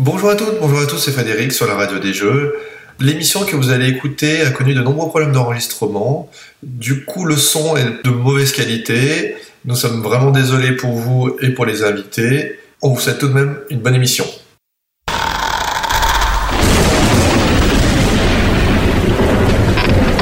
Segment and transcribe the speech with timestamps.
[0.00, 2.54] Bonjour à toutes, bonjour à tous, c'est Frédéric sur la radio des jeux.
[3.00, 6.30] L'émission que vous allez écouter a connu de nombreux problèmes d'enregistrement.
[6.62, 9.34] Du coup, le son est de mauvaise qualité.
[9.64, 12.60] Nous sommes vraiment désolés pour vous et pour les invités.
[12.80, 14.24] On vous souhaite tout de même une bonne émission.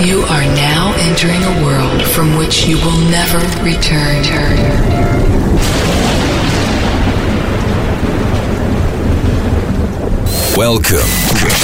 [0.03, 4.25] You are now entering a world from which you will never return.
[10.57, 11.01] Welcome.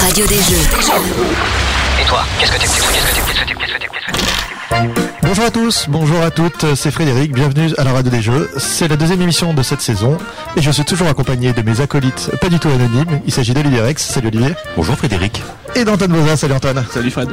[0.03, 0.61] Radio des Jeux.
[1.99, 4.93] Et toi, qu'est-ce que tu qu'est-ce que tu qu'est-ce que tu qu'est-ce que tu qu'est-ce
[4.93, 5.02] que tu
[5.35, 8.51] Bonjour à tous, bonjour à toutes, c'est Frédéric, bienvenue à la radio des jeux.
[8.59, 10.19] C'est la deuxième émission de cette saison
[10.59, 13.19] et je suis toujours accompagné de mes acolytes pas du tout anonymes.
[13.25, 14.55] Il s'agit d'Olivier Rex, salut Olivier.
[14.77, 15.43] Bonjour Frédéric.
[15.75, 16.85] Et d'Antoine Bozin, salut Antoine.
[16.91, 17.31] Salut Fred.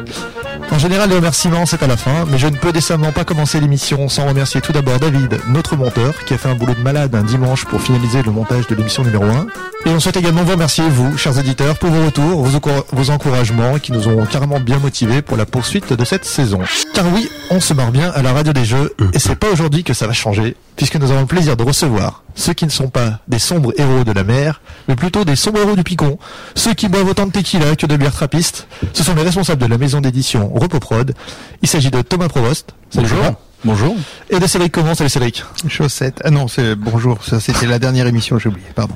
[0.72, 3.60] En général, les remerciements, c'est à la fin, mais je ne peux décemment pas commencer
[3.60, 7.14] l'émission sans remercier tout d'abord David, notre monteur, qui a fait un boulot de malade
[7.16, 9.48] un dimanche pour finaliser le montage de l'émission numéro 1.
[9.86, 13.10] Et on souhaite également vous remercier, vous, chers éditeurs, pour vos retours, vos, encour- vos
[13.10, 16.60] encouragements, qui nous ont carrément bien motivés pour la poursuite de cette saison.
[16.94, 19.84] Car oui, on se marre bien à la radio des jeux, et c'est pas aujourd'hui
[19.84, 22.90] que ça va changer, puisque nous avons le plaisir de recevoir ceux qui ne sont
[22.90, 26.18] pas des sombres héros de la mer, mais plutôt des sombres héros du picon,
[26.56, 28.68] ceux qui boivent autant de tequila que de bière trappiste.
[28.94, 31.14] Ce sont les responsables de la maison d'édition Repoprod.
[31.62, 32.74] Il s'agit de Thomas Provost.
[32.90, 33.26] Salut Bonjour.
[33.26, 33.38] Thomas.
[33.66, 33.96] Bonjour.
[34.30, 34.96] Et de Cédric Comment.
[34.96, 35.44] Salut Cédric.
[35.68, 36.22] Chaussette.
[36.24, 37.22] Ah non, c'est bonjour.
[37.26, 38.68] Ça, c'était la dernière émission, j'ai oublié.
[38.74, 38.96] Pardon.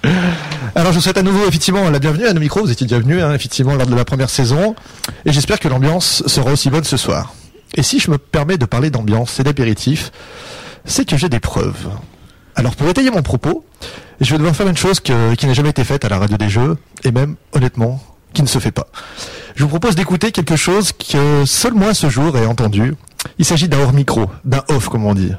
[0.73, 2.61] Alors je vous souhaite à nouveau effectivement la bienvenue à nos micros.
[2.61, 4.73] Vous étiez déjà venus hein, effectivement lors de la première saison.
[5.25, 7.33] Et j'espère que l'ambiance sera aussi bonne ce soir.
[7.75, 10.11] Et si je me permets de parler d'ambiance et d'apéritif,
[10.85, 11.89] c'est que j'ai des preuves.
[12.55, 13.65] Alors pour étayer mon propos,
[14.21, 16.49] je vais devoir faire une chose qui n'a jamais été faite à la radio des
[16.49, 18.01] jeux, et même honnêtement,
[18.33, 18.87] qui ne se fait pas.
[19.55, 22.95] Je vous propose d'écouter quelque chose que seul moi ce jour ai entendu.
[23.37, 25.31] Il s'agit d'un hors micro, d'un off comme on dit.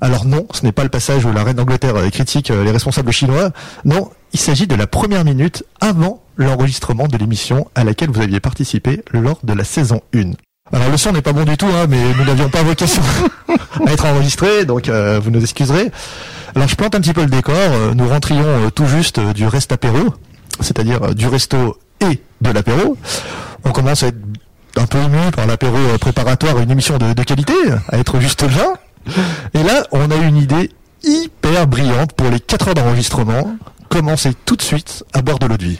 [0.00, 2.70] Alors non, ce n'est pas le passage où la reine d'Angleterre euh, critique euh, les
[2.70, 3.50] responsables chinois.
[3.86, 8.40] Non, il s'agit de la première minute avant l'enregistrement de l'émission à laquelle vous aviez
[8.40, 10.32] participé lors de la saison 1.
[10.72, 13.02] Alors le son n'est pas bon du tout, hein, mais nous n'avions pas vocation
[13.86, 15.90] à être enregistrés, donc euh, vous nous excuserez.
[16.54, 17.54] Alors je plante un petit peu le décor.
[17.56, 20.14] euh, Nous rentrions euh, tout juste euh, du reste apéro,
[20.60, 22.96] c'est-à-dire du resto et de l'apéro.
[23.64, 24.16] On commence à être
[24.76, 27.54] un peu ému par l'apéro préparatoire à une émission de, de qualité,
[27.90, 28.74] à être juste bien.
[29.54, 30.70] Et là, on a eu une idée
[31.04, 33.56] hyper brillante pour les 4 heures d'enregistrement.
[33.88, 35.78] Commencer tout de suite à boire de l'eau de vie.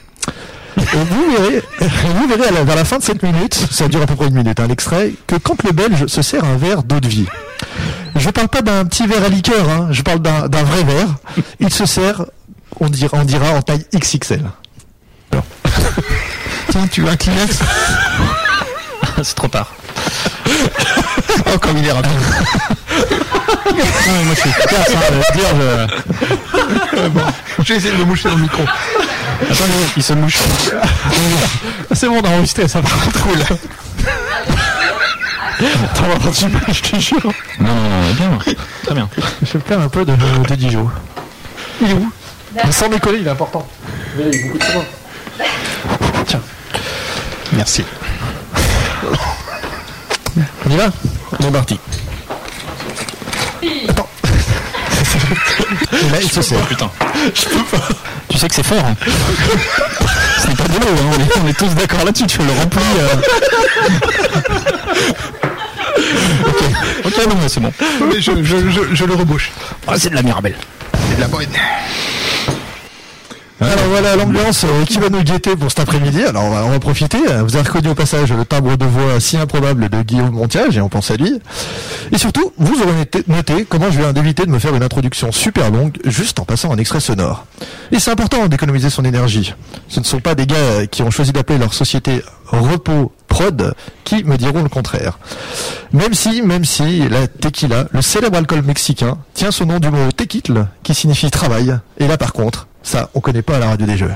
[0.78, 4.03] Et vous verrez, vous verrez à la- vers la fin de cette minute, ça dure
[4.03, 6.82] à peu près une minute, hein, l'extrait, que quand le Belge se sert un verre
[6.82, 7.26] d'eau de vie,
[8.14, 11.09] je parle pas d'un petit verre à liqueur, hein, je parle d'un d'un vrai verre,
[11.60, 12.26] il se sert,
[12.81, 14.42] on dira, on dira en taille XXL.
[16.70, 17.59] Tiens, tu veux un Kleenex?
[19.22, 19.72] C'est trop tard.
[21.54, 22.10] Oh, comme il est rapide.
[23.66, 23.74] Non,
[24.06, 24.54] mais moi je suis hein,
[24.88, 25.52] je veux dire,
[27.58, 28.62] je- J'ai essayé de me moucher dans le micro.
[29.42, 30.38] Attendez, il se mouche.
[31.92, 32.88] C'est bon d'enregistrer, ça va
[33.22, 33.38] cool.
[35.58, 37.32] Attends, on va prendre une image, je te jure.
[37.60, 38.38] Non, non, non, bien.
[38.84, 39.08] Très bien.
[39.42, 40.88] Je vais faire un peu de, de Dijon.
[41.80, 42.10] Il est où?
[42.54, 43.66] Mais Sans décoller, il est important.
[46.26, 46.41] Tiens,
[47.53, 47.84] Merci.
[50.66, 50.91] On y va?
[51.41, 51.78] On est parti.
[53.62, 53.86] Et
[56.10, 56.58] là, il se sert.
[56.62, 56.91] Oh putain.
[58.28, 58.84] Tu sais que c'est fort.
[58.84, 58.94] Hein.
[60.42, 61.10] Ce n'est pas de l'eau, hein.
[61.16, 62.80] on, est, on est tous d'accord là-dessus, tu le remplis.
[62.98, 63.16] euh.
[66.47, 66.62] ok,
[67.06, 67.72] ok, non, mais c'est bon.
[68.12, 69.50] Mais je, je, je, je le rebouche.
[69.86, 70.56] Ah, c'est de la mirabelle.
[71.10, 71.47] C'est de la bonne.
[73.59, 76.22] Alors voilà l'ambiance euh, qui va nous guetter pour cet après-midi?
[76.22, 77.17] Alors on va, on va profiter.
[77.17, 80.81] Vous avez reconnu au passage le timbre de voix si improbable de Guillaume Montiage et
[80.83, 81.41] on pense à lui.
[82.12, 85.33] Et surtout, vous aurez noté, noté comment je viens d'éviter de me faire une introduction
[85.33, 87.47] super longue juste en passant un extrait sonore.
[87.93, 89.55] Et c'est important d'économiser son énergie.
[89.89, 93.75] Ce ne sont pas des gars qui ont choisi d'appeler leur société Repos Prod
[94.05, 95.19] qui me diront le contraire.
[95.93, 100.12] Même si, même si la tequila, le célèbre alcool mexicain, tient son nom du mot
[100.15, 101.78] tequitl, qui signifie travail.
[101.99, 104.12] Et là, par contre, ça, on connaît pas à la radio des jeux.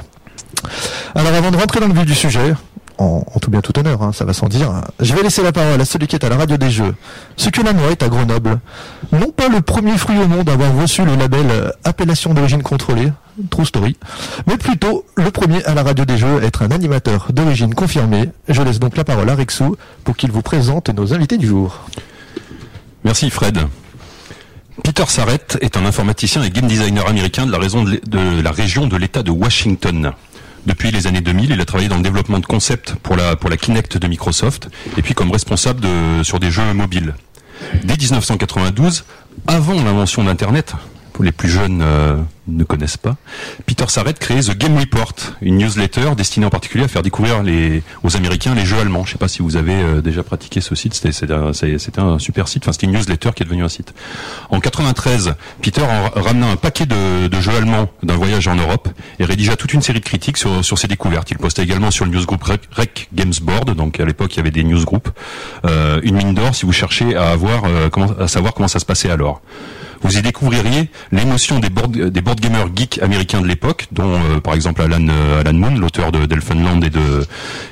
[1.17, 2.55] Alors, avant de rentrer dans le vif du sujet,
[2.99, 5.51] en, tout bien tout honneur, hein, ça va sans dire, hein, je vais laisser la
[5.51, 6.95] parole à celui qui est à la radio des jeux.
[7.37, 8.61] Ce que la noix est à Grenoble.
[9.11, 12.63] Non pas le premier fruit au monde à avoir reçu le label euh, appellation d'origine
[12.63, 13.11] contrôlée,
[13.51, 13.97] true story,
[14.47, 18.31] mais plutôt le premier à la radio des jeux à être un animateur d'origine confirmée.
[18.49, 21.81] Je laisse donc la parole à Rexou pour qu'il vous présente nos invités du jour.
[23.03, 23.59] Merci Fred.
[24.83, 27.59] Peter Sarrett est un informaticien et game designer américain de la,
[28.51, 30.13] région de l'État de Washington.
[30.67, 33.99] Depuis les années 2000, il a travaillé dans le développement de concepts pour la, Kinect
[33.99, 35.87] de Microsoft et puis comme responsable
[36.23, 37.15] sur des jeux mobiles.
[37.85, 39.05] Dès 1992,
[39.47, 40.75] avant l'invention d'Internet,
[41.21, 42.17] les plus jeunes euh,
[42.49, 43.17] ne connaissent pas,
[43.67, 45.13] Peter Sarrett crée The Game Report,
[45.43, 47.43] une newsletter destinée en particulier à faire découvrir
[48.03, 49.05] aux Américains les jeux allemands.
[49.05, 52.65] Je sais pas si vous avez euh, déjà pratiqué ce site, c'était un, super site,
[52.65, 53.95] enfin c'était une newsletter qui est devenue un site.
[54.51, 59.25] En 93, Peter en ramena un paquet de, jeux allemands d'un voyage en Europe et
[59.25, 61.31] rédigea toute une série de critiques sur, ses découvertes.
[61.31, 64.41] Il postait également sur le newsgroup Rec, Rec Games Board, donc à l'époque il y
[64.41, 65.09] avait des newsgroups,
[65.65, 67.37] euh, une mine d'or si vous cherchez à
[68.27, 69.43] savoir comment ça se passait alors.
[70.03, 74.41] Vous y découvririez l'émotion des board, des board gamers geeks américains de l'époque, dont euh,
[74.41, 77.27] par exemple Alan, euh, Alan Moon, l'auteur de d'Elfenland et, de,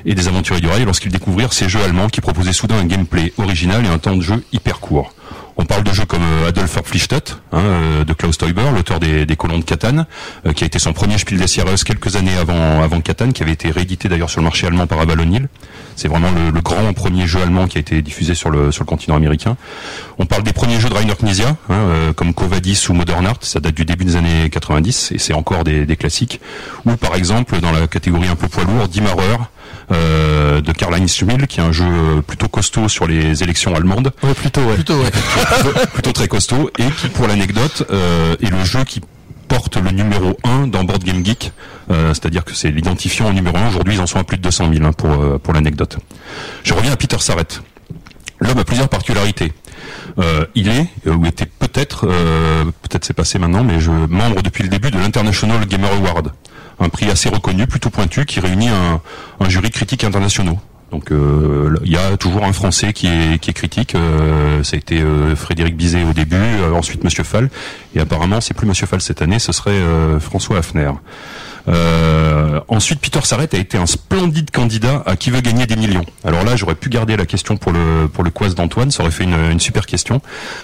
[0.05, 3.33] et des Aventuriers du Rail, lorsqu'ils découvrirent ces jeux allemands qui proposaient soudain un gameplay
[3.39, 5.15] original et un temps de jeu hyper court.
[5.61, 9.27] On parle de jeux comme euh, Adolf Verpflichtet, hein, euh, de Klaus Teuber, l'auteur des,
[9.27, 10.07] des colons de Catan,
[10.47, 13.43] euh, qui a été son premier Spiel des Jahres quelques années avant, avant Catan, qui
[13.43, 15.49] avait été réédité d'ailleurs sur le marché allemand par Avalon Hill.
[15.97, 18.85] C'est vraiment le, le grand premier jeu allemand qui a été diffusé sur le, sur
[18.85, 19.57] le continent américain.
[20.21, 23.39] On parle des premiers jeux de Rainer Knizia, hein, euh, comme Covadis ou Modern Art,
[23.41, 26.41] ça date du début des années 90 et c'est encore des, des classiques.
[26.87, 29.39] Ou par exemple, dans la catégorie un peu poids lourd, Dimmerer,
[29.93, 34.35] euh, de Karl-Heinz Schmill, qui est un jeu plutôt costaud sur les élections allemandes, Ouais,
[34.35, 34.75] plutôt, ouais.
[34.75, 35.11] Plutôt, ouais.
[35.63, 39.01] plutôt, plutôt très costaud, et qui, pour l'anecdote, euh, est le jeu qui
[39.49, 41.53] porte le numéro 1 dans Board Game Geek,
[41.91, 43.69] euh, c'est-à-dire que c'est l'identifiant au numéro 1.
[43.69, 45.99] Aujourd'hui, ils en sont à plus de 200 000 hein, pour, euh, pour l'anecdote.
[46.65, 47.63] Je reviens à Peter Sarrett.
[48.41, 49.53] L'homme a plusieurs particularités.
[50.19, 54.43] Euh, il est, euh, ou était peut-être, euh, peut-être c'est passé maintenant, mais je membre
[54.43, 56.33] depuis le début de l'International Gamer Award,
[56.81, 59.01] un prix assez reconnu, plutôt pointu, qui réunit un,
[59.41, 60.59] un jury critique internationaux.
[60.91, 63.95] Donc euh, il y a toujours un Français qui est, qui est critique.
[63.95, 67.51] euh, ça a été euh, Frédéric Bizet au début, euh, ensuite Monsieur Fall,
[67.95, 70.93] et apparemment c'est plus Monsieur Fall cette année, ce serait euh, François Hafner.
[72.69, 76.07] Ensuite, Peter Sarrett a été un splendide candidat à qui veut gagner des millions.
[76.25, 79.13] Alors là, j'aurais pu garder la question pour le pour le quiz d'Antoine, ça aurait
[79.13, 80.23] fait une, une super question.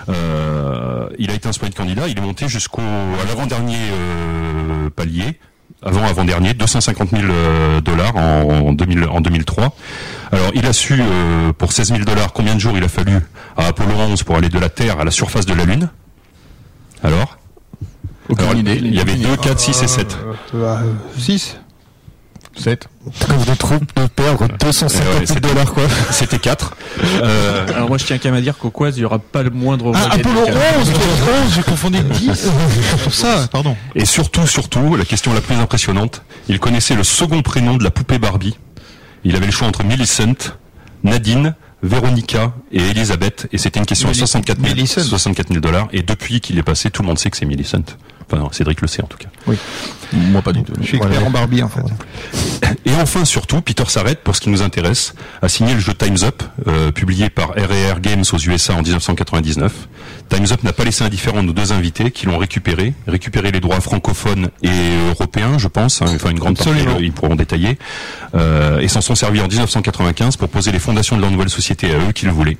[0.08, 3.76] Il a été un splendide candidat, il est monté jusqu'au à l'avant-dernier
[4.96, 5.38] palier,
[5.82, 9.74] avant avant-dernier, 250 000 euh, dollars en, en, 2000 en 2003.
[10.32, 13.18] Alors, il a su euh, pour 16 000 dollars combien de jours il a fallu
[13.56, 15.90] à Apollo 11 pour aller de la Terre à la surface de la Lune?
[17.02, 17.38] Alors?
[18.28, 18.76] Aucune Alors, idée.
[18.76, 20.18] Il y avait 2, 4, 6 et 7.
[21.18, 21.58] 6
[22.56, 22.88] 7
[23.26, 25.82] Comme de troupe de perdre 250 Eh ouais, 000 c'était- dollars, quoi.
[26.10, 26.76] C'était 4.
[27.22, 29.42] Euh, Alors moi je tiens quand même à dire qu'au Quaz il n'y aura pas
[29.42, 30.58] le moindre Ah, Apollo de 11 calme.
[31.46, 32.48] 11, j'ai confondu 10
[33.02, 33.76] Pour ça, pardon.
[33.94, 37.90] Et surtout, surtout, la question la plus impressionnante, il connaissait le second prénom de la
[37.90, 38.56] poupée Barbie.
[39.24, 40.54] Il avait le choix entre Millicent,
[41.02, 45.00] Nadine, Véronica et Elisabeth, et c'était une question à Milli- 64 000, Millicent.
[45.02, 45.88] 64 000 dollars.
[45.92, 47.82] Et depuis qu'il est passé, tout le monde sait que c'est Millicent.
[48.26, 49.28] Enfin, non, Cédric le sait en tout cas.
[50.12, 50.72] Moi pas du tout.
[50.80, 51.82] Je suis expert en Barbie, en fait.
[52.84, 56.22] Et enfin, surtout, Peter Sarrett, pour ce qui nous intéresse, a signé le jeu Time's
[56.22, 59.72] Up, euh, publié par R&R Games aux USA en 1999.
[60.28, 63.80] Time's Up n'a pas laissé indifférent nos deux invités qui l'ont récupéré, récupéré les droits
[63.80, 64.70] francophones et
[65.10, 66.98] européens, je pense, hein, enfin une grande partie, Absolument.
[67.00, 67.78] ils pourront détailler,
[68.34, 71.90] euh, et s'en sont servis en 1995 pour poser les fondations de leur nouvelle société
[71.92, 72.56] à eux qu'ils voulaient.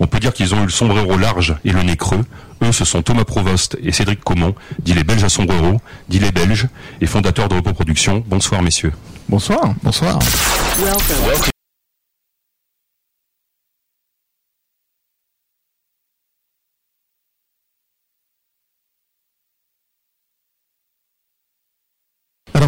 [0.00, 2.24] On peut dire qu'ils ont eu le sombrero large et le nez creux.
[2.62, 6.32] Eux, ce sont Thomas Provost et Cédric Comont, dit les Belges à sombrero, dit les
[6.32, 6.68] Belges,
[7.00, 8.22] et fondateurs de Repos Productions.
[8.26, 8.92] Bonsoir, messieurs.
[9.28, 9.74] Bonsoir.
[9.82, 10.18] Bonsoir.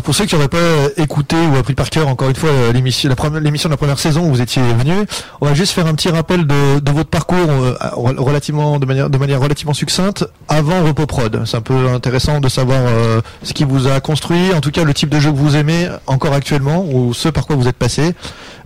[0.06, 2.72] Pour ceux qui n'auraient pas euh, écouté ou appris par cœur encore une fois euh,
[2.72, 4.94] l'émission, la première, l'émission de la première saison où vous étiez venu,
[5.40, 8.86] on va juste faire un petit rappel de, de votre parcours euh, re- relativement de
[8.86, 11.42] manière de manière relativement succincte avant Repoprod.
[11.44, 14.84] C'est un peu intéressant de savoir euh, ce qui vous a construit, en tout cas
[14.84, 17.76] le type de jeu que vous aimez encore actuellement ou ce par quoi vous êtes
[17.76, 18.14] passé.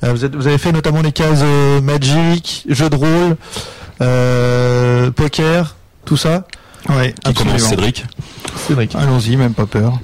[0.04, 3.36] Euh, vous, êtes, vous avez fait notamment les cases euh, Magic, jeux de rôle,
[4.02, 6.44] euh, poker, tout ça.
[6.90, 7.62] Ouais, Qui commence.
[7.62, 8.04] Cédric
[8.68, 8.94] Cédric.
[8.94, 9.98] Allons-y, même pas peur.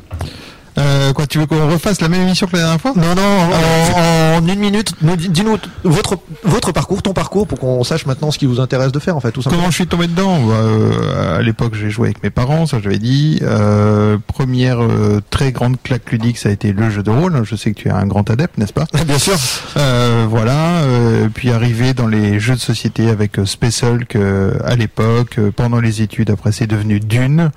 [0.78, 3.22] Euh, quoi, tu veux qu'on refasse la même émission que la dernière fois Non, non,
[3.22, 8.30] en, en une minute, nous- dis-nous votre, votre parcours, ton parcours, pour qu'on sache maintenant
[8.30, 9.62] ce qui vous intéresse de faire, en fait, tout simplement.
[9.62, 10.38] Comment je suis tombé dedans?
[10.46, 13.38] Bah, euh, À l'époque, j'ai joué avec mes parents, ça j'avais dit.
[13.42, 17.40] Euh, première euh, très grande claque ludique, ça a été le jeu de rôle.
[17.44, 18.84] Je sais que tu es un grand adepte, n'est-ce pas?
[19.06, 19.36] Bien sûr.
[19.78, 20.80] Euh, voilà.
[20.82, 24.16] euh, puis arrivé dans les jeux de société avec Space Hulk
[24.64, 26.30] à l'époque, pendant les études.
[26.30, 27.50] Après, c'est devenu Dune.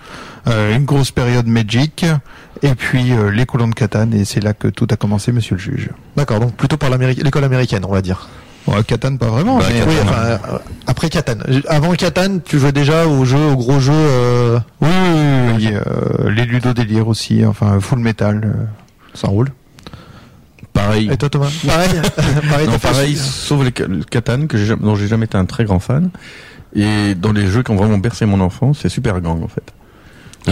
[0.48, 2.06] Euh, une grosse période Magic.
[2.62, 4.14] Et puis euh, les colons de Catane.
[4.14, 5.90] Et c'est là que tout a commencé, Monsieur le juge.
[6.16, 8.28] D'accord, donc plutôt par l'école américaine, on va dire.
[8.68, 9.58] Ouais, Catane, pas vraiment.
[9.58, 11.44] Bah, mais, Oui, euh, enfin, euh, après Catane.
[11.70, 13.94] Avant Catane, tu jouais déjà aux jeux, aux gros jeux.
[13.96, 17.46] euh, oui, oui, oui, oui, euh, les ludodélires aussi.
[17.46, 18.42] Enfin, Full Metal.
[18.44, 18.66] euh.
[19.14, 19.50] Ça roule.
[20.74, 21.10] Pareil.
[21.12, 21.50] Et toi, Thomas?
[21.66, 21.90] Pareil.
[22.50, 22.68] pareil.
[22.68, 23.72] Non, pareil, sauf le
[24.04, 26.10] Catan, que j'ai jamais- dont j'ai jamais été un très grand fan.
[26.76, 29.74] Et dans les jeux qui ont vraiment bercé mon enfance, c'est Super Gang en fait.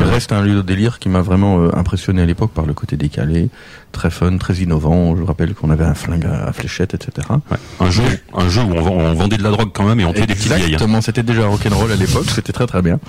[0.03, 2.73] Qui reste un lieu de délire qui m'a vraiment euh, impressionné à l'époque par le
[2.73, 3.49] côté décalé,
[3.91, 5.15] très fun, très innovant.
[5.15, 7.27] Je rappelle qu'on avait un flingue à, à fléchette, etc.
[7.51, 7.57] Ouais.
[7.79, 8.03] Un jeu,
[8.35, 10.25] un jeu où on, vend- on vendait de la drogue quand même et on tuait
[10.25, 10.63] des petites vieilles.
[10.65, 12.99] Exactement, c'était déjà rock'n'roll à l'époque, c'était très très bien.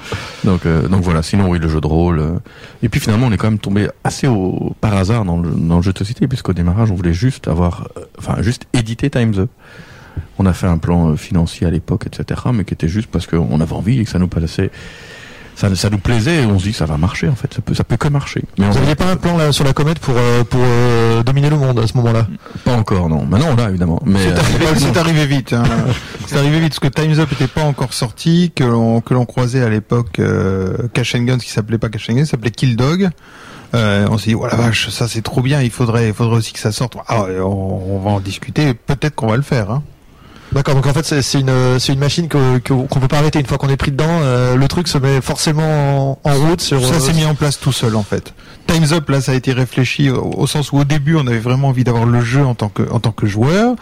[0.45, 2.19] Donc euh, donc voilà, sinon oui le jeu de rôle.
[2.19, 2.39] euh,
[2.83, 5.77] Et puis finalement on est quand même tombé assez au par hasard dans le dans
[5.77, 9.35] le jeu de société puisqu'au démarrage on voulait juste avoir, euh, enfin juste éditer Times
[9.39, 9.51] Up.
[10.41, 12.41] On a fait un plan financier à l'époque, etc.
[12.53, 14.71] Mais qui était juste parce qu'on avait envie et que ça nous paraissait,
[15.59, 17.75] ça, ça nous plaisait et on se dit ça va marcher en fait, ça peut
[17.75, 18.45] ça peut que marcher.
[18.59, 21.51] Mais Vous n'aviez pas un plan là sur la comète pour euh, pour euh, dominer
[21.51, 22.29] le monde à ce moment-là?
[22.65, 23.27] Pas encore non.
[23.27, 24.01] Maintenant on l'a évidemment.
[24.07, 25.53] Mais C'est euh, arrivé, c'est arrivé vite.
[25.53, 25.65] Hein.
[26.27, 29.27] C'est arrivé vite parce que Times Up n'était pas encore sorti, que l'on que l'on
[29.27, 32.77] croisait à l'époque euh, Cash and Guns qui s'appelait pas Cash and Guns, s'appelait Kill
[32.77, 33.09] Dog.
[33.75, 36.37] Euh, on s'est dit oh la vache, ça c'est trop bien, il faudrait il faudrait
[36.37, 36.97] aussi que ça sorte.
[37.09, 39.73] Ah, on va en discuter, peut-être qu'on va le faire.
[39.73, 39.83] Hein.
[40.53, 43.39] D'accord, donc en fait c'est c'est une c'est une machine que qu'on peut pas arrêter
[43.39, 44.07] une fois qu'on est pris dedans.
[44.09, 46.83] euh, le truc se met forcément en, en route sur.
[46.85, 48.33] Ça euh, s'est mis en place tout seul en fait.
[48.67, 51.39] Times Up là ça a été réfléchi au, au sens où au début on avait
[51.39, 53.75] vraiment envie d'avoir le jeu en tant que en tant que joueur.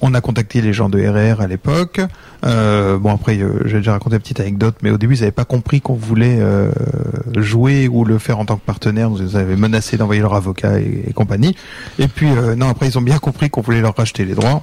[0.00, 2.00] On a contacté les gens de RR à l'époque.
[2.46, 5.32] Euh, bon après euh, j'ai déjà raconté une petite anecdote, mais au début ils n'avaient
[5.32, 6.70] pas compris qu'on voulait euh,
[7.36, 9.10] jouer ou le faire en tant que partenaire.
[9.18, 11.54] Ils avaient menacé d'envoyer leur avocat et, et compagnie.
[11.98, 14.62] Et puis euh, non après ils ont bien compris qu'on voulait leur racheter les droits.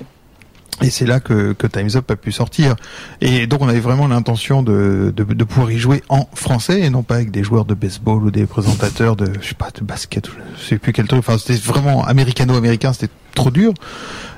[0.81, 2.75] Et c'est là que, que Time's Up a pu sortir.
[3.21, 6.89] Et donc on avait vraiment l'intention de, de, de pouvoir y jouer en français et
[6.89, 9.83] non pas avec des joueurs de baseball ou des présentateurs de je sais pas de
[9.83, 11.19] basket, je sais plus quel truc.
[11.19, 13.73] Enfin c'était vraiment américano-américain, c'était trop dur.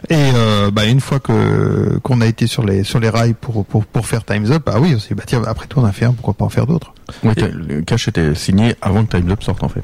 [0.09, 3.65] Et euh, bah, une fois que qu'on a été sur les sur les rails pour
[3.65, 5.85] pour pour faire Time's Up, ah oui, on s'est dit, bah tiens après tout on
[5.85, 6.93] a fait un, pourquoi pas en faire d'autres.
[7.23, 9.81] le cash était signé avant que Times Up sorte en fait.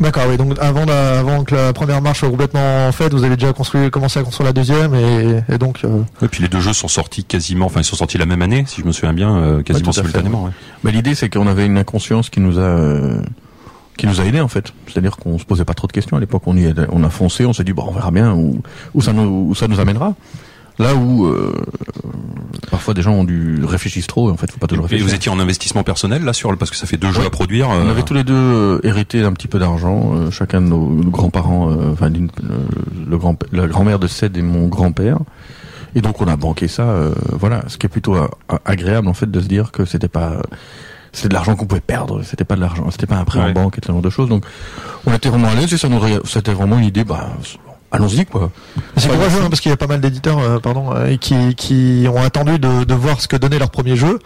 [0.00, 0.36] D'accord, oui.
[0.36, 3.90] Donc avant la- avant que la première marche soit complètement faite, vous avez déjà construit
[3.90, 5.80] commencé à construire la deuxième et, et donc.
[5.84, 8.42] euh, Et puis les deux jeux sont sortis quasiment, enfin ils sont sortis la même
[8.42, 10.44] année, si je me souviens bien, euh, quasiment Ouais, simultanément.
[10.44, 10.50] ouais.
[10.84, 13.22] Bah, l'idée c'est qu'on avait une inconscience qui nous a euh,
[14.02, 14.72] qui nous a aidé en fait.
[14.88, 16.42] C'est-à-dire qu'on se posait pas trop de questions à l'époque.
[16.46, 18.60] On y est- on a foncé, on s'est dit bon on verra bien où,
[18.94, 20.14] où ça nous où ça nous amènera.
[20.78, 21.52] Là où euh,
[22.70, 25.06] parfois des gens ont dû réfléchir trop et en fait faut pas toujours Et réfléchir.
[25.06, 27.26] vous étiez en investissement personnel là sur le parce que ça fait deux jeux Ouais.
[27.26, 27.68] à produire.
[27.68, 30.66] On euh, avait tous les deux euh, hérité d'un petit peu d'argent, euh, chacun de
[30.66, 35.18] nos, nos grands-parents, enfin le grand la grand-mère de Ced et mon grand-père.
[35.94, 38.16] Et donc on a banqué ça, euh, voilà, ce qui est plutôt
[38.64, 40.40] agréable en fait de se dire que c'était pas
[41.12, 43.50] c'était de l'argent qu'on pouvait perdre, c'était pas de l'argent, c'était pas un prêt Ouais.
[43.50, 44.28] en banque et ce genre de choses.
[44.28, 44.44] Donc
[45.06, 47.28] on était vraiment à l'aise et ça nous c'était vraiment une idée bah
[47.90, 48.50] allons-y quoi.
[48.96, 52.06] C'est courageux hein, parce qu'il y a pas mal d'éditeurs, euh, pardon, euh, qui qui
[52.08, 54.18] ont attendu de, de voir ce que donnait leur premier jeu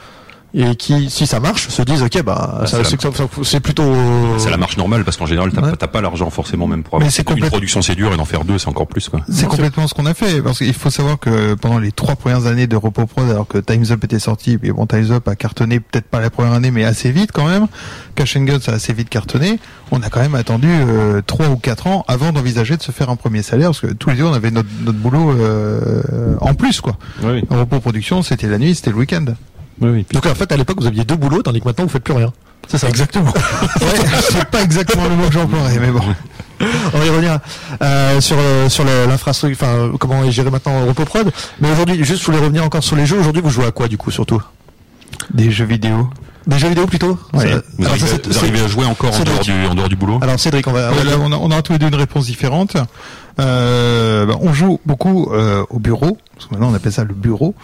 [0.54, 3.16] et qui, si ça marche, se disent ok bah Bah, ça- c'est c'est la- que
[3.16, 3.82] ça- c'est plutôt.
[3.82, 5.70] euh, C'est la marche normale parce qu'en général t'as Ouais.
[5.72, 8.12] pas- t'as pas l'argent forcément même pour Mais avoir c'est une complète- production c'est dur
[8.12, 9.20] et d'en faire deux c'est encore plus quoi.
[9.30, 12.46] C'est complètement ce qu'on a fait parce qu'il faut savoir que pendant les trois premières
[12.46, 15.36] années de Repos Prod, alors que Times Up était sorti, puis bon Times Up a
[15.36, 17.66] cartonné peut-être pas la première année, mais assez vite quand même.
[18.14, 19.58] Cash and Guns a assez vite cartonné.
[19.90, 23.10] On a quand même attendu euh, trois ou quatre ans avant d'envisager de se faire
[23.10, 26.54] un premier salaire parce que tous les deux on avait notre, notre boulot euh, en
[26.54, 26.96] plus quoi.
[27.22, 29.24] Oui, En Repos Production, c'était la nuit, c'était le week-end.
[29.80, 30.06] Oui, oui.
[30.12, 32.14] Donc en fait à l'époque vous aviez deux boulots tandis que maintenant vous faites plus
[32.14, 32.32] rien.
[32.68, 32.88] C'est ça.
[32.88, 33.30] Exactement.
[33.80, 36.00] ouais, c'est pas exactement le mot que j'emploierais, mais bon.
[36.94, 37.38] On va y revenir
[37.82, 41.30] euh, sur euh, sur le- l'infrastructure, enfin comment est géré maintenant Repoprod.
[41.60, 43.18] Mais aujourd'hui, juste je voulais revenir encore sur les jeux.
[43.20, 44.42] Aujourd'hui, vous jouez à quoi du coup surtout?
[45.32, 46.08] Des jeux vidéo.
[46.46, 47.18] Des jeux vidéo plutôt.
[47.34, 47.40] Ouais.
[47.50, 49.74] Ça- Vous, alors, arrivez, ça, c'est- vous arrivez à jouer encore en dehors, du, en
[49.74, 50.90] dehors du boulot Alors Cédric, on va.
[50.92, 52.76] Ouais, là, on, a, on a tous les deux une réponse différente.
[53.38, 57.12] Euh, bah, on joue beaucoup euh, au bureau, parce que maintenant on appelle ça le
[57.12, 57.54] bureau.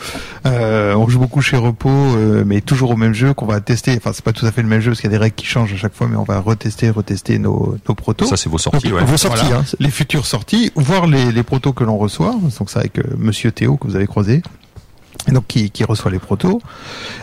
[0.47, 3.95] Euh, on joue beaucoup chez Repos, euh, mais toujours au même jeu qu'on va tester.
[3.97, 5.35] Enfin, c'est pas tout à fait le même jeu parce qu'il y a des règles
[5.37, 8.27] qui changent à chaque fois, mais on va retester, retester nos, nos protos.
[8.27, 8.89] Ça c'est vos sorties.
[8.89, 9.05] Donc, ouais.
[9.07, 9.61] vos sorties, Voilà.
[9.61, 9.77] hein.
[9.81, 12.35] les futures sorties, voir les, les protos que l'on reçoit.
[12.59, 14.43] Donc ça avec euh, Monsieur Théo que vous avez croisé.
[15.31, 16.61] Donc qui, qui reçoit les protos.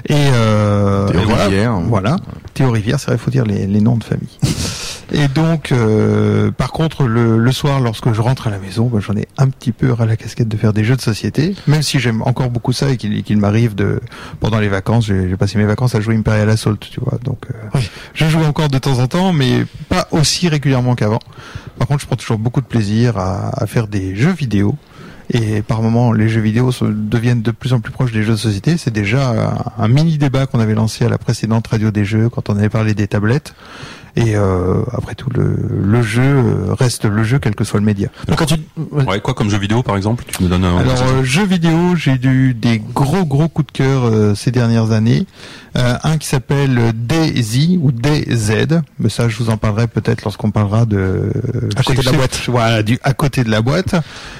[0.07, 1.73] Et, euh, Théo et voilà, Rivière.
[1.81, 2.15] Voilà.
[2.53, 4.37] Théo Rivière, c'est vrai, il faut dire les, les noms de famille.
[5.11, 8.99] Et donc, euh, par contre, le, le soir, lorsque je rentre à la maison, bah,
[9.01, 11.81] j'en ai un petit peu ras la casquette de faire des jeux de société, même
[11.81, 14.01] si j'aime encore beaucoup ça et qu'il qu'il m'arrive de,
[14.39, 17.17] pendant les vacances, j'ai j'ai passé mes vacances à jouer Imperial Assault, tu vois.
[17.23, 17.79] Donc, euh,
[18.13, 21.19] je joue encore de temps en temps, mais pas aussi régulièrement qu'avant.
[21.79, 24.75] Par contre, je prends toujours beaucoup de plaisir à, à faire des jeux vidéo.
[25.31, 28.37] Et par moments, les jeux vidéo deviennent de plus en plus proches des jeux de
[28.37, 28.77] société.
[28.77, 29.29] C'est déjà
[29.77, 32.57] un, un mini débat qu'on avait lancé à la précédente radio des jeux quand on
[32.57, 33.53] avait parlé des tablettes.
[34.15, 37.85] Et euh, après tout, le, le jeu euh, reste le jeu, quel que soit le
[37.85, 38.09] média.
[38.27, 38.55] Donc quand tu.
[38.91, 40.77] Ouais, quoi comme jeu vidéo par exemple Tu me donnes un.
[40.77, 44.91] Alors, euh, jeux vidéo, j'ai eu des gros gros coups de cœur euh, ces dernières
[44.91, 45.25] années.
[45.77, 50.49] Euh, un qui s'appelle DayZ ou DayZ, mais ça je vous en parlerai peut-être lorsqu'on
[50.49, 51.31] parlera de
[51.75, 52.41] À côté de la boîte.
[52.47, 53.95] Voilà, du à côté de la boîte.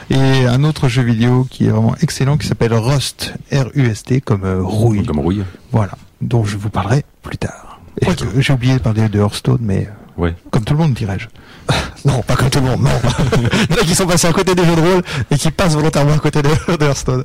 [0.09, 4.61] Et un autre jeu vidéo qui est vraiment excellent qui s'appelle Rust, R-U-S-T comme euh,
[4.63, 5.05] rouille.
[5.05, 5.43] Comme rouille.
[5.71, 7.68] Voilà, dont je vous parlerai plus tard.
[8.07, 10.35] Euh, J'ai oublié de parler de Hearthstone, mais euh, Ouais.
[10.51, 11.27] comme tout le monde, dirais-je.
[12.05, 12.89] Non, pas comme tout le monde, non.
[13.69, 15.01] Il y en a qui sont passés à côté des jeux de rôle
[15.31, 17.23] et qui passent volontairement à côté de, de Hearthstone.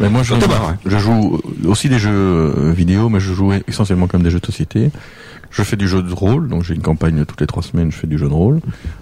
[0.00, 4.06] Mais moi, je, Thomas, je joue aussi des jeux euh, vidéo, mais je joue essentiellement
[4.06, 4.90] comme des jeux de société.
[5.50, 7.96] Je fais du jeu de rôle, donc j'ai une campagne toutes les trois semaines, je
[7.98, 8.60] fais du jeu de rôle,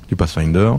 [0.09, 0.73] du Pathfinder.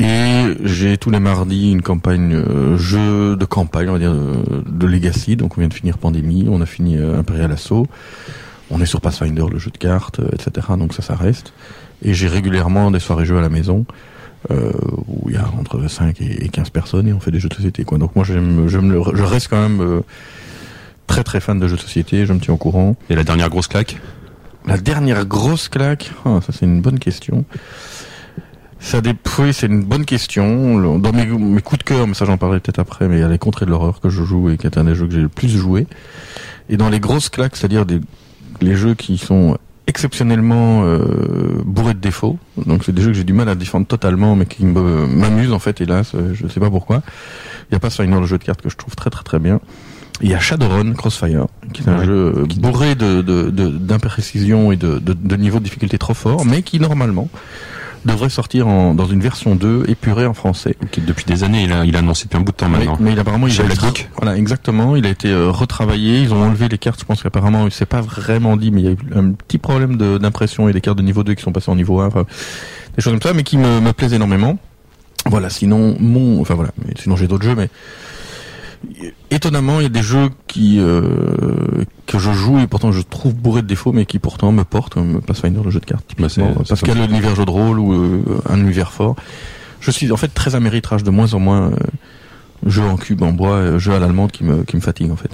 [0.00, 4.64] Et j'ai tous les mardis une campagne euh, jeu de campagne, on va dire, de,
[4.66, 5.36] de Legacy.
[5.36, 7.86] Donc on vient de finir Pandémie, on a fini euh, Imperial Assault.
[8.70, 10.68] On est sur Pathfinder, le jeu de cartes, euh, etc.
[10.78, 11.52] Donc ça, ça reste.
[12.02, 13.84] Et j'ai régulièrement des soirées jeux à la maison
[14.50, 14.72] euh,
[15.06, 17.48] où il y a entre 5 et et 15 personnes et on fait des jeux
[17.48, 17.84] de société.
[17.84, 17.98] Quoi.
[17.98, 20.00] Donc moi, je reste quand même euh,
[21.06, 22.26] très très fan de jeux de société.
[22.26, 22.96] Je me tiens au courant.
[23.10, 23.98] Et la dernière grosse claque?
[24.66, 27.44] La dernière grosse claque, ah, ça c'est une bonne question.
[28.78, 29.14] Ça dé...
[29.38, 30.98] Oui, c'est une bonne question.
[30.98, 33.24] Dans mes, mes coups de cœur, mais ça j'en parlerai peut-être après, mais il y
[33.24, 35.12] a les contrées de l'horreur que je joue et qui est un des jeux que
[35.12, 35.86] j'ai le plus joué.
[36.68, 38.00] Et dans les grosses claques, c'est-à-dire des,
[38.60, 42.38] les jeux qui sont exceptionnellement euh, bourrés de défauts.
[42.66, 45.58] Donc c'est des jeux que j'ai du mal à défendre totalement, mais qui m'amusent en
[45.58, 47.02] fait, hélas, euh, je sais pas pourquoi.
[47.70, 49.38] Il y a pas Pathfinder, le jeu de cartes que je trouve très très très
[49.38, 49.60] bien.
[50.22, 52.04] Il y a Shadowrun Crossfire, qui est un Ouais.
[52.04, 56.62] jeu euh, bourré de, de, de- d'imprécision et de, de, de difficulté trop fort, mais
[56.62, 57.28] qui normalement
[58.04, 60.74] devrait sortir en, dans une version 2 épurée en français.
[60.90, 62.96] qui depuis des années, il a, il a annoncé depuis un bout de temps maintenant.
[63.00, 64.08] mais il apparemment il Chez être- Book.
[64.16, 64.96] Voilà, exactement.
[64.96, 66.20] Il a été euh, retravaillé.
[66.22, 67.00] Ils ont enlevé les cartes.
[67.00, 69.58] Je pense qu'apparemment, il s'est pas vraiment dit, mais il y a eu un petit
[69.58, 72.06] problème de- d'impression et des cartes de niveau 2 qui sont passées en niveau 1.
[72.06, 72.24] Enfin,
[72.96, 74.58] des choses comme ça, mais qui me, me plaisent énormément.
[75.26, 75.50] Voilà.
[75.50, 76.70] Sinon, mon, enfin voilà.
[76.86, 77.68] Mais sinon, j'ai d'autres jeux, mais
[79.30, 83.34] étonnamment, il y a des jeux qui euh, que je joue et pourtant je trouve
[83.34, 86.28] bourrés de défauts, mais qui pourtant me portent, comme Pathfinder, le jeu de cartes, Bah,
[86.28, 88.92] c'est- typiquement, c'est parce qu'il y a l'univers jeu de rôle ou euh, un univers
[88.92, 89.16] fort.
[89.80, 91.70] Je suis en fait très améritrage de moins en moins.
[91.72, 91.76] euh,
[92.66, 95.16] jeu en cube, en bois, euh, jeu à l'allemande qui me, qui me fatigue en
[95.16, 95.30] fait.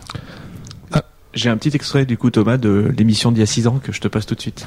[1.35, 3.93] J'ai un petit extrait du coup Thomas de l'émission d'il y a 6 ans que
[3.93, 4.67] je te passe tout de suite.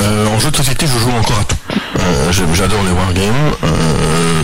[0.00, 1.56] Euh, en jeu de société, je joue encore à tout.
[2.04, 3.52] Euh, J'adore les wargames.
[3.64, 4.42] Euh,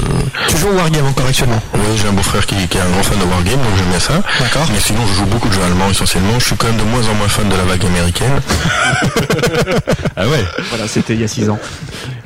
[0.49, 3.03] Tu joues au Wargame encore actuellement oui, j'ai un beau-frère qui, qui est un grand
[3.03, 4.21] fan de wargames, donc j'aime bien ça.
[4.41, 4.67] D'accord.
[4.73, 6.39] Mais sinon, je joue beaucoup de jeux allemands essentiellement.
[6.39, 8.41] Je suis quand même de moins en moins fan de la vague américaine.
[10.21, 11.59] Ah ouais Voilà, c'était il y a 6 ans.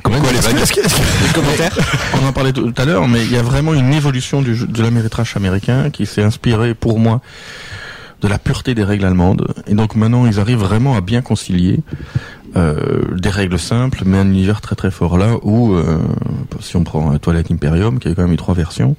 [0.01, 1.77] Comment quoi les vagues que- que- commentaires
[2.23, 4.65] On en parlait tout à l'heure, mais il y a vraiment une évolution du jeu,
[4.65, 7.21] de l'améritrage américain qui s'est inspiré pour moi
[8.23, 9.53] de la pureté des règles allemandes.
[9.67, 11.81] Et donc maintenant, ils arrivent vraiment à bien concilier
[12.55, 15.17] euh, des règles simples, mais un univers très très fort.
[15.17, 15.99] Là où, euh,
[16.61, 18.95] si on prend euh, Twilight Imperium, qui a quand même eu trois versions,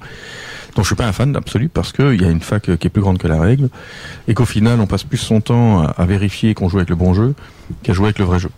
[0.75, 2.89] dont je suis pas un fan absolu parce qu'il y a une fac qui est
[2.89, 3.69] plus grande que la règle,
[4.27, 7.13] et qu'au final, on passe plus son temps à vérifier qu'on joue avec le bon
[7.13, 7.33] jeu
[7.81, 8.51] qu'à jouer avec le vrai jeu.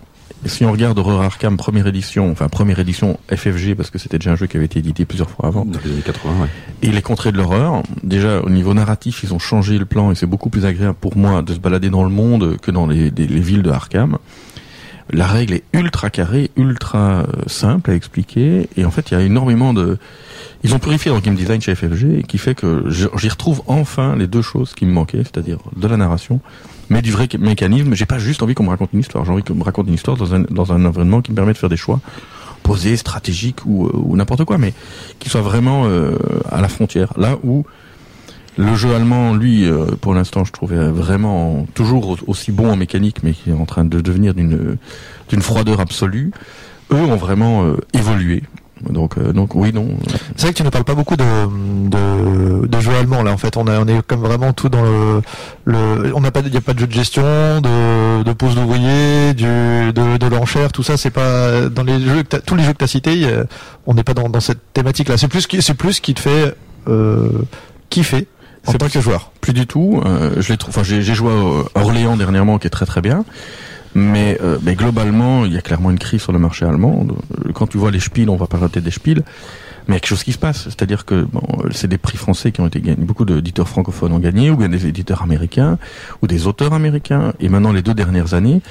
[0.45, 4.19] Et si on regarde Horror Arkham première édition, enfin première édition FFG parce que c'était
[4.19, 6.47] déjà un jeu qui avait été édité plusieurs fois avant, Dans les années 80, ouais.
[6.83, 10.15] et les contrées de l'horreur, déjà au niveau narratif, ils ont changé le plan et
[10.15, 13.09] c'est beaucoup plus agréable pour moi de se balader dans le monde que dans les,
[13.09, 14.17] les- les villes de Arkham.
[15.11, 19.17] La règle est ultra carrée, ultra euh, simple à expliquer et en fait il y
[19.17, 19.97] a énormément de...
[20.63, 24.15] Ils ont purifié dans le game design chez FFG qui fait que j'y retrouve enfin
[24.15, 26.41] les deux choses qui me manquaient, c'est-à-dire de la narration,
[26.89, 27.93] mais du vrai mécanisme.
[27.93, 29.93] J'ai pas juste envie qu'on me raconte une histoire, j'ai envie qu'on me raconte une
[29.93, 31.99] histoire dans un, dans un environnement qui me permet de faire des choix
[32.63, 34.73] posés, stratégiques ou, euh, ou n'importe quoi, mais
[35.19, 36.17] qui soit vraiment euh,
[36.49, 37.13] à la frontière.
[37.17, 37.65] Là où
[38.57, 42.75] le jeu allemand, lui, euh, pour l'instant, je trouvais vraiment toujours au- aussi bon en
[42.75, 44.77] mécanique, mais qui est en train de devenir d'une
[45.29, 46.31] d'une froideur absolue.
[46.91, 48.43] Eux ont vraiment évolué.
[48.89, 49.87] Donc, euh, donc oui, non.
[50.35, 51.23] C'est vrai que tu ne parles pas beaucoup de,
[51.89, 53.31] de, de jeux allemands là.
[53.31, 55.21] En fait, on, a, on est comme vraiment tout dans le,
[55.65, 58.55] le on n'a pas, il n'y a pas de jeu de gestion, de, de pose
[58.55, 60.95] d'ouvrier, du, de, de l'enchère, tout ça.
[60.97, 63.43] C'est pas dans les jeux, que tous les jeux que tu as cités, euh,
[63.85, 65.17] on n'est pas dans, dans cette thématique là.
[65.17, 66.55] C'est plus, qui- c'est plus qui te fait
[66.87, 67.29] euh,
[67.89, 68.27] kiffer
[68.67, 69.31] en tant que joueur.
[69.41, 70.01] Plus du tout.
[70.05, 71.31] Euh, je l'ai trou- Enfin, j'ai j'ai joué
[71.73, 73.23] à Orléans dernièrement, qui est très très bien.
[73.97, 77.07] Mais, euh, mais globalement, il y a clairement une crise sur le marché allemand.
[77.09, 79.23] Euh, Quand tu vois les spiels, on va pas rater des spiels.
[79.87, 80.63] Mais il y a quelque chose qui se passe.
[80.63, 83.03] C'est-à-dire que bon, c'est des prix français qui ont été gagnés.
[83.03, 85.77] Beaucoup d'éditeurs francophones ont gagné, ou bien des éditeurs américains,
[86.21, 87.33] ou des auteurs américains.
[87.39, 88.61] Et maintenant, les deux dernières années,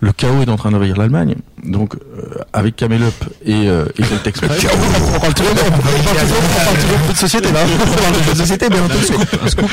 [0.00, 1.36] le chaos est en train d'envahir l'Allemagne.
[1.64, 4.66] Donc, euh, avec Camel Up et, euh, et Celtic Express,
[5.14, 7.60] On parle toujours, on on de société là.
[7.80, 9.70] On parle de société, mais un peu de scoop.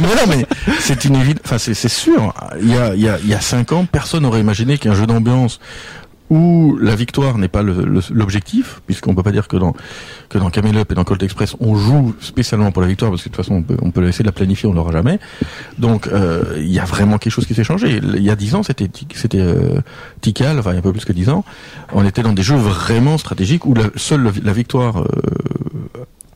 [0.00, 0.46] mais non, mais
[0.78, 1.42] c'est évidence.
[1.44, 2.32] Enfin, c'est c'est sûr.
[2.60, 4.94] Il y a, il y a, il y a cinq ans, personne n'aurait imaginé qu'un
[4.94, 5.58] jeu d'ambiance
[6.32, 9.74] où la victoire n'est pas le- le- l'objectif, puisqu'on peut pas dire que dans
[10.30, 13.22] que dans Camel Up et dans Colt Express, on joue spécialement pour la victoire, parce
[13.22, 15.18] que de toute façon, on peut, on peut essayer de la planifier, on l'aura jamais.
[15.78, 18.00] Donc, euh, il y a vraiment quelque chose qui s'est changé.
[18.02, 19.80] Il y a dix ans, c'était c'était euh,
[20.22, 21.44] Tikal, enfin il y a un peu plus que dix ans,
[21.92, 25.06] on était dans des jeux vraiment stratégiques où la, seule la victoire euh,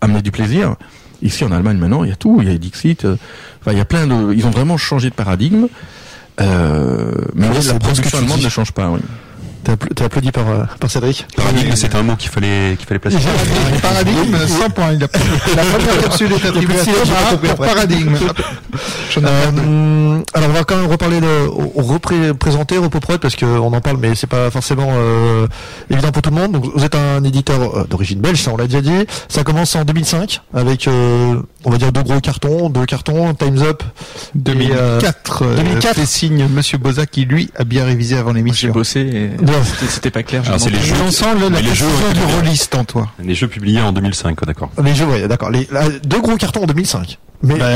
[0.02, 0.76] amenait du plaisir.
[1.22, 3.16] Ici en Allemagne maintenant, il y a tout, il y a Dixit, euh,
[3.62, 5.68] enfin il y a plein de, ils ont vraiment changé de paradigme.
[6.38, 8.90] Euh, mais la production allemande ne change pas.
[8.90, 9.00] Oui.
[9.66, 11.26] T'es appla- t'es applaudi par, euh, par Cédric.
[11.37, 13.16] Paradigme, c'était un mot qu'il fallait, qu'il fallait placer.
[13.83, 14.92] Paradigme, 100 points.
[14.92, 15.09] Il a
[15.57, 17.55] La première capsule est attribuée à J'ai.
[17.57, 18.14] Paradigme.
[19.18, 21.48] Euh, alors on va quand même reparler de
[21.81, 25.46] représenter Repoprod parce qu'on en parle mais c'est pas forcément euh,
[25.90, 26.52] évident pour tout le monde.
[26.52, 29.07] Donc vous êtes un éditeur euh, d'origine belge, ça on l'a déjà dit.
[29.29, 33.62] Ça commence en 2005 avec euh, on va dire deux gros cartons, deux cartons, Times
[33.62, 33.83] Up.
[33.83, 35.94] Et, euh, 2004, euh, 2004.
[35.94, 38.72] fait signe Monsieur Boza qui lui a bien révisé avant J'ai l'émission.
[38.72, 39.55] bossé et Bien.
[39.64, 40.42] C'était- pas clair.
[40.46, 43.08] Alors, c'est les jeux, L'ensemble, la les jeux, du euh, rôliste en toi.
[43.22, 44.70] les jeux publiés en 2005, quoi, d'accord.
[44.82, 45.50] Les jeux, ouais, d'accord.
[45.50, 47.18] Les, là, deux gros cartons en 2005.
[47.42, 47.66] Mais Bah,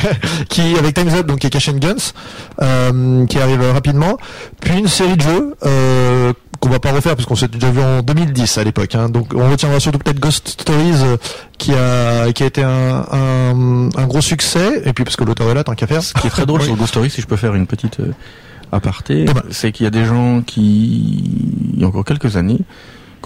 [0.50, 2.12] qui avec Times Up donc qui est Cash and Guns
[2.60, 4.18] euh, qui arrive rapidement
[4.60, 7.80] puis une série de jeux euh, qu'on va pas refaire parce qu'on s'est déjà vu
[7.80, 9.08] en 2010 à l'époque hein.
[9.08, 11.16] donc on retiendra surtout peut-être Ghost Stories euh,
[11.56, 15.48] qui a qui a été un, un, un gros succès et puis parce que l'auteur
[15.50, 17.26] est là tant qu'à faire Ce qui est très drôle sur Ghost Story, si je
[17.26, 17.96] peux faire une petite
[18.72, 19.42] aparté, Demain.
[19.50, 21.24] c'est qu'il y a des gens qui,
[21.74, 22.60] il y a encore quelques années,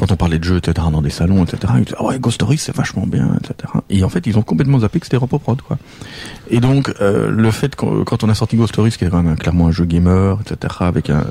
[0.00, 2.36] quand on parlait de jeux, etc., dans des salons, etc., ils disaient, ah ouais, Ghost
[2.36, 3.72] Story, c'est vachement bien, etc.
[3.90, 5.78] Et en fait, ils ont complètement zappé que c'était Repoprod, quoi.
[6.48, 9.36] Et donc, euh, le fait quand on a sorti Ghost Stories, qui est quand même
[9.36, 11.24] clairement un jeu gamer, etc., avec un,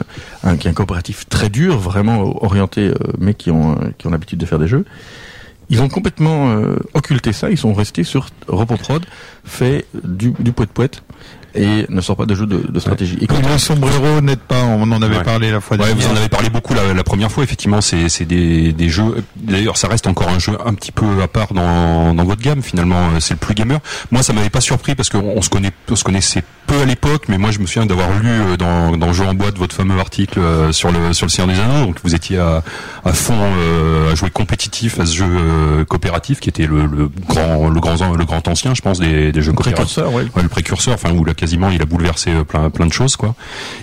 [0.43, 4.11] un, qui est un coopératif très dur, vraiment orienté, euh, mais qui ont, qui ont
[4.11, 4.85] l'habitude de faire des jeux,
[5.69, 9.05] ils ont complètement euh, occulté ça, ils sont restés sur Repoprod,
[9.45, 11.03] fait du, du poète poète
[11.55, 13.17] et ne sort pas de jeux de, de stratégie.
[13.21, 15.23] Et quand Et le sombrero n'aide pas, on en avait Ouais.
[15.23, 16.07] parlé la fois Ouais, dernière.
[16.07, 17.43] vous en avez parlé beaucoup la, la première fois.
[17.43, 19.23] Effectivement, c'est c'est des, des jeux.
[19.35, 22.61] D'ailleurs, ça reste encore un jeu un petit peu à part dans, dans votre gamme.
[22.61, 23.79] Finalement, Euh, c'est le plus gamer.
[24.11, 26.85] Moi, ça m'avait pas surpris parce qu'on on se connaît, on se connaissait peu à
[26.85, 27.23] l'époque.
[27.29, 29.99] Mais moi, je me souviens d'avoir lu euh, dans, dans Jeu en boîte votre fameux
[29.99, 31.85] article euh, sur le sur le Seigneur des Anneaux.
[31.87, 32.63] Donc, vous étiez à,
[33.05, 37.09] à fond euh, à jouer compétitif à ce jeu euh, coopératif qui était le, le
[37.27, 39.95] grand le grand le grand ancien, je pense, des, des jeux coopératifs.
[39.95, 40.23] précurseur, ouais.
[40.35, 43.15] Ouais, le précurseur, enfin où là quasiment il a bouleversé euh, plein plein de choses
[43.15, 43.33] quoi.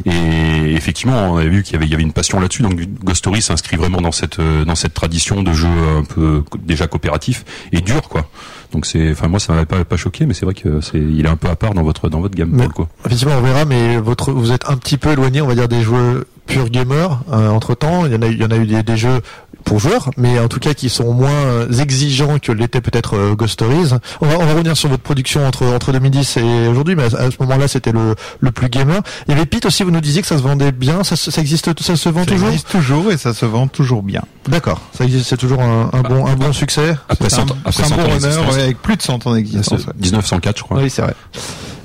[0.04, 2.62] Et effectivement, on avait vu qu'il y avait il y avait une passion là-dessus.
[2.62, 6.42] Donc Ghost Story s'inscrit vraiment dans cette euh, dans cette tradition de jeu un peu
[6.60, 8.28] déjà coopératif et dur quoi.
[8.72, 11.24] Donc c'est, enfin moi ça m'avait pas pas choqué, mais c'est vrai que c'est il
[11.24, 12.64] est un peu à part dans votre dans votre gamme Mais-.
[13.06, 15.82] Effectivement, on verra, mais votre, vous êtes un petit peu éloigné, on va dire, des
[15.82, 17.20] jeux pure gamers.
[17.30, 19.20] entre temps, il y en a, eu- il y en a eu des, des jeux
[19.66, 23.52] pour joueurs, mais en tout cas qui sont moins exigeants que l'était peut-être euh, Ghost
[23.54, 23.90] Stories.
[24.22, 27.18] On va, on va revenir sur votre production entre entre 2010 et aujourd'hui, mais à,
[27.18, 29.00] à ce moment-là, c'était le le plus gamer.
[29.26, 31.40] Il y avait Pete aussi, vous nous disiez que ça se vendait bien, ça, ça
[31.40, 32.48] existe, ça se vend Ça toujours.
[32.48, 34.22] existe toujours et ça se vend toujours bien.
[34.48, 36.96] D'accord, ça existe, c'est toujours un, un bon un bon succès.
[37.08, 38.54] Après C'est un, 100 après c'est un 100 bon ans runner d'existence.
[38.54, 39.80] ouais, avec plus de 100 ans d'existence.
[39.86, 39.92] ouais.
[40.00, 40.78] 1904 je crois.
[40.80, 41.14] Oui, c'est vrai.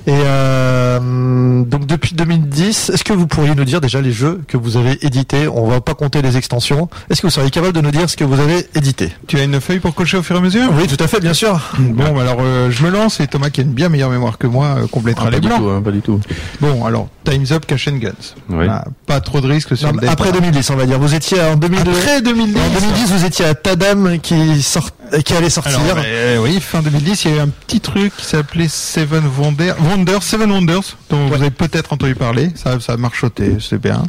[0.07, 4.57] Et euh, donc depuis 2010, est-ce que vous pourriez nous dire déjà les jeux que
[4.57, 5.47] vous avez édités?
[5.47, 6.89] On va pas compter les extensions.
[7.09, 9.11] Est-ce que vous seriez capable de nous dire ce que vous avez édité?
[9.27, 10.69] Tu as une feuille pour cocher au fur et à mesure?
[10.75, 11.59] Oui, tout à fait, bien sûr.
[11.79, 14.47] Bon, alors euh, je me lance et Thomas qui a une bien meilleure mémoire que
[14.47, 15.59] moi euh, complétera Ah, pas les du blancs.
[15.59, 16.19] tout, hein, pas du tout.
[16.61, 18.09] Bon, alors Times Up, Cash and Guns.
[18.49, 18.55] Oui.
[18.55, 20.13] Voilà, pas trop de risques sur Non, le départ.
[20.13, 20.99] après 2010, on va dire.
[20.99, 21.91] Vous étiez en 2002.
[21.91, 22.57] Après 2010.
[22.59, 25.79] En 2010, vous étiez à Tadam qui sort, euh, qui allait sortir.
[25.79, 29.23] Alors, euh, oui, fin 2010, il y a eu un petit truc qui s'appelait Seven
[29.37, 32.49] Wonder, Wonders, Seven Wonders, dont vous avez peut-être entendu parler.
[32.55, 34.03] Ça, ça a marchoté, c'est bien.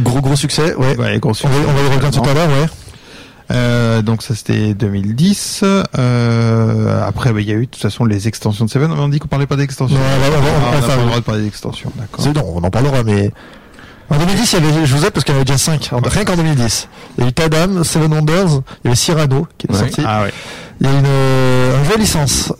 [0.00, 0.96] Gros gros succès, ouais.
[0.96, 1.52] Ouais, gros On succès.
[1.52, 2.66] va, on va y revenir tout à l'heure, ouais.
[3.50, 5.64] Euh, donc ça c'était 2010.
[5.98, 8.90] Euh, après, bah, il y a eu de toute façon les extensions de Seven.
[8.90, 9.96] On dit qu'on parlait pas d'extensions.
[9.98, 12.24] Non, on va- on Ah, on n'a enfin, pas le droit de parler d'extensions, d'accord.
[12.24, 13.32] C'est non, on en parlera, mais
[14.10, 15.90] en 2010, il y avait, je vous aide parce qu'il y en avait déjà 5,
[16.04, 16.88] rien qu'en 2010.
[17.18, 19.78] Il y a eu Tadam, Seven Wonders, il y avait Cyrano qui est Ouais.
[19.78, 20.02] sorti.
[20.06, 20.32] Ah ouais.
[20.80, 22.52] Il y a une, euh, un jeu licence,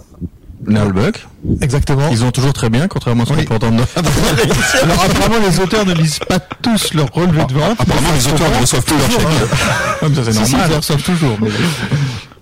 [0.67, 1.27] Nullbuck,
[1.61, 2.09] exactement.
[2.11, 3.45] ils ont toujours très bien, contrairement à ce qu'on Oui.
[3.45, 3.85] peut entendre.
[4.83, 7.79] Alors apparemment les auteurs ne lisent pas tous leur relevé de vente.
[7.81, 9.21] Apparemment les auteurs ne reçoivent plus leur chèque.
[10.01, 10.61] Comme ça c'est normal.
[10.69, 11.37] ils Ils reçoivent toujours.
[11.41, 11.49] mais-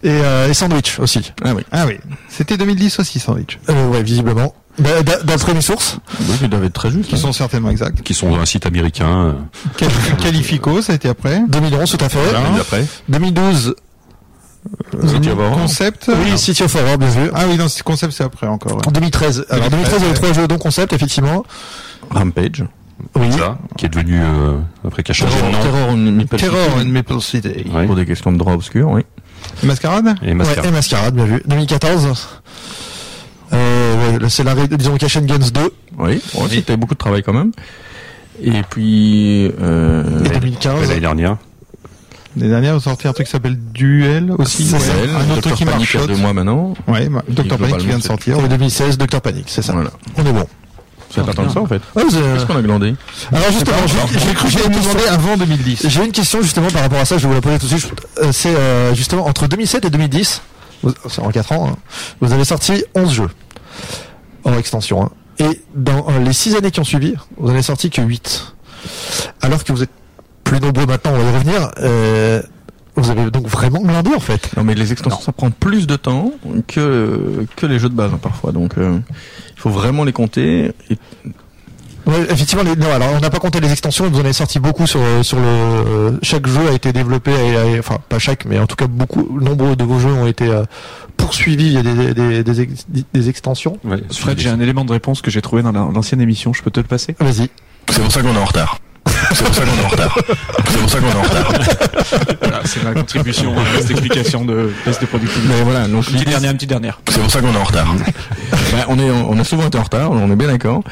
[0.04, 1.32] Et, euh, et Sandwich aussi.
[1.44, 1.62] Ah oui.
[1.72, 1.98] Ah oui.
[2.28, 3.58] C'était 2010 aussi, Sandwich.
[3.68, 4.52] Euh, ouais, visiblement.
[4.78, 5.98] Bah, d'a- D'après mes sources.
[6.20, 7.08] Oui, ils doivent être très justes.
[7.10, 7.18] Qui hein.
[7.18, 8.02] sont certainement exacts.
[8.02, 9.26] Qui sont un site américain.
[9.26, 9.32] euh,
[9.76, 9.90] Qual-
[10.22, 11.42] Qualifico, ça a été après.
[11.48, 12.18] 2011, tout à fait.
[12.22, 12.40] Voilà.
[12.56, 12.86] d'après.
[13.08, 13.74] 2012,
[15.08, 15.58] City of Horror.
[15.58, 16.10] Concept.
[16.24, 17.30] oui, City of Horror, bien vu.
[17.34, 18.76] Ah oui, non, c'est concept, c'est après encore.
[18.76, 18.86] ouais.
[18.88, 19.44] En 2013.
[19.50, 20.14] Alors, 2013, il y avait ouais.
[20.14, 21.44] trois jeux, dont concept, effectivement.
[22.10, 22.64] Rampage.
[23.16, 23.32] Oui.
[23.32, 25.60] Ça, qui est devenu euh, après qui a changé de nom.
[25.62, 27.48] Terror on Maple Terror Maple City.
[27.74, 27.84] Ouais.
[27.86, 29.02] Pour des questions de droit obscur, oui.
[29.64, 30.14] Mascarade?
[30.22, 30.68] Et Ouais, Mascara.
[30.68, 31.42] et Mascarade, bien vu.
[31.46, 32.28] 2014.
[33.52, 35.60] Euh, ouais, c'est la, ré- disons, Cash and Guns 2.
[35.98, 37.52] Oui, ouais, c'était beaucoup de travail quand même.
[38.42, 40.88] Et puis, euh, Et Ouais, 2015.
[40.88, 41.36] L'année dernière.
[42.34, 44.64] Les dernières ont sorti un truc qui s'appelle Duel aussi.
[44.64, 44.80] C'est ouais.
[44.80, 44.92] ça.
[45.18, 45.40] Un autre Dr.
[45.42, 46.06] truc qui Panic marche.
[46.08, 46.72] deux mois maintenant.
[46.88, 47.58] Ouais, Dr.
[47.58, 48.38] Panic qui vient de c'est- sortir.
[48.42, 49.74] Et 2016, Dr Panic, c'est ça.
[49.74, 49.90] Voilà.
[50.16, 50.46] On est bon.
[51.14, 51.82] C'est pas tant que ça en fait.
[51.94, 52.94] Ouais, vous, euh, Qu'est-ce qu'on a glandé
[53.30, 55.86] Alors justement, j'ai- cru que J'ai j'allais demandé avant 2010.
[55.86, 57.76] J'ai une question justement par rapport à ça, je vais vous la poser tout de
[57.78, 57.92] suite.
[58.22, 60.40] Euh, c'est euh, justement entre 2007 et 2010,
[60.82, 61.76] vous- c'est en 4 ans, hein,
[62.22, 63.28] vous avez sorti 11 jeux.
[64.44, 65.02] En extension.
[65.04, 65.10] Hein.
[65.38, 68.54] Et dans euh, les six années qui ont suivi, vous en avez sorti que 8.
[69.40, 69.90] Alors que vous êtes
[70.44, 71.70] plus nombreux maintenant, on va y revenir.
[71.78, 72.42] Euh,
[72.94, 74.54] vous avez donc vraiment blindé en fait.
[74.56, 76.32] Non mais les extensions ça prend plus de temps
[76.66, 78.98] que que les jeux de base hein, parfois donc euh,
[79.56, 80.98] il faut vraiment les compter et
[82.06, 84.58] Ouais, effectivement, les, non, alors on n'a pas compté les extensions, vous en avez sorti
[84.58, 88.44] beaucoup sur sur le euh, chaque jeu a été développé, et, et- enfin pas chaque,
[88.44, 90.64] mais en tout cas beaucoup, nombreux de vos jeux ont été euh,
[91.16, 93.78] poursuivis via des des, des, ex- des extensions.
[93.84, 96.52] Ouais, Fred, j'ai un élément de réponse que j'ai trouvé dans la- l'ancienne émission.
[96.52, 97.14] Je peux te le passer?
[97.20, 97.48] Vas-y.
[97.88, 98.78] C'est pour ça qu'on est en retard.
[99.34, 100.18] C'est pour ça qu'on est en retard.
[100.68, 101.52] C'est pour ça qu'on est en retard.
[102.40, 105.48] Voilà, c'est ma contribution à cette explication de baisse de productivité.
[105.48, 107.00] mais voilà donc Une petite l'idée, dernière, une petite dernière.
[107.08, 107.94] C'est pour ça qu'on est en retard.
[108.72, 110.82] Ben, on est on a souvent été en retard, on est bien d'accord.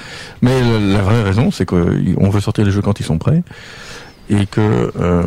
[0.42, 3.42] Mais la vraie raison, c'est qu'on veut sortir les jeux quand ils sont prêts
[4.31, 5.23] et que euh,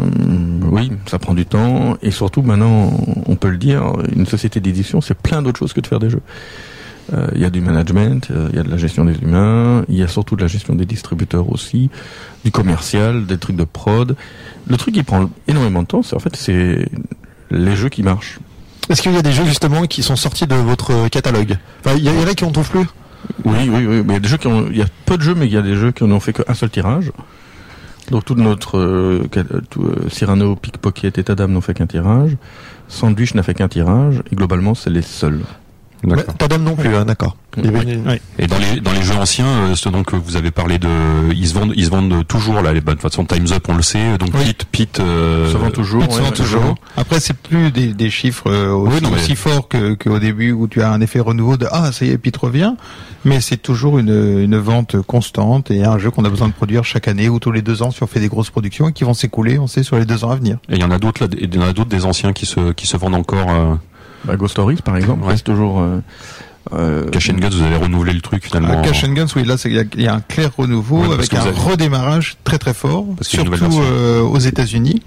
[0.72, 2.94] oui, ça prend du temps et surtout maintenant,
[3.26, 3.84] on peut le dire,
[4.16, 6.22] une société d'édition, c'est plein d'autres choses que de faire des jeux.
[7.14, 9.84] Euh, Il y a du management, euh, il y a de la gestion des humains,
[9.90, 11.90] il y a surtout de la gestion des distributeurs aussi,
[12.44, 14.16] du commercial, des trucs de prod.
[14.68, 16.88] Le truc qui prend énormément de temps, c'est en fait c'est
[17.52, 18.40] les jeux qui marchent.
[18.90, 21.58] Est-ce qu'il y a des jeux justement qui sont sortis de votre catalogue?
[21.86, 22.86] Enfin, il y, en a qui on trouve plus?
[23.46, 24.04] Oui, oui, oui.
[24.06, 25.46] Mais il y a des jeux qui ont, il y a peu de jeux, mais
[25.46, 27.12] il y a des jeux qui n'ont fait qu'un seul tirage.
[28.12, 28.72] Donc tout notre
[29.70, 32.36] tout, euh, Cyrano, Pickpocket et Tadam n'ont fait qu'un tirage.
[32.90, 34.22] Sandwich n'a fait qu'un tirage.
[34.32, 35.42] Et globalement, c'est les seuls.
[36.38, 37.38] Tadam non plus, hein, d'accord.
[37.56, 40.80] Une- Et dans les dans les jeux anciens, euh, ceux donc que vous avez parlé
[40.80, 40.88] de,
[41.36, 42.74] ils se vendent ils se vendent toujours là.
[42.74, 44.18] Les bonnes de toute façon Times Up on le sait.
[44.18, 44.46] Donc Oui.
[44.46, 46.04] Pete Pete euh, Ça vend toujours.
[46.12, 46.76] Sont ouais, toujours.
[46.98, 50.18] Après, c'est plus des, des chiffres euh, aussi, Oui, non, mais- aussi forts que qu'au
[50.20, 52.74] début où tu as un effet renouveau de ah ça y est, Pete revient.
[53.26, 54.10] Mais c'est toujours une,
[54.42, 57.52] une vente constante et un jeu qu'on a besoin de produire chaque année ou tous
[57.52, 59.84] les deux ans si on fait des grosses productions et qui vont s'écouler, on sait,
[59.84, 60.58] sur les deux ans à venir.
[60.70, 62.46] Et il y en a d'autres là, il y en a d'autres des anciens qui
[62.48, 63.50] se qui se vendent encore.
[63.52, 63.76] Euh,
[64.26, 65.32] Bah, Ghost Stories, par exemple, Ouais.
[65.32, 65.82] reste toujours.
[65.82, 66.00] Euh,
[66.72, 68.80] euh, Cash and Guns, vous avez renouvelé le truc finalement.
[68.80, 71.00] À Cash and Guns, oui, là, il y, a- il y a un clair renouveau
[71.06, 75.02] Ouais, avec un avez- redémarrage très très fort, surtout euh, aux États-Unis.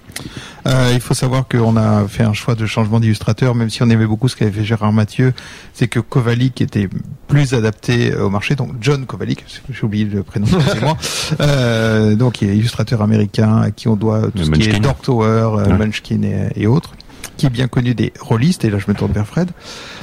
[0.66, 3.88] Euh, il faut savoir qu'on a fait un choix de changement d'illustrateur, même si on
[3.88, 5.32] aimait beaucoup ce qu'avait fait Gérard Mathieu,
[5.72, 6.88] c'est que Kovalik était
[7.26, 8.54] plus adapté euh, au marché.
[8.54, 10.96] Donc John Kovalik, j'ai oublié le prénom, excusez-moi.
[11.40, 14.66] Euh, donc il est illustrateur américain à qui on doit tout Le ce qui est
[14.66, 14.80] Munchkin.
[14.80, 15.72] Dark Tower, euh, Ouais.
[15.78, 16.92] Munchkin et, et autres
[17.36, 19.50] qui est bien connu des rôlistes, et là je me tourne vers Fred.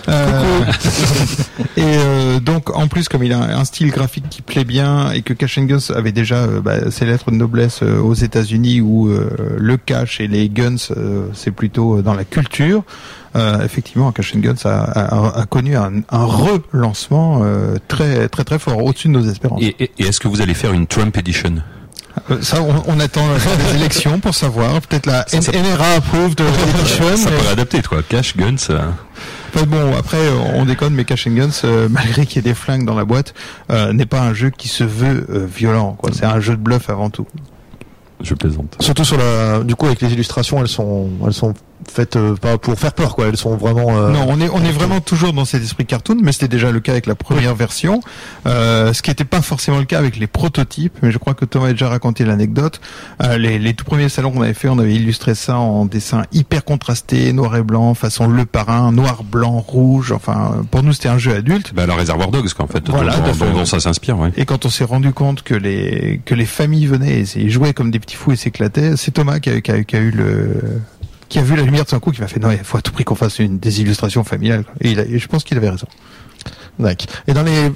[0.09, 0.63] Euh,
[1.77, 5.21] et euh, donc en plus comme il a un style graphique qui plaît bien et
[5.21, 8.81] que Cash and Guns avait déjà euh, bah, ses lettres de noblesse euh, aux États-Unis
[8.81, 12.83] où euh, le cash et les guns euh, c'est plutôt dans la culture.
[13.63, 17.41] Effectivement, Cash and Guns a, a- a connu un, un relancement
[17.87, 19.59] très très très fort au-dessus de nos espérances.
[19.63, 21.55] Et, et- et est-ce que vous allez faire une Trump Edition?
[22.41, 23.25] Ça, on, on attend
[23.71, 24.79] des élections pour savoir.
[24.81, 27.17] Peut-être la Ça, ça- NRA approved edition.
[27.17, 27.99] Ça mais- pourrait adapter, toi.
[28.07, 28.55] Cash, Guns.
[28.69, 28.79] euh,
[29.55, 30.17] Enfin, bon, après,
[30.55, 33.05] on déconne, mais Cash and Guns, euh, malgré qu'il y ait des flingues dans la
[33.05, 33.33] boîte,
[33.71, 35.93] euh, n'est pas un jeu qui se veut euh, violent.
[35.99, 36.11] quoi.
[36.13, 37.27] C'est un jeu de bluff avant tout.
[38.21, 38.77] Je plaisante.
[38.79, 41.53] Surtout sur la, du coup avec les illustrations, elles sont, elles sont
[41.91, 43.27] faites euh, pas pour faire peur quoi.
[43.27, 43.95] Elles sont vraiment.
[43.97, 46.71] euh, Non, on est on est vraiment toujours dans cet esprit cartoon, mais c'était déjà
[46.71, 48.01] le cas avec la première version,
[48.47, 50.97] euh, ce qui n'était pas forcément le cas avec les prototypes.
[51.01, 52.81] Mais je crois que Thomas a déjà raconté l'anecdote.
[53.23, 56.23] Euh, les, les tout premiers salons qu'on avait fait, on avait illustré ça en dessin
[56.31, 60.11] hyper contrasté, noir et blanc, façon Le Parrain, noir, blanc, rouge.
[60.11, 61.73] Enfin, pour nous c'était un jeu adulte.
[61.73, 64.31] Bah, la Réservoir Dogs, quoi, en fait, Voilà, dont, dont- dont ça s'inspire, ouais.
[64.37, 67.91] Et quand on s'est rendu compte que les que les familles venaient et jouaient comme
[67.91, 70.81] des petits fous et s'éclataient, c'est Thomas qui a, qui, a, qui a eu le
[71.33, 72.81] qui a vu la lumière de son coup, qui m'a fait non, il faut à
[72.81, 74.63] tout prix qu'on fasse une des illustrations familiales.
[74.81, 75.87] Et, il a- et je pense qu'il avait raison.
[76.79, 77.07] D'accord.
[77.27, 77.71] Et dans les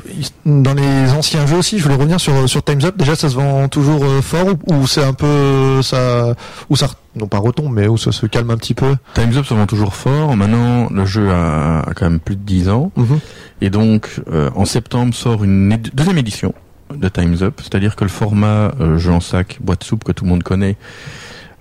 [0.45, 2.95] dans les anciens jeux aussi, je voulais revenir sur sur Times Up.
[2.97, 6.35] Déjà, ça se vend toujours euh, fort ou, ou c'est un peu euh, ça
[6.69, 8.95] ou ça non pas retombe, mais où ça se calme un petit peu?
[9.13, 10.35] Time's Up se vend toujours fort.
[10.35, 12.91] Maintenant, le jeu a, a quand même plus de 10 ans.
[12.95, 13.19] Mhm.
[13.61, 16.53] Et donc, euh, en septembre sort une deuxième édition
[16.95, 17.59] de Time's Up.
[17.61, 20.75] C'est-à-dire que le format euh, jeu en sac, boîte soupe que tout le monde connaît,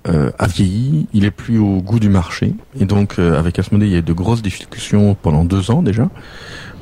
[0.08, 1.06] euh, a vieilli.
[1.12, 2.54] Il est plus au goût du marché.
[2.78, 5.82] Et donc, euh, avec Asmodee, il y a eu de grosses discussions pendant deux ans
[5.82, 6.08] déjà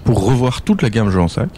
[0.04, 1.48] pour revoir toute la gamme jeu en sac.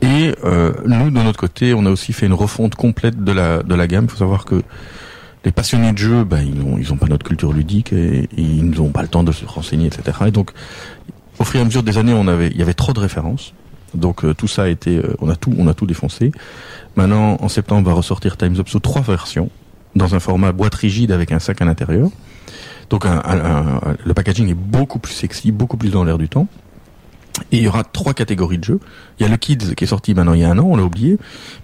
[0.00, 3.62] Et euh, nous, de notre côté, on a aussi fait une refonte complète de la
[3.62, 4.04] de la gamme.
[4.04, 4.62] Il faut savoir que
[5.44, 8.70] les passionnés de jeu, ben, ils n'ont ils ont pas notre culture ludique et, ils
[8.70, 10.18] n'ont pas le temps de se renseigner, etc.
[10.26, 10.50] Et donc,
[11.38, 13.54] au fur et à mesure des années, on avait, il y avait trop de références.
[13.94, 16.32] Donc euh, tout ça a été, euh, on a tout, on a tout défoncé.
[16.96, 19.50] Maintenant, en septembre, va ressortir Times Up sous trois versions,
[19.96, 22.08] dans un format boîte rigide avec un sac à l'intérieur.
[22.90, 26.28] Donc un- un- un- le packaging est beaucoup plus sexy, beaucoup plus dans l'air du
[26.28, 26.46] temps.
[27.50, 28.80] Et il y aura trois catégories de jeux.
[29.18, 30.76] Il y a le Kids qui est sorti maintenant il y a un an, on
[30.76, 31.16] l'a oublié,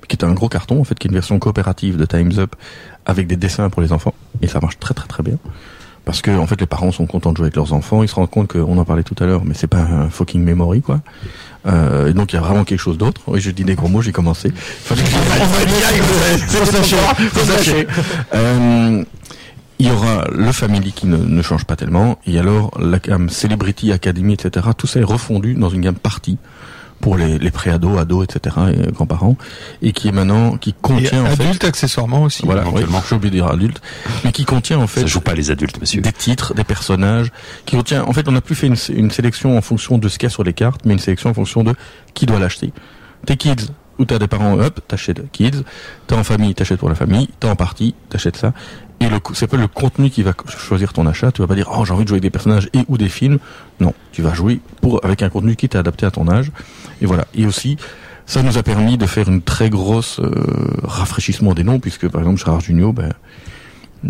[0.08, 2.56] qui est un gros carton en fait, qui est une version coopérative de Times Up
[3.04, 4.14] avec des dessins pour les enfants.
[4.40, 5.36] Et ça marche très très très bien.
[6.06, 8.14] Parce que en fait les parents sont contents de jouer avec leurs enfants, ils se
[8.14, 11.00] rendent compte qu'on en parlait tout à l'heure, mais c'est pas un fucking memory quoi.
[11.68, 13.20] Euh, donc il y a vraiment quelque chose d'autre.
[13.26, 14.52] Oui, je dis des gros mots, j'ai commencé.
[14.85, 14.94] Faut.
[18.35, 19.04] Euh,
[19.81, 23.28] il y aura le Family qui ne, ne change pas tellement, et alors la gamme
[23.28, 24.66] Celebrity Academy, etc.
[24.76, 26.38] Tout ça est refondu dans une gamme partie
[27.00, 28.56] pour les, les pré-ados, ados, etc.
[28.72, 29.37] et euh, grands-parents,
[29.82, 32.44] et qui est maintenant qui Et contient en fait adulte accessoirement aussi.
[32.44, 33.80] voilà, oui, j'ai oublié de dire adulte,
[34.24, 36.00] mais qui contient en fait Ça joue pas les adultes, monsieur.
[36.02, 37.30] des titres, des personnages,
[37.66, 38.04] qui contient.
[38.04, 40.30] En fait, on n'a plus fait une, une sélection en fonction de ce qu'il y
[40.30, 41.74] a sur les cartes, mais une sélection en fonction de
[42.14, 42.72] qui doit l'acheter.
[43.26, 45.64] Tes kids ou t'as des parents, hop, t'achètes kids.
[46.06, 47.28] T'es en famille, t'achètes pour la famille.
[47.40, 48.52] T'es en partie, t'achètes ça.
[49.00, 51.30] Et le, c'est pas le contenu qui va choisir ton achat.
[51.30, 53.08] Tu vas pas dire, oh, j'ai envie de jouer avec des personnages et ou des
[53.08, 53.38] films.
[53.80, 56.50] Non, tu vas jouer pour avec un contenu qui est adapté à ton âge.
[57.00, 57.26] Et voilà.
[57.34, 57.76] Et aussi,
[58.26, 60.30] ça nous a permis de faire une très grosse euh,
[60.82, 63.12] rafraîchissement des noms, puisque par exemple Gérard Junior, ben,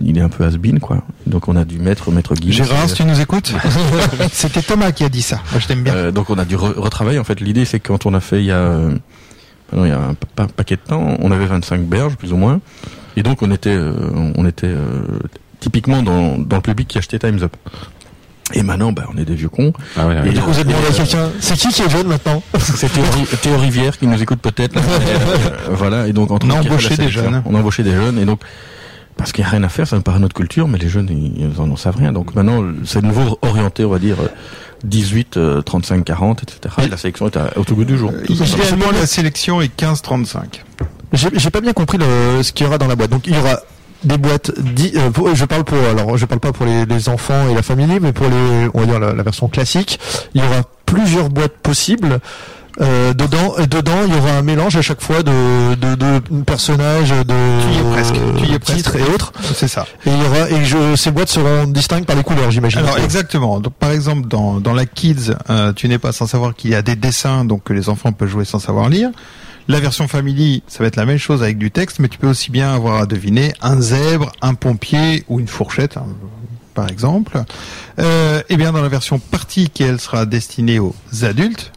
[0.02, 1.02] il est un peu has-been, quoi.
[1.26, 2.52] Donc on a dû mettre Maître Guy.
[2.52, 3.52] Gérard, si tu nous écoutes,
[4.32, 5.40] c'était Thomas qui a dit ça.
[5.52, 5.94] Moi, je t'aime bien.
[5.94, 7.18] Euh, donc on a dû re- retravailler.
[7.18, 8.94] En fait, l'idée c'est que quand on a fait il y a, euh,
[9.74, 12.36] il y a un pa- pa- paquet de temps, on avait 25 berges plus ou
[12.36, 12.60] moins,
[13.18, 13.92] et donc on était, euh,
[14.36, 15.02] on était euh,
[15.60, 17.56] typiquement dans, dans le public qui achetait Times Up.
[18.54, 19.74] Et maintenant, bah, on est des vieux cons.
[19.96, 20.28] Ah ouais, ouais.
[20.28, 21.28] Et Du coup, vous demandé à quelqu'un.
[21.38, 24.74] C'est qui qui est jeune maintenant c'est Théo, Ri- Théo Rivière qui nous écoute peut-être.
[24.80, 26.06] Euh, voilà.
[26.08, 27.42] Et donc entre On a embauché des jeunes.
[27.44, 28.40] On a embauché des jeunes et donc
[29.18, 31.08] parce qu'il n'y a rien à faire, ça me paraît notre culture, mais les jeunes
[31.10, 32.12] ils, ils en savent rien.
[32.12, 34.16] Donc maintenant, c'est nouveau orienté, on va dire.
[34.20, 34.28] euh,
[34.84, 36.74] 18, euh, 35, 40, etc.
[36.84, 38.12] Et la sélection est à- au tout goût du jour.
[38.28, 40.62] Idéalement, la sélection est 15-35.
[40.80, 43.10] J'ai j'ai pas bien compris le, ce qu'il y aura dans la boîte.
[43.10, 43.60] Donc il y aura
[44.04, 44.52] des boîtes.
[44.60, 47.62] Dix, euh, je parle pour alors je parle pas pour les, les enfants et la
[47.62, 49.98] famille, mais pour les on va dire la, la version classique.
[50.34, 52.20] Il y aura plusieurs boîtes possibles.
[52.80, 56.42] Euh, dedans, et dedans, il y aura un mélange à chaque fois de, de, de
[56.44, 59.08] personnages, de Tu y es presque, tu y es titres presque.
[59.08, 59.32] et autres.
[59.52, 59.84] C'est ça.
[60.06, 62.78] Et il y aura et je, ces boîtes seront distinctes par les couleurs, j'imagine.
[62.78, 63.58] Alors exactement.
[63.58, 66.76] Donc par exemple dans dans la Kids, euh, tu n'es pas sans savoir qu'il y
[66.76, 69.10] a des dessins donc que les enfants peuvent jouer sans savoir lire.
[69.70, 72.26] La version Family, ça va être la même chose avec du texte, mais tu peux
[72.26, 76.06] aussi bien avoir à deviner un zèbre, un pompier ou une fourchette, hein,
[76.72, 77.42] par exemple.
[77.98, 81.72] Euh, bien dans la version Party, qui elle sera destinée aux adultes,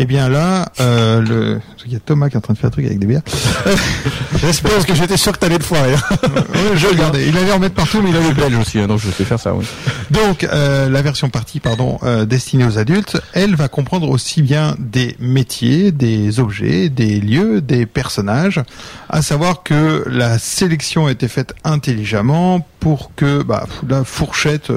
[0.00, 1.60] eh bien là, euh, le...
[1.84, 3.22] il y a Thomas qui est en train de faire un truc avec des bières.
[4.40, 5.96] J'espère parce que j'étais sûr que t'allais le foirer.
[6.76, 7.26] je regardais.
[7.26, 9.40] Il allait en mettre partout, mais il avait belge aussi, hein, donc je sais faire
[9.40, 9.66] ça, oui.
[10.12, 14.76] Donc euh, la version partie, pardon, euh, destinée aux adultes, elle va comprendre aussi bien
[14.78, 18.62] des métiers, des objets, des lieux, des personnages.
[19.08, 24.70] À savoir que la sélection a été faite intelligemment pour que bah, la fourchette,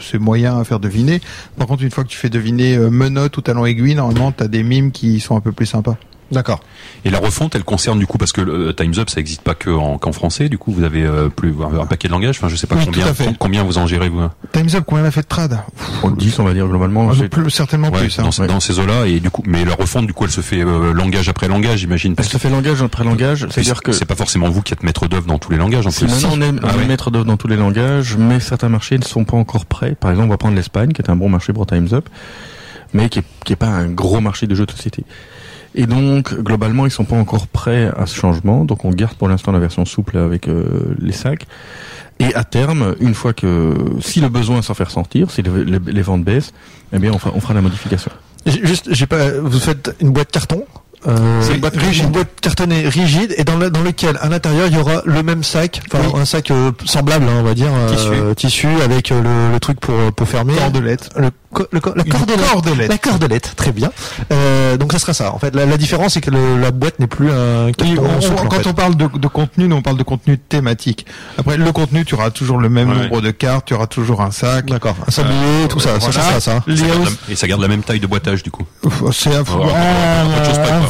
[0.00, 1.20] c'est moyen à faire deviner.
[1.58, 4.61] Par contre, une fois que tu fais deviner menottes ou talon aiguille, normalement, t'as des
[4.62, 5.96] mimes qui sont un peu plus sympas.
[6.30, 6.60] D'accord.
[7.04, 9.54] Et la refonte, elle concerne du coup parce que le Times Up, ça n'existe pas
[9.54, 10.48] que en- qu'en français.
[10.48, 12.38] Du coup, vous avez euh, plus un paquet de langages.
[12.38, 13.34] Enfin, je sais pas Oui, combien, tout à fait.
[13.38, 14.22] combien vous en gérez vous.
[14.50, 15.58] Times Up, combien elle a fait de trad
[16.16, 17.10] 10, on va dire globalement.
[17.12, 18.18] Ah, plus, Certainement Ouais, plus.
[18.18, 18.22] hein.
[18.22, 20.40] dans, ces- dans ces eaux-là et du coup, mais la refonte, du coup, elle se
[20.40, 22.14] fait euh, langage après langage, j'imagine.
[22.16, 25.06] Elle se fait langage après langage, c'est-à-dire que c'est pas forcément vous qui êtes maître
[25.08, 26.14] d'œuvre dans tous les langages en Si plus.
[26.14, 26.86] maintenant on est, Ah on ouais.
[26.86, 29.94] maître d'œuvre dans tous les langages, mais certains marchés ne sont pas encore prêts.
[30.00, 32.08] Par exemple, on va prendre l'Espagne, qui est un bon marché pour Times Up,
[32.92, 35.04] mais qui est, qui est pas un gros marché de jeux de société.
[35.74, 38.64] Et donc, globalement, ils sont pas encore prêts à ce changement.
[38.66, 41.46] Donc, on garde pour l'instant la version souple avec euh, les sacs.
[42.18, 46.02] Et à terme, une fois que, si le besoin s'en fait ressentir, si les, les-
[46.02, 46.52] ventes baissent,
[46.92, 48.12] eh bien, on fera, on fera la modification.
[48.44, 49.30] Juste, j'ai pas.
[49.40, 50.64] Vous faites une boîte carton?
[51.08, 52.04] Euh, C'est une boîte rigide.
[52.04, 55.22] une boîte cartonnée rigide et dans, le, dans lequel à l'intérieur il y aura le
[55.22, 56.20] même sac, enfin Oui.
[56.20, 59.80] un sac euh, semblable hein, on va dire, euh, tissu avec euh, le, le truc
[59.80, 60.54] pour pour fermer.
[60.54, 61.10] Cordelette.
[61.16, 62.50] Le, co- le, co- la cordelette.
[62.52, 62.88] cordelette.
[62.88, 63.90] La cordelette, très bien.
[64.32, 65.34] Euh, donc ça sera ça.
[65.34, 68.20] En fait, la, la différence c'est que le- la boîte n'est plus un Oui, on-
[68.20, 68.66] souple, on- en quand fait.
[68.68, 71.06] on parle de, de contenu, nous on parle de contenu thématique.
[71.38, 73.02] Après, le contenu, tu auras toujours le même Ouais.
[73.02, 74.66] nombre de cartes, tu auras toujours un sac.
[74.66, 76.12] D'accord, un sablier, tout ça, ça, voilà.
[76.12, 76.64] ça, ça, ça.
[76.66, 78.64] La- et ça garde la même taille de boîtage du coup.
[79.12, 79.42] C'est un,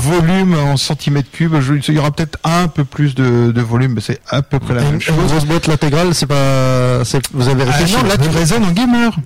[0.02, 1.54] Volume, en centimètres cubes.
[1.60, 4.58] je- il y aura peut-être un peu plus de, de volume, mais c'est à peu
[4.58, 5.14] près la même une chose.
[5.28, 7.94] grosse boîte latégrale, c'est pas, vous avez Ah réfléchi.
[7.96, 9.16] non, là tu raisonnes en gamer.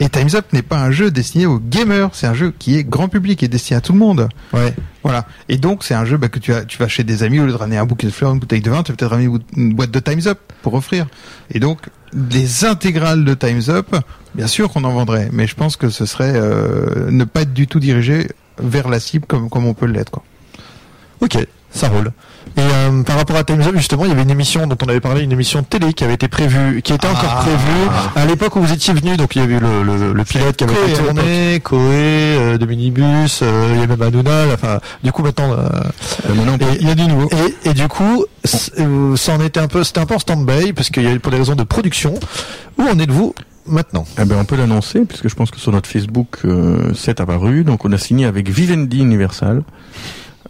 [0.00, 2.82] Et Times Up n'est pas un jeu destiné aux gamers, c'est un jeu qui est
[2.84, 4.28] grand public et destiné à tout le monde.
[4.52, 4.74] Ouais.
[5.04, 5.26] Voilà.
[5.48, 7.44] Et donc c'est un jeu bah, que tu as, tu vas chez des amis au
[7.46, 9.30] lieu de ramener un bouquet de fleurs, une bouteille de vin, tu vas peut-être ramener
[9.56, 11.06] une boîte de Times Up pour offrir.
[11.52, 11.78] Et donc
[12.32, 13.94] les intégrales de Times Up,
[14.34, 17.52] bien sûr qu'on en vendrait, mais je pense que ce serait euh, ne pas être
[17.54, 18.28] du tout dirigé
[18.58, 20.10] vers la cible comme comme on peut l'être.
[20.10, 20.22] Quoi.
[21.20, 21.38] Ok,
[21.70, 22.12] ça roule.
[22.58, 24.88] Et euh, par rapport à Time's Up, justement, il y avait une émission dont on
[24.88, 27.42] avait parlé, une émission de télé qui avait été prévue, qui était encore Ah.
[27.42, 29.16] prévue à l'époque où vous étiez venu.
[29.16, 31.78] Donc il y avait eu le, le, le pilote qui avait Coé été tourné, Koé,
[31.90, 34.54] euh, de Minibus, euh, il y a même Hanouna.
[34.54, 35.68] Enfin, du coup maintenant, euh,
[36.30, 37.28] Euh, maintenant, et, il y a du nouveau.
[37.64, 38.24] Et, et du coup,
[38.78, 41.18] euh, ça en était un peu, c'était un peu en stand-by parce qu'il y avait
[41.18, 42.14] pour des raisons de production.
[42.78, 43.34] Où en êtes-vous
[43.68, 47.20] maintenant Eh ben, on peut l'annoncer, puisque je pense que sur notre Facebook, euh, c'est
[47.20, 47.64] apparu.
[47.64, 49.62] Donc, on a signé avec Vivendi Universal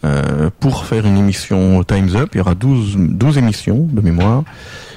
[0.05, 2.31] euh, pour faire une émission Time's Up.
[2.35, 4.45] Il y aura 12, 12 émissions de mémoire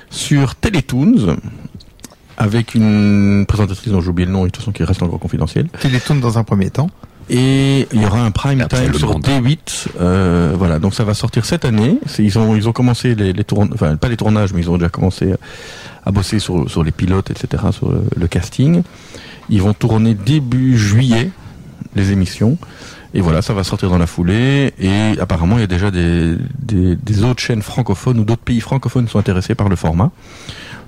[0.10, 1.38] sur Teletoons,
[2.38, 5.20] avec une présentatrice dont j'ai oublié le nom et de toute façon qui reste encore
[5.20, 5.68] confidentielle.
[5.80, 6.90] Télétoon dans un premier temps.
[7.30, 9.24] Et il y aura un prime Après, time sur monde.
[9.24, 9.88] D8.
[10.00, 12.00] Euh, voilà, donc ça va sortir cette année.
[12.18, 14.78] Ils ont ils ont commencé les, les tournages, enfin pas les tournages, mais ils ont
[14.78, 15.36] déjà commencé
[16.10, 18.82] à bosser sur sur les pilotes, etc., sur le, le casting.
[19.50, 21.32] Ils vont tourner début juillet
[21.96, 22.58] les émissions.
[23.16, 24.72] Et voilà, ça va sortir dans la foulée.
[24.80, 28.60] Et apparemment, il y a déjà des, des, des autres chaînes francophones ou d'autres pays
[28.62, 30.12] francophones qui sont intéressés par le format.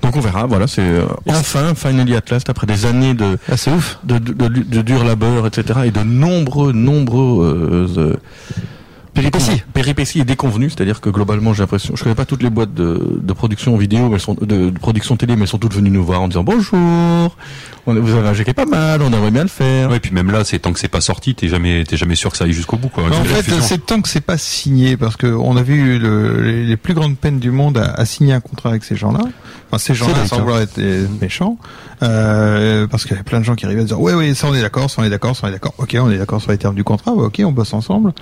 [0.03, 0.45] Donc on verra.
[0.45, 3.97] Voilà, c'est euh, enfin Finally at Last après des années de Ah, ouf.
[4.03, 5.79] de, de, de- de dur labeur, etc.
[5.85, 8.15] et de nombreux, nombreux euh,
[9.13, 9.61] Péripéties.
[9.73, 10.73] péripéties et déconvenus.
[10.73, 14.07] C'est-à-dire que globalement, j'ai l'impression, je connais pas toutes les boîtes de, de production vidéo,
[14.07, 16.27] mais elles sont de, de production télé, mais elles sont toutes venues nous voir en
[16.29, 17.35] disant bonjour.
[17.87, 19.89] On, vous avez un jeu qui est pas mal, on aimerait bien le faire.
[19.89, 22.15] Ouais, et puis même là, c'est tant que c'est pas sorti, t'es jamais, t'es jamais
[22.15, 23.03] sûr que ça aille jusqu'au bout, quoi.
[23.05, 26.65] En fait, c'est tant que c'est pas signé, parce que on a vu le- les,
[26.65, 29.21] les plus grandes peines du monde à, à signer un contrat avec ces gens-là.
[29.67, 31.57] Enfin, ces gens-là, sans vouloir être euh, méchants,
[32.03, 34.47] euh, parce qu'il y a plein de gens qui arrivaient à dire, ouais, ouais, ça
[34.47, 35.73] on est d'accord, ça on est d'accord, ça on est d'accord.
[35.77, 38.13] Ok, on est d'accord sur les termes du contrat, ouais, ok, on bosse ensemble.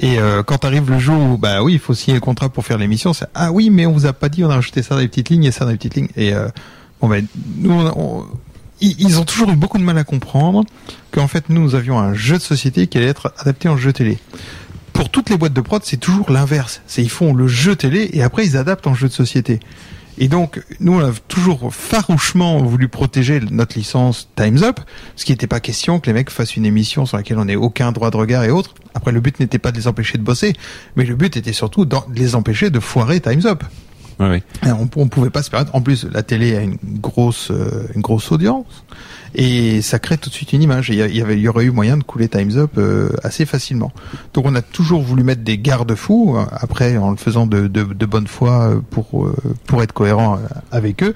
[0.00, 2.64] Et euh, quand arrive le jour où, bah oui, il faut signer le contrat pour
[2.66, 4.94] faire l'émission, c'est ah oui, mais on vous a pas dit, on a rajouté ça
[4.94, 6.08] dans les petites lignes et ça dans les petites lignes.
[6.16, 6.48] Et euh,
[7.00, 7.26] bon ben,
[7.58, 8.24] nous, on-
[8.80, 10.64] ils ont toujours eu beaucoup de mal à comprendre
[11.10, 13.92] qu'en fait nous, nous avions un jeu de société qui allait être adapté en jeu
[13.92, 14.18] télé.
[14.92, 16.80] Pour toutes les boîtes de prod, c'est toujours l'inverse.
[16.86, 19.58] C'est ils font le jeu télé et après ils adaptent en jeu de société.
[20.20, 24.80] Et donc, nous, on a toujours farouchement voulu protéger notre licence Time's Up,
[25.14, 27.56] ce qui n'était pas question que les mecs fassent une émission sur laquelle on n'ait
[27.56, 28.74] aucun droit de regard et autres.
[28.94, 30.54] Après, le but n'était pas de les empêcher de bosser,
[30.96, 33.62] mais le but était surtout de les empêcher de foirer Time's Up.
[34.18, 35.76] Ouais, On, on pouvait pas se permettre.
[35.76, 38.84] En plus, la télé a une grosse, euh, une grosse audience.
[39.34, 40.88] Et ça crée tout de suite une image.
[40.88, 43.92] Il y, y aurait eu moyen de couler Times Up euh, assez facilement.
[44.34, 47.84] Donc on a toujours voulu mettre des garde-fous, euh, après en le faisant de, de,
[47.84, 49.34] de bonne foi euh, pour, euh,
[49.66, 51.14] pour être cohérent euh, avec eux.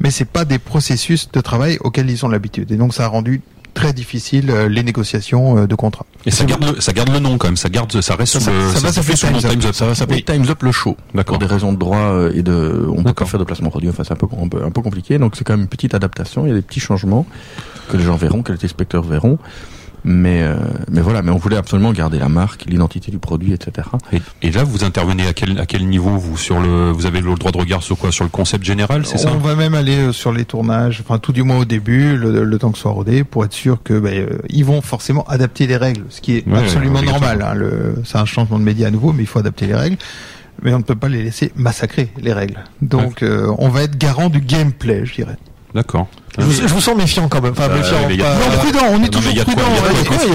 [0.00, 2.72] Mais c'est pas des processus de travail auxquels ils ont l'habitude.
[2.72, 6.06] Et donc ça a rendu très difficile euh, les négociations euh, de contrat.
[6.26, 8.50] Et ça garde, le, ça garde le nom quand même, ça garde, ça reste Ça,
[8.50, 9.50] le, ça va se fait s'appeler Time's Up.
[9.50, 9.74] Time's Up.
[9.74, 10.34] Ça va s'appeler Oui.
[10.34, 10.96] Time's Up le show.
[11.14, 11.38] D'accord.
[11.38, 13.88] Pour des raisons de droit euh, et de, on peut pas faire de placement produit.
[13.88, 15.18] Enfin, c'est un peu, un peu, un peu compliqué.
[15.18, 16.46] Donc, c'est quand même une petite adaptation.
[16.46, 17.26] Il y a des petits changements
[17.90, 19.38] que les gens verront, que les téléspectateurs verront.
[20.04, 20.56] Mais, euh,
[20.90, 21.22] mais voilà.
[21.22, 23.88] Mais on voulait absolument garder la marque, l'identité du produit, etc.
[24.12, 27.20] Et, et là, vous intervenez à quel, à quel niveau vous sur le, vous avez
[27.20, 29.30] le droit de regard sur quoi, sur le concept général, c'est ça?
[29.32, 32.44] On va même aller euh, sur les tournages, enfin tout du moins au début, le,
[32.44, 35.66] le temps que ce soit rodé, pour être sûr que euh, ils vont forcément adapter
[35.66, 37.42] les règles, ce qui est Ouais, absolument normal.
[37.42, 39.96] Hein, c'est un changement de média à nouveau, mais il faut adapter les règles.
[40.62, 42.58] Mais on ne peut pas les laisser massacrer les règles.
[42.82, 45.36] Donc euh, on va être garant du gameplay, je dirais.
[45.74, 46.08] D'accord.
[46.38, 47.52] Je vous, je vous sens méfiant quand même.
[47.52, 48.24] Enfin, Euh, méfiant.
[48.24, 49.32] pas- Non, prudent, on est Non, mais toujours prudent.
[49.32, 49.44] il y a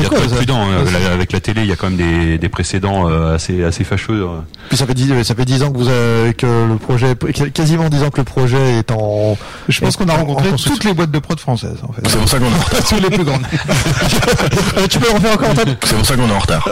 [0.10, 1.14] quoi, hein.
[1.14, 4.24] Avec la télé, il y a quand même des, des précédents euh, assez, assez fâcheux.
[4.24, 4.40] euh.
[4.70, 7.16] Puis ça fait dix, ça fait dix ans que vous avez, que le projet,
[7.54, 9.38] quasiment dix ans que le projet est en.
[9.70, 12.02] Je pense qu'on a en- en rencontré toutes les boîtes de prod françaises, en fait.
[12.08, 12.84] C'est pour ça qu'on est en retard.
[12.88, 13.42] Toutes les plus grandes.
[14.78, 16.68] Euh, tu peux le refaire encore, Antoine C'est pour ça qu'on est en retard.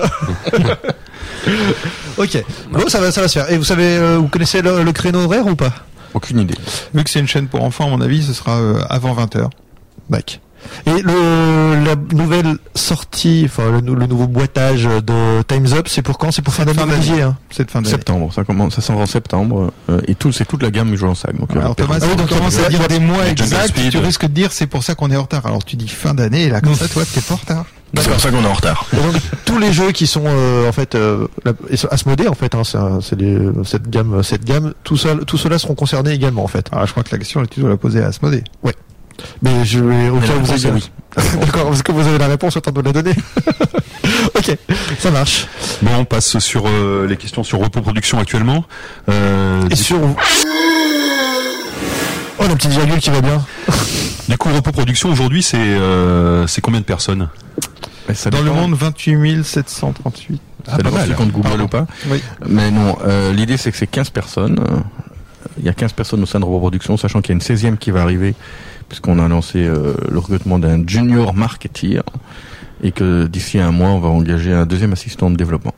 [2.18, 2.44] Ok.
[2.72, 3.52] Bon, ça va, ça va se faire.
[3.52, 5.74] Et vous savez, euh, vous connaissez le, le créneau horaire ou pas?
[6.14, 6.56] Aucune idée.
[6.94, 9.50] Vu que c'est une chaîne pour enfants, à mon avis, ce sera euh, avant 20h.
[10.10, 10.42] Bac.
[10.86, 16.02] Et le, la nouvelle sortie, enfin le, nou- le nouveau boitage de Times Up, c'est
[16.02, 16.32] pour quand?
[16.32, 17.38] C'est pour fin d'année, hein?
[17.50, 17.92] Cette fin d'année.
[17.92, 18.32] Septembre.
[18.34, 19.72] Ça commence, ça sort en septembre.
[19.90, 21.36] euh, et tout, c'est toute la gamme du jeu en sac.
[21.38, 24.24] Donc, Alors euh, Thomas, Ah oui, si donc à dire des mois exacts, tu risques
[24.26, 25.46] de dire c'est pour ça qu'on est en retard.
[25.46, 27.66] Alors tu dis fin d'année, et là comme ça, toi, t'es pas en retard.
[27.96, 28.88] C'est pour ça qu'on est en retard.
[28.92, 31.54] Et donc, tous les jeux qui sont euh, en fait euh, la-
[31.92, 33.16] Asmodée en fait, hein, c'est
[33.66, 36.68] cette gamme, cette gamme, tout ça, tout cela seront concernés également en fait.
[36.72, 38.44] Alors je crois que la question, tu dois la poser à Asmodée.
[39.42, 40.92] Mais je vais au cas où vous avez oui.
[41.40, 43.14] D'accord, parce que vous avez la réponse, autant de la donner.
[44.36, 44.58] ok,
[44.98, 45.48] ça marche.
[45.84, 48.66] Bon, on passe sur euh, les questions sur Repos Production actuellement.
[49.10, 50.00] Euh, Et sur
[52.40, 53.46] Oh, la petite virgule qui va bien.
[54.30, 57.30] du coup, Repos Production aujourd'hui, c'est euh, c'est combien de personnes?
[58.14, 60.42] Ça Dans le monde, 28 738.
[60.66, 61.86] Ça dépend si tu comptes Google ou pas.
[62.08, 62.22] Oui.
[62.48, 64.60] Mais non, euh, l'idée c'est que c'est 15 personnes.
[65.60, 67.78] Il y a 15 personnes au sein de Reproduction, sachant qu'il y a une 16e
[67.78, 68.34] qui va arriver,
[68.90, 72.04] puisqu'on a lancé euh, le recrutement d'un junior marketeer,
[72.84, 75.74] et que d'ici un mois, on va engager un deuxième assistant de développement.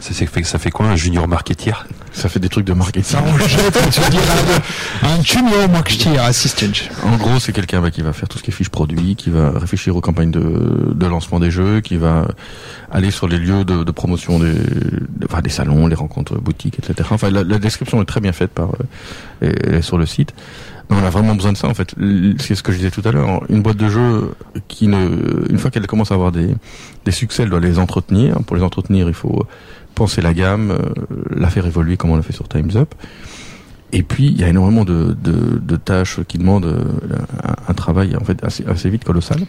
[0.00, 1.86] Ça, fait, ça fait quoi un junior marketeer?
[2.10, 3.18] Ça fait des trucs de marketing.
[4.10, 4.20] Dire
[5.04, 6.66] un, un junior marketing assistant.
[7.04, 9.30] En gros, c'est quelqu'un bah, qui va faire tout ce qui est fiche produit, qui
[9.30, 12.26] va réfléchir aux campagnes de, de lancement des jeux, qui va
[12.90, 16.80] aller sur les lieux de, de promotion des, de- enfin, des salons, les rencontres boutiques,
[16.80, 17.08] etc.
[17.12, 18.70] Enfin, la, la description est très bien faite par
[19.44, 20.34] euh, et- sur le site.
[20.88, 21.94] Mais on a vraiment besoin de ça en fait.
[22.38, 23.42] C'est ce que je disais tout à l'heure.
[23.48, 24.32] Une boîte de jeu
[24.68, 26.54] qui ne, une fois qu'elle commence à avoir des,
[27.04, 28.36] des succès, elle doit les entretenir.
[28.46, 29.46] Pour les entretenir, il faut
[29.94, 30.78] penser la gamme, euh,
[31.34, 32.94] la faire évoluer comme on l'a fait sur Times Up.
[33.92, 36.84] Et puis il y a énormément de, de, de tâches qui demandent euh,
[37.42, 39.40] un, un travail en fait assez, assez vite colossal.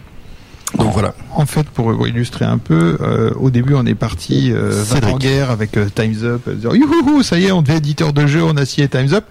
[0.78, 1.14] Donc voilà.
[1.34, 5.50] En fait, pour illustrer un peu, euh, au début, on est parti euh, en guerre
[5.50, 8.66] avec euh, Times Up, youhou, ça y est, on devient éditeur de jeu, on a
[8.66, 9.24] signé Times Up.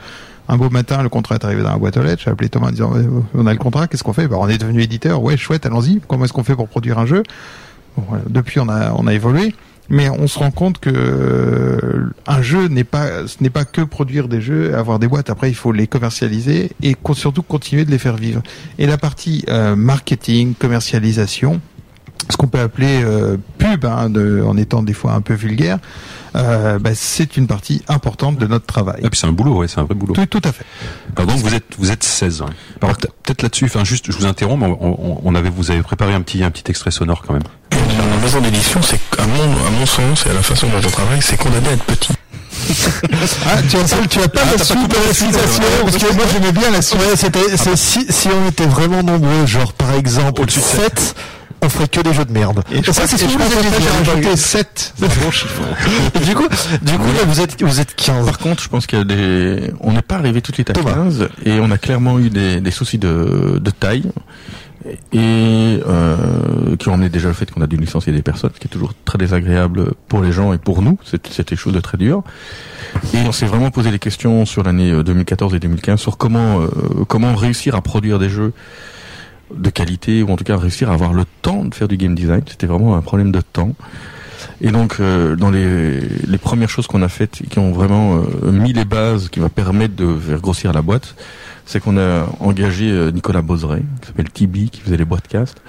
[0.49, 2.23] Un beau matin, le contrat est arrivé dans la boîte aux lettres.
[2.25, 4.29] J'ai appelé Thomas en disant euh, on a le contrat, qu'est-ce qu'on fait?
[4.29, 6.01] Bah, On est devenu éditeur, ouais, chouette, allons-y.
[6.07, 7.23] Comment est-ce qu'on fait pour produire un jeu?
[7.97, 8.25] Bon, voilà.
[8.29, 9.55] Depuis, on a on a évolué,
[9.89, 13.83] mais on se rend compte que euh, un jeu n'est pas ce n'est pas que
[13.83, 15.31] produire des jeux, avoir des boîtes.
[15.31, 18.43] Après, il faut les commercialiser et surtout continuer de les faire vivre.
[18.79, 21.61] Et la partie euh, marketing, commercialisation,
[22.31, 25.79] ce qu'on peut appeler euh, pub, hein, de, en étant des fois un peu vulgaire,
[26.37, 29.01] euh, bah, c'est une partie importante de notre travail.
[29.03, 30.15] Et puis c'est un boulot, ouais, c'est un vrai boulot.
[30.15, 30.65] Tout, tout à fait.
[31.17, 32.43] Donc vous êtes vous êtes 16.
[32.43, 32.51] hein.
[33.23, 36.43] Peut-être là-dessus, enfin juste, je vous interromps, mais on, avait vous avez préparé un petit
[36.45, 37.43] un petit extrait sonore quand même.
[37.73, 40.91] La maison d'édition, c'est, à mon, à mon sens et à la façon dont on
[40.91, 42.13] travaille, c'est condamné à être petit.
[43.47, 46.79] Ah, tu as, tu as pas de la citation, parce que moi j'aimais bien la.
[46.79, 51.15] Ouais, c'était, c'est si, si on était vraiment nombreux, genre par exemple Au-dessus de 7,
[51.63, 52.63] on ferait que des jeux de merde.
[52.71, 54.95] Et je ça, c'est ce que vous avez dit, rajouté 7.
[56.15, 56.49] Et du coup,
[56.83, 58.27] du coup, là, vous êtes, vous êtes 15.
[58.27, 60.71] Par contre, je pense qu'il y a des, on n'est pas arrivé tout de suite
[60.71, 60.95] à Thomas.
[60.95, 64.11] 15 et on a clairement eu des, des soucis de, de taille
[65.13, 68.61] et euh, qui ont emmené déjà le fait qu'on a dû licencier des personnes, ce
[68.61, 70.99] qui est toujours très désagréable pour les gens et pour nous.
[71.05, 72.23] C'était quelque chose de très dur.
[73.15, 76.61] Et on s'est vraiment posé des questions sur l'année euh, 2014 et 2015 sur comment
[76.61, 76.69] euh,
[77.09, 78.53] comment réussir à produire des jeux
[79.55, 82.15] de qualité ou en tout cas réussir à avoir le temps de faire du game
[82.15, 82.43] design.
[82.49, 83.73] C'était vraiment un problème de temps.
[84.61, 88.17] Et donc, euh, dans les, les premières choses qu'on a faites, et qui ont vraiment
[88.43, 91.15] euh, mis les bases, qui va permettre de faire grossir la boîte,
[91.65, 95.61] c'est qu'on a engagé euh, Nicolas Bozeret, qui s'appelle Tibi, qui faisait les boîtcasts.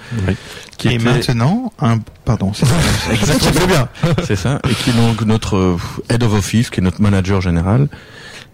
[0.78, 2.66] Qui Et était- maintenant, un, pardon, c'est
[3.12, 3.66] Exactement.
[3.66, 3.88] bien.
[4.24, 4.60] C'est ça.
[4.70, 5.76] Et qui est donc notre euh,
[6.10, 7.88] head of office, qui est notre manager général,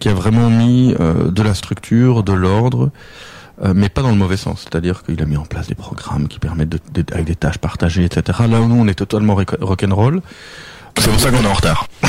[0.00, 2.90] qui a vraiment mis euh, de la structure, de l'ordre,
[3.62, 4.62] euh, mais pas dans le mauvais sens.
[4.62, 7.58] C'est-à-dire qu'il a mis en place des programmes qui permettent de, de- avec des tâches
[7.58, 8.40] partagées, etc.
[8.48, 10.20] Là où nous, on est totalement rock- rock'n'roll.
[10.98, 11.88] C'est pour ça qu'on est en retard.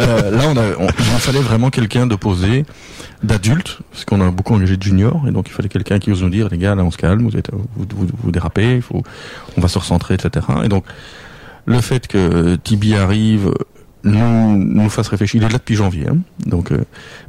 [0.00, 2.64] Euh, là, on a, on- il nous fallait vraiment quelqu'un de posé,
[3.22, 6.22] d'adulte, parce qu'on a beaucoup engagé de juniors, et donc il fallait quelqu'un qui ose
[6.22, 8.82] nous dire, les gars, là, on se calme, vous êtes, vous, vous, vous dérapez, il
[8.82, 9.02] faut,
[9.56, 10.46] on va se recentrer, etc.
[10.64, 10.84] Et donc,
[11.66, 13.52] le fait que Tibi arrive,
[14.04, 16.84] nous, nous fasse réfléchir, il est là depuis janvier, hein, donc, euh,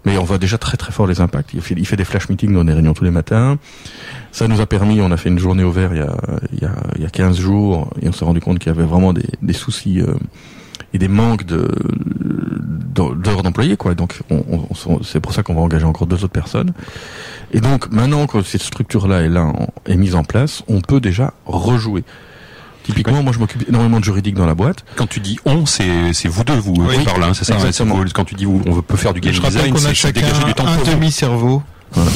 [0.06, 1.54] mais on voit déjà très très fort les impacts.
[1.54, 3.58] Il fait, des flash meetings dans des réunions tous les matins.
[4.32, 6.16] Ça nous a permis, on a fait une journée au vert il y a,
[6.54, 8.76] il y a, il y a 15 jours, et on s'est rendu compte qu'il y
[8.76, 10.14] avait vraiment des, des soucis, euh,
[10.94, 11.68] et des manques de
[12.96, 13.94] d'heures d'employés quoi.
[13.96, 14.44] Donc on,
[14.88, 16.72] on- c'est pour ça qu'on va engager encore deux autres personnes.
[17.52, 19.52] Et donc maintenant que cette structure là est là
[19.86, 22.04] est mise en place on peut déjà rejouer
[22.86, 26.14] typiquement moi je m'occupe énormément de juridique dans la boîte Quand tu dis on, c'est
[26.14, 26.98] c'est vous deux, vous Oui.
[27.00, 27.56] qui parlez, hein, c'est ça.
[27.56, 27.96] Exactement.
[27.96, 29.90] vous- Quand tu dis vous, on peut faire du game Je rappelle design, qu'on a
[29.90, 31.64] c'est chacun dégager du temps un demi-cerveau.
[31.92, 32.12] Voilà.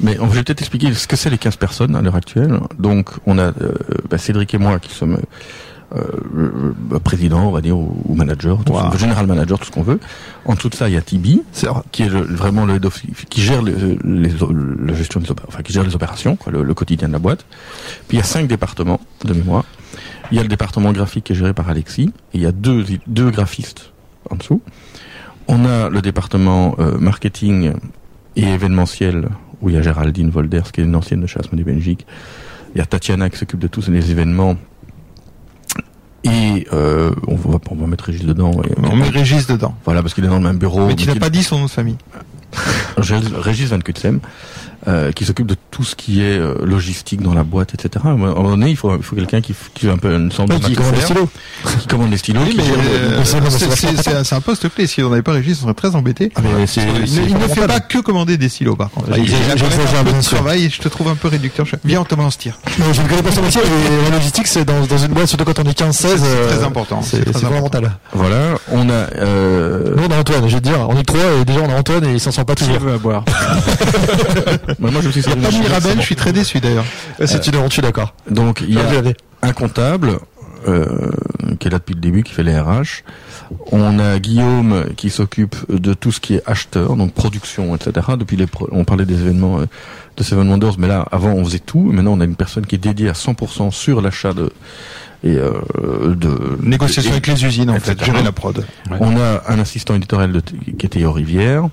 [0.00, 2.58] Mais on va peut-être expliquer ce que c'est les 15 personnes à l'heure actuelle.
[2.78, 3.74] Donc on a euh,
[4.10, 5.18] bah, Cédric et moi qui sommes
[5.94, 6.72] euh,
[7.02, 8.92] président, on va dire, ou, ou manager, tout Wow.
[8.92, 10.00] ce- général manager, tout ce qu'on veut.
[10.44, 11.42] En dessous de ça, il y a Tibi,
[11.92, 14.30] qui est le- vraiment le head of- qui gère le- les,
[14.86, 17.44] la gestion des enfin qui gère les opérations, quoi, le, le quotidien de la boîte.
[18.08, 19.64] Puis il y a cinq départements de mémoire.
[20.30, 22.10] Il y a le département graphique qui est géré par Alexis.
[22.32, 23.92] Et il y a deux deux graphistes
[24.30, 24.62] en dessous.
[25.48, 27.72] On a le département euh, marketing
[28.36, 29.28] et événementiel
[29.60, 32.06] où il y a Géraldine Volders qui est une ancienne de chez Asmodee Belgique.
[32.74, 34.56] Il y a Tatiana qui s'occupe de tous les événements.
[36.24, 38.52] Et euh, on, va, on va mettre Régis dedans.
[38.54, 38.70] ouais.
[38.82, 39.74] On met Régis dedans.
[39.84, 40.86] Voilà, parce qu'il est dans le même bureau.
[40.86, 41.96] Mais tu n'as pas dit son nom de famille.
[42.96, 44.20] Régis Van Kutsem,
[44.88, 48.04] euh, qui s'occupe de tout ce qui est euh, logistique dans la boîte, etc.
[48.06, 50.30] À un moment donné, il faut, il faut quelqu'un qui, qui fait un peu une
[50.30, 51.28] sorte de qui commande les stylos.
[51.80, 53.36] qui commande les stylos, Oui, euh, c'est-
[54.34, 54.86] un- poste clé.
[54.86, 56.30] Si on n'avait pas Régis, on serait très embêté.
[56.34, 59.08] Ah, mais c'est- Il, ne- fait pas que commander des stylos, par contre.
[59.16, 61.66] Il, a travail et je te trouve un peu réducteur.
[61.84, 62.58] Viens, on se tire.
[62.78, 65.26] Non, je ne connais pas son métier, mais la logistique, c'est dans, dans une boîte,
[65.26, 65.92] surtout quand on est 15-16.
[65.92, 67.92] C'est euh, très important, c'est fondamental.
[68.12, 68.92] Voilà, on a...
[68.92, 70.86] Euh, Nous, on a Antoine, je vais te dire.
[70.88, 72.80] On est trois et déjà, on a Antoine et il s'en sort pas Qui toujours.
[72.80, 73.24] veut à boire
[74.78, 76.84] bah, moi, je suis pas Mirabel, je très déçu d'ailleurs.
[77.18, 78.14] Ouais, C'est une suis d'accord.
[78.30, 79.02] Donc, il y a
[79.42, 80.18] un comptable
[80.66, 80.86] euh,
[81.60, 83.02] qui est là depuis le début, qui fait les RH.
[83.70, 88.06] On a Guillaume qui s'occupe de tout ce qui est acheteur, donc production, etc.
[88.18, 89.66] Depuis les, pro- on parlait des événements euh,
[90.16, 91.80] de Seven Wonders, mais là, avant, on faisait tout.
[91.80, 94.50] Maintenant, on a une personne qui est dédiée à 100% sur l'achat de
[95.22, 95.52] et euh,
[96.14, 98.10] de Négociation et- avec les usines, en fait, etc.
[98.12, 98.58] gérer la prod.
[98.90, 98.96] Ouais.
[99.00, 101.68] On a un assistant éditorial de, qui est Théo Rivière.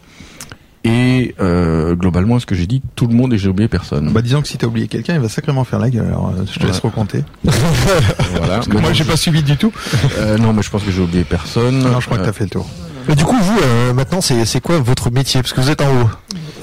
[0.84, 4.11] Et euh, globalement, ce que j'ai dit, tout le monde et j'ai oublié personne.
[4.11, 6.07] Bah disons que si t'as oublié quelqu'un, il va sacrément faire la gueule.
[6.07, 7.23] Alors, euh, je te laisse recompter.
[7.43, 8.55] voilà.
[8.55, 9.71] Parce que moi, j'ai pas suivi du tout.
[10.17, 11.79] Euh, non, mais je pense que j'ai oublié personne.
[11.79, 12.67] Non, je crois que Euh, t'as fait le tour.
[13.07, 15.41] Mais du coup, vous, euh, maintenant, c'est c'est quoi votre métier?
[15.41, 16.09] Parce que vous êtes en haut.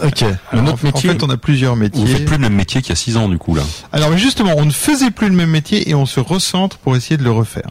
[0.05, 0.25] Ok.
[0.53, 2.07] le En, notre métier, en fait, on a plusieurs Vous métiers.
[2.07, 3.63] faites plus le même métier qu'il y a 6 ans, du coup, là.
[3.93, 6.95] Alors mais justement, on ne faisait plus le même métier et on se recentre pour
[6.97, 7.71] essayer de le refaire.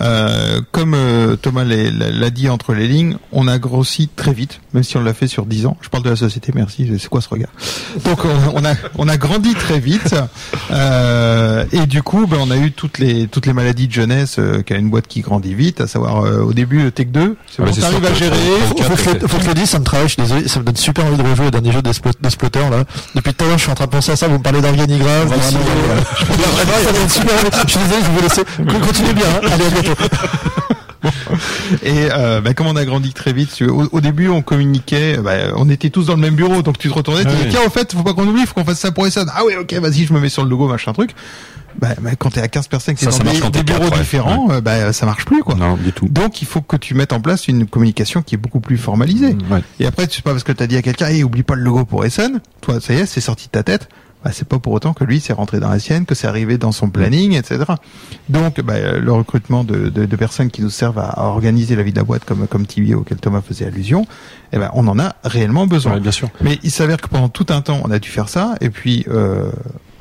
[0.00, 4.60] Euh, comme euh, Thomas l'a l'a dit entre les lignes, on a grossi très vite,
[4.72, 5.76] même si on l'a fait sur 10 ans.
[5.82, 6.90] Je parle de la société, merci.
[6.98, 7.50] C'est quoi ce regard?
[8.04, 10.14] Donc on, on a on a grandi très vite
[10.70, 14.36] euh, et du coup, ben, on a eu toutes les toutes les maladies de jeunesse
[14.38, 17.36] euh, qu'a une boîte qui grandit vite, à savoir euh, au début le Tech 2,
[17.50, 18.36] c'est Ah bon, t'arrives à gérer.
[18.66, 21.04] Faut que, je- le dise, ça me travaille, je suis désolé, ça me donne super
[21.06, 22.84] envie de rejouer au dernier jeu Splotter, là.
[23.14, 24.60] Depuis tout à l'heure, je suis en train de penser à ça, vous me parlez
[24.60, 27.50] d'organigramme, je peux dire, vraiment, ça me donne super envie.
[27.66, 28.44] Je suis désolé, je vais vous laisser.
[28.86, 29.48] Continuez bien, hein.
[29.52, 29.89] Allez.
[31.82, 35.52] Et euh, bah, comme on a grandi très vite, au, au début on communiquait, bah,
[35.56, 37.70] on était tous dans le même bureau, donc tu te retournais, tu disais tiens au
[37.70, 39.30] fait faut pas qu'on oublie, faut qu'on fasse ça pour Essonne.
[39.34, 41.14] Ah oui ok vas-y je me mets sur le logo machin truc.
[41.78, 44.60] Bah, bah, quand t'es à 15 personnes sont ça dans des, t'es bureaux différents, euh,
[44.60, 45.54] bah ça marche plus quoi.
[45.54, 46.08] Non, du tout.
[46.08, 49.36] Donc il faut que tu mettes en place une communication qui est beaucoup plus formalisée.
[49.50, 49.62] Ouais.
[49.78, 51.84] Et après c'est pas parce que t'as dit à quelqu'un hey, oublie pas le logo
[51.84, 53.88] pour Essonne, toi ça y est c'est sorti de ta tête.
[54.22, 56.58] Bah, c'est pas pour autant que lui c'est rentré dans la sienne, que c'est arrivé
[56.58, 57.64] dans son planning, etc.
[58.28, 61.74] Donc bah, euh, le recrutement de, de, de personnes qui nous servent à, à organiser
[61.74, 64.06] la vie de la boîte comme comme Tibi auquel Thomas faisait allusion,
[64.52, 65.94] eh ben on en a réellement besoin.
[65.94, 66.28] Ouais, bien sûr.
[66.42, 69.06] Mais il s'avère que pendant tout un temps on a dû faire ça et puis
[69.08, 69.50] euh,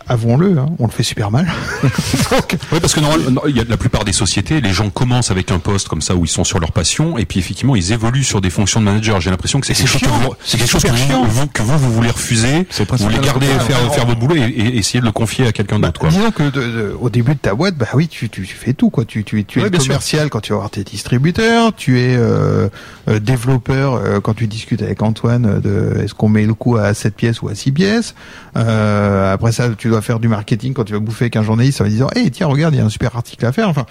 [0.09, 1.47] avouons-le, hein, on le fait super mal.
[2.31, 5.31] Donc, Oui, parce que normalement, il y a la plupart des sociétés, les gens commencent
[5.31, 7.91] avec un poste comme ça où ils sont sur leur passion, et puis effectivement, ils
[7.93, 9.21] évoluent sur des fonctions de manager.
[9.21, 11.77] J'ai l'impression que c'est quelque chose que vous, quelque chose que vous, vous- que vous,
[11.77, 12.67] vous voulez refuser.
[12.77, 15.79] Vous voulez garder, faire, faire votre boulot et, et essayer de le confier à quelqu'un
[15.79, 16.09] d'autre, quoi.
[16.09, 18.73] Disons que de- de- au début de ta boîte, bah oui, tu, tu, tu fais
[18.73, 19.05] tout quoi.
[19.05, 19.89] Tu, tu, tu es Ouais, bien sûr.
[19.89, 22.67] commercial quand tu vas voir tes distributeurs, tu es euh,
[23.07, 26.93] euh, développeur euh, quand tu discutes avec Antoine de est-ce qu'on met le coup à
[26.93, 28.15] 7 pièces ou à 6 pièces.
[28.55, 31.85] Après ça, tu dois faire du marketing quand tu vas bouffer avec un journaliste en
[31.85, 33.85] lui disant "Hey, tiens, regarde, il y a un super article à faire." Enfin,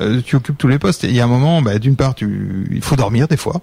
[0.00, 1.04] euh, tu occupes tous les postes.
[1.04, 3.60] Et il y a un moment, bah, d'une part, tu, il faut dormir des fois,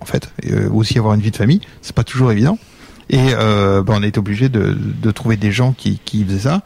[0.00, 1.60] en fait, et euh, aussi avoir une vie de famille.
[1.82, 2.58] C'est pas toujours évident.
[3.08, 6.62] Et euh, bah, on est obligé de, de trouver des gens qui, qui faisaient ça.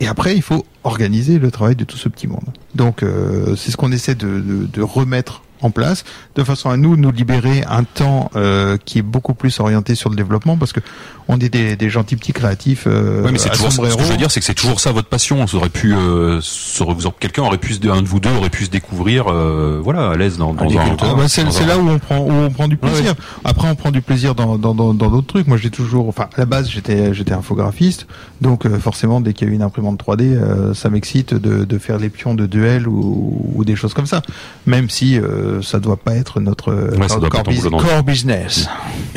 [0.00, 2.44] Et après, il faut organiser le travail de tout ce petit monde.
[2.74, 6.04] Donc, euh, c'est ce qu'on essaie de, de, de remettre en place,
[6.36, 10.10] de façon à nous nous libérer un temps euh, qui est beaucoup plus orienté sur
[10.10, 10.80] le développement, parce que
[11.28, 12.84] on est des, des gentils petits créatifs.
[12.86, 14.92] Euh, Ouais, mais c'est toujours, ce que je veux dire, c'est que c'est toujours ça
[14.92, 15.46] votre passion.
[15.46, 16.40] Ça aurait pu, euh,
[16.80, 20.10] vous- quelqu'un aurait pu, se- un de vous deux aurait pu se découvrir, euh, voilà,
[20.10, 20.64] à l'aise dans, dans.
[21.00, 23.14] Ah bah, c'est un- là où on prend où on prend du plaisir.
[23.44, 25.46] Après on prend du plaisir dans dans d'autres trucs.
[25.46, 28.06] Moi j'ai toujours enfin à la base j'étais j'étais infographiste.
[28.40, 31.78] Donc euh, forcément dès qu'il y a une imprimante 3D euh, ça m'excite de de
[31.78, 34.22] faire les pions de duel ou ou des choses comme ça.
[34.66, 37.62] Même si euh, ça doit pas être notre Ouais, ça doit core, bus-
[38.04, 38.68] business.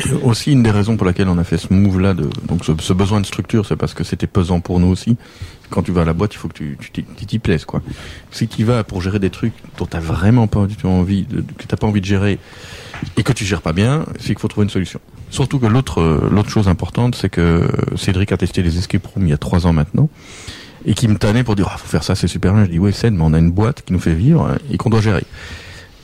[0.06, 2.64] Et aussi une des raisons pour laquelle on a fait ce move là de donc
[2.64, 5.16] ce, ce besoin de structure c'est parce que c'était pesant pour nous aussi.
[5.70, 7.80] Quand tu vas à la boîte il faut que tu tu t'y- plaises quoi.
[8.30, 11.40] Si tu vas pour gérer des trucs dont t'as vraiment pas du tout envie de,
[11.40, 12.38] que t'as pas envie de gérer
[13.16, 15.00] et que tu gères pas bien c'est qu'il faut trouver une solution.
[15.30, 17.66] Surtout que l'autre euh, l'autre chose importante c'est que
[17.96, 20.08] Cédric a testé les escape rooms il y a trois ans maintenant
[20.84, 22.64] et qui me tannait pour dire ah faut faire ça c'est super bien.
[22.66, 24.90] Je dis ouais c'est mais on a une boîte qui nous fait vivre et qu'on
[24.90, 25.24] doit gérer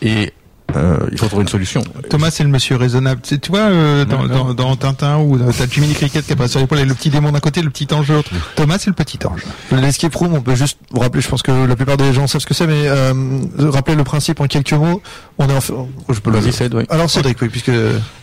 [0.02, 0.32] et
[0.76, 3.22] euh, il faut trouver une solution Thomas c'est le monsieur raisonnable.
[3.22, 4.44] Tu sais, tu vois euh, dans, Non, non.
[4.52, 7.08] dans dans Tintin ou dans- t'as Jiminy Cricket qui apparaît sur l'épaule et le petit
[7.08, 8.30] démon d'un côté, le petit ange de l'autre.
[8.54, 9.40] Thomas c'est le petit ange.
[9.72, 12.42] L'escape room, on peut juste vous rappeler, je pense que la plupart des gens savent
[12.42, 13.14] ce que c'est, mais euh,
[13.58, 15.00] rappeler le principe en quelques mots.
[15.38, 16.38] On est en je peux le
[16.74, 16.84] oui.
[16.90, 17.70] Alors Cédric, oui, puisque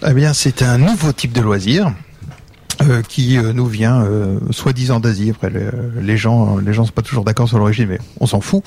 [0.07, 1.91] Eh bien, c'est un nouveau type de loisir
[2.82, 5.32] euh, qui euh, nous vient euh, soi-disant d'Asie.
[5.32, 5.71] Après, le-
[6.01, 8.63] les gens, les gens sont pas toujours d'accord sur l'origine, mais on s'en fout.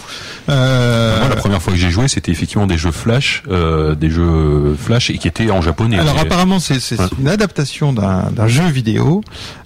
[0.48, 4.11] Euh, Moi, la première fois que j'ai joué, c'était effectivement des jeux flash, euh, des
[4.11, 5.98] jeux flash et qui étaient en japonais.
[5.98, 7.06] alors apparemment, c'est Ouais.
[7.20, 9.22] une adaptation d'un d'un jeu vidéo,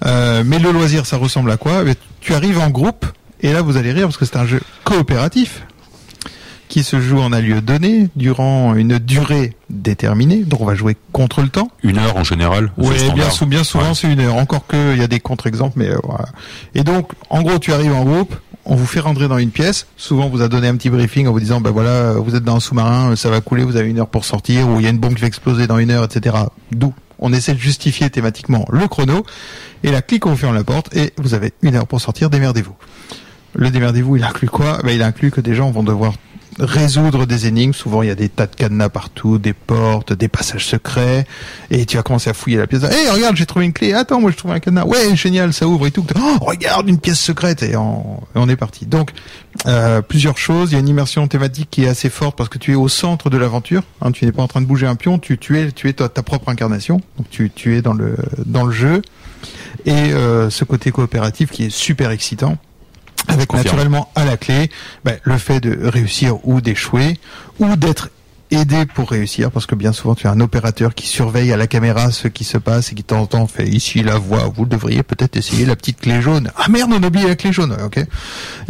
[0.07, 1.82] euh, mais le loisir, ça ressemble à quoi?
[1.86, 3.05] Eh Tu arrives en groupe,
[3.40, 5.62] et là, vous allez rire parce que c'est un jeu coopératif
[6.73, 10.39] qui se joue en un lieu donné durant une durée déterminée.
[10.39, 11.68] Donc, on va jouer contre le temps.
[11.83, 12.73] une heure en général.
[12.79, 13.95] Oui, bien, sou- bien souvent Ouais.
[13.95, 14.37] c'est une heure.
[14.37, 16.25] Encore que il y a des contre-exemples, mais euh, voilà.
[16.75, 19.87] Et donc, en gros, tu arrives en groupe, on vous fait rentrer dans une pièce.
[19.99, 22.45] Souvent, on vous a donné un petit briefing en vous disant, ben voilà, vous êtes
[22.45, 24.87] dans un sous-marin, ça va couler, vous avez une heure pour sortir, ou il y
[24.87, 26.37] a une bombe qui va exploser dans une heure, etc.
[26.70, 29.27] D'où on essaie de justifier thématiquement le chrono.
[29.85, 32.31] Et là, clic, on vous ferme la porte, et vous avez une heure pour sortir.
[32.31, 32.75] Démerdez-vous.
[33.55, 34.79] Le démerdez-vous, il inclut quoi?
[34.83, 36.14] Ben, il inclut que des gens vont devoir
[36.59, 37.72] résoudre des énigmes.
[37.72, 41.26] Souvent, il y a des tas de cadenas partout, des portes, des passages secrets,
[41.70, 42.82] et tu vas commencer à fouiller la pièce.
[42.82, 43.92] Hé, regarde, j'ai trouvé une clé.
[43.92, 44.84] Attends, moi, je trouve un cadenas.
[44.84, 46.05] Ouais, génial, ça ouvre et tout.
[46.14, 48.86] Oh, regarde, une pièce secrète, et on, on est parti.
[48.86, 49.11] Donc,
[49.66, 50.70] euh, plusieurs choses.
[50.70, 52.88] Il y a une immersion thématique qui est assez forte parce que tu es au
[52.88, 53.82] centre de l'aventure.
[54.00, 55.18] Hein, tu n'es pas en train de bouger un pion.
[55.18, 57.00] Tu, tu es, tu es ta, ta propre incarnation.
[57.16, 59.03] Donc, tu, tu es dans le, dans le jeu.
[59.84, 62.57] Et euh, ce côté coopératif qui est super excitant
[63.29, 64.70] avec naturellement à la clé
[65.05, 67.18] ben, le fait de réussir ou d'échouer
[67.59, 68.11] ou d'être
[68.53, 71.66] aidé pour réussir parce que bien souvent tu as un opérateur qui surveille à la
[71.66, 74.50] caméra ce qui se passe et qui de temps en temps fait ici la voix
[74.55, 77.53] vous devriez peut-être essayer la petite clé jaune ah merde on a oublié la clé
[77.53, 78.07] jaune ok et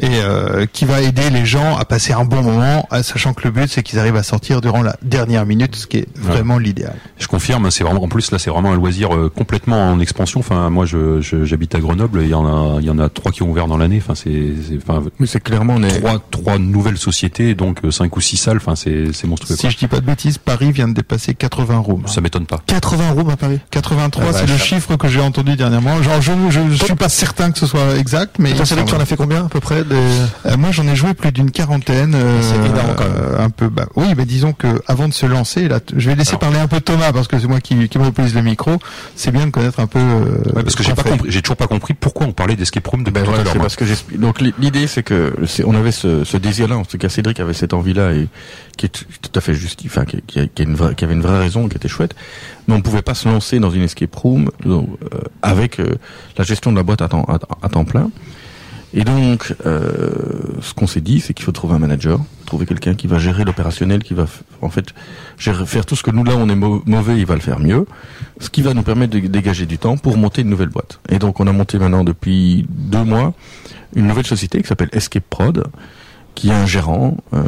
[0.03, 3.69] euh, qui va aider les gens à passer un bon moment sachant que le but
[3.71, 7.27] c'est qu'ils arrivent à sortir durant la dernière minute ce qui est vraiment l'idéal Je
[7.27, 10.41] confirme, c'est vraiment en plus là c'est vraiment un loisir euh, complètement en expansion.
[10.41, 13.09] Enfin moi je je- j'habite à Grenoble, il y en a il y en a
[13.09, 13.99] trois qui ont ouvert dans l'année.
[14.03, 17.91] Enfin c'est c'est- enfin Mais c'est clairement on est trois trois nouvelles sociétés donc euh,
[17.91, 18.59] cinq ou six salles.
[18.59, 19.57] Enfin c'est c'est monstrueux.
[19.57, 19.72] si.
[19.73, 22.61] Je dis pas de bêtises Paris vient de dépasser 80 rooms Ça m'étonne pas.
[22.67, 23.59] 80 rooms à Paris.
[23.71, 26.01] 83, Ah, c'est le chiffre que j'ai entendu dernièrement.
[26.03, 28.95] Genre, je, je, je suis pas certain que ce soit exact, mais Toi, Cédric, tu
[28.95, 29.95] en as fait combien à peu près des...
[30.47, 32.15] Euh, moi, j'en ai joué plus d'une quarantaine.
[32.15, 33.13] euh, C'est énorme, quand même.
[33.17, 33.69] euh, un peu.
[33.69, 36.41] Bah, oui, mais disons que avant de se lancer, là, je vais laisser Alors.
[36.41, 38.73] parler un peu Thomas parce que c'est moi qui, qui monopolise le micro.
[39.17, 39.99] C'est bien de connaître un peu.
[39.99, 41.11] euh, Ouais, parce que j'ai pas fait.
[41.11, 43.77] compris, j'ai toujours pas compris pourquoi on parlait d'escape room depuis Ben voilà, c'est parce
[43.77, 44.21] que j'explique.
[44.21, 47.55] Donc li- l'idée c'est que on avait ce, ce désir-là, en tout cas Cédric avait
[47.55, 48.29] cette envie-là et
[48.77, 50.39] qui est tout à fait justifié, enfin qui,
[51.05, 52.15] avait une vraie raison, qui était chouette.
[52.67, 54.83] Mais on ne pouvait pas se lancer dans une escape room euh,
[55.43, 55.95] avec euh,
[56.37, 58.11] la gestion de la boîte à temps, plein.
[58.95, 60.11] Et donc, euh,
[60.61, 63.43] ce qu'on s'est dit, c'est qu'il faut trouver un manager, trouver quelqu'un qui va gérer
[63.45, 64.27] l'opérationnel, qui va
[64.61, 64.89] en fait
[65.39, 67.59] gérer- faire tout ce que nous là on est mau- mauvais, il va le faire
[67.59, 67.87] mieux,
[68.39, 71.01] ce qui va nous permettre de dégager du temps pour monter une nouvelle boîte.
[71.09, 73.33] Et donc, on a monté maintenant depuis deux mois
[73.97, 75.65] une nouvelle société qui s'appelle Escape Prod,
[76.35, 77.43] qui a un gérant euh,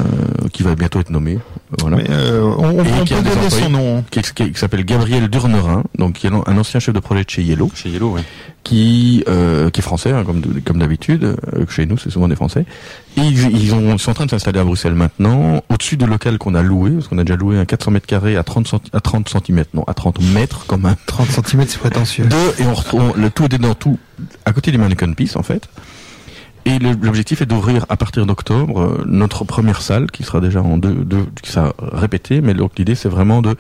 [0.53, 1.39] qui va bientôt être nommé.
[1.81, 3.65] Voilà Mais, euh, on, on- Et on qui a peut des donner employés.
[3.65, 4.05] son nom.
[4.11, 7.31] qui, qui- qui s'appelle Gabriel Durnerin, donc qui est un ancien chef de projet de
[7.31, 8.23] chez Yellow, Chez Yellow, ouais.
[8.63, 11.25] qui euh, qui est français hein, comme comme d'habitude.
[11.25, 12.67] euh, chez nous, c'est souvent des Français.
[13.17, 16.05] Et ils, ils, ont, ils sont en train de s'installer à Bruxelles maintenant, au-dessus du
[16.07, 18.67] local qu'on a loué, parce qu'on a déjà loué un 400 mètres carrés à 30
[18.69, 22.25] centi- à 30 cm, non, à 30 mètres comme un 30 cm, c'est prétentieux.
[22.27, 23.99] deux, et on retrouve le tout est dans tout,
[24.45, 25.69] à côté du Mannequin Peace en fait.
[26.67, 30.79] Et l'objectif est d'ouvrir à partir d'octobre euh, notre première salle qui sera déjà en
[30.79, 33.55] deux, deux qui sera répétée, mais l'idée c'est vraiment de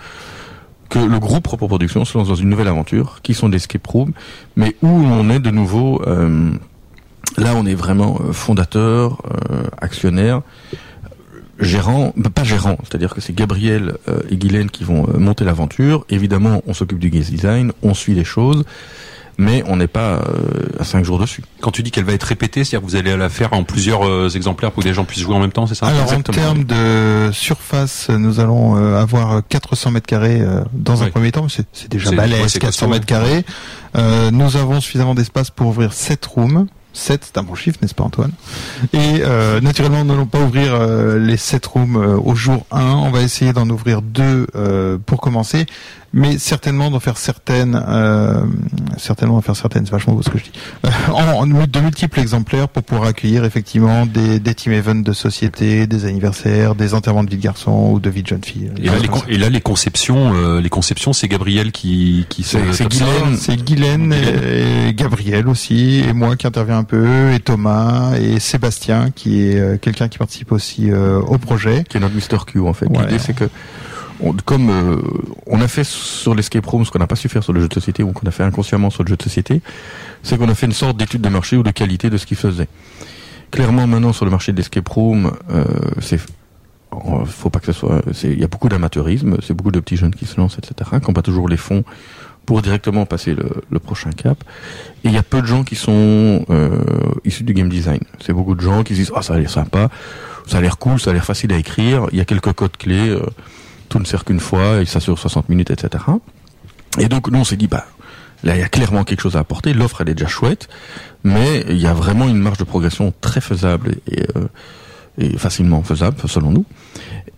[0.88, 3.86] que le groupe Propre Production se lance dans une nouvelle aventure qui sont des escape
[3.86, 4.12] rooms,
[4.56, 6.50] mais où on est de nouveau euh,
[7.38, 10.42] là on est vraiment euh, fondateur, euh, actionnaire,
[11.58, 16.04] gérant, bah, pas gérant, c'est-à-dire que c'est Gabriel euh, et Guylaine qui vont monter l'aventure.
[16.10, 18.64] Évidemment, on s'occupe du guest design, on suit les choses,
[19.38, 20.20] mais on n'est pas euh,
[20.78, 21.42] à cinq jours dessus.
[21.60, 24.06] Quand tu dis qu'elle va être répétée, c'est-à-dire que vous allez la faire en plusieurs
[24.06, 25.86] euh, exemplaires pour que des gens puissent jouer en même temps, c'est ça?
[25.86, 26.36] Alors exactement.
[26.38, 31.10] en termes de surface, nous allons euh, avoir 400 mètres carrés euh, dans un Oui.
[31.12, 33.44] premier temps, c'est déjà balèze, ouais, c'est 400 costaud, mètres carrés.
[33.96, 36.66] Euh, nous avons suffisamment d'espace pour ouvrir 7 rooms.
[36.96, 38.30] 7, c'est un bon chiffre, n'est-ce pas Antoine?
[38.92, 42.80] Et euh, naturellement, nous n'allons pas ouvrir euh, les 7 rooms euh, au jour 1.
[42.84, 45.66] On va essayer d'en ouvrir deux euh, pour commencer,
[46.14, 48.44] mais certainement d'en faire certaines, euh,
[48.96, 50.52] certainement d'en faire certaines, c'est vachement beau ce que je dis,
[50.86, 55.12] Euh, en, en de multiples exemplaires pour pouvoir accueillir effectivement des, des team events de
[55.12, 58.70] société, des anniversaires, des enterrements de vie de garçon ou de vie de jeune fille.
[58.78, 62.42] Et là, les, con- et là, les conceptions, euh, les conceptions, c'est Gabriel qui, qui
[62.44, 62.60] C'est-.
[62.88, 63.36] Guylaine.
[63.36, 68.38] C'est Guylaine et, et Gabriel aussi, et moi qui interviens un peu, et Thomas, et
[68.40, 71.84] Sébastien qui est euh, quelqu'un qui participe aussi euh, au projet.
[71.88, 72.86] qui est notre Mr Q en fait.
[72.86, 73.00] Ouais.
[73.02, 73.44] L'idée c'est que
[74.24, 74.96] on- comme euh,
[75.46, 77.68] on a fait sur l'escape room ce qu'on n'a pas su faire sur le jeu
[77.68, 79.60] de société ou qu'on a fait inconsciemment sur le jeu de société,
[80.22, 82.36] c'est qu'on a fait une sorte d'étude de marché ou de qualité de ce qu'ils
[82.36, 82.68] faisaient.
[83.50, 85.64] Clairement maintenant sur le marché de l'escape room, euh,
[86.00, 86.18] c'est
[86.90, 89.96] oh, faut pas que ce soit, il y a beaucoup d'amateurisme, c'est beaucoup de petits
[89.96, 91.84] jeunes qui se lancent, etc., qui n'ont pas toujours les fonds
[92.46, 94.36] pour directement passer le, le prochain cap.
[95.04, 96.78] Et il y a peu de gens qui sont euh,
[97.24, 98.00] issus du game design.
[98.20, 99.88] C'est beaucoup de gens qui se disent ah ça a l'air sympa,
[100.46, 102.06] ça a l'air cool, ça a l'air facile à écrire.
[102.12, 103.22] Il y a quelques codes clés, euh,
[103.88, 106.04] tout ne sert qu'une fois et ça sur 60 minutes, etc.
[106.98, 107.86] Et donc nous on s'est dit bah
[108.42, 109.72] là il y a clairement quelque chose à apporter.
[109.74, 110.68] L'offre elle est déjà chouette,
[111.22, 116.16] mais il y a vraiment une marge de progression très faisable et, euh, facilement faisable
[116.26, 116.64] selon nous.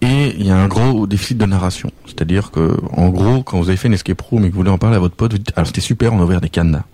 [0.00, 1.90] Et il y a un gros déficit de narration.
[2.04, 4.70] C'est-à-dire que, en gros, quand vous avez fait une escape room et que vous voulez
[4.70, 6.84] en parler à votre pote, vous dites, alors c'était super, on a ouvert des cadenas.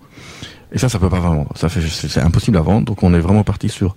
[0.71, 1.47] Et ça, ça peut pas vendre.
[1.55, 2.85] Ça c'est impossible à vendre.
[2.85, 3.95] Donc on est vraiment parti sur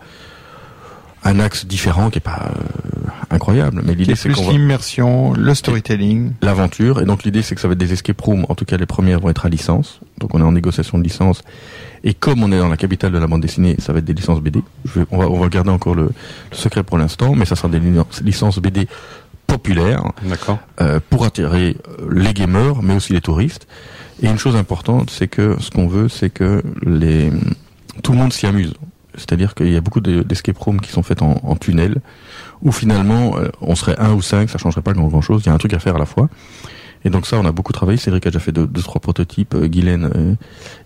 [1.25, 3.83] un axe différent qui est pas euh, incroyable.
[3.85, 6.33] Mais l'idée, c'est plus qu'on va l'immersion, le storytelling.
[6.43, 7.01] l'aventure.
[7.01, 8.47] Et donc l'idée, c'est que ça va être des escape rooms.
[8.49, 10.01] En tout cas, les premières vont être à licence.
[10.21, 11.43] Donc on est en négociation de licence.
[12.05, 14.14] Et comme on est dans la capitale de la bande dessinée, ça va être des
[14.14, 14.62] licences BD.
[14.85, 16.05] Je vais- on, va, on va garder encore le,
[16.51, 17.81] le secret pour l'instant, mais ça sera des
[18.23, 18.87] licences- BD
[19.49, 20.59] populaires D'accord.
[20.81, 23.67] euh, pour attirer euh, les gamers, mais aussi les touristes.
[24.23, 27.31] Et une chose importante, c'est que ce qu'on veut, c'est que les
[28.03, 28.75] tout le monde s'y amuse.
[29.17, 31.97] C'est-à-dire qu'il y a beaucoup de- d'escape rooms qui sont faits en, tunnel,
[32.62, 35.43] où finalement euh, on serait un ou cinq, ça changerait pas grand chose.
[35.45, 36.29] Il y a un truc à faire à la fois.
[37.05, 37.99] Et donc ça, on a beaucoup travaillé.
[37.99, 39.55] Cédric a déjà fait deux, deux trois prototypes.
[39.55, 40.35] euh, Guylaine euh,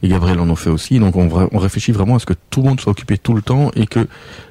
[0.02, 0.98] et Gabriel en ont fait aussi.
[0.98, 3.40] Donc on, on réfléchit vraiment à ce que tout le monde soit occupé tout le
[3.42, 4.06] temps et que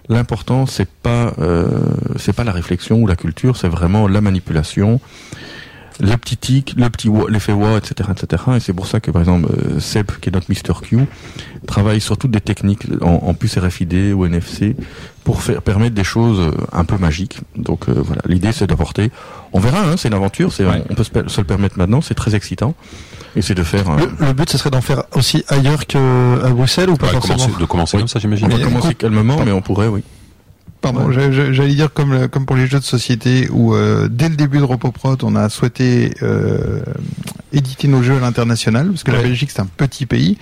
[0.07, 1.67] l'important c'est pas euh,
[2.15, 4.99] c'est pas la réflexion ou la culture, c'est vraiment la manipulation,
[5.99, 8.43] le petit tic, le petit wa- l'effet wa, etc., etc.
[8.55, 10.99] Et c'est pour ça que par exemple euh, Seb, qui est notre Mr Q,
[11.67, 14.75] travaille sur toutes des techniques en, en plus RFID ou NFC
[15.23, 17.39] pour faire permettre des choses euh, un peu magiques.
[17.57, 19.11] Donc euh, voilà, l'idée c'est d'apporter.
[19.53, 20.83] On verra, hein, c'est une aventure, c'est Ouais.
[20.89, 22.75] on peut se, le permettre maintenant, c'est très excitant.
[23.35, 23.89] Et c'est de faire.
[23.89, 25.99] euh, Le, le but, ce serait d'en faire aussi ailleurs qu'à
[26.49, 28.01] Bruxelles ou pas Ouais, forcément commencer- de commencer Oui.
[28.01, 28.47] comme ça, j'imagine.
[28.51, 30.03] on va commencer calmement, mais on pourrait, oui.
[30.81, 34.07] Pardon, j'a- j'a- j'allais dire comme le- comme pour les jeux de société où euh,
[34.09, 36.79] dès le début de Repoprod, on a souhaité euh,
[37.51, 39.17] éditer nos jeux à l'international parce que la.
[39.23, 40.37] Belgique c'est un petit pays.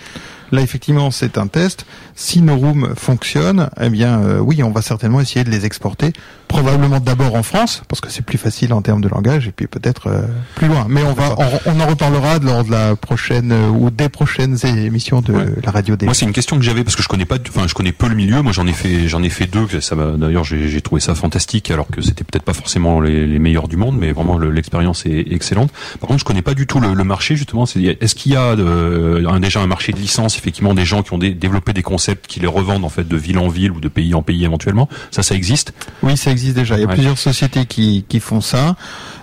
[0.52, 1.86] Là effectivement c'est un test.
[2.16, 6.14] Si nos rooms fonctionnent, eh bien euh, oui, on va certainement essayer de les exporter.
[6.48, 9.68] Probablement d'abord en France parce que c'est plus facile en termes de langage et puis
[9.68, 10.22] peut-être euh,
[10.56, 10.86] plus loin.
[10.89, 14.58] Mais on va on, on en reparlera lors de la prochaine euh, ou des prochaines
[14.66, 15.45] émissions de Ouais.
[15.64, 16.06] la radio des.
[16.06, 18.08] Moi, c'est une question que j'avais parce que je connais pas, enfin, je connais peu
[18.08, 18.41] le milieu.
[18.41, 19.68] Moi, j'en ai fait, j'en ai fait deux.
[19.82, 23.68] Ça d'ailleurs, j'ai trouvé ça fantastique, alors que c'était peut-être pas forcément les, les meilleurs
[23.68, 25.70] du monde, mais vraiment le- l'expérience est excellente.
[26.00, 27.66] Par contre, je connais pas du tout le, le marché justement.
[27.66, 31.14] Est-ce qu'il y a de- un, déjà un marché de licence, effectivement, des gens qui
[31.14, 33.80] ont dé- développé des concepts qui les revendent en fait de ville en ville ou
[33.80, 35.74] de pays en pays éventuellement Ça, ça existe?
[36.04, 36.76] Oui, ça existe déjà.
[36.78, 36.94] Il y a Ouais.
[36.94, 38.76] plusieurs sociétés qui, qui font ça,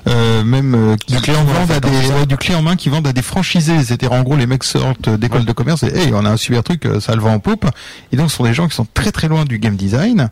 [0.06, 1.64] euh, même euh, Du clé en main,
[2.20, 3.82] des du clé en main qui vendent à des franchisés.
[3.82, 6.62] C'est-à-dire en gros les mecs sortent d'écoles de commerce et hey, on a un super
[6.62, 7.66] truc, euh, ça le vend en poupe.
[8.12, 10.28] Et donc ce sont des gens qui sont très très loin du game design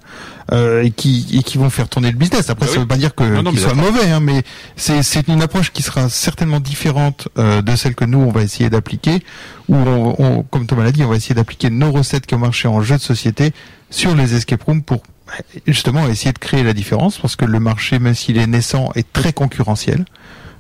[0.53, 2.51] euh, et qui et qui vont faire tourner le business.
[2.51, 2.83] Après, Bah ça oui.
[2.83, 4.43] veut pas dire que qu'ils soient mauvais, hein, mais
[4.77, 8.43] c'est c'est une approche qui sera certainement différente euh, de celle que nous on va
[8.43, 9.23] essayer d'appliquer.
[9.69, 12.39] Où on, on- comme Thomas l'a dit, on va essayer d'appliquer nos recettes qui ont
[12.39, 13.53] marché en jeu de société
[13.91, 15.03] sur les escape rooms pour
[15.67, 19.11] justement essayer de créer la différence parce que le marché, même s'il est naissant, est
[19.13, 20.05] très concurrentiel.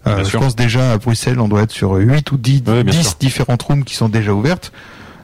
[0.07, 2.93] Euh, je pense déjà à Bruxelles, on doit être sur 8 ou 10, Ouais, bien
[2.93, 3.14] 10 sûr.
[3.20, 4.73] différentes rooms qui sont déjà ouvertes.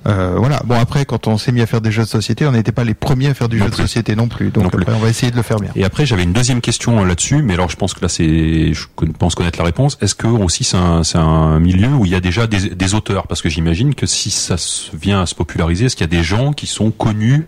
[0.07, 0.63] Euh, voilà.
[0.65, 2.85] Bon après, quand on s'est mis à faire des jeux de société, on n'était pas
[2.85, 4.51] les premiers à faire du Non jeu de société non plus.
[4.51, 4.83] Donc Non plus.
[4.83, 5.71] après, on va essayer de le faire bien.
[5.75, 8.73] Et après, j'avais une deuxième question euh, là-dessus, mais alors je pense que là, c'est,
[8.73, 8.85] je
[9.19, 9.99] pense connaître la réponse.
[10.01, 12.95] Est-ce que aussi c'est un, c'est un milieu où il y a déjà des, des
[12.95, 13.27] auteurs?
[13.27, 14.55] Parce que j'imagine que si ça
[14.95, 17.47] vient à se populariser, est-ce qu'il y a des gens qui sont connus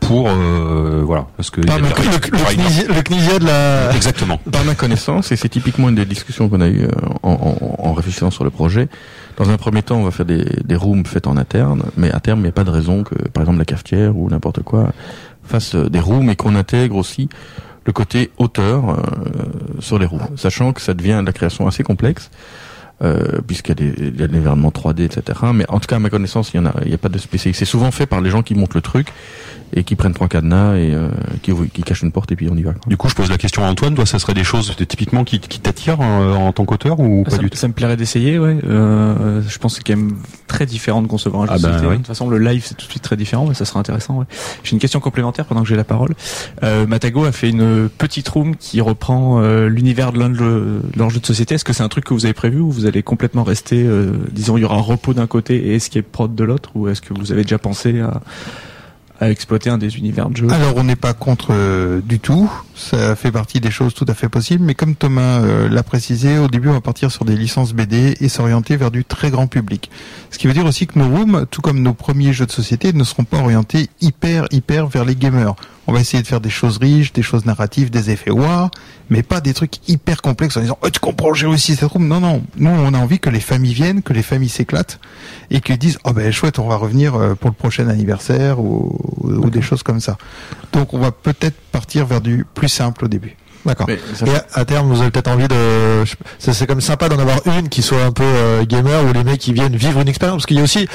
[0.00, 2.94] pour, euh, voilà, parce que il y a de mais la- le,
[3.34, 3.94] le, de la...
[3.94, 4.38] exactement.
[4.52, 6.90] Par ma connaissance, et c'est typiquement une des discussions qu'on a eues euh,
[7.22, 8.88] en, en- en réfléchissant sur le projet,
[9.36, 12.20] dans un premier temps, on va faire des, des rooms faits en interne, mais à
[12.20, 14.92] terme, il n'y a pas de raison que, par exemple, la cafetière ou n'importe quoi
[15.44, 17.28] fasse euh, des rooms et qu'on intègre aussi
[17.84, 18.96] le côté auteur euh,
[19.80, 22.30] sur les rooms, sachant que ça devient de la création assez complexe.
[23.02, 25.38] Euh, puisqu'il y a des, il y a des événements 3D, etc.
[25.52, 27.10] Mais en tout cas, à ma connaissance, il y en a, il n'y a pas
[27.10, 27.58] de spécialiste.
[27.58, 29.08] C'est souvent fait par les gens qui montent le truc
[29.74, 31.08] et qui prennent trois cadenas et euh,
[31.42, 32.72] qui, qui cachent une porte et puis on y va.
[32.72, 32.80] quoi.
[32.86, 33.94] Du coup, je pose la question à Antoine.
[33.96, 37.24] Toi, ça serait des choses de- typiquement qui, qui t'attirent euh, en tant qu'auteur ou
[37.24, 38.56] pas ça, du tout ça me plairait d'essayer, ouais.
[38.64, 40.16] Euh, je pense que c'est quand même
[40.46, 41.86] très différent de concevoir un jeu Ah de ben, société.
[41.88, 41.92] oui.
[41.94, 44.18] De toute façon, le live c'est tout de suite très différent, mais ça sera intéressant.
[44.20, 44.24] Ouais.
[44.62, 46.14] J'ai une question complémentaire pendant que j'ai la parole.
[46.62, 50.80] Euh, Matago a fait une petite room qui reprend euh, l'univers de l'un de, le-
[50.94, 51.56] de leurs jeux de société.
[51.56, 54.12] Est-ce que c'est un truc que vous avez prévu ou vous allez complètement rester, euh,
[54.30, 57.00] disons, il y aura un repos d'un côté et escape prod de l'autre, ou est-ce
[57.00, 58.20] que vous avez déjà pensé à,
[59.20, 62.50] à exploiter un des univers de jeu Alors on n'est pas contre euh, du tout,
[62.76, 66.36] ça fait partie des choses tout à fait possibles, mais comme Thomas euh, l'a précisé,
[66.36, 69.46] au début on va partir sur des licences BD et s'orienter vers du très grand
[69.46, 69.90] public.
[70.30, 72.92] Ce qui veut dire aussi que nos rooms, tout comme nos premiers jeux de société,
[72.92, 75.54] ne seront pas orientés hyper hyper vers les gamers.
[75.86, 78.68] On va essayer de faire des choses riches, des choses narratives, des effets wow,
[79.08, 82.06] mais pas des trucs hyper complexes en disant oh, tu comprends j'ai aussi cette room.
[82.06, 85.00] Non non, nous on a envie que les familles viennent, que les familles s'éclatent
[85.50, 88.98] et qu'ils disent oh ben chouette on va revenir euh, pour le prochain anniversaire ou,
[89.22, 90.18] ou des choses comme ça.
[90.72, 93.36] Donc on va peut-être partir vers du plus simple au début.
[93.66, 93.86] D'accord.
[94.14, 96.04] Ça- Et à, à terme, vous avez peut-être envie de.
[96.38, 99.40] C'est comme sympa d'en avoir une qui soit un peu euh, gamer où les mecs
[99.40, 100.36] qui viennent vivre une expérience.
[100.36, 100.88] Parce qu'il y a aussi,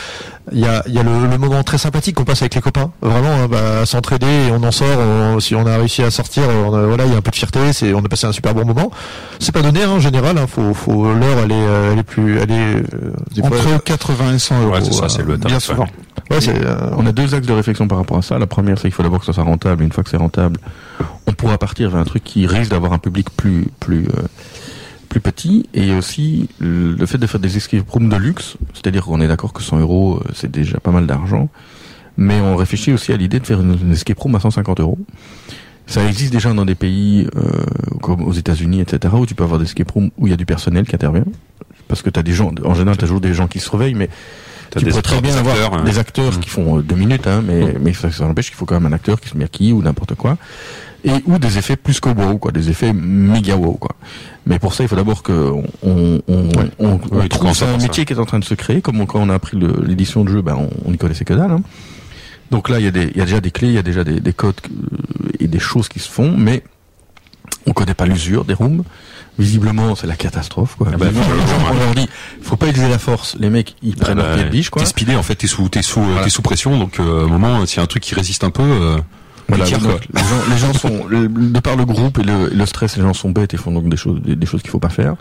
[0.52, 2.62] il y a, il y a le, le moment très sympathique qu'on passe avec les
[2.62, 2.92] copains.
[3.02, 4.98] Vraiment, hein, bah, à s'entraider et on en sort.
[4.98, 7.32] on- si on a réussi à sortir, on a- voilà, il y a un peu
[7.32, 7.74] de fierté.
[7.74, 8.90] C'est, on a passé un super bon moment.
[9.40, 10.38] C'est pas donné hein, en général.
[10.38, 12.76] Hein, faut, faut l'heure, elle est, euh, elle est plus, elle est.
[12.76, 12.84] euh,
[13.36, 14.74] des fois- Entre 80 et 100 euros.
[14.74, 15.88] Ouais, c'est ça, euh, c'est le bien tarif, souvent.
[16.30, 18.40] ouais, c'est, euh, On a deux axes de réflexion par rapport à ça.
[18.40, 19.84] La première, c'est qu'il faut d'abord que ça soit rentable.
[19.84, 20.58] Une fois que c'est rentable,
[21.28, 24.28] on pourra partir vers un truc qui risque d'avoir un public plus plus euh,
[25.10, 29.20] plus petit et aussi le fait de faire des escape rooms de luxe, c'est-à-dire qu'on
[29.20, 31.50] est d'accord que 100 euros euh, c'est déjà pas mal d'argent,
[32.16, 34.98] mais on réfléchit aussi à l'idée de faire une, escape room à 150 euros.
[35.86, 37.66] Ça existe déjà dans des pays euh,
[38.02, 40.38] comme aux États-Unis, etc., où tu peux avoir des escape rooms où il y a
[40.38, 41.26] du personnel qui intervient,
[41.90, 43.96] parce que tu as des gens, en général, tu as toujours des gens qui surveillent,
[43.96, 45.84] mais T'as tu des pourrais très bien des avoir acteurs, hein.
[45.84, 48.66] des acteurs qui font euh, deux minutes, hein, mais, mais ça, ça n'empêche qu'il faut
[48.66, 50.38] quand même un acteur qui se maquille ou n'importe quoi.
[51.04, 53.96] Et, ou des effets plus qu'au wow, quoi, des effets méga wow, quoi.
[54.46, 57.54] Mais pour ça, il faut d'abord que on, on, on, on Ouais, trouve à un
[57.54, 57.78] ça.
[57.78, 60.30] métier qui est en train de se créer, comme quand on a appris l'édition de
[60.30, 61.62] jeu, ben, on, on y connaissait que dalle, hein.
[62.52, 63.82] Donc là, il y, a des, il y a déjà des clés, il y a
[63.82, 66.64] déjà des, des codes euh, et des choses qui se font, mais
[67.66, 68.84] on connaît pas l'usure des rooms.
[69.40, 70.76] Visiblement, c'est la catastrophe.
[70.78, 70.90] Quoi.
[70.94, 71.08] Ah bah,
[71.72, 72.08] on leur dit,
[72.42, 73.36] faut pas utiliser la force.
[73.40, 74.82] Les mecs, ils prennent leur pied de biche, quoi.
[74.82, 77.28] T'es speedé en fait, t'es sous, t'es sous, t'es sous pression, donc euh, à un
[77.28, 78.98] moment, s'il y a un truc qui résiste un peu, euh,
[79.48, 79.82] Voilà, donc,
[80.14, 83.04] les gens, les gens sont, de par le groupe et le, et le stress, les
[83.04, 85.16] gens sont bêtes et font donc des choses, des, des choses qu'il faut pas faire.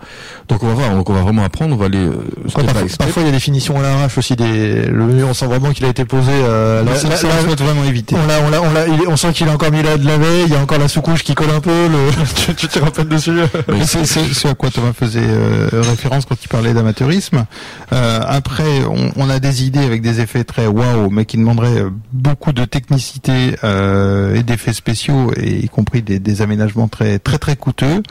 [0.49, 2.15] Donc on va voir, donc on va vraiment apprendre, on va aller euh,
[2.49, 4.37] step parfois, parfois, il y a des finitions à l'arrache aussi.
[4.37, 4.87] Des...
[4.87, 6.31] Le menu, on sent vraiment qu'il a été posé.
[6.33, 7.29] Euh, Là, là- ça,
[7.65, 8.17] vraiment éviter.
[8.17, 9.97] on, l'a, on, l'a, on, l'a- il est- on sent qu'il a encore mis là
[9.97, 10.45] de la veille.
[10.47, 11.71] Il y a encore la sous-couche qui colle un peu.
[11.89, 11.99] Le...
[12.35, 13.33] tu, tu te rappelles dessus
[13.69, 17.45] Mais c'est c'est ce à quoi Thomas faisait euh, référence quand il parlait d'amateurisme.
[17.93, 21.85] Euh, après, on, on a des idées avec des effets très waouh, mais qui demanderaient
[22.13, 27.57] beaucoup de technicité euh, et d'effets spéciaux, et y compris des, aménagements très très très
[27.57, 28.03] coûteux.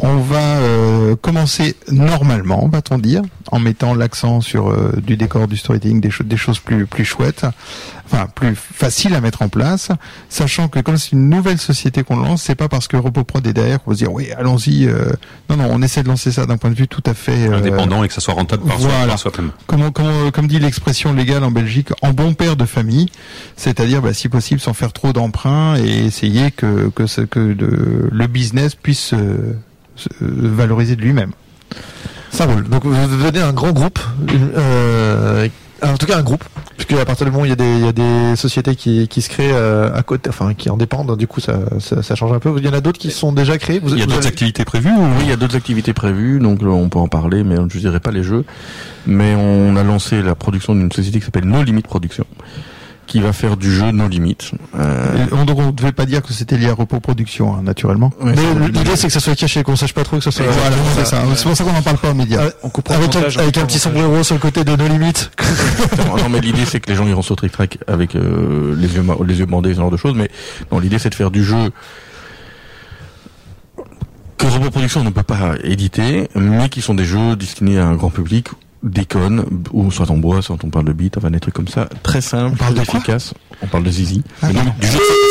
[0.00, 5.56] On va euh, commencer normalement, va-t-on dire, en mettant l'accent sur euh, du décor, du
[5.56, 7.44] storytelling, des, choses des choses plus chouettes,
[8.10, 9.90] enfin plus faciles à mettre en place,
[10.28, 13.52] sachant que comme c'est une nouvelle société qu'on lance, c'est pas parce que RoboProd est
[13.52, 14.86] derrière qu'on va se dire oui, allons-y.
[14.86, 15.12] euh,
[15.50, 17.58] non, non, on essaie de lancer ça d'un point de vue tout à fait euh,
[17.58, 19.16] indépendant et que ça soit rentable par voilà.
[19.16, 19.50] soi-même.
[19.66, 23.10] Comment, comment, comme dit l'expression légale en Belgique, en bon père de famille,
[23.56, 28.08] c'est-à-dire, bah, si possible, sans faire trop d'emprunts et essayer que que, ce- que le,
[28.10, 29.54] le business puisse euh,
[29.96, 31.32] se valoriser de lui-même.
[32.30, 32.68] Ça roule.
[32.68, 33.98] Donc vous devenez un grand groupe,
[34.56, 35.48] euh,
[35.82, 36.44] en tout cas un groupe,
[36.76, 38.74] puisque à partir du moment où il y a des, il y a des sociétés
[38.76, 42.02] qui, qui se créent euh, à côté, enfin qui en dépendent, du coup ça, ça,
[42.02, 42.52] ça change un peu.
[42.58, 43.78] Il y en a d'autres qui sont déjà créés.
[43.78, 45.92] Vous, Il y a d'autres avez- activités prévues ou Oui, il y a d'autres activités
[45.92, 48.44] prévues, donc euh, on peut en parler, mais je ne dirai pas les jeux.
[49.06, 52.24] Mais on a lancé la production d'une société qui s'appelle No Limit Production,
[53.08, 54.36] qui va faire du jeu No Limit.
[54.78, 57.62] Euh, on, donc on ne devait pas dire que c'était lié à Repos Production, hein,
[57.62, 58.12] naturellement.
[58.22, 58.34] Mais
[58.68, 60.44] l'idée c'est que ça soit caché, qu'on sache pas trop que ça soit.
[60.46, 61.22] Voilà, c'est ça.
[61.34, 62.48] C'est pour ça qu'on n'en parle pas aux médias.
[62.48, 64.76] Ah, On comprend Avec, un, montage, on avec un petit sombrero sur le côté de
[64.76, 65.30] nos limites.
[66.06, 69.04] non, mais l'idée c'est que les gens iront sur Trick Track avec euh, les yeux
[69.26, 70.14] les yeux bandés, ce genre de choses.
[70.14, 70.30] Mais
[70.70, 71.72] non, l'idée c'est de faire du jeu
[74.36, 77.94] que Robot Production ne peut pas éditer, mais qui sont des jeux destinés à un
[77.94, 78.48] grand public,
[78.82, 81.66] des connes, ou soit en bois, soit on parle de beat, enfin des trucs comme
[81.68, 83.34] ça, très simples, parle très de quoi efficaces.
[83.60, 84.22] On parle de Zizi.
[84.40, 84.60] Ah, non.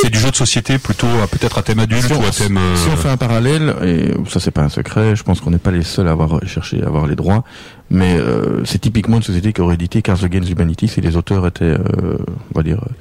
[0.04, 2.58] c'est du jeu de société plutôt peut-être à thème adulte Si on, ou à thème.
[2.58, 5.52] euh, si on fait un parallèle, et ça c'est pas un secret, je pense qu'on
[5.52, 7.46] n'est pas les seuls à avoir cherché à avoir les droits,
[7.90, 11.48] mais euh, c'est typiquement une société qui aurait édité Cards Against Humanity si les auteurs
[11.48, 12.18] étaient, euh,
[12.54, 12.92] on va dire, euh,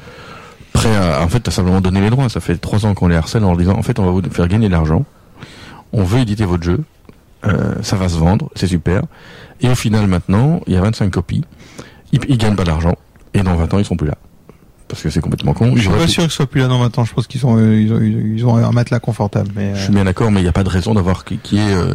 [0.73, 2.29] prêts à, en fait, à simplement donner les droits.
[2.29, 4.23] Ça fait trois ans qu'on les harcèle en leur disant, en fait, on va vous
[4.31, 5.05] faire gagner de l'argent,
[5.93, 6.85] on veut éditer votre jeu,
[7.47, 9.03] euh, ça va se vendre, c'est super,
[9.61, 11.43] et au final maintenant, il y a 25 copies,
[12.13, 12.95] ils, ils gagnent pas d'argent,
[13.35, 14.17] et dans 20 ans ils seront plus là.
[14.89, 15.73] Parce que c'est complètement con.
[15.75, 17.05] Je suis pas pu- sûr que ce soit plus là dans 20 ans.
[17.05, 19.51] Je pense qu'ils ont, euh, ils ont, ils ont un matelas confortable.
[19.57, 21.39] Mais, Je euh, suis bien d'accord, mais il n'y a pas de raison d'avoir qui,
[21.39, 21.95] qui est euh,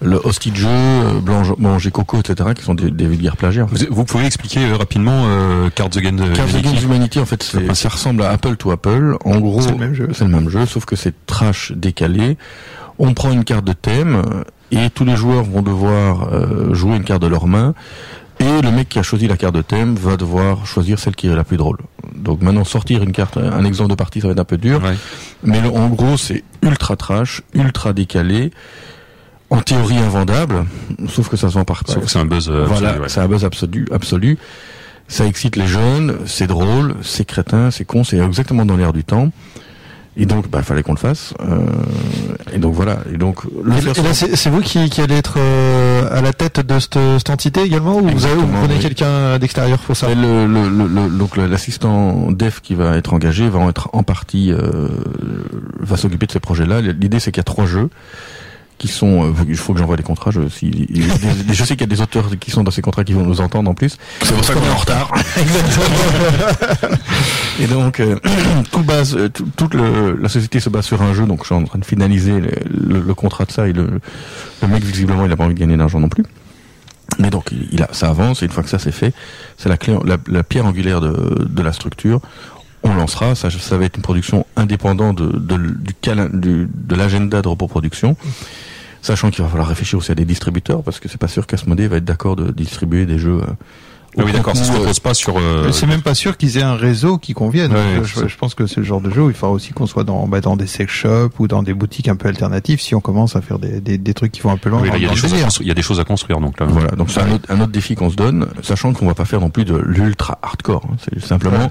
[0.00, 0.68] le hostie de jeu,
[1.20, 3.64] Blanche, Manger Coco, etc., qui sont des, des vulgaires plagiats.
[3.64, 7.26] Vous, vous pouvez expliquer euh, rapidement euh, Cards Against euh, Cards Humanity Against Humanity, en
[7.26, 9.16] fait, c'est- ça ressemble à Apple to Apple.
[9.24, 10.08] En gros, C'est le même jeu.
[10.14, 12.38] c'est le même jeu, sauf que c'est trash décalé.
[13.00, 16.96] On prend une carte de thème euh, et tous les joueurs vont devoir euh, jouer
[16.96, 17.74] une carte de leur main.
[18.40, 21.26] Et le mec qui a choisi la carte de thème va devoir choisir celle qui
[21.26, 21.78] est la plus drôle.
[22.14, 24.80] Donc maintenant sortir une carte, un exemple de partie, ça va être un peu dur.
[24.82, 24.94] Ouais.
[25.42, 28.52] Mais le- en gros, c'est ultra trash, ultra décalé,
[29.50, 30.66] en théorie invendable,
[31.08, 32.48] sauf que ça se vend par Sauf que c'est un buzz.
[32.48, 33.08] euh, Voilà, ouais.
[33.08, 34.38] c'est un buzz absolu, absolu.
[35.08, 39.02] Ça excite les jeunes, c'est drôle, c'est crétin, c'est con, c'est exactement dans l'air du
[39.04, 39.32] temps.
[40.20, 41.32] Et donc, bah, fallait qu'on le fasse.
[41.40, 41.60] Euh,
[42.52, 42.98] et donc voilà.
[43.14, 46.08] Et donc, le Et, faire et là, sur- c'est vous qui, qui allez être euh,
[46.10, 48.80] à la tête de cette, cette entité également, ou vous, avez, vous Exactement, prenez oui.
[48.80, 50.10] quelqu'un d'extérieur pour ça?
[50.10, 53.90] Et le, le, le, le- donc l'assistant dev qui va être engagé va en être
[53.92, 54.88] en partie euh,
[55.78, 56.80] va s'occuper de ces projets-là.
[56.80, 57.88] L'idée c'est qu'il y a trois jeux
[58.78, 59.26] qui sont.
[59.26, 60.30] euh, Il faut que j'envoie les contrats.
[60.30, 60.88] Je, si,
[61.50, 63.40] je sais qu'il y a des auteurs qui sont dans ces contrats qui vont nous
[63.40, 63.96] entendre en plus.
[64.22, 65.12] C'est pour ça qu'on est en retard.
[67.60, 68.16] Et donc euh,
[68.72, 71.26] tout base, euh, tout- toute le, la société se base sur un jeu.
[71.26, 73.68] Donc je suis en train de finaliser le, le- le contrat de ça.
[73.68, 74.00] Et le,
[74.68, 76.24] mec visiblement il a pas envie de gagner d'argent non plus.
[77.18, 79.12] Mais donc il, il a, ça avance et une fois que ça c'est fait,
[79.56, 82.20] c'est la, clé, la, la pierre angulaire de, de la structure.
[82.82, 83.34] On lancera.
[83.34, 87.48] Ça, ça va être une production indépendante de, de, du calen- du- de l'agenda de
[87.48, 88.16] repos production.
[89.00, 91.86] Sachant qu'il va falloir réfléchir aussi à des distributeurs, parce que c'est pas sûr qu'Asmodée
[91.86, 93.40] va être d'accord de distribuer des jeux.
[93.42, 93.46] euh,
[94.18, 95.38] Ah oui, au d'accord, ça se repose pas sur.
[95.38, 97.72] euh, C'est même pas sûr qu'ils aient un réseau qui convienne.
[97.72, 100.02] Ouais, je, pense que c'est le genre de jeu où il faudra aussi qu'on soit
[100.02, 103.00] dans, bah, dans des sex shops ou dans des boutiques un peu alternatives si on
[103.00, 104.98] commence à faire des, des, des trucs qui vont un peu loin oui, dans, là,
[104.98, 106.58] il y a des choses à construire- il y a des choses à construire, donc
[106.58, 106.66] là.
[106.66, 109.26] Voilà, donc c'est un autre, un autre défi qu'on se donne, sachant qu'on va pas
[109.26, 110.84] faire non plus de l'ultra hardcore.
[110.90, 110.96] hein.
[111.04, 111.70] C'est simplement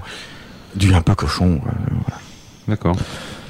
[0.78, 1.60] du un peu cochon.
[1.66, 2.20] euh, voilà.
[2.68, 2.96] D'accord.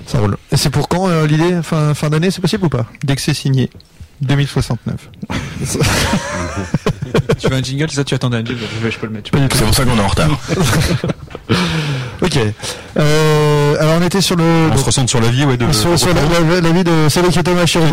[0.06, 0.36] Ça roule.
[0.50, 3.20] Et c'est pour quand euh, l'idée fin, fin d'année, c'est possible ou pas Dès que
[3.22, 3.70] c'est signé.
[4.20, 5.10] 2069.
[7.38, 8.60] tu veux un jingle, ça tu attendais un jingle,
[8.90, 9.30] je, peux le mettre.
[9.52, 10.30] C'est pour ça qu'on est en retard.
[12.20, 12.36] Ok.
[12.98, 15.70] Euh, alors on était sur le On donc, se ressent sur la vie, ouais, de.
[15.72, 17.06] sur, sur la, la- la vie de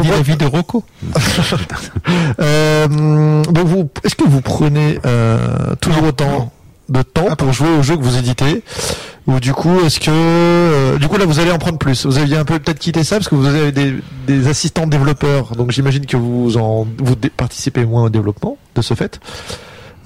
[0.09, 0.83] la vie de Rocco.
[2.39, 6.51] Euh, donc vous, est-ce que vous prenez euh, toujours autant
[6.89, 8.63] de temps pour jouer au jeu que vous éditez
[9.27, 12.17] ou du coup est-ce que euh, du coup là vous allez en prendre plus vous
[12.17, 13.95] aviez un peu peut-être quitté ça parce que vous avez des,
[14.27, 18.93] des assistants développeurs donc j'imagine que vous en vous participez moins au développement de ce
[18.93, 19.19] fait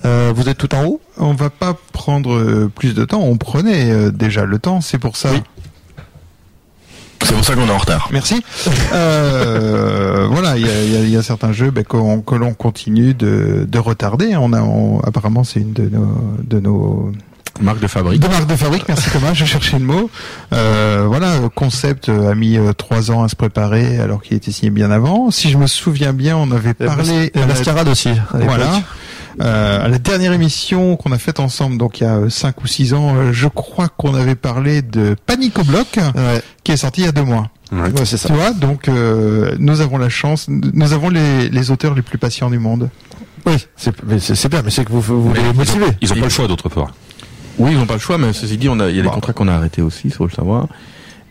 [0.06, 1.02] Euh, vous êtes tout en haut?
[1.18, 3.20] On va pas prendre euh, plus de temps.
[3.22, 4.80] On prenait euh, déjà le temps.
[4.80, 5.30] C'est pour ça.
[7.24, 8.10] C'est pour ça qu'on est en retard.
[8.12, 8.44] Merci.
[8.94, 12.22] Euh, voilà, il y a, il y a- il y a certains jeux ben, qu'on-
[12.22, 14.36] que l'on continue de, de retarder.
[14.38, 17.12] On a, on- apparemment, c'est une de nos, de nos
[17.62, 18.22] Marque de fabrique.
[18.22, 18.86] de marques de fabrique.
[18.88, 20.10] Merci Thomas, je cherchais le mot.
[20.54, 24.38] Euh, voilà, le concept euh, a mis euh, trois ans à se préparer alors qu'il
[24.38, 25.30] était signé bien avant.
[25.30, 27.32] Si je me souviens bien, on avait parlé.
[27.36, 28.72] la- Mascarade aussi à voilà.
[29.42, 32.62] Euh, à la dernière émission qu'on a faite ensemble, donc il y a euh, cinq
[32.64, 36.42] ou six ans, euh, je crois qu'on avait parlé de Panic au bloc, Ouais.
[36.64, 37.50] qui est sorti il y a deux mois.
[37.72, 37.84] Ouais.
[37.92, 41.72] Ouais, c'est ça Tu vois, donc euh, nous avons la chance, nous avons les, les
[41.72, 42.90] auteurs les plus patients du monde.
[43.46, 43.96] oui c'est
[44.50, 46.94] bien mais c'est que vous vous les motivez Ils ont pas le choix d'autre part.
[47.60, 49.10] Oui, ils n'ont pas le choix, mais ceci dit, on a, il y a des
[49.10, 50.68] contrats qu'on a arrêtés aussi, il faut le savoir.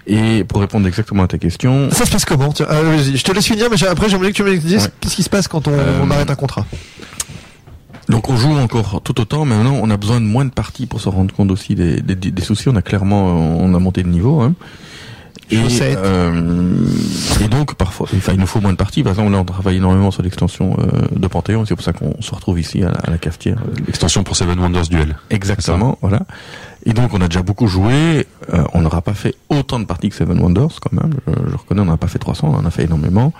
[0.06, 2.50] Et pour répondre exactement à ta question, ça se passe comment?
[2.52, 4.90] Tiens, euh, je te laisse finir mais j'ai- après j'aimerais que tu me dises Ouais.
[5.00, 6.64] qu'est-ce qui se passe quand on, Euh, on arrête un contrat
[8.08, 10.86] donc on joue encore tout autant, mais maintenant on a besoin de moins de parties
[10.86, 12.68] pour se rendre compte aussi des, des, soucis.
[12.68, 14.40] On a clairement, on a monté de niveau.
[14.40, 14.54] Hein.
[15.50, 16.72] Et, euh,
[17.40, 19.02] et donc parfois, enfin il nous faut moins de parties.
[19.02, 21.64] Par exemple, là on travaille énormément sur l'extension euh, de Panthéon.
[21.64, 23.56] C'est pour ça qu'on se retrouve ici à la, à la cafetière.
[23.88, 25.16] Extension pour Seven Wonders Duel.
[25.30, 26.20] Exactement, voilà.
[26.84, 28.26] Et donc on a déjà beaucoup joué.
[28.52, 31.12] Euh, on n'aura pas fait autant de parties que Seven Wonders quand même.
[31.26, 33.32] Je, je reconnais, on n'en a pas fait 300, on en a fait énormément.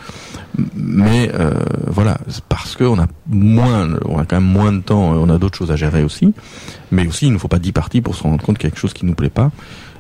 [0.74, 1.52] Mais euh,
[1.86, 5.14] voilà, parce que on a moins, on a quand même moins de temps.
[5.14, 6.34] et On a d'autres choses à gérer aussi.
[6.90, 8.70] Mais aussi, il ne faut pas 10 parties pour se rendre compte qu'il y a
[8.70, 9.50] quelque chose qui nous plaît pas.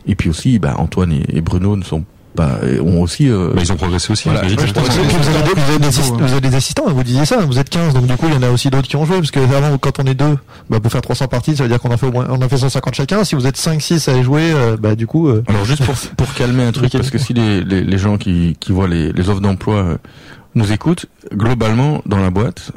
[0.06, 2.04] Et puis aussi, bah, Antoine et, et Bruno ne sont
[2.36, 3.28] pas, ont aussi.
[3.28, 4.28] euh, Bah, ils ont progressé aussi.
[4.28, 4.54] Voilà, Vous
[6.34, 8.42] avez, des assistants, vous disiez ça, vous êtes 15, donc du coup il y en
[8.42, 10.36] a aussi d'autres qui ont joué, parce que avant quand on est deux,
[10.70, 12.48] bah, pour faire 300 parties, ça veut dire qu'on en fait au moins, on en
[12.48, 13.24] fait 150 chacun.
[13.24, 15.94] Si vous êtes 5, 6 à jouer, euh, bah du coup, euh, Alors juste pour,
[16.16, 19.12] pour calmer un truc, parce que si les, les, les gens qui, qui voient les,
[19.12, 19.96] les offres d'emploi euh,
[20.54, 22.72] nous écoutent, globalement, dans la boîte,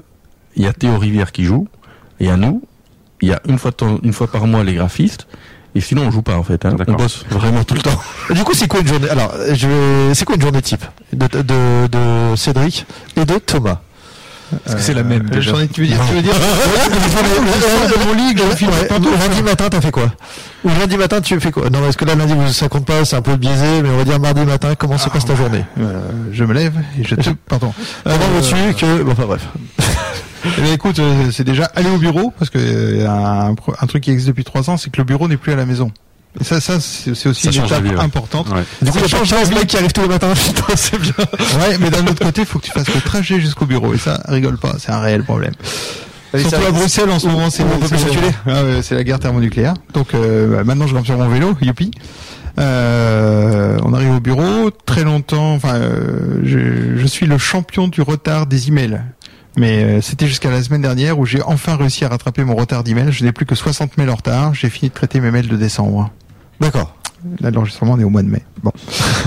[0.55, 1.67] il y a Théo Rivière qui joue,
[2.19, 2.63] il y a nous,
[3.22, 3.72] il y a fois,
[4.03, 5.28] une fois par mois les graphistes,
[5.76, 6.65] et sinon on joue pas en fait.
[6.65, 6.72] Hein.
[6.74, 6.95] On D'accord.
[6.97, 7.99] bosse vraiment tout le temps.
[8.34, 11.28] Du coup c'est quoi une journée Alors, je vais, c'est quoi une journée type de,
[11.28, 12.86] de, de Cédric
[13.17, 13.80] et de Thomas?
[14.67, 18.05] Est-ce que c'est la même Euh, déjà ai- tu veux dire, tu veux dire, de
[18.05, 18.34] mon lit,
[19.17, 20.11] lundi matin, t'as fait quoi?
[20.65, 21.69] Ou lundi matin, tu fais quoi?
[21.69, 24.03] Non, parce que là, lundi, ça compte pas, c'est un peu biaisé, mais on va
[24.03, 25.63] dire mardi matin, comment se passe ta journée?
[25.80, 26.01] Euh,
[26.34, 27.74] je me lève et je te, pardon.
[28.03, 29.03] Comment Euh, veux-tu que...
[29.03, 29.47] Bon, enfin bref.
[30.46, 34.04] Eh bien, écoute, euh, c'est déjà aller au bureau parce que euh, un, un truc
[34.04, 35.92] qui existe depuis trois ans, c'est que le bureau n'est plus à la maison.
[36.39, 38.00] Et ça, ça, c'est aussi Ça une étape vie, ouais.
[38.00, 38.48] importante.
[38.50, 38.64] Ouais.
[38.82, 39.56] Du coup, Ça change 15 la vie.
[39.56, 41.14] mecs qui arrivent tous les matins, putain, c'est bien.
[41.60, 43.94] Ouais, mais d'un autre côté, il faut que tu fasses le trajet jusqu'au bureau.
[43.94, 45.52] Et ça, rigole pas, c'est un réel problème.
[46.38, 48.00] Surtout à Bruxelles en ce moment, c'est on peut plus.
[48.48, 49.74] Ah c'est la guerre thermonucléaire.
[49.94, 51.92] Donc euh, bah, maintenant, je grimpe sur mon vélo, youpi.
[52.60, 55.54] Euh, on arrive au bureau, très longtemps.
[55.54, 59.02] Enfin, euh, je, je suis le champion du retard des emails.
[59.58, 62.84] Mais euh, c'était jusqu'à la semaine dernière où j'ai enfin réussi à rattraper mon retard
[62.84, 63.12] d'email.
[63.12, 64.54] Je n'ai plus que 60 mails en retard.
[64.54, 66.10] J'ai fini de traiter mes mails de décembre.
[66.60, 66.95] D'accord.
[67.39, 68.41] Là, l'enregistrement, on est au mois de mai.
[68.63, 68.72] Bon.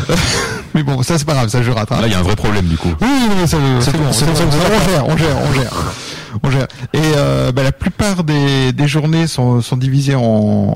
[0.74, 2.00] mais bon, ça c'est pas grave, ça je rattrape.
[2.00, 2.92] Là, il y a un vrai problème du coup.
[3.00, 3.08] Oui,
[3.46, 5.72] ça, C'est bon, c'est bon, on gère, on gère, on gère,
[6.42, 6.66] on gère.
[6.92, 10.20] Et euh, bah, la plupart des, des journées sont, sont divisées en,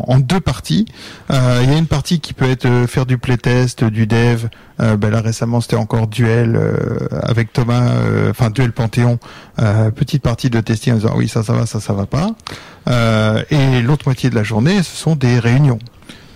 [0.07, 0.87] en deux parties.
[1.33, 4.47] Euh, Il y a une partie qui peut être euh, faire du playtest, du dev.
[4.81, 6.77] Euh, bah, là récemment, c'était encore duel euh,
[7.23, 9.19] avec Thomas, euh, enfin duel Panthéon.
[9.61, 12.31] Euh, petite partie de testing en disant oui ça ça va, ça ça va pas.
[12.89, 15.81] Euh, et l'autre moitié de la journée, ce sont des réunions.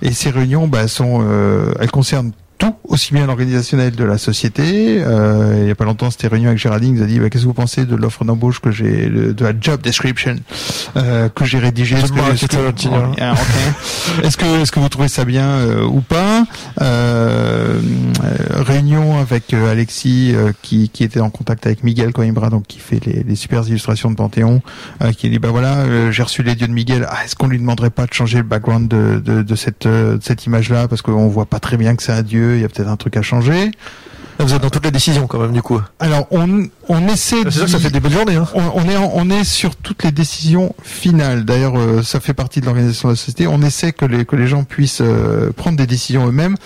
[0.02, 5.02] Et ces réunions, bah, euh, elles concernent tout, aussi bien l'organisationnel de la société.
[5.04, 7.28] Euh, il y a pas longtemps, c'était réunion avec Géraldine, il nous a dit bah,
[7.28, 10.36] qu'est-ce que vous pensez de l'offre d'embauche que j'ai, de la job description
[10.96, 11.96] euh, que j'ai rédigée?
[11.96, 13.12] Est-ce que, est-ce que- hein.
[13.20, 13.34] Ah.
[14.22, 16.44] Est-ce que est-ce que vous trouvez ça bien euh, ou pas?
[18.54, 23.22] Réunion avec Alexis qui, qui était en contact avec Miguel Coimbra, donc qui fait les,
[23.22, 24.62] les super illustrations de Panthéon,
[25.16, 27.06] qui dit bah voilà, j'ai reçu les dieux de Miguel.
[27.10, 30.18] Ah, est-ce qu'on lui demanderait pas de changer le background de, de, de cette de
[30.22, 30.88] cette image-là?
[30.88, 32.51] Parce qu'on voit pas très bien que c'est un dieu.
[32.56, 33.70] Il y a peut-être un truc à changer.
[34.38, 35.80] Vous êtes dans toutes les décisions quand même du coup.
[36.00, 37.36] Alors on on essaie.
[37.44, 38.34] C'est sûr que ça d'y- fait des bonnes journées.
[38.34, 38.48] Hein.
[38.54, 41.44] on, on est on est sur toutes les décisions finales.
[41.44, 43.46] D'ailleurs, euh, ça fait partie de l'organisation de la société.
[43.46, 46.56] On essaie que les que les gens puissent euh, prendre des décisions eux-mêmes,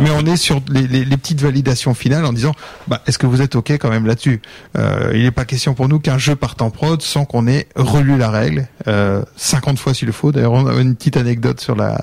[0.00, 2.52] mais on est sur les, les, les petites validations finales en disant
[2.86, 4.40] bah, est-ce que vous êtes ok quand même là-dessus?
[4.78, 7.66] Euh, Il n'est pas question pour nous qu'un jeu parte en prod sans qu'on ait
[7.74, 10.32] relu la règle euh, 50 fois s'il le faut.
[10.32, 11.98] D'ailleurs, on a une petite anecdote sur la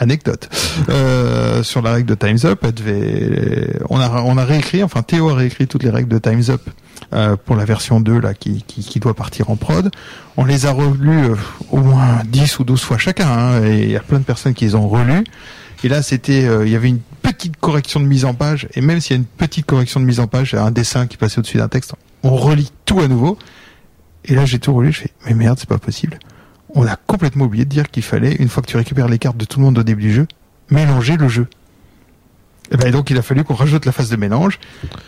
[0.00, 0.48] anecdote
[0.88, 2.66] euh, sur la règle de Times Up.
[3.88, 6.62] On a réécrit, enfin Théo a réécrit toutes les règles de Times Up
[7.12, 9.90] euh, pour la version 2 là qui doit partir en prod.
[10.36, 11.36] On les a relus euh,
[11.70, 14.54] au moins 10 ou 12 fois chacun hein, et il y a plein de personnes
[14.54, 15.24] qui les ont relus.
[15.82, 18.80] Et là, c'était, euh, il y avait une petite correction de mise en page, et
[18.82, 21.38] même s'il y a une petite correction de mise en page, un dessin qui passait
[21.38, 23.38] au-dessus d'un texte, on relit tout à nouveau.
[24.26, 26.18] Et là, j'ai tout relu, je fais, mais merde, c'est pas possible.
[26.74, 29.36] On a complètement oublié de dire qu'il fallait, une fois que tu récupères les cartes
[29.36, 30.26] de tout le monde au début du jeu,
[30.70, 31.46] mélanger le jeu.
[32.72, 34.60] Et ben, donc, il a fallu qu'on rajoute la phase de mélange.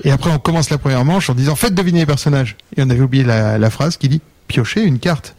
[0.03, 2.57] Et après, on commence la première manche en disant, faites deviner les personnages.
[2.77, 5.37] Et on avait oublié la, la phrase qui dit, piochez une carte.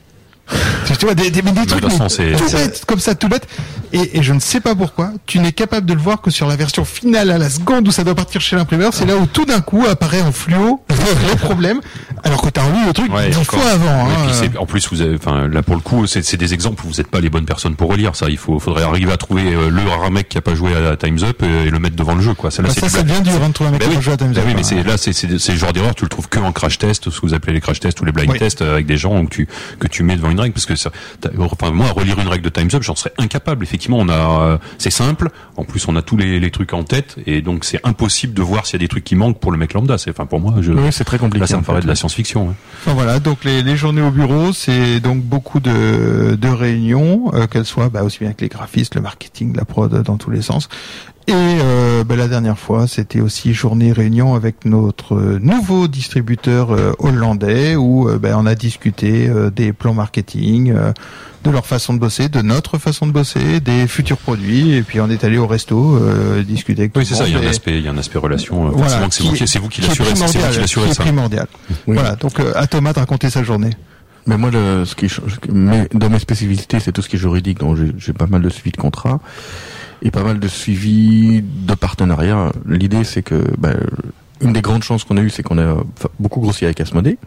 [0.99, 3.47] tu vois, des, des, des De trucs façon, tout bêtes, comme ça, tout bête.
[3.93, 6.47] Et, et je ne sais pas pourquoi, tu n'es capable de le voir que sur
[6.47, 8.93] la version finale à la seconde où ça doit partir chez l'imprimeur.
[8.93, 11.79] C'est là où tout d'un coup apparaît en fluo le problème,
[12.23, 14.05] alors que t'as relu le truc Ouais, dix fois avant.
[14.07, 14.47] Ouais, hein.
[14.49, 16.95] puis en plus, vous avez, enfin, là pour le coup, c'est des exemples où vous
[16.95, 18.29] n'êtes pas les bonnes personnes pour relire ça.
[18.29, 20.95] Il faut, faudrait arriver à trouver euh, le rare mec qui a pas joué à
[20.97, 22.49] Times Up et le mettre devant le jeu, quoi.
[22.51, 23.95] Ça, là, Bah, ça, devient dur hein, de trouver un mec Bah qui oui.
[23.97, 24.83] va jouer à Time's Bah Up, oui, mais hein.
[24.87, 25.93] là, c'est le genre d'erreur.
[25.93, 28.05] Tu le trouves que en crash test, ce que vous appelez les crash tests ou
[28.05, 28.39] les blind Oui.
[28.39, 29.47] tests euh, avec des gens que tu
[29.79, 30.89] que tu mets devant une règle, parce que ça,
[31.21, 33.63] t'as- enfin moi, relire une règle de Times Up, j'en serais incapable.
[33.63, 34.13] Effectivement, on a,
[34.53, 35.29] euh, c'est simple.
[35.57, 38.41] En plus, on a tous les, les trucs en tête, et donc c'est impossible de
[38.41, 39.97] voir s'il y a des trucs qui manquent pour le mec lambda.
[39.97, 41.41] C'est, enfin, pour moi, je, Oui, c'est très compliqué.
[41.41, 41.83] là, ça me paraît fait.
[41.83, 42.47] de la science-fiction.
[42.47, 42.53] ouais.
[42.81, 47.47] Enfin, voilà, donc les, les journées au bureau, c'est donc beaucoup de, de réunions, euh,
[47.47, 50.41] qu'elles soient bah, aussi bien avec les graphistes, le marketing, la prod, dans tous les
[50.41, 50.69] sens.
[51.27, 56.71] Et euh, bah, la dernière fois, c'était aussi journée réunion avec notre euh, nouveau distributeur
[56.71, 60.91] euh, hollandais, où euh, bah, on a discuté euh, des plans marketing, euh,
[61.45, 64.99] de leur façon de bosser, de notre façon de bosser, des futurs produits, et puis
[64.99, 67.25] on est allé au resto euh, discuter avec Oui, c'est ça.
[67.27, 68.67] Il y a un aspect, il y a un aspect relation.
[68.67, 70.89] euh, Voilà, c'est vous qui- qui, c'est vous qui l'assurez, c'est vous primordial, qui l'assurez
[70.95, 71.47] primordial.
[71.87, 71.95] Oui.
[71.95, 73.71] Voilà, donc euh, à Thomas de raconter sa journée.
[74.25, 75.07] Mais moi, le, ce qui
[75.51, 78.49] mais dans mes spécificités, c'est tout ce qui est juridique, donc j'ai- pas mal de
[78.49, 79.19] suivi de contrats
[80.01, 82.51] et pas mal de suivi de partenariats.
[82.67, 83.75] L'idée, c'est que ben,
[84.41, 85.77] une des grandes chances qu'on a eues, c'est qu'on a
[86.19, 87.17] beaucoup grossi avec Asmodée.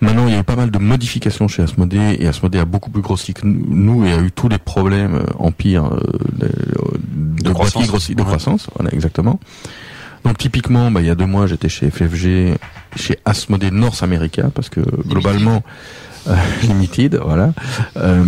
[0.00, 2.90] Maintenant, il y a eu pas mal de modifications chez Asmodée et Asmodée a beaucoup
[2.90, 6.00] plus grossi que nous et a eu tous les problèmes euh, empire euh,
[6.32, 7.86] de, de, De croissance.
[7.86, 8.26] grossi- de Ouais.
[8.26, 8.68] croissance.
[8.76, 9.40] Voilà, exactement.
[10.24, 12.56] Donc typiquement, bah, il y a deux mois, j'étais chez FFG,
[12.96, 15.62] chez Asmodée North America, parce que globalement,
[16.28, 17.52] euh, Limited, voilà.
[17.98, 18.24] Euh,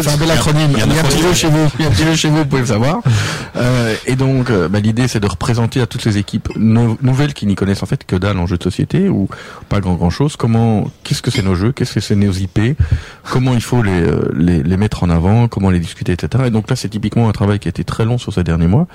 [0.00, 0.70] C'est un bel acronyme.
[0.72, 1.68] il y a un petit jeu chez vous.
[1.78, 3.00] il y a un petit jeu chez vous, vous pouvez le savoir.
[3.56, 7.34] Euh, et donc, euh, bah, l'idée, c'est de représenter à toutes ces équipes nou- nouvelles
[7.34, 9.28] qui n'y connaissent en fait que dalle en jeu de société ou
[9.68, 10.36] pas grand grand chose.
[10.36, 12.60] Comment, qu'est-ce que c'est nos jeux, qu'est-ce que c'est nos IP,
[13.30, 16.44] comment il faut les, euh, les les mettre en avant, comment les discuter, etc.
[16.46, 18.68] Et donc là, c'est typiquement un travail qui a été très long sur ces derniers
[18.68, 18.86] mois,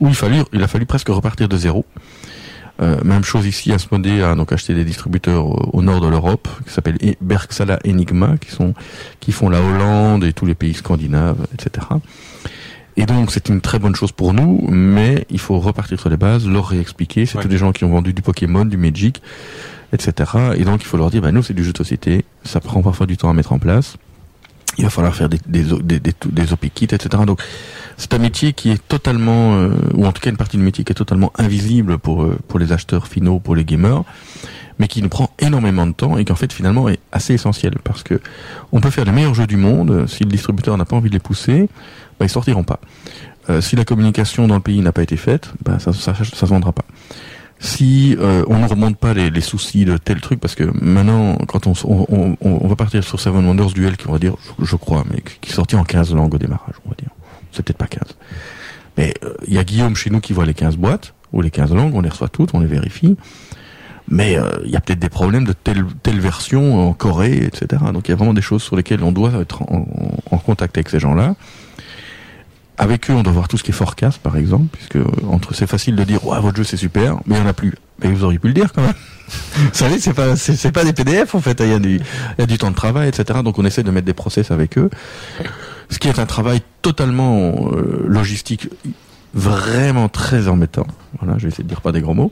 [0.00, 1.84] où il fallu, il a fallu presque repartir de zéro.
[2.80, 6.48] Euh, même chose ici, Asmodée a donc acheté des distributeurs au, au nord de l'Europe,
[6.66, 8.72] qui s'appellent E- Bergsala Enigma, qui sont,
[9.20, 11.86] qui font la Hollande et tous les pays scandinaves, etc.
[12.96, 16.16] Et donc c'est une très bonne chose pour nous, mais il faut repartir sur les
[16.16, 17.26] bases, leur réexpliquer.
[17.26, 17.42] C'est Ouais.
[17.42, 19.22] tous des gens qui ont vendu du Pokémon, du Magic,
[19.92, 20.30] etc.
[20.56, 22.82] Et donc il faut leur dire, bah nous c'est du jeu de société, ça prend
[22.82, 23.96] parfois du temps à mettre en place.
[24.78, 27.24] Il va falloir faire des, des, des, des, des kits, etc.
[27.26, 27.42] Donc
[27.96, 30.84] c'est un métier qui est totalement, euh, ou en tout cas une partie du métier
[30.84, 34.04] qui est totalement invisible pour euh, pour les acheteurs finaux, pour les gamers,
[34.78, 37.74] mais qui nous prend énormément de temps et qui en fait finalement est assez essentiel
[37.84, 38.20] parce que
[38.72, 41.14] on peut faire les meilleurs jeux du monde, si le distributeur n'a pas envie de
[41.14, 41.68] les pousser,
[42.18, 42.80] bah, ils sortiront pas.
[43.48, 46.24] Euh, si la communication dans le pays n'a pas été faite, bah, ça, ça, ça
[46.24, 46.84] se vendra pas.
[47.62, 51.66] Si euh, on ne remonte pas les, soucis de tel truc, parce que maintenant, quand
[51.66, 55.04] on, on, on, on va partir sur Seven Wonders Duel, qui va dire, je, crois,
[55.10, 57.10] mais qui est sorti en 15 langues au démarrage, on va dire.
[57.52, 58.16] C'est peut-être pas 15.
[58.96, 61.50] Mais euh, il y a Guillaume chez nous qui voit les 15 boîtes, ou les
[61.50, 63.18] 15 langues, on les reçoit toutes, on les vérifie.
[64.08, 67.82] Mais euh, il y a peut-être des problèmes de telle, telle version en Corée, etc.
[67.92, 70.88] Donc il y a vraiment des choses sur lesquelles on doit être en contact avec
[70.88, 71.36] ces gens-là.
[72.80, 75.54] Avec eux, on doit voir tout ce qui est forecast, par exemple, puisque euh, entre
[75.54, 77.74] c'est facile de dire, ouais, votre jeu c'est super, mais il y en a plus.
[78.02, 78.94] Mais vous auriez pu le dire quand même.
[79.28, 81.60] vous savez, c'est pas, c'est, c'est pas des PDF en fait.
[81.60, 83.40] Il y a du, il y a du temps de travail, etc.
[83.44, 84.88] Donc on essaie de mettre des process avec eux,
[85.90, 88.70] ce qui est un travail totalement euh, logistique,
[89.34, 90.86] vraiment très embêtant.
[91.20, 92.30] Voilà, je vais essayer de dire pas des gros mots.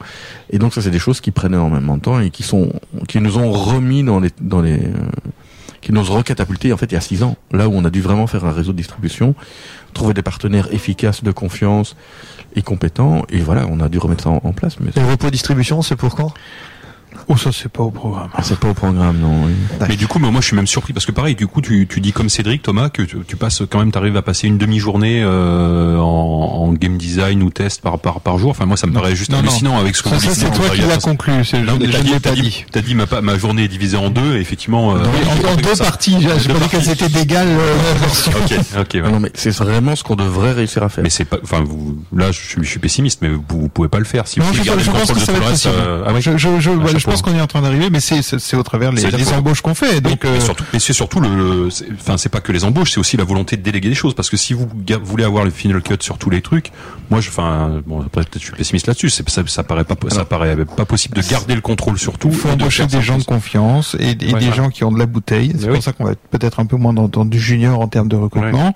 [0.48, 2.72] Et donc ça, c'est des choses qui prennent énormément de temps et qui sont,
[3.06, 4.94] qui nous ont remis dans les, dans les, euh,
[5.80, 7.90] qui nous ont recatapulté en fait il y a six ans, là où on a
[7.90, 9.34] dû vraiment faire un réseau de distribution,
[9.94, 11.96] trouver des partenaires efficaces, de confiance
[12.54, 14.80] et compétents, et voilà, on a dû remettre ça en, place.
[14.80, 16.32] Mais Et le repos distribution, c'est pour quand?
[17.30, 18.30] Oh, ça, c'est pas au programme.
[18.34, 19.44] Ah, c'est pas au programme, non.
[19.46, 19.52] oui.
[19.86, 21.86] Mais du coup, mais moi, je suis même surpris parce que pareil, du coup, tu,
[21.86, 24.56] tu dis comme Cédric, Thomas, que tu, tu passes quand même, t'arrives à passer une
[24.56, 26.02] demi-journée euh, en,
[26.64, 28.50] en game design ou test par par par jour.
[28.50, 29.42] Enfin, moi, ça me paraît juste non, non.
[29.42, 30.38] hallucinant avec ce que Ça, vous ça, dites.
[30.38, 31.32] c'est toi qui l'as conclu.
[31.44, 32.64] c'est- t'as dit, t'as dit, dit.
[32.72, 34.96] t'as dit ma, ma journée est divisée en deux, et effectivement.
[34.96, 37.74] euh, En, en deux parties, j'ai j'ai pas dit qu'elles étaient d'égales euh.
[38.28, 38.90] Ok, ok.
[38.94, 39.10] ouais.
[39.10, 41.04] Non, mais c'est vraiment ce qu'on devrait réussir à faire.
[41.04, 43.88] Mais c'est pas, enfin, vous, là, je suis, je suis pessimiste, mais vous, vous pouvez
[43.88, 44.26] pas le faire.
[44.26, 45.44] Si Non, vous je, voulez garder je le pense contrôle que de ça tout va
[45.44, 45.66] le reste,
[46.06, 49.74] ah je, pense qu'on est en train d'arriver, mais c'est au travers les, embauches qu'on
[49.74, 50.00] fait.
[50.00, 53.00] Donc, mais euh, surtout, mais c'est surtout le, enfin, c'est pas que les embauches, c'est
[53.00, 54.14] aussi la volonté de déléguer des choses.
[54.14, 54.68] Parce que si vous
[55.02, 56.72] voulez avoir le final cut sur tous les trucs,
[57.10, 59.10] moi, je, enfin, bon, après, peut-être je suis pessimiste là-dessus.
[59.10, 62.28] Ça, ça paraît pas, ça paraît pas possible de garder le contrôle sur tout.
[62.28, 64.84] il faut de embaucher faire des gens de confiance et, et Ouais, des gens qui
[64.84, 65.52] ont de la bouteille.
[65.58, 65.82] C'est pour oui.
[65.82, 68.16] ça qu'on va être peut-être un peu moins dans, dans du junior en termes de
[68.16, 68.74] recrutement.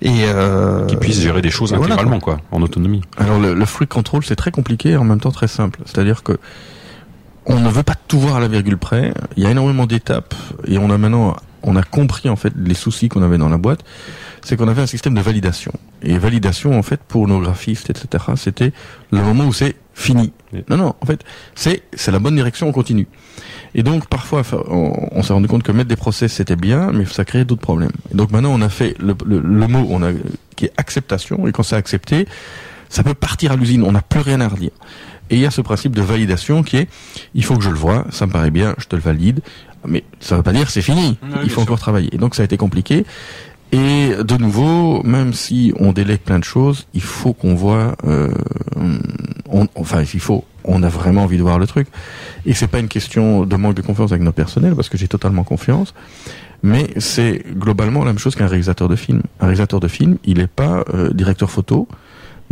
[0.00, 3.02] Et euh, Qui puissent gérer des choses voilà, intégralement, quoi, en autonomie.
[3.16, 5.80] Alors le, le free control c'est très compliqué et en même temps très simple.
[5.84, 6.38] C'est-à-dire que
[7.46, 9.12] on ne veut pas tout voir à la virgule près.
[9.36, 10.34] Il y a énormément d'étapes
[10.66, 13.58] et on a maintenant on a compris en fait les soucis qu'on avait dans la
[13.58, 13.84] boîte.
[14.44, 18.24] C'est qu'on avait un système de validation et validation en fait pour nos graphistes etc.
[18.36, 18.72] C'était
[19.12, 20.32] le moment où c'est fini.
[20.68, 21.24] Non non en fait
[21.54, 23.06] c'est c'est la bonne direction on continue.
[23.74, 27.24] Et donc parfois on s'est rendu compte que mettre des process c'était bien mais ça
[27.24, 27.92] créait d'autres problèmes.
[28.12, 30.10] Et donc maintenant on a fait le, le, le mot on a
[30.56, 32.26] qui est acceptation et quand c'est accepté
[32.92, 34.70] ça peut partir à l'usine, on n'a plus rien à redire.
[35.30, 36.88] Et il y a ce principe de validation qui est,
[37.34, 39.40] il faut que je le vois, ça me paraît bien, je te le valide,
[39.86, 42.10] mais ça veut pas dire c'est fini, Oui, il faut encore travailler.
[42.14, 43.04] Et donc ça a été compliqué.
[43.74, 48.30] Et de nouveau, même si on délègue plein de choses, il faut qu'on voit, euh,
[49.50, 51.88] on- enfin il faut, on a vraiment envie de voir le truc.
[52.44, 55.08] Et c'est pas une question de manque de confiance avec nos personnels, parce que j'ai
[55.08, 55.94] totalement confiance.
[56.62, 59.22] Mais c'est globalement la même chose qu'un réalisateur de film.
[59.40, 61.88] Un réalisateur de film, il n'est pas euh, directeur photo,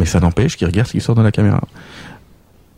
[0.01, 1.61] mais ça n'empêche qu'il regarde ce qui sort dans la caméra.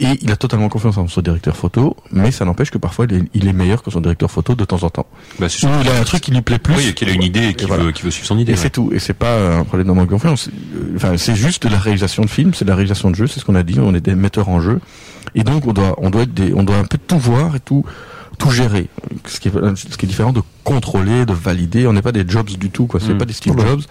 [0.00, 3.14] Et il a totalement confiance en son directeur photo, mais ça n'empêche que parfois il
[3.14, 5.06] est, il est meilleur que son directeur photo de temps en temps.
[5.38, 6.74] Bah, c'est il a un truc qui lui plaît plus.
[6.74, 7.84] Oui, qu'il a une idée et qui Et voilà.
[7.84, 8.50] veut, suivre son idée.
[8.50, 8.60] Et ouais.
[8.60, 8.90] c'est tout.
[8.92, 10.48] Et c'est pas un problème de manque de confiance.
[10.48, 13.28] Euh, Enfin, c'est juste de la réalisation de film, c'est de la réalisation de jeu,
[13.28, 13.78] c'est ce qu'on a dit.
[13.78, 14.80] On est des metteurs en jeu,
[15.36, 17.60] et donc on doit, on doit être des, on doit un peu tout voir et
[17.60, 17.84] tout,
[18.42, 18.88] tout gérer.
[19.26, 21.86] Ce qui est, ce qui est différent de contrôler, de valider.
[21.86, 23.00] On n'est pas des jobs du tout, quoi.
[23.00, 23.18] C'est Mm.
[23.18, 23.54] pas des Steve.
[23.58, 23.82] Jobs.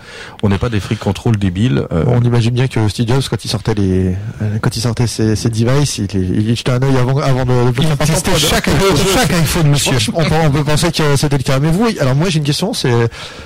[0.43, 1.85] On n'est pas des free control débiles.
[1.91, 5.07] euh, on imagine bien que Steve Jobs, quand il sortait les, euh, quand il sortait
[5.07, 8.37] ses, ses devices, il, il, il jetait un œil avant, avant de, de il testait
[8.37, 8.69] chaque,
[9.13, 9.97] chaque iPhone, monsieur.
[10.13, 11.59] on, peut, on peut penser que c'était le cas.
[11.59, 12.91] Mais vous, alors moi j'ai une question, c'est,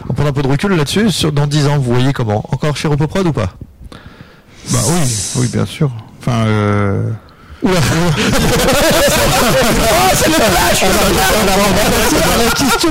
[0.09, 1.11] on prend un peu de recul là-dessus.
[1.11, 2.43] Sur, dans 10 ans, vous voyez comment?
[2.51, 3.53] Encore chez Repoprod ou pas?
[4.71, 5.91] Bah oui, oui, bien sûr.
[6.19, 7.09] Enfin, euh...
[7.63, 7.79] Oula.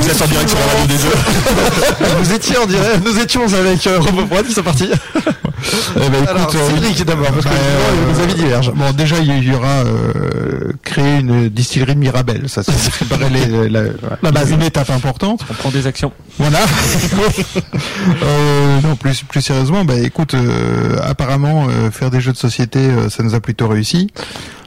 [0.01, 2.17] Vous êtes en direct sur la radio des jeux.
[2.21, 4.89] Vous étiez en direct, nous étions avec euh, Repoprod, c'est parti.
[4.91, 8.73] eh ben, écoute, Alors, euh, Cédric d'abord, parce que Bah, euh, nos avis divergent.
[8.75, 12.49] Bon, déjà, il y aura euh, créer une distillerie de Mirabelle.
[12.49, 13.83] Ça, ça ça paraît les- la,
[14.23, 15.41] la base, une étape importante.
[15.51, 16.13] On prend des actions.
[16.39, 16.59] Voilà.
[18.25, 22.79] euh, non, plus plus sérieusement, bah écoute, euh, apparemment euh, faire des jeux de société,
[22.81, 24.11] euh, ça nous a plutôt réussi.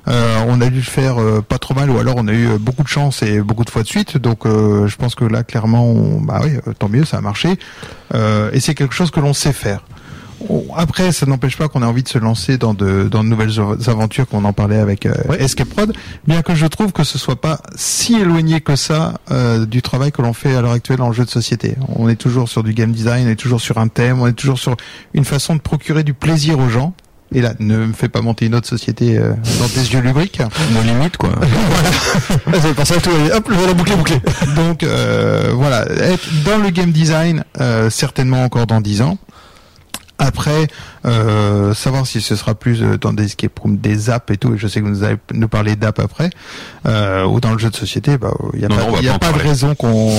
[0.07, 2.47] Euh, on a dû le faire euh, pas trop mal, ou alors on a eu
[2.47, 4.17] euh, beaucoup de chance et beaucoup de fois de suite.
[4.17, 7.57] Donc, euh, je pense que là, clairement, on- bah oui, tant mieux, ça a marché.
[8.13, 9.81] Euh, et c'est quelque chose que l'on sait faire.
[10.75, 13.59] Après, ça n'empêche pas qu'on ait envie de se lancer dans de, dans de nouvelles
[13.59, 15.91] av- aventures, qu'on en parlait avec euh, Escape Prod,
[16.27, 20.11] bien que je trouve que ce soit pas si éloigné que ça euh, du travail
[20.11, 21.75] que l'on fait à l'heure actuelle en jeu de société.
[21.95, 24.33] On est toujours sur du game design, on est toujours sur un thème, on est
[24.33, 24.77] toujours sur
[25.15, 26.93] une façon de procurer du plaisir aux gens.
[27.35, 30.41] Et là, ne me fais pas monter une autre société euh, dans tes yeux lubriques.
[30.73, 31.31] nos limites, quoi.
[32.45, 34.21] Vous avez pensé à tout, allez, hop, la boucle est bouclée.
[34.55, 39.17] Donc euh, voilà, être dans le game design, euh, certainement encore dans 10 ans.
[40.19, 40.67] Après,
[41.07, 44.53] euh, savoir si ce sera plus euh, dans des escape rooms, des apps et tout,
[44.53, 46.29] et je sais que vous allez nous parler d'apps après,
[46.85, 49.09] euh, ou dans le jeu de société, bah, il n'y a Non, pas, non, y
[49.09, 50.11] a pas de raison qu'on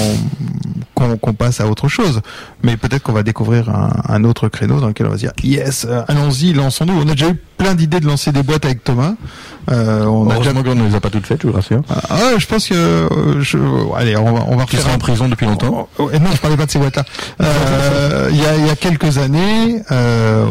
[0.94, 2.20] qu'on qu'on passe à autre chose.
[2.62, 5.32] Mais peut-être qu'on va découvrir un, un autre créneau dans lequel on va se dire,
[5.44, 6.94] yes, euh, allons-y, lançons-nous.
[6.94, 9.14] On a déjà eu plein d'idées de lancer des boîtes avec Thomas.
[9.70, 10.52] Euh, on a déjà...
[10.52, 11.82] Qu'on ne les a pas toutes faites, je vous rassure.
[11.90, 13.08] Ah, ouais, je pense que
[13.40, 13.58] je...
[13.96, 15.88] allez, on va on va Qui refaire sont un en prison depuis longtemps.
[15.98, 17.04] Oh, oh, non, je parlais pas de ces boîtes-là.
[17.40, 20.44] Euh, Il y, a, il y a quelques années, euh,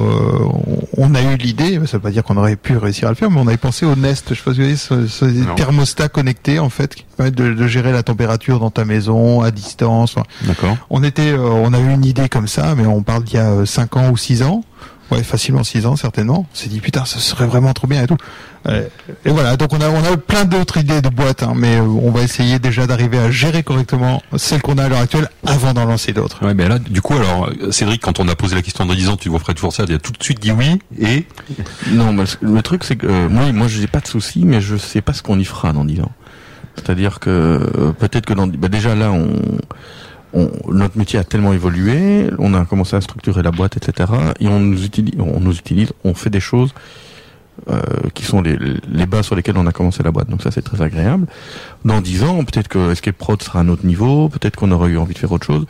[0.98, 3.30] on a eu l'idée, ça veut pas dire qu'on aurait pu réussir à le faire,
[3.32, 4.26] mais on avait pensé au Nest.
[4.30, 7.68] Je sais pas si vous voyez, ce, thermostat connecté en fait, qui permet de, de
[7.68, 10.16] gérer la température dans ta maison à distance.
[10.44, 10.78] D'accord.
[10.90, 13.40] on était, euh, on a eu une idée comme ça, mais on parle d'il y
[13.40, 14.64] a 5 ans ou 6 ans.
[15.12, 16.46] Ouais, facilement 6 ans certainement.
[16.52, 18.18] On s'est dit putain, ça serait vraiment trop bien et tout.
[18.68, 18.86] Euh,
[19.24, 21.84] et voilà, donc on a on a plein d'autres idées de boîtes, hein, mais euh,
[21.84, 25.74] on va essayer déjà d'arriver à gérer correctement celles qu'on a à l'heure actuelle avant
[25.74, 26.46] d'en lancer d'autres.
[26.46, 29.08] Ouais, mais là, du coup, alors, Cédric, quand on a posé la question en 10
[29.08, 31.26] ans, tu vois Fred Foursade, il a tout de suite dit oui, et
[31.92, 34.60] Non, mais le- le truc c'est que euh, moi, moi, j'ai pas de souci, mais
[34.60, 36.12] je sais pas ce qu'on y fera dans 10 ans.
[36.76, 39.30] C'est-à-dire que euh, peut-être que dans bah, déjà là, on,
[40.34, 44.12] on- notre métier a tellement évolué, on a commencé à structurer la boîte, etc.
[44.40, 46.74] Et on nous utilise, on nous utilise, on fait des choses
[47.70, 47.80] euh,
[48.14, 48.58] qui sont les,
[48.92, 50.30] les bases sur lesquelles on a commencé la boîte.
[50.30, 51.26] Donc ça, c'est très agréable.
[51.86, 54.90] Dans 10 ans, peut-être que Escape Prod sera à un autre niveau, peut-être qu'on aurait
[54.92, 55.66] eu envie de faire autre chose.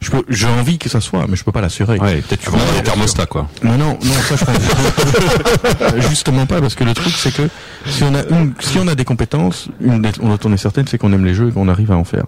[0.00, 1.98] Je peux, j'ai envie que ça soit, mais je peux pas l'assurer.
[1.98, 3.48] ouais, peut-être tu vendras des thermostats, quoi.
[3.62, 7.48] Non, non, non, ça je pense justement pas, parce que le truc c'est que
[7.86, 10.96] si on a une, si on a des compétences, une dont on est certaine, c'est
[10.96, 12.24] qu'on aime les jeux et qu'on arrive à en faire.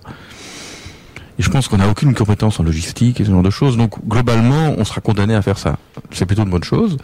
[1.39, 3.95] Et je pense qu'on n'a aucune compétence en logistique et ce genre de choses, donc
[4.07, 5.77] globalement, on sera condamné à faire ça.
[6.11, 6.99] C'est plutôt une bonne chose,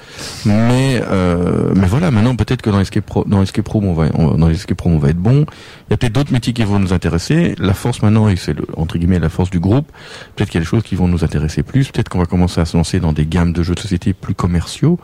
[0.44, 4.08] mais euh, mais voilà, maintenant peut-être que dans Escape Pro, dans Escape Room, on va,
[4.14, 5.46] on- dans Escape Room, on va être bon.
[5.88, 7.54] Il y a peut-être d'autres métiers qui vont nous intéresser.
[7.58, 9.90] La force maintenant, et c'est entre guillemets la force du groupe,
[10.36, 11.90] peut-être qu'il y a des choses qui vont nous intéresser plus.
[11.90, 14.34] Peut-être qu'on va commencer à se lancer dans des gammes de jeux de société plus
[14.34, 14.98] commerciaux.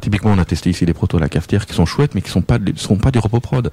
[0.00, 2.30] Typiquement, on a testé ici des protos à la cafetière qui sont chouettes, mais qui
[2.30, 3.70] sont pas, des- sont pas du repos prod.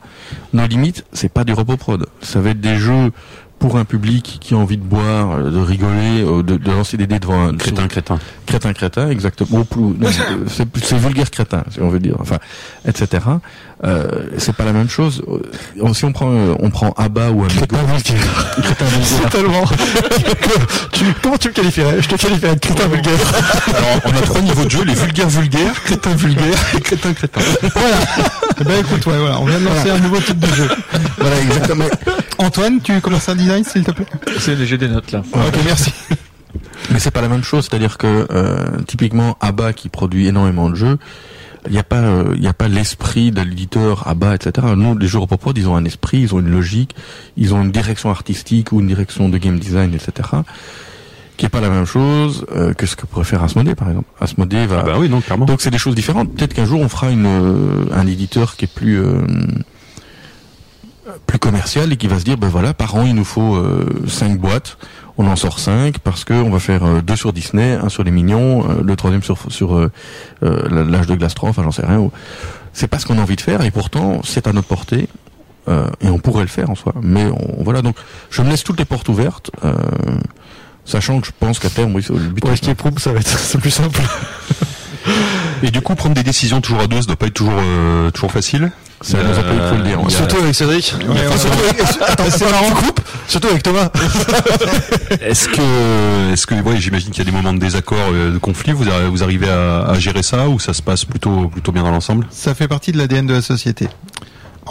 [0.53, 2.07] Nos limites, c'est pas du repos prod.
[2.21, 3.11] Ça va être des jeux
[3.59, 6.97] pour un public qui a envie de boire, euh, de rigoler, euh, de, de lancer
[6.97, 8.19] des dés devant un Crétin, crétin.
[8.45, 12.37] crétin crétin exactement euh, c'est vulgaire crétin si on veut dire enfin
[12.87, 13.07] etc
[13.83, 14.07] euh,
[14.37, 15.23] c'est pas la même chose
[15.93, 17.65] si on prend on prend Abba ou Amigo
[18.61, 19.63] crétin vulgaire Tellement.
[20.91, 22.01] tu, comment tu me qualifierais?
[22.01, 23.13] Je te qualifierais de crétin vulgaire.
[23.67, 27.41] Alors, on a trois niveaux de jeu, les vulgaires vulgaires, crétin vulgaire et crétin crétin.
[28.59, 30.69] Eh ben écoute, ouais, voilà, on vient de lancer un nouveau type de jeu.
[31.19, 31.85] voilà exactement
[32.39, 34.05] Antoine, tu commences un design s'il te plaît?
[34.39, 35.21] C'est j'ai des notes là.
[35.33, 35.91] Ok, merci.
[36.91, 38.57] mais c'est pas la même chose c'est-à-dire que euh,
[38.87, 40.97] typiquement Abba qui produit énormément de jeux
[41.67, 44.97] il n'y a pas euh, il y a pas l'esprit de l'éditeur Abba etc nous
[44.97, 46.95] les jeux Repopod ils ont un esprit ils ont une logique
[47.37, 50.29] ils ont une direction artistique ou une direction de game design etc
[51.37, 54.09] qui est pas la même chose euh, que ce que pourrait faire Asmodee par exemple
[54.19, 55.45] Asmodee va Ah bah oui, non, clairement.
[55.45, 56.33] donc c'est des choses différentes.
[56.33, 59.21] Peut-être qu'un jour on fera une euh, un éditeur qui est plus euh,
[61.25, 63.85] plus commercial et qui va se dire ben voilà par an il nous faut euh,
[64.07, 64.77] cinq boîtes.
[65.17, 68.03] On en sort cinq parce que on va faire euh, deux sur Disney, un sur
[68.03, 69.91] les Mignons, euh, le troisième sur sur euh,
[70.43, 72.09] euh, l'âge de glace 3, enfin j'en sais rien.
[72.73, 75.07] C'est pas ce qu'on a envie de faire et pourtant c'est à notre portée.
[75.67, 77.95] euh, et on pourrait le faire en soi, mais on, voilà donc
[78.31, 79.73] je me laisse toutes les portes ouvertes, euh,
[80.85, 82.39] sachant que je pense qu'à terme oui c'est le but.
[82.41, 83.99] Pour Escape Room, ça va être c'est plus simple.
[85.63, 88.11] Et du coup, prendre des décisions toujours à deux, ça doit pas être toujours, euh,
[88.11, 88.71] toujours facile?
[89.01, 89.99] C'est qu'il faut le dire.
[90.05, 90.93] a- Surtout avec Cédric.
[91.09, 92.71] Enfin, surtout avec- Attends, c'est marrant.
[92.71, 92.99] Coupe.
[93.27, 93.89] Surtout avec Thomas.
[95.21, 98.37] Est-ce que, est-ce que, ouais, j'imagine qu'il y a des moments de désaccord, euh, de
[98.37, 98.71] conflit.
[98.73, 102.25] Vous arrivez à, à gérer ça ou ça se passe plutôt, plutôt bien dans l'ensemble?
[102.31, 103.87] Ça fait partie de l'ADN de la société.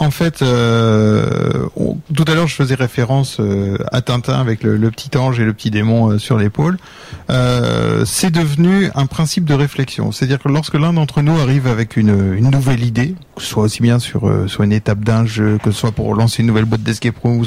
[0.01, 1.67] En fait, euh,
[2.15, 5.51] tout à l'heure, je faisais référence euh, à Tintin avec le, petit ange et le
[5.51, 6.77] petit démon euh, sur l'épaule.
[7.29, 10.13] Euh, c'est devenu un principe de réflexion.
[10.13, 13.81] C'est-à-dire que lorsque l'un d'entre nous arrive avec une, nouvelle idée, que ce soit aussi
[13.81, 16.83] bien sur, sur une étape d'un jeu, que ce soit pour lancer une nouvelle boîte
[16.83, 17.43] d'escape room,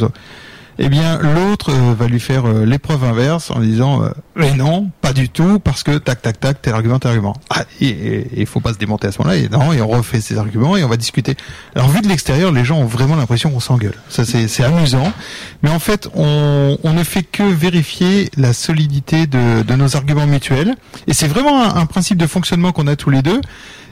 [0.78, 4.90] eh bien l'autre euh, va lui faire euh, l'épreuve inverse en disant euh, mais non
[5.00, 7.36] pas du tout parce que tac tac tac tel argument tel argument.
[7.50, 10.20] Ah, et il faut pas se démonter à ce moment-là et non et on refait
[10.20, 11.36] ses arguments et on va discuter.
[11.74, 13.94] Alors vu de l'extérieur les gens ont vraiment l'impression qu'on s'engueule.
[14.08, 15.12] Ça c'est c'est amusant.
[15.62, 20.26] Mais en fait on, on ne fait que vérifier la solidité de, de nos arguments
[20.26, 20.74] mutuels.
[21.06, 23.40] Et c'est vraiment un, un principe de fonctionnement qu'on a tous les deux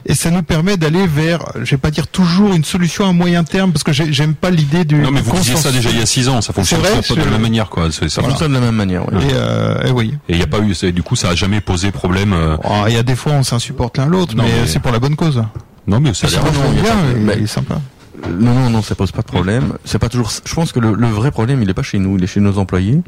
[0.05, 3.43] et ça nous permet d'aller vers, je vais pas dire toujours une solution à moyen
[3.43, 4.95] terme, parce que j'ai- j'aime pas l'idée du.
[4.95, 6.41] Non, mais vous disiez ça déjà il y a six ans.
[6.41, 7.91] Ça fonctionne vrai, pas de la même manière, quoi.
[7.91, 8.49] Ça fonctionne.
[8.49, 9.07] de la même manière.
[9.11, 9.23] ouais.
[9.23, 10.13] Et, euh, et oui.
[10.29, 12.33] Et il y a pas eu, c'est- du coup, ça a jamais posé problème.
[12.33, 14.91] euh, Oh, Il y a des fois on s'insupporte l'un l'autre, mais, mais- c'est pour
[14.91, 15.43] la bonne cause.
[15.87, 16.43] Non, mais ça a l'air.
[16.43, 17.81] non, il y a bien, pas- il, mais- il est sympa.
[18.29, 19.73] Non, non, non, ça pose pas de problème.
[19.85, 20.31] C'est pas toujours.
[20.45, 22.39] Je pense que le, le vrai problème, il est pas chez nous, il est chez
[22.39, 23.01] nos employés.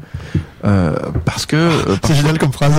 [0.64, 2.72] Euh, parce que euh, C'est génial comme phrase.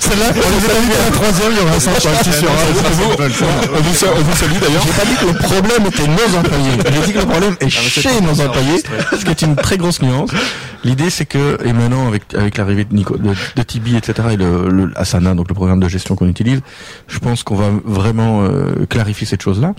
[0.00, 2.52] Celle-là, on les a mis à la troisième, il y aura un sympa qui sera.
[2.52, 4.82] on vous sa- on vous salue d'ailleurs.
[4.86, 6.70] J'ai pas dit que le problème était nos employés.
[6.94, 8.82] J'ai dit que le problème est chez nos employés,
[9.18, 10.30] ce qui est une très grosse nuance.
[10.84, 14.36] L'idée, c'est que, et maintenant, avec, avec l'arrivée de, Nico, de, de Tibi, etc., et
[14.36, 16.60] le, le Asana, donc le programme de gestion qu'on utilise,
[17.08, 19.72] je pense qu'on va vraiment euh, clarifier cette chose-là.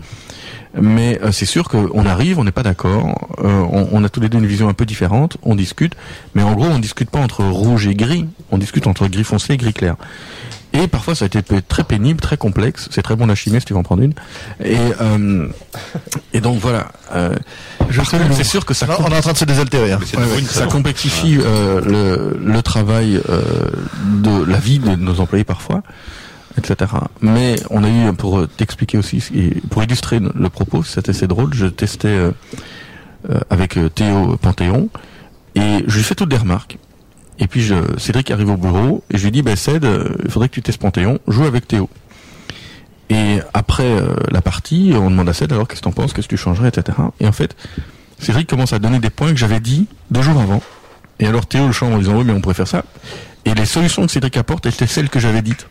[0.80, 4.20] Mais euh, c'est sûr qu'on arrive, on n'est pas d'accord, euh, on, on a tous
[4.20, 5.94] les deux une vision un peu différente, on discute,
[6.36, 9.54] mais en gros, on discute pas entre rouge et gris, on discute entre gris foncé
[9.54, 9.96] et gris clair.
[10.72, 12.90] Et parfois, ça a été très pénible, très complexe.
[12.91, 14.14] C'est très bon la chimie, si tu veux en prendre une.
[14.64, 15.48] Et, euh,
[16.32, 16.90] et donc voilà.
[17.12, 17.34] Euh,
[17.80, 18.86] par contre, c'est sûr que ça.
[18.86, 19.94] Non, on est en train de se désaltérer.
[19.94, 20.00] hein.
[20.16, 23.41] Ouais, ouais, ça complexifie euh, le, le travail euh,
[24.22, 25.82] de la vie de nos employés parfois,
[26.57, 26.91] etc.
[27.21, 29.21] Mais on a eu, pour t'expliquer aussi,
[29.69, 32.31] pour illustrer le propos, c'était assez drôle, je testais euh,
[33.30, 34.89] euh, avec euh, Théo Panthéon,
[35.55, 36.77] et je lui fais toutes des remarques.
[37.39, 40.31] Et puis je, Cédric arrive au bureau, et je lui dis, ben Céd, euh, il
[40.31, 41.89] faudrait que tu testes Panthéon, joue avec Théo.
[43.09, 46.27] Et après euh, la partie, on demande à Céd, alors qu'est-ce que t'en penses, qu'est-ce
[46.27, 46.97] que tu changerais, etc.
[47.19, 47.55] Et en fait,
[48.19, 50.61] Cédric commence à donner des points que j'avais dit deux jours avant.
[51.19, 52.84] Et alors Théo le change en disant oui mais on pourrait faire ça.
[53.45, 55.67] Et les solutions que Cédric apporte étaient celles que j'avais dites.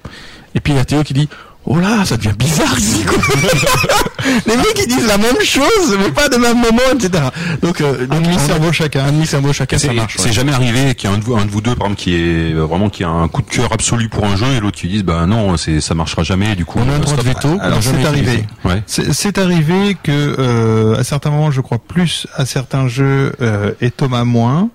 [0.54, 1.28] Et puis il y a Théo qui dit
[1.66, 3.18] oh là ça devient bizarre ici quoi.
[4.46, 7.24] les mecs ils disent la même chose mais pas de même moment etc.
[7.62, 9.04] Donc euh, Un demi-cerveau a- chacun.
[9.06, 10.16] Un demi-cerveau chacun ça C'est marche.
[10.18, 10.32] c'est ouais.
[10.32, 12.14] jamais arrivé qu'il y ait un de vous, un de vous deux, par exemple, qui
[12.14, 14.78] est euh, vraiment qui a un coup de cœur absolu pour un jeu et l'autre
[14.78, 16.56] qui dise bah non, c'est ça marchera jamais.
[16.56, 17.58] Du coup, On a un euh, droit de veto.
[17.80, 18.44] c'est arrivé.
[18.64, 18.82] Ouais.
[18.86, 23.72] C'est c'est arrivé que euh, à certains moments, je crois plus à certains jeux euh,
[23.80, 24.70] et Thomas moins,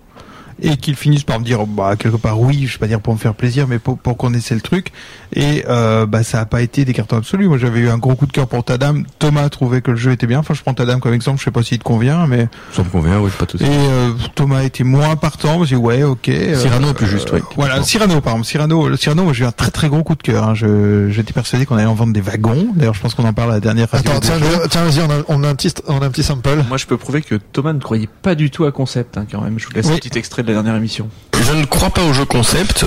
[0.61, 3.13] et qu'ils finissent par me dire bah quelque part oui, je vais pas dire pour
[3.13, 4.91] me faire plaisir, mais pour, pour qu'on essaie le truc.
[5.35, 7.47] Et euh, bah ça a pas été des cartons absolus.
[7.47, 9.03] Moi j'avais eu un gros coup de cœur pour Tadam.
[9.19, 10.39] Thomas trouvait que le jeu était bien.
[10.39, 11.39] Enfin je prends Tadam comme exemple.
[11.39, 14.11] Je sais pas s'il te convient, mais Ça me convient, oui, pas tout et euh,
[14.35, 15.63] Thomas était moins partant.
[15.63, 16.29] J'ai dit ouais ok.
[16.29, 17.41] euh, Cyrano est plus juste, ouais.
[17.55, 18.47] Voilà Cyrano par exemple.
[18.47, 20.47] Cyrano, le Cyrano, moi, j'ai eu un très très gros coup de cœur.
[20.47, 20.53] Hein.
[20.55, 22.67] Je j'étais persuadé qu'on allait en vendre des wagons.
[22.75, 23.87] D'ailleurs je pense qu'on en parle à la dernière.
[23.91, 24.45] radio Attends, tiens, jeux.
[24.63, 26.63] je- tiens, vas-y, on a, on a un petit, on a un petit sample.
[26.67, 29.41] Moi, je peux prouver que Thomas ne croyait pas du tout à concept, hein, quand
[29.41, 29.57] même.
[29.59, 29.93] Je vous laisse Oui.
[29.93, 31.09] un petit extrait de la dernière émission.
[31.41, 32.85] Je ne crois pas au jeu concept.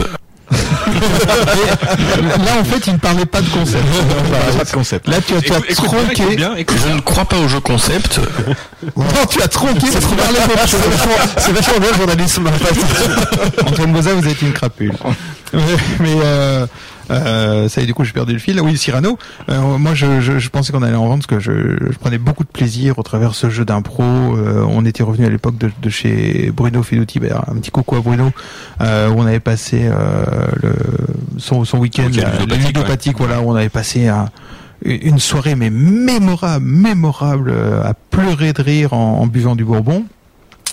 [0.50, 0.56] Là,
[2.60, 3.84] en fait, il ne parlait pas de concept.
[4.56, 5.08] Pas de concept.
[5.08, 6.36] Là, tu as, tu as tronqué.
[6.36, 8.20] bien, écoute Je ne crois pas au jeu concept.
[8.96, 9.86] Non, tu as tronqué.
[9.90, 13.62] C'est vachement bien le journalisme, en fait.
[13.66, 14.92] Antoine Boza, vous êtes une crapule.
[15.52, 15.60] mais
[15.98, 16.66] mais, euh,
[17.10, 18.60] euh, ça y est, du coup, j'ai perdu le fil.
[18.60, 19.18] Oui, Cyrano.
[19.48, 22.18] Euh, moi, je, je, je pensais qu'on allait en vendre parce que je, je prenais
[22.18, 24.02] beaucoup de plaisir au travers de ce jeu d'impro.
[24.02, 27.20] Euh, on était revenu à l'époque de, de chez Bruno Fiduti.
[27.20, 28.30] Ben, un petit coucou à Bruno,
[28.80, 30.24] euh, où on avait passé euh,
[30.62, 30.74] le,
[31.38, 34.26] son, son week-end, week-end euh, ludopathique, ludopathique, voilà, où on avait passé un
[34.84, 40.04] une soirée mais mémorable, mémorable, euh, à pleurer de rire en, en buvant du bourbon.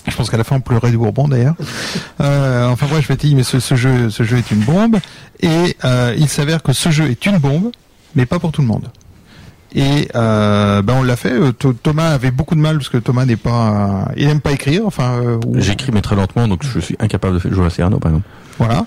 [0.06, 1.54] Je pense qu'à la fin on pleurait du bourbon d'ailleurs.
[2.20, 4.96] Euh, enfin bref, je dit mais ce, ce jeu, ce jeu est une bombe
[5.40, 7.70] et euh, il s'avère que ce jeu est une bombe,
[8.14, 8.88] mais pas pour tout le monde.
[9.74, 11.32] Et euh, ben on l'a fait.
[11.32, 14.52] Euh, Tho- Thomas avait beaucoup de mal parce que Thomas n'est pas, il n'aime pas
[14.52, 14.82] écrire.
[14.86, 17.98] Enfin, euh, ou- J'écris mais très lentement, donc je suis incapable de jouer à Cyrano
[17.98, 18.28] par exemple.
[18.58, 18.86] Voilà.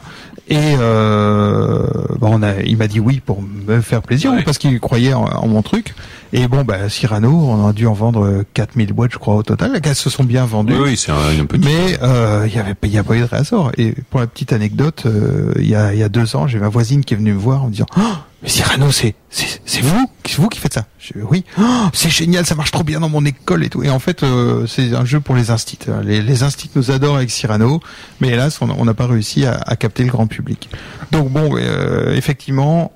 [0.50, 1.86] Et euh,
[2.22, 4.44] on a, il m'a dit oui pour me faire plaisir Ouais.
[4.44, 5.94] parce qu'il croyait en, en mon truc.
[6.34, 9.44] Et bon, bah, Cyrano, on a dû en vendre euh, 4000 boîtes, je crois, au
[9.44, 9.80] total.
[9.82, 10.74] Elles se sont bien vendues.
[10.74, 11.66] Oui, oui, c'est un, un petit.
[11.66, 13.72] Mais euh, il y avait pas- il y a pas eu de réassort.
[13.78, 16.60] Et pour la petite anecdote, euh, il y a il y a deux ans, j'ai
[16.60, 18.02] ma voisine qui est venue me voir en me disant oh,
[18.44, 20.86] mais Cyrano, c'est c'est c'est vous, c'est vous qui faites ça.
[21.00, 23.84] Je oui, Oh, c'est génial, ça marche trop bien dans mon école et tout.
[23.84, 25.80] Et en fait, euh, c'est un jeu pour les instits.
[26.04, 27.80] Les les instits nous adorent avec Cyrano,
[28.22, 30.70] mais hélas, on n'a pas réussi à, à capter le grand public.
[31.12, 32.92] Donc bon, euh, effectivement,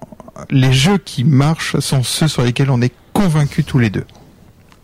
[0.50, 4.06] les jeux qui marchent sont ceux sur lesquels on est convaincus tous les deux.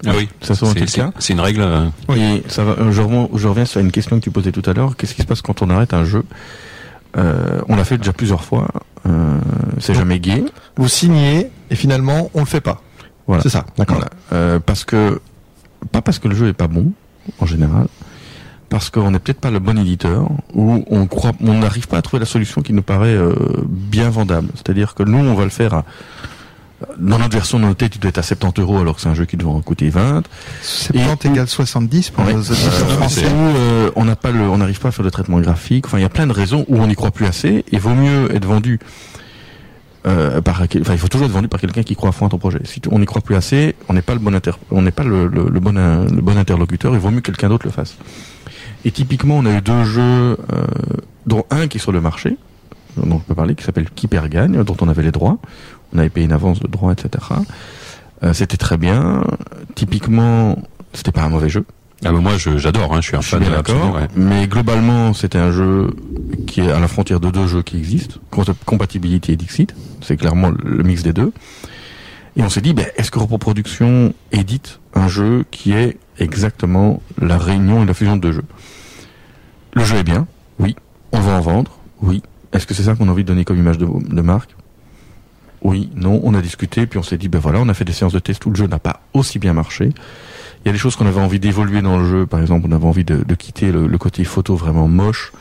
[0.05, 0.85] Ah oui, Ça c'est- le cas.
[0.87, 1.61] c'est c'est une règle.
[1.61, 4.67] euh, Et ça va, je, reviens, je reviens sur une question que tu posais tout
[4.69, 4.95] à l'heure.
[4.95, 6.23] Qu'est-ce qui se passe quand on arrête un jeu?
[7.17, 8.67] Euh, On l'a fait déjà plusieurs fois.
[9.07, 9.39] Euh,
[9.79, 10.43] c'est jamais gay.
[10.75, 12.81] Vous signez, et finalement, on le fait pas.
[13.27, 13.43] Voilà.
[13.43, 13.97] C'est ça, d'accord.
[13.97, 14.09] Voilà.
[14.33, 15.19] Euh, parce que
[15.91, 16.91] pas parce que le jeu est pas bon
[17.39, 17.87] en général,
[18.69, 22.01] parce qu'on n'est peut-être pas le bon éditeur ou on croit, on n'arrive pas à
[22.01, 23.33] trouver la solution qui nous paraît euh,
[23.67, 24.49] bien vendable.
[24.55, 25.85] C'est-à-dire que nous, on va le faire à
[26.99, 29.25] dans notre version notée, tu dois être à 70 euros alors que c'est un jeu
[29.25, 30.23] qui doit en coûter 20.
[30.61, 32.33] 70 égale 70 pour Ouais.
[32.33, 33.23] nos auditeurs Euh, français.
[33.25, 35.87] euh, on n'a pas le, on n'arrive pas à faire le traitement graphique.
[35.87, 37.65] Enfin, il y a plein de raisons où on n'y croit plus assez.
[37.71, 38.79] Et vaut mieux être vendu.
[40.05, 42.29] Euh, par, enfin, il faut toujours être vendu par quelqu'un qui croit à fond à
[42.29, 42.59] ton projet.
[42.63, 45.03] Si on n'y croit plus assez, on n'est pas le bon inter, on n'est pas
[45.03, 46.93] le, le, le bon, le bon interlocuteur.
[46.93, 47.97] Il vaut mieux que quelqu'un d'autre le fasse.
[48.85, 50.37] Et typiquement, on a eu deux jeux, euh,
[51.25, 52.37] dont un qui est sur le marché,
[52.95, 55.39] dont je peux parler, qui s'appelle Qui perd gagne, dont on avait les droits.
[55.93, 57.23] On avait payé une avance de droits, etc.
[58.23, 59.23] Euh, c'était très bien.
[59.75, 60.57] Typiquement,
[60.93, 61.65] c'était pas un mauvais jeu.
[62.05, 63.95] Ah bah moi j'adore, hein, je suis un Je fan d'accord.
[63.95, 64.07] ouais.
[64.15, 65.95] Mais globalement, c'était un jeu
[66.45, 68.17] qui est à la frontière de deux jeux qui existent.
[68.31, 69.73] Compa- Compatibility et Dixit.
[70.01, 71.31] C'est clairement le mix des deux.
[72.35, 77.01] Et on s'est dit, ben, est-ce que Repro Production édite un jeu qui est exactement
[77.19, 78.45] la réunion et la fusion de deux jeux?
[79.73, 80.27] Le jeu est bien,
[80.59, 80.75] oui.
[81.13, 81.71] On va en vendre,
[82.03, 82.21] oui.
[82.53, 84.55] Est-ce que c'est ça qu'on a envie de donner comme image de, de marque?
[85.61, 86.19] Oui, non.
[86.23, 88.19] On a discuté, puis on s'est dit, ben voilà, on a fait des séances de
[88.19, 89.89] test où le jeu n'a pas aussi bien marché.
[90.63, 92.25] Il y a des choses qu'on avait envie d'évoluer dans le jeu.
[92.25, 95.31] Par exemple, on avait envie de, de quitter le, le côté photo vraiment moche.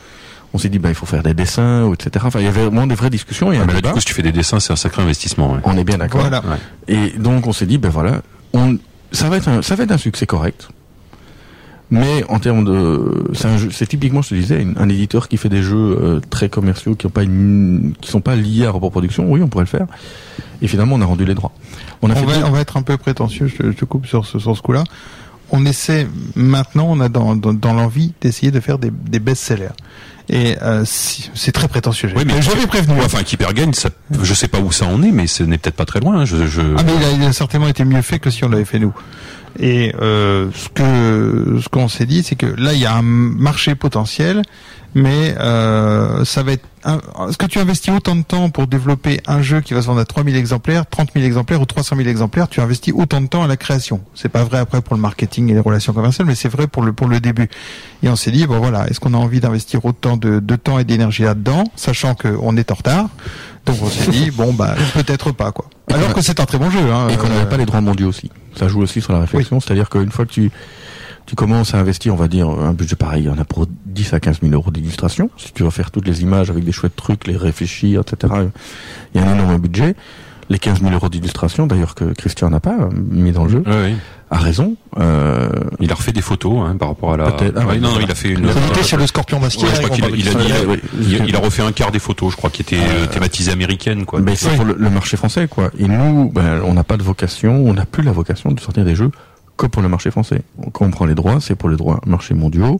[0.53, 2.25] On s'est dit, bah, il faut faire des dessins, ou etc.
[2.27, 3.89] Enfin, il y avait vraiment des vraies discussions et Ah, un mais là, débat.
[3.89, 5.53] du coup, si tu fais des dessins, c'est un sacré investissement.
[5.53, 5.59] ouais.
[5.65, 6.21] On est bien d'accord.
[6.21, 6.41] Voilà.
[6.41, 6.57] Ouais.
[6.87, 8.21] Et donc, on s'est dit, ben voilà,
[8.53, 8.77] on,
[9.11, 10.69] ça va être un, ça va être un succès correct.
[11.89, 15.29] Mais en termes de, c'est un jeu- c'est typiquement, je te disais, une- un éditeur
[15.29, 18.65] qui fait des jeux euh, très commerciaux, qui ont pas une, qui sont pas liés
[18.65, 19.25] à Repro Production.
[19.31, 19.87] Oui, on pourrait le faire.
[20.61, 21.53] Et finalement, on a rendu les droits.
[22.01, 23.85] On a On fait va, on va être un peu prétentieux, je te, je te
[23.85, 24.83] coupe sur ce, sur ce coup-là.
[25.49, 29.69] On essaie, maintenant, on a dans, dans, dans l'envie d'essayer de faire des, des best-sellers.
[30.27, 32.11] Et euh, si- c'est très prétentieux.
[32.17, 32.95] Oui, mais j'avais prévenu.
[32.99, 33.87] Ouais, enfin, Keeper Gain, ça,
[34.21, 36.17] je sais pas où ça en est, mais ce n'est peut-être pas très loin.
[36.19, 36.25] hein.
[36.25, 36.59] Je, je...
[36.77, 38.79] Ah mais il a, il a certainement été mieux fait que si on l'avait fait
[38.79, 38.93] nous.
[39.59, 43.01] Et euh, ce que ce qu'on s'est dit, c'est que là il y a un
[43.01, 44.41] marché potentiel,
[44.93, 46.65] mais euh, ça va être.
[46.83, 49.87] un- Est-ce que tu investis autant de temps pour développer un jeu qui va se
[49.87, 52.47] vendre à 3000 exemplaires, 30 000 exemplaires ou 300 000 exemplaires?
[52.47, 54.01] Tu investis autant de temps à la création.
[54.13, 56.83] C'est pas vrai après pour le marketing et les relations commerciales, mais c'est vrai pour
[56.83, 57.49] le pour le début.
[58.03, 60.77] Et on s'est dit bon voilà, est-ce qu'on a envie d'investir autant de, de temps
[60.77, 63.09] et d'énergie là-dedans, sachant qu'on est en retard?
[63.65, 65.65] Donc on s'est dit bon bah peut-être pas quoi.
[65.91, 66.79] Alors que c'est un très bon jeu.
[66.91, 68.29] Hein, et qu'on euh, n'avait pas les droits mondiaux aussi.
[68.57, 70.51] Ça joue aussi sur la réflexion, c'est-à-dire qu'une fois que tu
[71.27, 73.67] tu commences à investir, on va dire, un budget pareil, il y en a pour
[73.85, 75.29] 10 à 15 000 euros d'illustration.
[75.35, 78.33] Si tu vas faire toutes les images avec des chouettes trucs, les réfléchir, etc.,
[79.13, 79.93] il y a un énorme budget.
[80.49, 83.63] Les 15 000 euros d'illustration, d'ailleurs que Christian n'a pas euh, mis dans le jeu,
[83.67, 83.95] ouais.
[84.31, 84.75] a raison.
[84.97, 85.49] Euh,
[85.81, 87.31] Il a refait des photos hein, par rapport à la.
[87.31, 87.55] Peut-être.
[87.59, 88.45] Ah, Ouais, non, non, il a fait une.
[88.47, 89.63] Vous notez sur le scorpion masqué.
[89.65, 90.79] Ouais, je crois on qu'il a, il a, de il a- oui.
[91.01, 93.51] il a- il a refait un quart des photos, je crois, qui était euh, thématisé
[93.51, 94.21] américaine, quoi.
[94.21, 95.69] Mais c'est pour le, le marché français, quoi.
[95.77, 98.85] Et nous, ben, on n'a pas de vocation, on n'a plus la vocation de sortir
[98.85, 99.11] des jeux
[99.57, 100.41] que pour le marché français.
[100.71, 102.79] Quand on prend les droits, c'est pour les droits marchés mondiaux.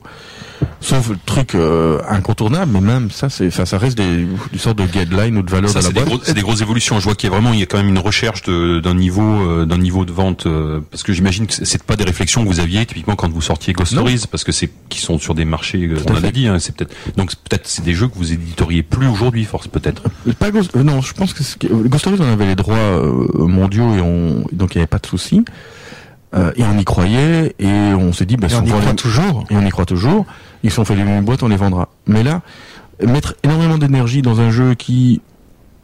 [0.80, 4.78] Sauf le truc euh, incontournable, mais même ça, c'est, enfin, ça reste des, des sortes
[4.78, 6.08] de guidelines ou de valeurs Ça, de la c'est des, boîte.
[6.14, 6.98] gros- c'est des grosses évolutions.
[7.00, 8.94] Je vois qu'il y a vraiment, il y a quand même une recherche de- d'un
[8.94, 12.42] niveau, euh, d'un niveau de vente, euh, parce que j'imagine que c'est- pas des réflexions
[12.44, 14.02] que vous aviez typiquement quand vous sortiez Ghost Non.
[14.02, 16.46] Stories, parce que c'est qui sont sur des marchés, euh, on en a dit.
[16.48, 19.68] Hein, c'est peut-être donc c'est peut-être c'est des jeux que vous éditeriez plus aujourd'hui, force
[19.68, 20.02] peut-être.
[20.38, 23.94] Pas Ghost, euh, non, je pense que Ghost Stories, on avait les droits euh, mondiaux
[23.96, 25.44] et on, donc il n'y avait pas de souci.
[26.34, 28.78] Euh, et on y croyait et on s'est dit, bah, Et si on y vend
[28.78, 29.44] croit les- toujours.
[29.50, 30.26] et on y croit toujours.
[30.62, 31.88] Ils sont fait les boîtes, on les vendra.
[32.06, 32.42] Mais là,
[33.06, 35.22] mettre énormément d'énergie dans un jeu qui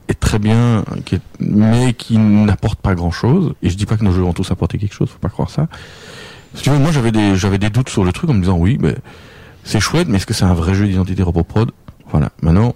[0.08, 3.54] est très bien, qui est- mais qui n'apporte pas grand chose.
[3.62, 5.48] Et je dis pas que nos jeux vont tous apporter quelque chose, faut pas croire
[5.48, 5.66] ça.
[6.54, 8.58] Si tu veux, moi j'avais des, j'avais des doutes sur le truc en me disant
[8.58, 8.94] oui, mais
[9.64, 11.70] c'est chouette, mais est-ce que c'est un vrai jeu d'identité RoboProd?
[12.10, 12.28] Voilà.
[12.42, 12.74] Maintenant,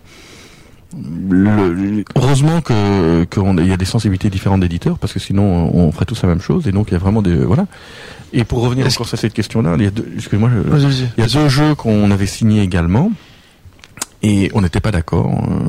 [1.28, 6.06] le- heureusement que qu'il y a des sensibilités différentes d'éditeurs parce que sinon on ferait
[6.06, 7.66] tous la même chose et donc il y a vraiment des voilà.
[8.32, 11.08] Et pour revenir encore sur cette question-là, il y a deux, excuse-moi, je- Vas-y, vas-y.
[11.18, 13.10] il y a deux jeux qu'on avait signés également
[14.22, 15.26] et on n'était pas d'accord.
[15.50, 15.68] euh,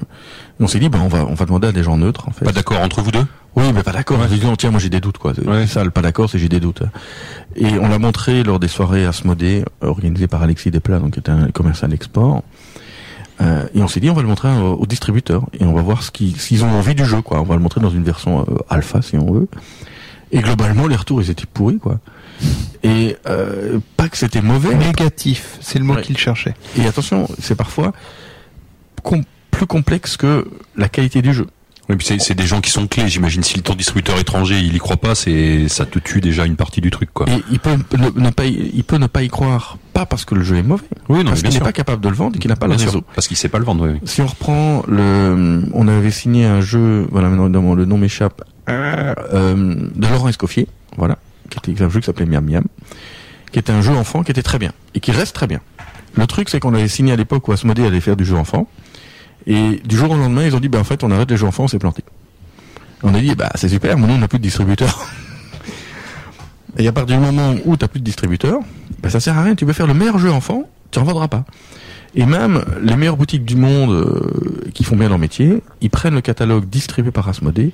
[0.62, 2.44] On s'est dit, ben on va on va demander à des gens neutres en fait.
[2.46, 3.26] Pas d'accord entre vous deux?
[3.56, 4.20] Oui, mais pas d'accord.
[4.30, 5.34] J'ai dit, non, tiens, moi j'ai des doutes quoi.
[5.36, 5.68] C'est Ouais.
[5.68, 6.84] ça, le pas d'accord, c'est j'ai des doutes.
[7.56, 11.30] Et on l'a montré lors des soirées Asmodée organisées par Alexis Desplat, donc qui est
[11.30, 12.44] un commercial export.
[13.42, 15.82] Euh, et on s'est dit, on va le montrer aux, aux distributeurs et on va
[15.82, 17.40] voir ce qu'ils s'ils ont envie du jeu quoi.
[17.40, 19.48] On va le montrer dans une version euh, alpha si on veut.
[20.32, 22.00] Et globalement, les retours ils étaient pourris quoi.
[22.84, 26.02] Et euh, pas que c'était mauvais, Négatif, c'est le mot Ouais.
[26.02, 26.54] qu'il cherchait.
[26.78, 27.94] et attention, c'est parfois
[29.04, 30.48] com- plus complexe que
[30.78, 31.48] la qualité du jeu.
[31.90, 33.08] Oui, puis c'est c'est des gens qui sont clés.
[33.08, 36.56] J'imagine si ton distributeur étranger il y croit pas, c'est ça te tue déjà une
[36.56, 37.26] partie du truc, quoi.
[37.30, 40.24] Et il peut ne, ne pas, y- il peut ne pas y croire, pas parce
[40.24, 42.38] que le jeu est mauvais, oui, non, parce qu'il n'est pas capable de le vendre
[42.38, 43.04] et qu'il n'a pas le Bien réseau.
[43.16, 43.86] parce qu'il sait pas le vendre.
[43.86, 43.92] Oui.
[43.94, 44.00] oui.
[44.08, 49.14] Si on reprend le, on avait signé un jeu, voilà, maintenant le nom m'échappe, euh,
[49.96, 51.18] de Laurent Escoffier, voilà,
[51.50, 52.64] qui était un jeu qui s'appelait Miam Miam,
[53.52, 55.60] qui était un jeu enfant qui était très bien et qui reste très bien.
[56.16, 58.70] Le truc, c'est qu'on avait signé à l'époque où Asmodée allait faire du jeu enfant,
[59.48, 61.48] et du jour au lendemain, ils ont dit, ben en fait, on arrête les jeux
[61.48, 62.04] enfants, on s'est planté.
[63.04, 65.08] On a dit, bah c'est super, maintenant on n'a plus de distributeur.
[66.78, 68.60] Et à partir du moment où tu plus de distributeur,
[69.02, 69.56] bah, ça sert à rien.
[69.56, 71.46] Tu peux faire le meilleur jeu enfant, tu en vendras pas.
[72.16, 76.16] Et même les meilleures boutiques du monde euh, qui font bien leur métier, ils prennent
[76.16, 77.74] le catalogue distribué par Asmodée.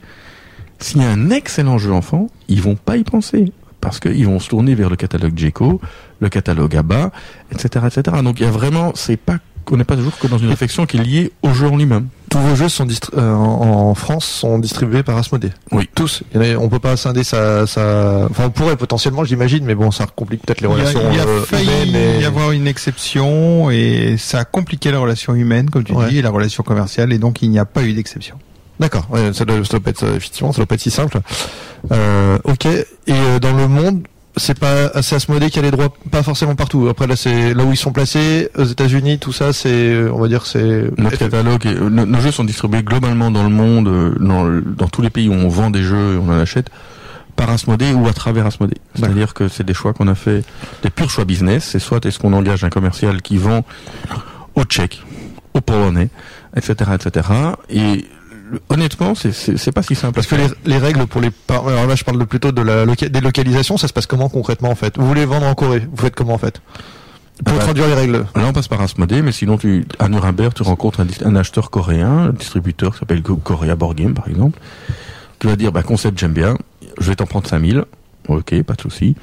[0.79, 3.51] S'il y a un excellent jeu enfant, ils vont pas y penser.
[3.79, 5.79] Parce qu'ils vont se tourner vers le catalogue Jeco,
[6.19, 7.11] le catalogue ABBA,
[7.51, 8.17] etc., etc.
[8.23, 10.85] Donc il y a vraiment, c'est pas qu'on n'est pas toujours que dans une réflexion
[10.85, 12.07] qui est liée au jeu en lui-même.
[12.29, 15.51] Tous vos jeux sont euh, en en France sont distribués par Asmodée.
[15.71, 15.89] Oui.
[15.95, 16.23] Tous.
[16.33, 18.27] Il y en a- on peut pas scinder ça, ça.
[18.29, 21.01] Enfin, on pourrait potentiellement, j'imagine, mais bon, ça complique peut-être les Il y a, relations
[21.11, 24.99] il y a euh, failli et- y avoir une exception et ça a compliqué la
[24.99, 26.09] relation humaine, comme tu Ouais.
[26.09, 28.37] dis, et la relation commerciale, et donc il n'y a pas eu d'exception.
[28.79, 29.07] D'accord.
[29.09, 31.19] Ouais, ça, doit, ça doit pas être euh, effectivement, ça doit pas être si simple.
[31.91, 32.65] Euh, ok.
[32.65, 34.05] Et euh, dans le monde,
[34.37, 36.87] c'est pas assez Asmodée qui a les droits, pas forcément partout.
[36.89, 40.27] Après là, c'est là où ils sont placés, aux États-Unis, tout ça, c'est, on va
[40.27, 40.89] dire, c'est.
[40.97, 45.01] Notre catalogue, nos, nos jeux sont distribués globalement dans le monde, euh, dans, dans tous
[45.01, 46.69] les pays où on vend des jeux et on en achète,
[47.35, 48.77] par Asmodée ou à travers Asmodée.
[48.95, 50.43] C'est-à-dire que c'est des choix qu'on a fait,
[50.83, 51.65] des purs choix business.
[51.71, 53.63] C'est soit est-ce qu'on engage un commercial qui vend
[54.55, 55.01] au Tchèque,
[55.53, 56.09] au Polonais,
[56.55, 57.29] etc., etc.
[57.69, 58.05] Et
[58.69, 60.13] honnêtement, c'est- pas si simple.
[60.15, 60.35] Parce que
[60.65, 63.87] les, règles pour les par- alors là je parle plutôt de la des localisations, ça
[63.87, 64.97] se passe comment concrètement en fait?
[64.97, 66.61] Vous voulez vendre en Corée, vous faites comment en fait?
[67.43, 68.25] Pour Ah bah, traduire les règles.
[68.35, 71.69] Là, on passe par Asmodée, mais sinon, tu, à Nuremberg, tu rencontres un, un acheteur
[71.69, 74.57] coréen, un distributeur qui s'appelle Korea Board Game, par exemple,
[75.39, 76.57] qui va dire, bah, concept, j'aime bien,
[76.97, 77.83] je vais t'en prendre 5000.
[78.29, 79.15] Ok, pas de souci.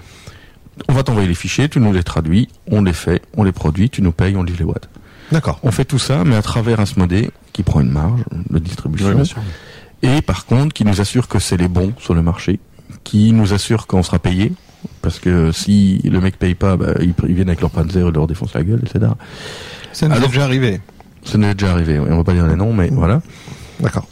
[0.89, 3.89] On va t'envoyer les fichiers, tu nous les traduis, on les fait, on les produit,
[3.89, 4.91] tu nous payes, on livre les boîtes.
[5.33, 5.59] D'accord.
[5.63, 9.09] On fait tout ça, mais à travers Asmodée, qui prend une marge de distribution.
[9.09, 9.39] Oui, bien sûr.
[10.03, 12.61] Et par contre, qui nous assure que c'est les bons sur le marché,
[13.05, 14.53] qui nous assure qu'on sera payé,
[15.01, 18.11] parce que si le mec paye pas, bah, ils, ils viennent avec leur panzer et
[18.13, 19.13] leur défoncent la gueule, etc.
[19.93, 20.81] Ça nous est déjà arrivé.
[21.25, 22.09] Ça nous est déjà arrivé, oui.
[22.11, 23.23] on va pas dire les noms, mais voilà.
[23.81, 24.07] D'accord.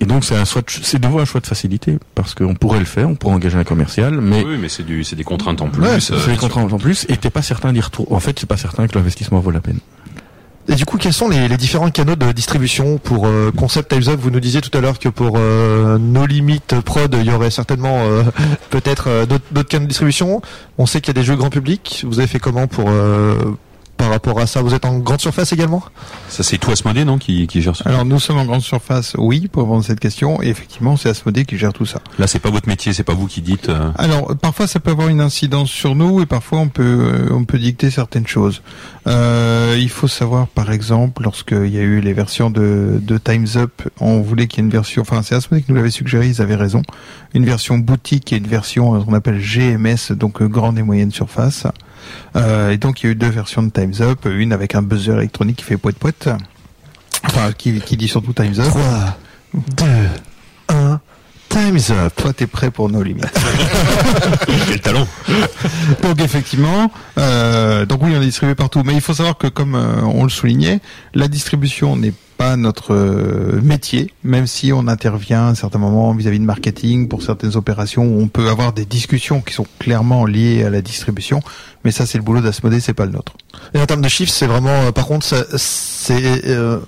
[0.00, 2.54] Et donc c'est un choix, de- c'est de nouveau un choix de facilité, parce qu'on
[2.54, 5.24] pourrait le faire, on pourrait engager un commercial, mais Oui, mais c'est du, c'est des
[5.24, 5.80] contraintes en plus.
[5.82, 8.12] Ouais, euh, c'est des contraintes en plus, et t'es pas certain d'y retourner.
[8.12, 9.78] En fait, c'est pas certain que l'investissement vaut la peine.
[10.68, 14.12] Et du coup, quels sont les, les différents canaux de distribution pour euh, Concept Times
[14.12, 14.18] Up?
[14.20, 17.50] Vous nous disiez tout à l'heure que pour euh, nos limites prod, il y aurait
[17.52, 18.24] certainement euh,
[18.70, 20.42] peut-être euh, d'autres canaux de distribution.
[20.76, 22.04] On sait qu'il y a des jeux grand public.
[22.06, 23.36] Vous avez fait comment pour euh,
[23.96, 25.82] par rapport à ça Vous êtes en grande surface également?
[26.28, 27.84] Ça, c'est tout Asmodée, non, qui, qui gère ça?
[27.88, 31.08] Alors nous sommes en grande surface, oui, pour répondre à cette question, et effectivement c'est
[31.08, 32.00] Asmodée qui gère tout ça.
[32.18, 33.68] Là, c'est pas votre métier, c'est pas vous qui dites.
[33.68, 37.28] euh, Alors parfois ça peut avoir une incidence sur nous et parfois on peut euh,
[37.32, 38.62] on peut dicter certaines choses.
[39.06, 43.46] Euh, il faut savoir par exemple lorsqu'il y a eu les versions de, de Times
[43.56, 46.26] Up, on voulait qu'il y ait une version, enfin c'est Asmodée qui nous l'avait suggéré,
[46.28, 46.82] ils avaient raison,
[47.34, 51.66] une version boutique et une version qu'on appelle GMS, donc grande et moyenne surface.
[52.36, 54.82] Euh, et donc il y a eu deux versions de Times Up, une avec un
[54.82, 56.28] buzzer électronique qui fait poète poète,
[57.24, 58.68] enfin qui, qui dit surtout Times Up.
[58.68, 59.18] 3,
[59.76, 59.84] 2,
[60.68, 61.00] 1,
[61.48, 62.12] Time's Up.
[62.16, 63.26] Toi t'es prêt pour nos limites.
[64.68, 65.06] Quel talent
[66.02, 68.82] Donc effectivement, euh, donc oui, on est distribué partout.
[68.84, 70.80] Mais il faut savoir que comme euh, on le soulignait,
[71.14, 76.12] la distribution n'est pas notre euh, métier, même si on intervient à un certain moment
[76.14, 80.26] vis-à-vis de marketing pour certaines opérations où on peut avoir des discussions qui sont clairement
[80.26, 81.40] liées à la distribution.
[81.84, 83.32] Mais ça, c'est le boulot d'Asmodée, c'est pas le nôtre.
[83.74, 85.26] Et en termes de chiffres, c'est vraiment, euh, par contre,
[85.56, 86.80] c'est euh,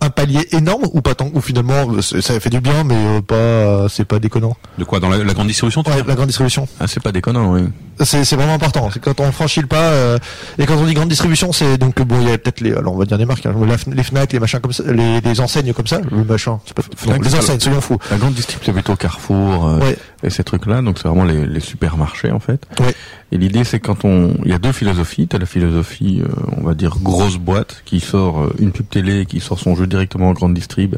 [0.00, 3.20] un palier énorme ou pas tant Ou finalement, euh, ça fait du bien, mais euh,
[3.20, 4.56] pas, c'est pas déconnant.
[4.78, 6.66] De quoi Dans la, la grande distribution, tu Ouais, la grande distribution.
[6.80, 7.62] Ah, c'est pas déconnant, oui.
[8.00, 8.90] C'est c'est vraiment important.
[8.92, 9.76] C'est quand on franchit le pas.
[9.90, 10.18] euh,
[10.58, 12.92] et quand on dit grande distribution, c'est donc bon, il y a peut-être les, alors
[12.94, 13.54] on va dire des marques, hein,
[13.90, 16.58] les Fnac, les machins comme ça, les, les enseignes comme ça, le machin.
[16.66, 17.98] C'est pas, Fnac, non, les enseignes, soyons fous.
[18.10, 19.96] La grande distrib, c'est plutôt Carrefour euh, Ouais.
[20.22, 22.66] et ces trucs-là, donc c'est vraiment les, les supermarchés en fait.
[22.80, 22.94] Ouais.
[23.32, 25.26] Et l'idée c'est quand on, il y a deux philosophies.
[25.26, 26.22] T'as la philosophie,
[26.58, 30.30] on va dire grosse boîte qui sort une pub télé, qui sort son jeu directement
[30.30, 30.96] en grande distrib,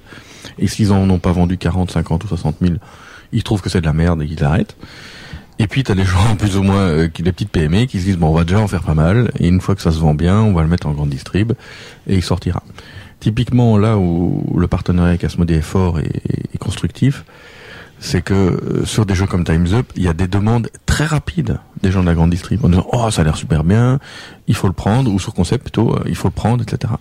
[0.59, 2.75] et s'ils en ont pas vendu 40, 50 ou 60 000,
[3.33, 4.77] ils trouvent que c'est de la merde et qu'ils arrêtent.
[5.59, 8.05] Et puis t'as des gens plus ou moins euh, qui des petites PME qui se
[8.05, 9.99] disent bon on va déjà en faire pas mal et une fois que ça se
[9.99, 11.53] vend bien on va le mettre en grande distrib
[12.07, 12.63] et il sortira.
[13.21, 16.23] Typiquement là où le partenariat avec Asmodee est fort et,
[16.55, 17.25] et constructif,
[17.99, 21.05] c'est que euh, sur des jeux comme Times Up, il y a des demandes très
[21.05, 23.99] rapides des gens de la grande distrib en disant oh ça a l'air super bien,
[24.47, 26.93] il faut le prendre ou sur concept plutôt euh, il faut le prendre etc.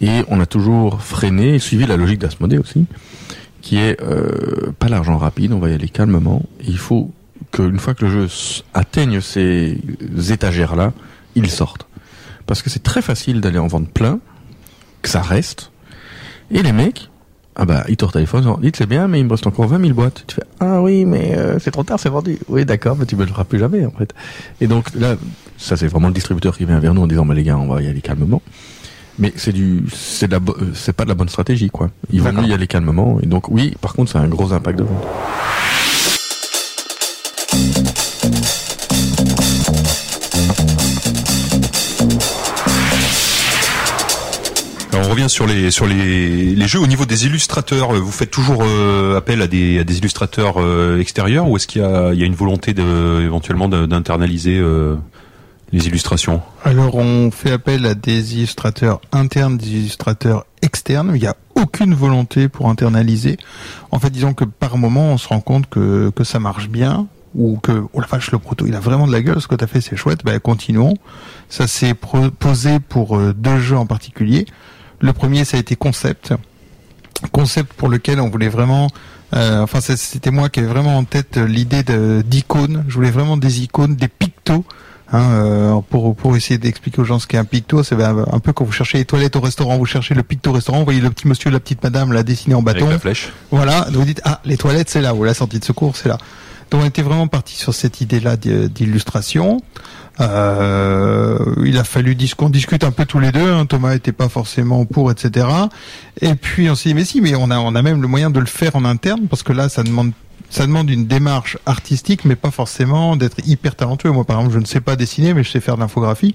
[0.00, 2.86] Et on a toujours freiné suivi la logique d'Asmodee aussi,
[3.62, 6.42] qui est euh, pas l'argent rapide, on va y aller calmement.
[6.66, 7.12] Il faut
[7.52, 8.28] qu'une fois que le jeu
[8.74, 9.78] atteigne ces
[10.30, 10.92] étagères-là,
[11.34, 11.86] il sorte.
[12.46, 14.20] Parce que c'est très facile d'aller en vendre plein,
[15.02, 15.72] que ça reste,
[16.50, 17.10] et les mecs,
[17.56, 19.80] ah bah, ils te téléphone, ils disent c'est bien, mais il me reste encore 20
[19.80, 20.24] 000 boîtes.
[20.26, 22.38] Tu fais, ah oui, mais euh, c'est trop tard, c'est vendu.
[22.48, 24.14] Oui, d'accord, mais tu me le feras plus jamais, en fait.
[24.60, 25.16] Et donc là,
[25.56, 27.66] ça c'est vraiment le distributeur qui vient vers nous en disant, bah les gars, on
[27.66, 28.42] va y aller calmement.
[29.18, 31.90] Mais c'est du, c'est la euh, c'est pas de la bonne stratégie, quoi.
[32.12, 33.18] Il vaut mieux y aller calmement.
[33.22, 35.06] Et donc, oui, par contre, ça a un gros impact de vente.
[44.98, 47.92] On revient sur les sur les, les jeux au niveau des illustrateurs.
[47.92, 51.82] Vous faites toujours euh, appel à des, à des illustrateurs euh, extérieurs ou est-ce qu'il
[51.82, 54.96] y a, il y a une volonté de, éventuellement d'internaliser euh,
[55.72, 61.12] les illustrations Alors, on fait appel à des illustrateurs internes, des illustrateurs externes.
[61.14, 63.36] Il n'y a aucune volonté pour internaliser.
[63.90, 67.08] En fait, disons que par moment, on se rend compte que, que ça marche bien
[67.34, 69.54] ou que, oh la vache, le proto, il a vraiment de la gueule, ce que
[69.54, 70.94] tu as fait, c'est chouette, ben, continuons.
[71.48, 74.46] Ça s'est posé pour euh, deux jeux en particulier.
[75.00, 76.32] Le premier, ça a été Concept.
[77.32, 78.88] Concept pour lequel on voulait vraiment...
[79.34, 81.82] euh, enfin, c'était moi qui avais vraiment en tête euh, l'idée
[82.22, 82.84] d'icônes.
[82.88, 84.64] Je voulais vraiment des icônes, des pictos.
[85.12, 88.52] Hein, euh, pour, pour essayer d'expliquer aux gens ce qu'est un picto, c'est un, peu
[88.52, 91.10] quand vous cherchez les toilettes au restaurant, vous cherchez le picto restaurant, vous voyez le
[91.10, 92.88] petit monsieur, la petite madame, la dessinée en avec bâton.
[92.90, 93.28] la flèche.
[93.52, 96.18] Voilà, vous dites ah les toilettes c'est là ou la sortie de secours c'est là.
[96.72, 99.60] Donc on était vraiment parti sur cette idée-là d'i- d'illustration.
[100.20, 103.52] Euh, il a fallu dis- qu'on discute un peu tous les deux.
[103.52, 103.66] hein.
[103.66, 105.46] Thomas était pas forcément pour, etc.
[106.20, 108.30] Et puis on s'est dit mais si, mais on a on a même le moyen
[108.30, 110.12] de le faire en interne parce que là ça demande
[110.50, 114.10] ça demande une démarche artistique, mais pas forcément d'être hyper talentueux.
[114.10, 116.34] Moi, par exemple, je ne sais pas dessiner, mais je sais faire de l'infographie.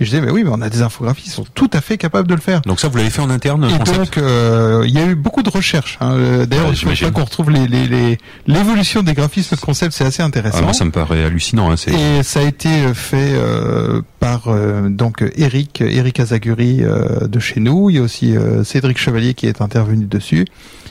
[0.00, 1.96] Et je disais, mais oui, mais on a des infographies qui sont tout à fait
[1.98, 2.60] capables de le faire.
[2.62, 5.14] Donc ça, vous l'avez fait en interne Et concept donc, euh, il y a eu
[5.14, 5.98] beaucoup de recherches.
[6.00, 6.12] Hein.
[6.12, 10.04] Euh, D'ailleurs, Ouais, je qu'on retrouve les- les- les- l'évolution des graphismes de concept, c'est
[10.04, 10.58] assez intéressant.
[10.60, 11.70] Ah, moi, ça me paraît hallucinant.
[11.70, 11.76] Hein.
[11.88, 17.60] Et ça a été fait euh, par euh, donc Eric, Eric Azaguri euh, de chez
[17.60, 17.90] nous.
[17.90, 20.46] Il y a aussi euh, Cédric Chevalier qui est intervenu dessus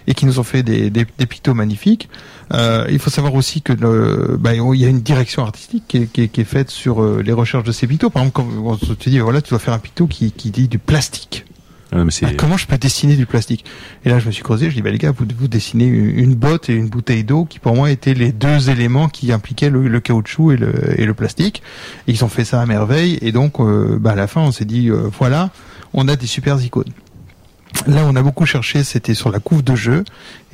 [0.07, 2.09] et qui nous ont fait des, des, des pictos magnifiques.
[2.53, 5.97] Euh, il faut savoir aussi que le, bah, il y a une direction artistique qui
[5.97, 8.09] est, qui est, qui est faite sur euh, les recherches de ces pictos.
[8.09, 10.67] Par exemple, quand on te dit voilà, tu dois faire un picto qui, qui dit
[10.67, 11.45] du plastique.
[11.93, 13.65] Ah, mais Ah, comment je peux dessiner du plastique?
[14.05, 14.69] Et là, je me suis creusé.
[14.69, 17.43] Je dis, bah les gars, vous, vous dessinez une une botte et une bouteille d'eau
[17.43, 21.05] qui, pour moi, étaient les deux éléments qui impliquaient le, le caoutchouc et le, et
[21.05, 21.61] le plastique.
[22.07, 23.17] Et ils ont fait ça à merveille.
[23.21, 25.49] Et donc, euh, bah, à la fin, on s'est dit, euh, voilà,
[25.93, 26.93] on a des super icônes.
[27.87, 30.03] Là, on a beaucoup cherché, c'était sur la couve de jeu.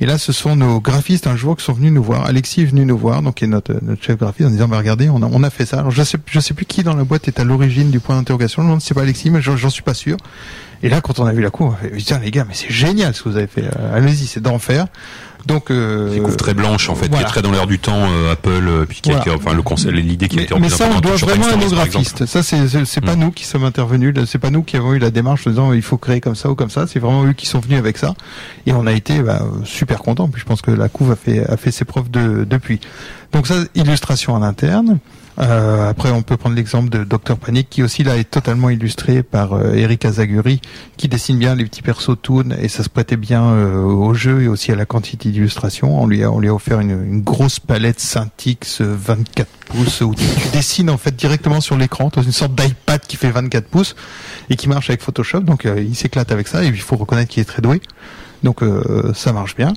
[0.00, 2.24] Et là, ce sont nos graphistes un jour qui sont venus nous voir.
[2.24, 5.10] Alexis est venu nous voir, donc est notre, notre chef graphiste, en disant, bah, regardez,
[5.10, 5.80] on a, on a fait ça.
[5.80, 8.16] Alors, je sais, je sais plus qui dans la boîte est à l'origine du point
[8.16, 8.62] d'interrogation.
[8.74, 10.16] Je si c'est pas Alexis, mais j'en suis pas sûr.
[10.82, 12.70] Et là, quand on a vu la couve, on a fait, les gars, mais c'est
[12.70, 13.64] génial ce que vous avez fait.
[13.64, 14.86] Euh, Allez-y, c'est d'enfer.
[15.48, 18.04] Donc, euh, Une couve très blanche en fait, qui est très dans l'air du temps,
[18.06, 19.24] euh, Apple, euh, puis qui, a- Voilà.
[19.24, 21.70] qui enfin le concept, l'idée qui a été mais ça, on doit vraiment à nos
[21.70, 22.26] graphistes.
[22.26, 23.20] Ça, c'est c'est- pas Mm.
[23.20, 24.14] nous qui sommes intervenus.
[24.26, 26.50] C'est pas nous qui avons eu la démarche en disant il faut créer comme ça
[26.50, 26.86] ou comme ça.
[26.86, 28.14] C'est vraiment eux qui sont venus avec ça.
[28.66, 30.28] Et on a été bah, super contents.
[30.28, 32.78] Puis je pense que la couve a fait a fait ses preuves de, depuis.
[33.32, 34.98] Donc ça, illustration en interne.
[35.40, 39.22] Euh, après, on peut prendre l'exemple de Dr Panic, qui aussi là est totalement illustré
[39.22, 40.60] par euh, Eric Azaguri,
[40.96, 44.42] qui dessine bien les petits persos Toon, et ça se prêtait bien euh, au jeu
[44.42, 46.00] et aussi à la quantité d'illustrations.
[46.00, 50.14] On lui a on lui a offert une, grosse palette Syntix euh, 24 pouces où
[50.14, 52.10] tu, dessines en fait directement sur l'écran.
[52.16, 53.96] Une sorte d'iPad qui fait 24 pouces
[54.50, 55.40] et qui marche avec Photoshop.
[55.40, 57.80] Donc euh, il s'éclate avec ça et il faut reconnaître qu'il est très doué.
[58.44, 59.72] Donc euh, ça marche bien.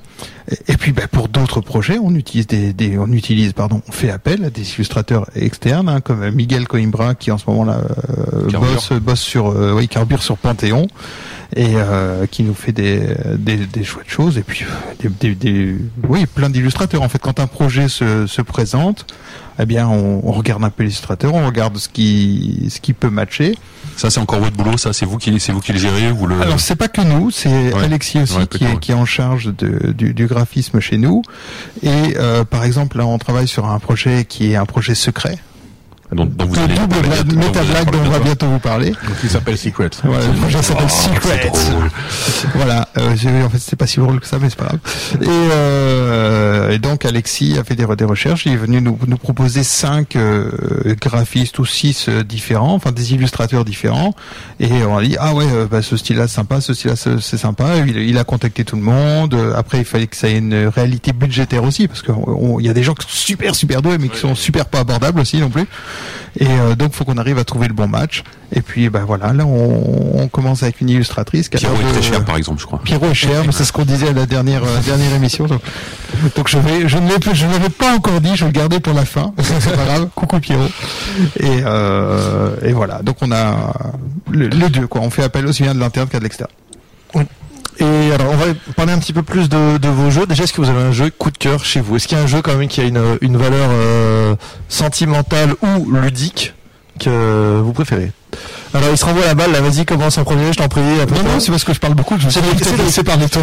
[0.50, 3.92] Et, et puis bah, pour d'autres projets, on utilise des, des- on utilise pardon, on
[3.92, 7.80] fait appel à des illustrateurs externes hein, comme Miguel Coimbra qui en ce moment là
[8.34, 10.86] euh, bosse bosse sur euh, oui carbure sur Panthéon
[11.54, 13.00] et euh, qui nous fait des,
[13.36, 14.64] des, des chouettes choses et puis
[15.04, 15.76] euh, des, des, des-
[16.08, 19.06] oui plein d'illustrateurs en fait quand un projet se, se présente
[19.58, 23.10] eh bien on, on regarde un peu l'illustrateur on regarde ce qui ce qui peut
[23.10, 23.54] matcher
[23.96, 26.26] Ça c'est encore votre boulot, ça c'est vous qui c'est vous qui le gérez, vous
[26.26, 26.40] le.
[26.40, 27.84] alors c'est pas que nous, c'est Ouais.
[27.84, 28.78] Alexis aussi Ouais, qui, est, ouais.
[28.80, 31.22] qui est en charge de, du, du graphisme chez nous.
[31.82, 35.38] Et euh, par exemple là on travaille sur un projet qui est un projet secret.
[36.14, 38.46] Dont, dont vous Un allez double parler blague, méta blague dont on va bientôt.
[38.46, 38.90] vous parler.
[38.90, 39.90] Donc il s'appelle Secret.
[40.04, 41.50] Voilà, le projet s'appelle Oh, Secret.
[41.54, 42.48] c'est.
[42.54, 44.78] Voilà, euh, en fait c'était pas si drôle que ça, mais c'est pas grave.
[45.20, 49.16] Et, euh, et donc Alexis a fait des, des recherches, il est venu nous, nous
[49.16, 50.50] proposer cinq euh,
[51.00, 54.14] graphistes ou six euh, différents, enfin des illustrateurs différents.
[54.60, 57.20] Et on a dit ah ouais, euh, bah, ce style-là c'est sympa, ce style-là c'est
[57.20, 57.76] c'est sympa.
[57.86, 59.34] Il, il a contacté tout le monde.
[59.34, 62.14] Euh, Après il fallait que ça ait une réalité budgétaire aussi, parce qu'il
[62.60, 65.20] y a des gens qui sont super super doués, mais qui sont super pas abordables
[65.20, 65.64] aussi non plus.
[66.38, 68.22] Et euh, donc faut qu'on arrive à trouver le bon match.
[68.54, 72.02] Et puis bah voilà, là on, on commence avec une illustratrice qui Pierrot est très
[72.02, 72.80] cher par exemple, je crois.
[72.84, 75.46] Pierrot est cher, mais c'est ce qu'on disait à la dernière euh, dernière émission.
[75.46, 75.62] Donc,
[76.36, 79.04] donc je vais, je ne l'avais pas encore dit, je vais le garder pour la
[79.04, 79.32] fin.
[79.38, 80.08] C'est pas grave.
[80.14, 80.68] Coucou Pierrot.
[81.40, 83.00] Et euh, et voilà.
[83.02, 83.72] Donc on a
[84.30, 85.00] le- les deux quoi.
[85.02, 86.50] On fait appel aussi bien de l'interne qu'à de l'externe.
[87.82, 88.46] Et alors, on va
[88.76, 90.24] parler un petit peu plus de, vos jeux.
[90.26, 91.96] Déjà, est-ce que vous avez un jeu coup de cœur chez vous?
[91.96, 94.36] Est-ce qu'il y a un jeu quand même qui a une, une valeur euh,
[94.68, 96.54] sentimentale ou ludique
[97.00, 98.12] que vous préférez?
[98.74, 99.52] Alors, il se renvoie la balle.
[99.52, 100.52] Là, vas-y, commence en premier.
[100.52, 100.80] Je t'en prie.
[100.82, 103.42] Non non, c'est parce que je parle beaucoup je me suis peut-être laissé parler toi.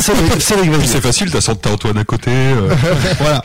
[0.00, 2.30] C'est- facile, t'as t'as Antoine à côté.
[2.30, 2.74] euh,
[3.20, 3.42] voilà.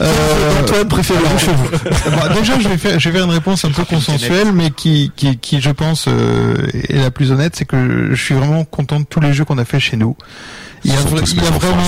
[0.00, 3.32] Euh, Antoine, préféré Alors, chez vous Bon, déjà, je vais faire, je vais faire une
[3.32, 6.54] réponse un peu consensuelle, mais qui, qui, qui, je pense, euh,
[6.88, 9.58] est la plus honnête, c'est que je suis vraiment content de tous les jeux qu'on
[9.58, 10.16] a fait chez nous.
[10.84, 11.82] Il y a, il y a vraiment.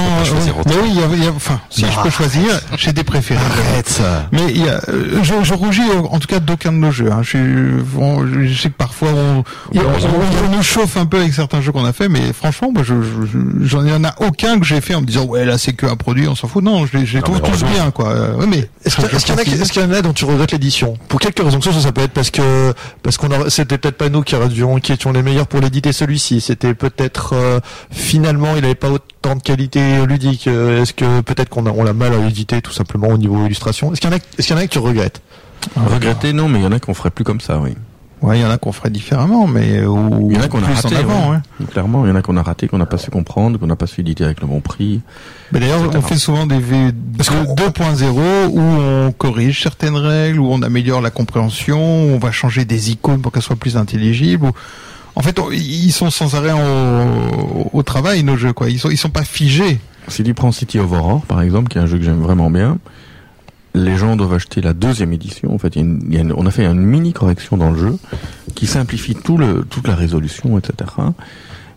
[0.67, 3.39] oui, il y a, il y a- enfin, si je peux choisir, j'ai des préférés.
[3.71, 4.27] Arrête ça.
[4.33, 6.91] Mais il y a, euh, je, je rougis euh, en tout cas d'aucun de nos
[6.91, 7.09] jeux.
[7.13, 7.21] Hein.
[7.23, 8.27] Je, suis- bon,
[8.61, 9.39] je sais que parfois on,
[9.75, 12.71] on, on- on nous chauffe un peu avec certains jeux qu'on a fait, mais franchement,
[12.73, 15.25] moi, je, je- je- j'en ai en a aucun que j'ai fait en me disant
[15.25, 16.63] ouais là c'est que un produit, on s'en fout.
[16.63, 18.09] Non, je les, je les Non, trouve tous bien quoi.
[18.11, 20.13] Euh, Ouais, mais Est-ce qu'il y, a- en a est-ce qu'il y en a dont
[20.13, 20.97] tu regrettes l'édition?
[21.09, 21.59] Pour quelques raisons.
[21.59, 22.73] Que ce soit, ça peut être parce que
[23.03, 24.35] parce qu'on aurait- c'était peut-être pas nous qui,
[24.93, 26.41] étions les meilleurs pour l'éditer celui-ci.
[26.41, 27.61] C'était peut-être euh,
[27.91, 30.47] finalement il avait pas autant de qualité ludique.
[30.47, 33.45] Euh, Est-ce que peut-être qu'on a on l'a mal à éditer tout simplement au niveau
[33.47, 33.93] illustration?
[33.93, 35.21] Est-ce qu'il y en a est-ce qu'il y en a que tu regrettes?
[35.77, 37.75] Regretter, non, mais il y en a qu'on ferait plus comme ça, oui.
[38.23, 40.49] Ouais, il y en a qu'on ferait différemment, mais euh, ou Il y en a
[40.49, 41.31] qu'on a raté, avant.
[41.31, 41.37] ouais.
[41.61, 41.67] ouais.
[41.67, 43.77] Clairement, il y en a qu'on a raté, qu'on n'a pas su comprendre, qu'on n'a
[43.77, 45.01] pas su éditer avec le bon prix.
[45.53, 50.63] Mais d'ailleurs, on fait souvent des V 2.0 où on corrige certaines règles, où on
[50.63, 54.51] améliore la compréhension, où on va changer des icônes pour qu'elles soient plus intelligibles.
[55.17, 56.53] En fait, on- ils sont sans arrêt
[57.73, 58.71] au travail nos jeux, quoi.
[58.71, 59.79] Ils sont, ils sont pas figés.
[60.09, 62.51] Si tu prends City of Horror, par exemple, qui est un jeu que j'aime vraiment
[62.51, 62.79] bien,
[63.75, 65.55] les gens doivent acheter la deuxième édition.
[65.55, 67.13] En fait, il y a une- il y a une- on a fait une mini
[67.13, 67.97] correction dans le jeu
[68.55, 70.91] qui simplifie tout le, toute la résolution, etc.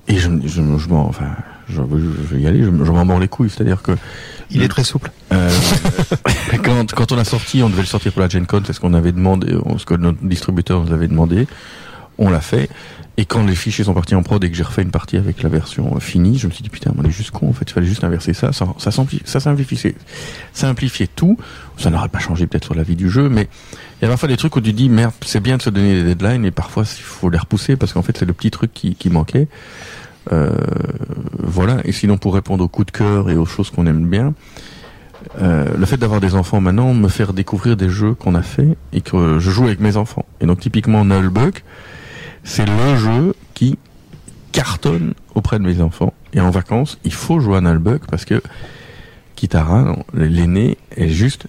[0.07, 1.29] Et je, je, je m'en, enfin,
[1.69, 3.49] je, vais y aller, je, je m'en mords les couilles.
[3.49, 3.93] C'est-à-dire que
[4.51, 5.11] Il est très souple.
[5.31, 5.49] euh,
[6.63, 8.79] quand, quand on a sorti, on devait le sortir pour la Gen Con, c'est ce
[8.79, 11.47] qu'on avait demandé, ce que notre distributeur nous avait demandé.
[12.17, 12.69] On l'a fait.
[13.17, 15.43] Et quand les fichiers sont partis en prod et que j'ai refait une partie avec
[15.43, 17.69] la version euh, finie, je me suis dit putain, on est juste con en fait,
[17.69, 19.95] il fallait juste inverser ça, ça, ça, simplifie, ça simplifiait,
[20.51, 21.37] simplifiait tout.
[21.77, 23.47] Ça n'aurait pas changé peut-être sur la vie du jeu, mais
[24.01, 26.01] il y a parfois des trucs où tu dis merde, c'est bien de se donner
[26.01, 28.73] des deadlines et parfois il faut les repousser parce qu'en fait c'est le petit truc
[28.73, 29.47] qui, qui manquait.
[30.31, 30.55] Euh,
[31.37, 31.77] voilà.
[31.83, 34.33] Et sinon pour répondre aux coups de cœur et aux choses qu'on aime bien,
[35.41, 38.77] euh, le fait d'avoir des enfants maintenant me faire découvrir des jeux qu'on a fait
[38.91, 40.25] et que je joue avec mes enfants.
[40.41, 41.63] Et donc typiquement Nullbuck,
[42.43, 43.77] c'est le jeu qui
[44.51, 46.13] cartonne auprès de mes enfants.
[46.33, 48.41] Et en vacances, il faut jouer à Nullbuck parce que
[49.35, 51.45] Kitara, l'aînée, est juste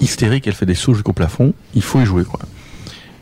[0.00, 2.40] hystérique, elle fait des sauts jusqu'au plafond, il faut y jouer quoi.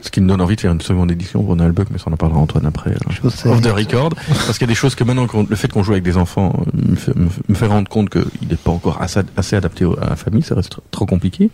[0.01, 2.13] Ce qui me donne envie de faire une seconde édition pour Nullbuck, mais ça en
[2.13, 2.91] en parlera Antoine après.
[2.91, 3.11] hein.
[3.53, 5.93] Off the record, parce qu'il y a des choses que maintenant, le fait qu'on joue
[5.93, 9.57] avec des enfants euh, me fait, me rendre compte qu'il n'est pas encore assez, assez
[9.57, 11.49] adapté à la famille, ça reste tr- trop compliqué.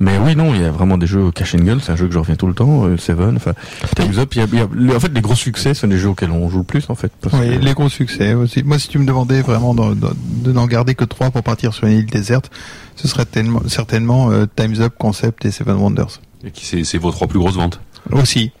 [0.00, 2.06] Mais oui, non, il y a vraiment des jeux cash and gun, c'est un jeu
[2.06, 3.52] que je reviens tout le temps, euh, Seven, enfin,
[3.96, 5.86] Time's Up, il y a, il y a- les- en fait, les gros succès, sont
[5.88, 7.10] des jeux auxquels on joue le plus, en fait.
[7.20, 8.62] parce Oui, que- les gros succès aussi.
[8.62, 11.98] Moi, si tu me demandais vraiment de n'en garder que trois pour partir sur une
[11.98, 12.50] île déserte,
[12.94, 16.20] ce serait tellement, certainement euh, Time's Up, Concept et Seven Wonders.
[16.44, 17.80] Et qui c'est c'est vos trois plus grosses ventes.
[18.12, 18.52] Aussi.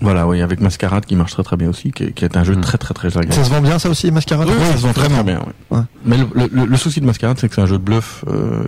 [0.00, 2.42] Voilà, oui, avec Mascarade qui marche très très bien aussi, qui, est- qui est un
[2.42, 2.60] jeu Mm.
[2.62, 3.32] très très très agréable.
[3.32, 5.22] Ça se vend bien ça aussi, Mascarade Oui, ça se vend très, bien.
[5.38, 5.78] ouais.
[5.78, 5.82] Ouais.
[6.04, 8.64] Mais le, le- le souci de Mascarade, c'est que c'est un jeu de bluff euh,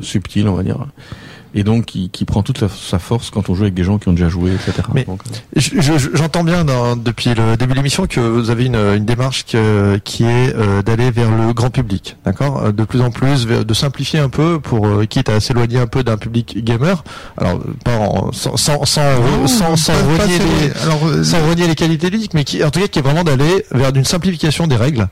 [0.00, 0.78] subtil, on va dire,
[1.54, 3.98] et donc qui, qui prend toute sa, sa force quand on joue avec des gens
[3.98, 4.72] qui ont déjà joué, etc.
[4.94, 8.50] Mais- Donc, euh, Je- je- J'entends bien dans- depuis le début de l'émission que vous
[8.50, 12.62] avez une, une démarche que- qui est euh, d'aller vers le grand public, d'accord?
[12.64, 15.86] Euh, De plus en plus, de simplifier un peu pour euh, quitte à s'éloigner un
[15.86, 17.02] peu d'un public gamer.
[17.36, 21.24] Alors pas en- sans sans sans, Non, sans, sans pas- pas renier les, alors, euh,
[21.24, 23.94] sans renier les qualités ludiques, mais qui en tout cas qui est vraiment d'aller vers
[23.94, 25.08] une simplification des règles.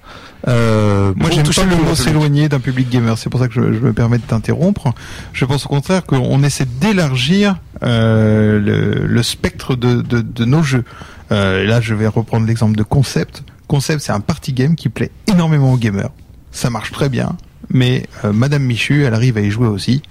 [0.49, 3.19] Euh, Moi, j'aime pas le mot s'éloigner d'un public gamer.
[3.19, 4.93] C'est pour ça que je, je me permets de t'interrompre.
[5.33, 10.85] Je pense au contraire qu'on essaie d'élargir euh, le, spectre de, nos jeux.
[11.33, 13.45] Euh, là, je vais reprendre l'exemple de Concept.
[13.67, 16.11] Concept, c'est un party game qui plaît énormément aux gamers.
[16.53, 17.37] Ça marche très bien,
[17.69, 20.03] mais euh, Madame Michu, elle arrive à y jouer aussi.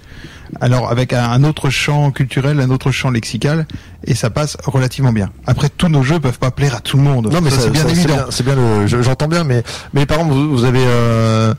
[0.60, 3.66] Alors avec un autre champ culturel, un autre champ lexical,
[4.04, 5.30] et ça passe relativement bien.
[5.46, 7.30] Après, tous nos jeux peuvent pas plaire à tout le monde.
[7.32, 8.16] Non mais c'est bien ça, évident.
[8.30, 8.54] C'est bien,
[8.86, 9.62] j'entends bien, mais
[9.94, 11.54] mais par exemple vous, vous avez, euh,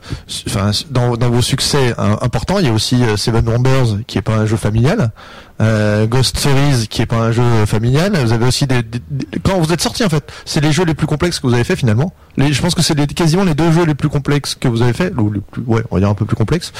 [0.48, 4.18] enfin dans, dans vos succès euh, importants, il y a aussi euh, Seven Wonders qui
[4.18, 5.10] est pas un jeu familial,
[6.08, 8.16] Ghost Stories qui est pas un jeu familial.
[8.24, 10.84] Vous avez aussi des, des- des- quand vous êtes sorti en fait, c'est les jeux
[10.84, 12.12] les plus complexes que vous avez fait finalement.
[12.36, 14.92] Les, je pense que c'est quasiment les deux jeux les plus complexes que vous avez
[14.92, 16.72] fait, ou les plus, ouais, on va dire un peu plus complexes.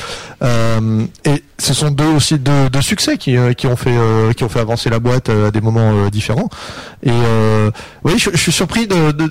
[1.25, 3.97] Et ce sont deux aussi deux, deux succès qui, qui ont fait
[4.37, 6.49] qui ont fait avancer la boîte à des moments euh, différents.
[7.03, 7.71] Et euh,
[8.05, 8.89] oui, je, suis surpris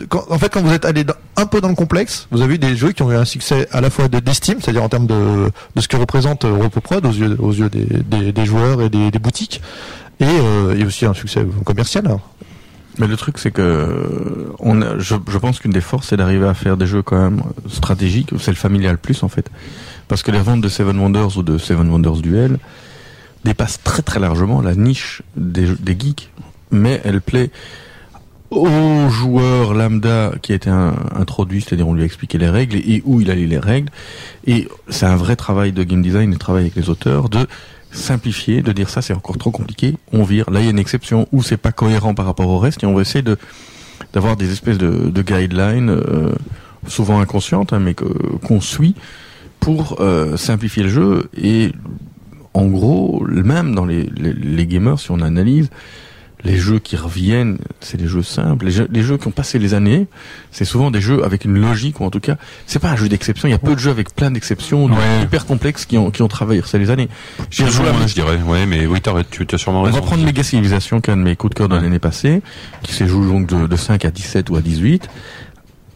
[0.10, 2.58] quand- en fait quand vous êtes allé un peu dans le complexe, vous avez eu
[2.60, 5.08] des jeux qui ont eu un succès à la fois de- d'estime, c'est-à-dire en termes
[5.08, 7.12] de, de ce que représente euh, RepoProd aux
[7.54, 9.62] yeux des, joueurs et des, boutiques,
[10.20, 12.06] et, euh, aussi un succès commercial.
[12.06, 12.22] alors.
[13.00, 14.48] Mais le truc, c'est que
[14.98, 18.32] je, je pense qu'une des forces, c'est d'arriver à faire des jeux quand même stratégiques.
[18.40, 19.52] C'est le familial plus en fait,
[20.08, 22.58] parce que les ventes de Seven Wonders ou de Seven Wonders Duel
[23.48, 25.68] dépassent très très largement la niche des,
[25.98, 26.30] geeks,
[26.72, 27.50] mais elle plaît
[28.50, 33.02] au joueur lambda qui a été introduit, c'est-à-dire on lui a expliqué les règles et,
[33.06, 33.90] où il allait les règles.
[34.46, 37.48] Et c'est un vrai travail de game design et de travail avec les auteurs de
[37.92, 40.50] simplifier, de dire ça c'est encore trop compliqué, on vire.
[40.50, 42.86] Là il y a une exception où c'est pas cohérent par rapport au reste et
[42.86, 43.38] on va essayer de
[44.14, 46.32] d'avoir des espèces de, de guidelines euh,
[46.88, 48.96] souvent inconscientes, hein, mais qu'on suit
[49.60, 51.30] pour euh, simplifier le jeu.
[51.36, 51.72] Et
[52.54, 55.70] en gros, même dans les, les, les gamers, si on analyse,
[56.44, 58.66] les jeux qui reviennent, c'est des jeux simples.
[58.66, 60.06] Les jeux, les jeux qui ont passé les années,
[60.52, 62.38] c'est souvent des jeux avec une logique, ou en tout cas,
[62.68, 63.48] c'est pas un jeu d'exception.
[63.48, 65.24] Il y a peu de jeux avec plein d'exceptions, de- Ouais.
[65.24, 67.10] hyper complexes qui ont, qui ont traversé les années.
[67.50, 68.38] J'ai joué à je dirais.
[68.46, 69.98] Ouais, mais oui, t'as, tu, as sûrement on raison.
[70.00, 72.42] va prendre Mega Civilization, qui est un de mes coups de cœur de l'année passée,
[72.84, 75.10] qui s'est joué donc de, de 5 à 17 ou à 18.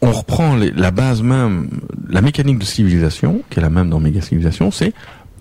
[0.02, 1.68] On reprend les- la base même,
[2.08, 4.92] la mécanique de civilisation, qui est la même dans Mega Civilization, c'est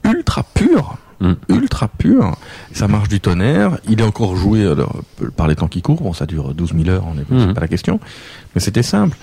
[0.03, 0.97] ultra pur.
[1.19, 1.33] Mm.
[1.49, 2.35] Ultra pur.
[2.73, 3.77] Ça marche du tonnerre.
[3.87, 5.01] Il est encore joué alors,
[5.37, 6.01] par les temps qui courent.
[6.01, 7.53] Bon, ça dure 12 000 heures, c'est Mm.
[7.53, 7.99] pas la question.
[8.55, 9.17] Mais c'était simple.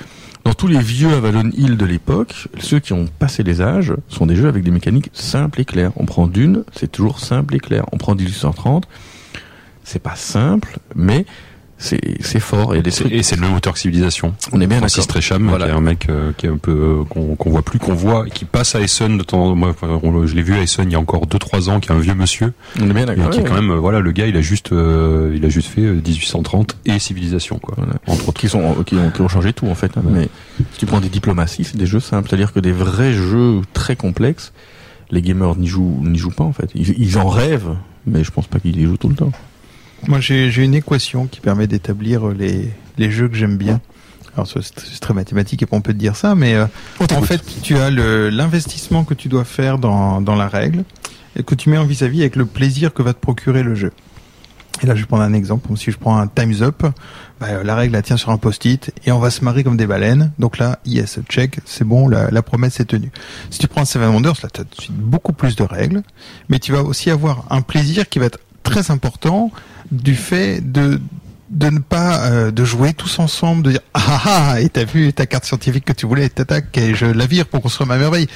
[0.44, 4.24] Dans tous les vieux Avalon Hill de l'époque, ceux qui ont passé les âges sont
[4.24, 5.90] des jeux avec des mécaniques simples et claires.
[5.96, 7.84] On prend Dune, c'est toujours simple et clair.
[7.92, 8.86] On prend 1830,
[9.84, 11.26] c'est pas simple, mais
[11.78, 12.74] c'est c'est fort.
[12.74, 14.34] Et c'est le même auteur que Civilisation.
[14.52, 15.14] On est bien Francis d'accord.
[15.14, 15.66] Tresham, Voilà.
[15.66, 17.94] qui est un mec euh, qui est un peu euh, qu'on qu'on voit plus, qu'on
[17.94, 19.54] voit, qui passe à Essen de temps.
[19.54, 21.92] Moi, on- je l'ai vu à Essen il y a encore 2-3 ans, qui est
[21.92, 23.30] un vieux monsieur, On est bien d'accord.
[23.30, 25.68] qui est quand même, euh, voilà, le gars, il a juste, euh, il a juste
[25.68, 27.74] fait euh, 1830 et Civilisation, quoi.
[27.78, 27.94] Voilà.
[28.06, 28.40] Entre autres.
[28.40, 29.92] qui sont qui ont, qui ont changé tout en fait.
[29.96, 30.02] hein.
[30.10, 30.28] Mais
[30.72, 32.28] si tu prends des diplomaties, c'est des jeux simples.
[32.28, 34.52] C'est-à-dire que des vrais jeux très complexes,
[35.10, 36.70] les gamers n'y jouent n'y jouent pas en fait.
[36.74, 37.76] Ils, ils en rêvent,
[38.06, 39.32] mais je pense pas qu'ils y jouent tout le temps.
[40.06, 43.80] Moi, j'ai une équation qui permet d'établir les, les jeux que j'aime bien.
[44.34, 46.66] Alors, c'est très mathématique et on peut te dire ça, mais euh,
[47.00, 50.84] en fait, tu as l'investissement que tu dois faire dans, dans la règle
[51.36, 53.92] et que tu mets en vis-à-vis avec le plaisir que va te procurer le jeu.
[54.80, 55.68] Et là, je vais prendre un exemple.
[55.76, 56.84] Si je prends un Time's Up,
[57.40, 59.76] bah, euh, la règle, elle tient sur un post-it et on va se marrer comme
[59.76, 60.30] des baleines.
[60.38, 63.10] Donc là, yes, check, c'est bon, la, la promesse est tenue.
[63.50, 66.02] Si tu prends Seven Wonders, là, tu as tout de suite beaucoup plus de règles,
[66.48, 69.50] mais tu vas aussi avoir un plaisir qui va être très important
[69.90, 71.00] du fait de
[71.50, 74.84] de ne pas euh, de jouer tous ensemble, de dire ah ah ah et t'as
[74.84, 77.96] vu ta carte scientifique que tu voulais, t'attaques et je la vire pour construire ma
[77.96, 78.26] merveille.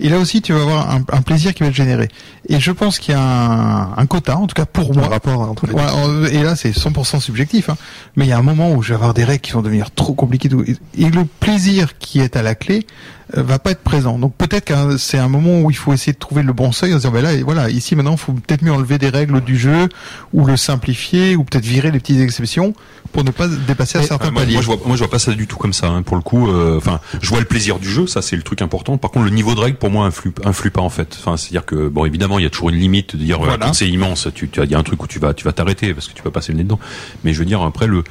[0.00, 2.08] Et là aussi tu vas avoir un, un plaisir qui va être généré.
[2.48, 5.08] Et je pense qu'il y a un, un quota, en tout cas pour Un moi.
[5.08, 7.76] rapport entre les Ouais, euh, et là c'est 100% subjectif, hein.
[8.16, 9.90] mais il y a un moment où je vais avoir des règles qui vont devenir
[9.90, 10.50] trop compliquées.
[10.96, 12.86] Et, le plaisir qui est à la clé
[13.34, 14.18] va pas être présent.
[14.18, 16.92] Donc peut-être que c'est un moment où il faut essayer de trouver le bon seuil
[16.94, 19.58] en disant ben là voilà ici maintenant il faut peut-être mieux enlever des règles du
[19.58, 19.88] jeu
[20.32, 22.72] ou le simplifier ou peut-être virer les petites exceptions
[23.12, 24.52] pour ne pas dépasser un certain Ah, moi, palier.
[24.54, 25.88] moi, je vois, moi, je vois pas ça du tout comme ça.
[25.88, 28.42] hein, pour le coup, euh, enfin, je vois le plaisir du jeu, ça c'est le
[28.42, 28.96] truc important.
[28.98, 31.16] Par contre, le niveau de règle pour moi influe, influe pas en fait.
[31.18, 33.88] Enfin, c'est-à-dire que bon, évidemment, il y a toujours une limite de dire voilà, c'est
[33.88, 35.92] immense, tu, tu as- il y a un truc où tu vas, tu vas t'arrêter
[35.94, 36.78] parce que tu vas passer le nez dedans.
[37.24, 38.04] Mais je veux dire après le,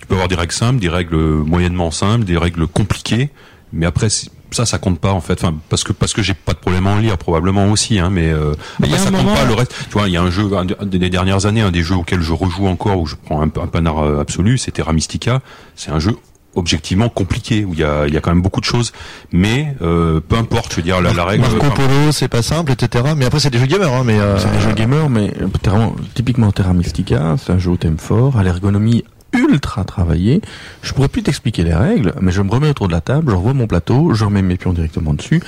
[0.00, 3.30] tu peux avoir des règles simples, des règles moyennement simples, des règles compliquées,
[3.72, 4.08] mais après
[4.50, 5.42] ça, ça compte pas en fait.
[5.44, 8.10] Enfin, parce que parce que j'ai pas de problème à en lire probablement aussi, hein.
[8.10, 9.74] Mais, euh, Mais il y après, a ça un compte moment- pas le reste.
[9.88, 12.20] Tu vois, il y a un jeu un des dernières années, un des jeux auxquels
[12.22, 15.40] je rejoue encore où je prends un, un panard euh, absolu, c'est Terra Mystica.
[15.76, 16.16] C'est un jeu
[16.54, 18.92] objectivement compliqué où il y a il y a quand même beaucoup de choses,
[19.32, 20.72] mais euh, peu importe.
[20.72, 21.42] Je veux dire la, la règle.
[21.42, 23.04] Marco Polo, c'est pas simple, etc.
[23.16, 25.86] Mais après, c'est des jeux gamers, hein, mais euh, C'est des jeux gamers, mais euh,
[26.14, 30.40] typiquement Terra Mystica, c'est un jeu au thème fort, à l'ergonomie ultra travaillée.
[30.82, 33.36] Je pourrais plus t'expliquer les règles, mais je me remets autour de la table, je
[33.36, 35.42] revois mon plateau, je remets mes pions directement dessus.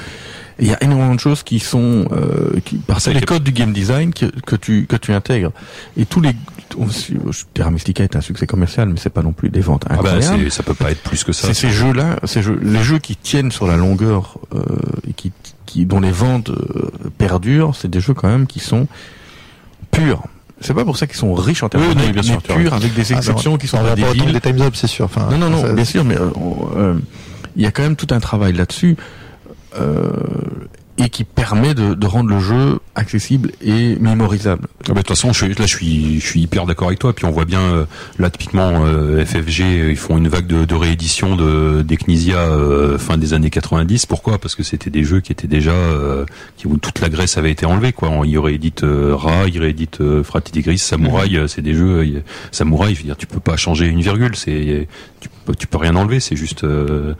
[0.58, 3.72] Il y a énormément de choses qui sont euh, qui, par les codes du game
[3.72, 5.52] design que, que tu que tu intègres.
[5.96, 6.34] Et tous les
[7.54, 10.12] Terra Mystica est un succès commercial, mais c'est pas non plus des ventes ah bah,
[10.12, 10.44] incroyables.
[10.44, 11.46] c'est- ça peut pas être plus que ça.
[11.48, 14.60] C'est ces jeux-là, ces jeux, les jeux qui tiennent sur la longueur euh,
[15.08, 15.32] et qui,
[15.66, 18.86] qui dont les ventes euh, perdurent, c'est des jeux quand même qui sont
[19.90, 20.22] purs.
[20.60, 22.92] C'est pas pour ça qu'ils sont riches en termes Oui, de bien sûr, purs avec
[22.94, 24.10] des ah, exceptions non, qui sont on va pas débiles.
[24.10, 25.06] retourner des times up, c'est sûr.
[25.06, 26.28] Enfin, Non, non, non, ça- bien sûr, mais euh,
[26.76, 26.94] euh,
[27.56, 28.96] il y a quand même tout un travail là-dessus
[29.80, 30.10] euh,
[31.02, 34.66] et qui permet de, de rendre le jeu accessible et mémorisable.
[34.84, 37.12] Ah bah, de toute façon, je là, je suis, je suis hyper d'accord avec toi.
[37.14, 37.84] Puis on voit bien, euh,
[38.18, 41.84] là, typiquement, euh, FFG, euh, ils font une vague de, de réédition de
[42.34, 44.06] euh, fin des années 90.
[44.06, 44.38] Pourquoi?
[44.38, 46.24] Parce que c'était des jeux qui étaient déjà, euh,
[46.56, 47.92] qui, où toute la graisse avait été enlevée.
[47.92, 48.08] Quoi.
[48.10, 51.40] On- Ils rééditent euh, Ra, ils rééditent euh, Frati Gris, Samouraï.
[51.48, 52.94] C'est des jeux, y- Samouraï.
[52.94, 54.34] Je veux dire, tu peux pas changer une virgule.
[55.20, 56.20] Tu peux, tu peux rien enlever.
[56.20, 56.64] C'est juste.
[56.64, 57.14] Euh,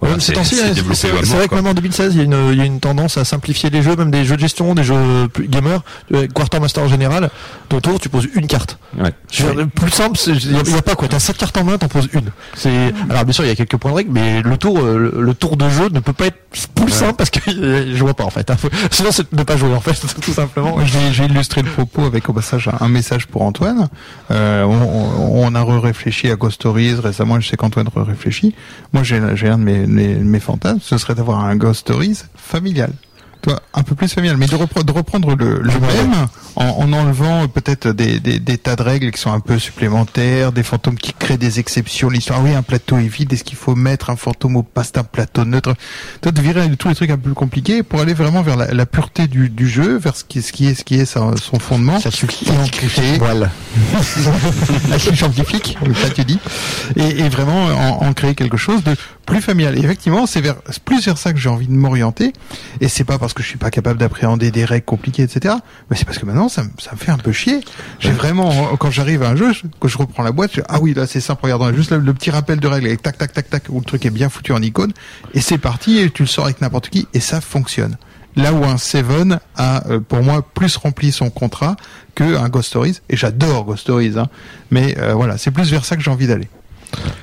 [0.00, 1.56] voilà, c'est hein, vrai que quoi.
[1.62, 3.82] même en 2016, il y, a une, il y a une tendance à simplifier les
[3.82, 5.82] jeux, même des jeux de gestion, des jeux plus gamers,
[6.14, 7.30] euh, Quartermaster en général.
[7.68, 8.78] Ton tour, tu poses une carte.
[8.98, 9.12] Ouais.
[9.30, 11.08] Dire, plus simple, il y, a- a pas quoi.
[11.08, 12.30] T'as sept cartes en main, t'en poses une.
[12.54, 14.98] C'est alors bien sûr, il y a quelques points de règle, mais le tour, euh,
[15.14, 16.38] le, le tour de jeu ne peut pas être
[16.74, 18.50] plus simple parce que je vois pas en fait.
[18.50, 18.56] hein.
[18.90, 20.76] Sinon, c'est de ne pas jouer en fait, tout simplement.
[21.12, 23.88] J'ai illustré le propos avec au passage un, message pour Antoine.
[24.30, 27.40] Euh, on, on- on a réfléchi à Ghost Stories récemment.
[27.42, 28.54] Je sais qu'Antoine réfléchit.
[28.92, 32.92] Moi, j'ai un de mes, mes, mes fantasmes, ce serait d'avoir un Ghost Stories familial.
[33.42, 36.14] Toi, un peu plus familial, mais de, repre- de reprendre le, le même
[36.56, 40.52] en, en enlevant peut-être des, des, des tas de règles qui sont un peu supplémentaires,
[40.52, 42.08] des fantômes qui créent des exceptions.
[42.08, 44.92] L'histoire, ah oui, un plateau est vide, est-ce qu'il faut mettre un fantôme au passe
[44.92, 45.74] d'un plateau neutre?
[46.20, 48.72] Toi, de virer tous les trucs un peu plus compliqués pour aller vraiment vers la,
[48.72, 51.34] la pureté du, du jeu, vers ce qui, ce qui est ce qui est sa-
[51.36, 51.98] son fondement.
[52.00, 52.46] Ça suffit.
[53.18, 53.50] Voilà.
[54.88, 56.38] la chine scientifique, ça tu dis,
[56.96, 58.94] et, et vraiment en, en créer quelque chose de
[59.26, 59.76] plus familial.
[59.78, 62.32] Et effectivement, c'est vers plus vers ça que j'ai envie de m'orienter.
[62.80, 65.54] Et c'est pas parce que je suis pas capable d'appréhender des règles compliquées, etc.
[65.90, 67.60] Mais c'est parce que maintenant, ça, me- ça me fait un peu chier.
[68.00, 70.78] J'ai vraiment, quand j'arrive à un jeu, je- quand je reprends la boîte, je, ah
[70.80, 73.02] oui, là c'est simple, regarde, on a juste le, le petit rappel de règles avec
[73.02, 74.92] tac, tac, tac, tac, où le truc est bien foutu en icône,
[75.34, 77.96] et c'est parti, et tu le sors avec n'importe qui, et ça fonctionne.
[78.34, 81.76] Là où un Seven a, euh, pour moi, plus rempli son contrat
[82.14, 84.28] que un Ghost Stories, et j'adore Ghost Stories, hein,
[84.70, 86.48] mais euh, voilà, c'est plus vers ça que j'ai envie d'aller.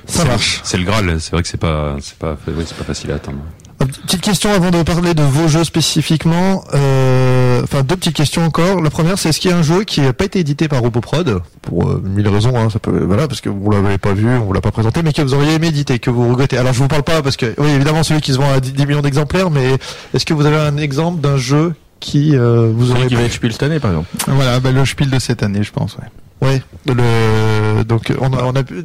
[0.06, 0.60] Ça marche.
[0.64, 1.20] C'est le Graal.
[1.20, 3.38] C'est vrai que c'est pas, c'est pas, ouais, c'est pas facile à atteindre.
[3.86, 6.64] Petite question avant de parler de vos jeux spécifiquement.
[6.74, 8.80] Euh, Enfin, deux petites questions encore.
[8.80, 10.80] La première, c'est est-ce qu'il y a un jeu qui n'a pas été édité par
[10.80, 14.28] RoboProd pour euh, mille raisons, hein, ça peut, voilà, parce que vous l'avez pas vu,
[14.28, 16.58] on vous l'a pas présenté, mais que vous auriez aimé éditer, que vous regrettez.
[16.58, 18.72] Alors, je vous parle pas parce que, oui, évidemment, celui qui se vend à 10
[18.72, 19.76] 10 millions d'exemplaires, mais
[20.14, 23.32] est-ce que vous avez un exemple d'un jeu qui euh, vous aurait qui va être
[23.32, 24.08] Spiel cette année, par exemple.
[24.26, 26.48] Voilà, bah, le Spiel de cette année, je pense, ouais.
[26.48, 28.82] Ouais, le donc on a on a pu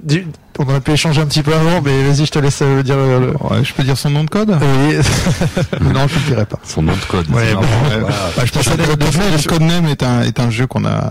[0.59, 2.81] on en a pu échanger un petit peu avant, mais vas-y, je te laisse euh,
[2.83, 2.95] dire.
[2.95, 4.95] le- le- Ouais, je peux dire son nom de code Oui.
[5.93, 6.59] Non, je ne dirai pas.
[6.63, 7.27] Son nom de code.
[7.29, 8.01] Ouais, bon, ouais.
[8.37, 11.09] Bah, je pense que Codename, Codename est un est un jeu qu'on a,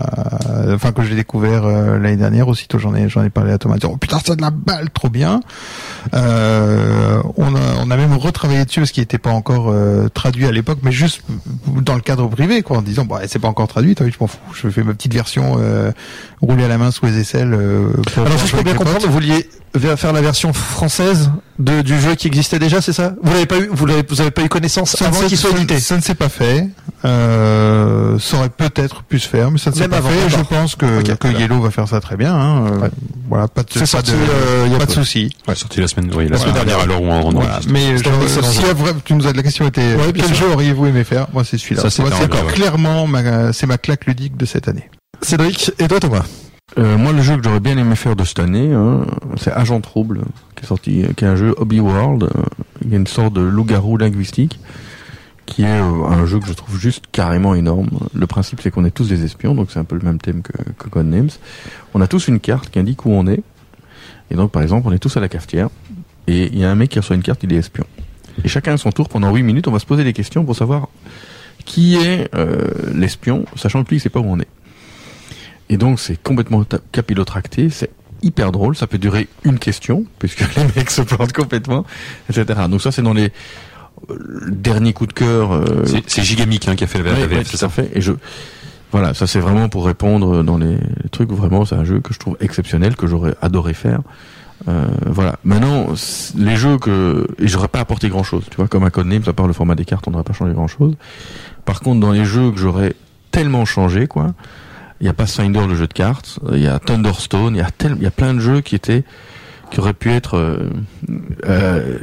[0.49, 2.47] euh, enfin que j'ai découvert euh, l'année dernière.
[2.47, 3.77] Aussitôt, j'en ai j'en ai parlé à Thomas.
[3.83, 5.41] Oh putain, ça de la balle, trop bien.
[6.13, 10.45] Euh, on a on a même retravaillé dessus parce qu'il n'était pas encore euh, traduit
[10.45, 11.21] à l'époque, mais juste
[11.67, 13.95] dans le cadre privé, quoi, en disant bah c'est pas encore traduit.
[13.95, 14.37] T'as vu, je m'en fous.
[14.53, 15.91] Je fais ma petite version euh,
[16.41, 17.53] roulée à la main sous les aisselles.
[17.53, 19.34] euh, pour Alors, si je peux bien comprendre, vous vouliez
[19.73, 21.29] ver- faire la version française
[21.59, 23.13] de, du jeu qui existait déjà, c'est ça?
[23.23, 25.27] Vous l'avez pas eu, vous l'avez, vous avez pas eu connaissance Ça ne avant s'est-
[25.27, 25.79] qu'il soit édité?
[25.79, 26.67] Ça ne s'est pas fait.
[27.05, 30.29] Euh, ça aurait peut-être pu se faire, mais ça ne s'est pas avant, fait.
[30.29, 31.39] Je pense que, Ok, que voilà.
[31.39, 32.33] Yellow va faire ça très bien.
[32.33, 32.65] Hein.
[32.67, 32.89] Euh, Ouais.
[33.29, 35.35] Voilà, pas de, pas sorti, de, euh, y a pas de souci.
[35.47, 36.41] Ouais, sorti la semaine, oui, la Voilà.
[36.51, 37.59] semaine dernière à l'heure où on Voilà.
[37.69, 40.35] Mais je- si vrai- tu nous as la question était Ouais, quel sûr.
[40.35, 41.27] jeu auriez-vous aimé faire?
[41.33, 41.81] Moi, c'est celui-là.
[41.81, 42.11] Ça, c'est Moi,
[42.53, 44.89] clairement ma, c'est ma claque ludique de cette année.
[45.21, 46.23] Cédric, et toi Thomas?
[46.79, 49.05] Euh, moi, le jeu que j'aurais bien aimé faire de cette année, hein,
[49.37, 50.21] c'est Agent Trouble,
[50.55, 52.23] qui est sorti, qui est un jeu Hobby World.
[52.23, 52.29] euh,
[52.83, 54.59] Il y a une sorte de loup-garou linguistique,
[55.45, 57.89] qui est euh, un jeu que je trouve juste carrément énorme.
[58.15, 60.41] Le principe, c'est qu'on est tous des espions, donc c'est un peu le même thème
[60.41, 61.29] que, que Codenames.
[61.93, 63.43] On a tous une carte qui indique où on est.
[64.31, 65.69] Et donc, par exemple, on est tous à la cafetière,
[66.25, 67.85] et il y a un mec qui reçoit une carte, il est espion.
[68.43, 70.55] Et chacun à son tour, pendant 8 minutes, on va se poser des questions pour
[70.55, 70.87] savoir
[71.63, 74.47] qui est euh, l'espion, sachant que lui, il sait pas où on est.
[75.69, 77.89] Et donc c'est complètement capillotracté, c'est
[78.21, 81.85] hyper drôle, ça peut durer une question, puisque les mecs se plantent complètement,
[82.29, 82.61] etc.
[82.69, 83.31] Donc ça c'est dans les
[84.09, 84.15] euh,
[84.49, 85.51] derniers coups de cœur.
[85.53, 87.69] euh, C'est- C'est Gigamic hein, qui a fait la Ouais, la ouais, VF, tout à
[87.69, 87.89] fait.
[87.93, 88.11] Et je,
[88.91, 90.77] voilà, ça c'est vraiment pour répondre dans les
[91.11, 91.31] trucs.
[91.31, 93.99] Vraiment, c'est un jeu que je trouve exceptionnel, que j'aurais adoré faire.
[94.69, 95.37] Euh, voilà.
[95.43, 95.87] Maintenant,
[96.37, 98.43] les jeux que et j'aurais pas apporté grand chose.
[98.49, 100.53] Tu vois, comme un Codenames, à part le format des cartes, on n'aurait pas changé
[100.53, 100.95] grand chose.
[101.65, 102.93] Par contre, dans les jeux que j'aurais
[103.31, 104.33] tellement changé, quoi.
[105.01, 106.39] Il y a Pathfinder, le jeu de cartes.
[106.51, 107.55] Il y a Thunderstone.
[107.55, 109.03] Il y a tel, il y a plein de jeux qui étaient,
[109.71, 110.69] qui auraient pu être euh,
[111.45, 111.97] euh,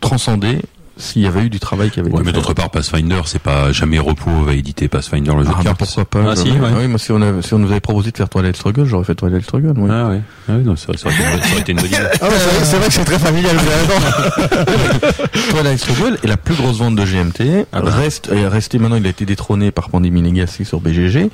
[0.00, 0.62] transcendés
[0.98, 3.40] s'il y avait eu du travail qui avait Ouais, été mais d'autre part, Pathfinder, c'est
[3.42, 6.40] pas jamais repos va éditer Pathfinder le jeu Ah, de bah, pourquoi pas Ah, je-
[6.40, 6.58] si, ouais.
[6.78, 9.04] Oui, moi si on, avait, si on nous avait proposé de faire Twilight Struggle, j'aurais
[9.04, 9.74] fait Twilight Struggle.
[9.76, 9.90] Oui.
[9.92, 10.20] Ah ouais.
[10.48, 11.96] Ah oui, non, ça, ça aurait été une- ça aurait été une bonne idée.
[12.20, 13.56] Ah ouais, c'est vrai, que c'est très familial.
[15.50, 17.66] Twilight Struggle est la plus grosse vente de GMT.
[17.72, 17.90] Ah bah.
[17.90, 21.30] Reste, est resté maintenant, il a été détrôné par Pandemic Legacy sur BGG,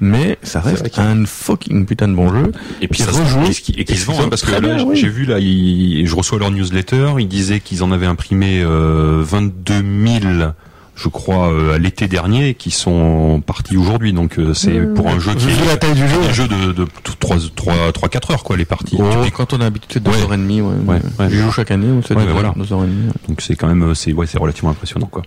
[0.00, 2.52] mais ça reste un fucking putain de bon jeu.
[2.80, 3.44] Et puis ça rejoue.
[3.46, 5.08] et qui, et qui se vend, hein, parce que j'ai- oui.
[5.08, 9.74] vu là, je reçois leur newsletter, ils disaient qu'ils en avaient imprimé euh, 22
[10.22, 10.52] 000,
[10.96, 14.12] je crois, euh, à l'été dernier, qui sont partis aujourd'hui.
[14.12, 16.16] Donc euh, c'est pour un jeu qui Vu la taille du jeu.
[16.28, 16.86] un jeu de, de
[17.18, 18.96] 3 3 3 4 heures quoi les parties.
[19.00, 20.22] Oh, Et quand on a habitué de deux Ouais.
[20.22, 21.28] heures et demie, ouais, Ouais, ouais.
[21.30, 22.48] je joue chaque année, ouais, c'est Ouais, deux, voilà.
[22.48, 23.06] heures, deux heures et demie.
[23.08, 23.12] ouais.
[23.28, 25.22] Donc c'est quand même euh, c'est ouais c'est relativement impressionnant quoi.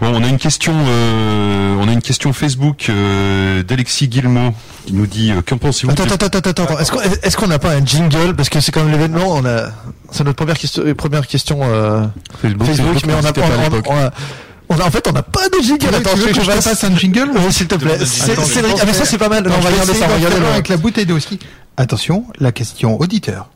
[0.00, 4.54] Bon, on a une question euh, on a une question Facebook euh, d'Alexis Guillemot
[4.86, 6.78] qui nous dit euh, qu'en pensez-vous Attends, attends, attends, attends, attends.
[6.78, 8.34] Est-ce qu'on est-ce qu'on n'a pas un jingle?
[8.36, 9.26] Parce que c'est quand même l'événement.
[9.34, 9.70] On a,
[10.12, 12.06] c'est notre première question, euh, première question euh,
[12.40, 13.46] Facebook, Facebook, mais on a n'existait pas.
[13.58, 13.86] on- l'époque.
[13.88, 14.10] on a-
[14.70, 15.86] on a- en fait, on n'a pas de jingle.
[15.94, 17.98] Attends, tu veux que je te fasse- fasse un jingle Oui, s'il te plaît.
[18.04, 19.42] C'est- Attends, Cédric, je ah mais ça que- c'est pas mal.
[19.44, 20.06] Non, on je va regarder ça.
[20.06, 20.52] Regardez faire un le.
[20.52, 21.38] avec la bouteille de whisky.
[21.76, 23.48] Attention, la question auditeur.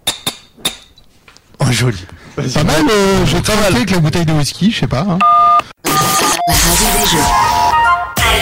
[1.61, 1.99] Oh, joli.
[2.35, 5.07] Pas mal, euh, j'ai travaillé avec la bouteille de whisky, je sais pas.
[5.09, 5.19] Hein.
[6.53, 7.19] La radio des jeux.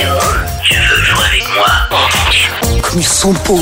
[0.02, 0.34] Alors,
[0.64, 3.60] tu veux jouer avec moi Comme ils sont beaux.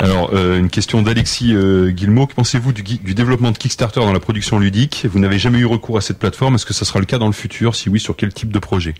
[0.00, 2.26] Alors, euh, une question d'Alexis euh, Guillemot.
[2.26, 5.06] Que pensez-vous du, développement de Kickstarter dans la production ludique?
[5.12, 6.54] Vous n'avez jamais eu recours à cette plateforme.
[6.54, 7.74] Est-ce que ça sera le cas dans le futur?
[7.76, 8.94] Si oui, sur quel type de projet?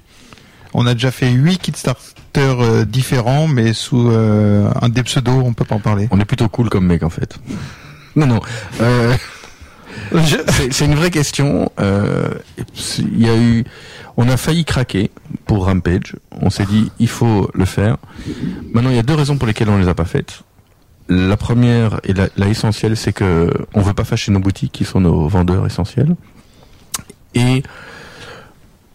[0.75, 2.05] On a déjà fait huit Kickstarter
[2.37, 6.07] euh, différents, mais sous euh, un des pseudos, on peut pas en parler.
[6.11, 7.39] On est plutôt cool comme mec en fait.
[8.15, 8.41] Non, non.
[8.81, 9.15] Euh,
[10.49, 11.71] c'est- c'est une vraie question.
[11.79, 12.29] Euh,
[12.99, 13.65] Il y a eu,
[14.17, 15.11] on a failli craquer
[15.47, 16.17] pour Rampage.
[16.33, 17.99] On s'est dit, il faut le faire.
[18.73, 20.43] Maintenant, il y a deux raisons pour lesquelles on les a pas faites.
[21.09, 24.85] La première et la, la essentielle, c'est que on veut pas fâcher nos boutiques qui
[24.85, 26.17] sont nos vendeurs essentiels,
[27.35, 27.63] et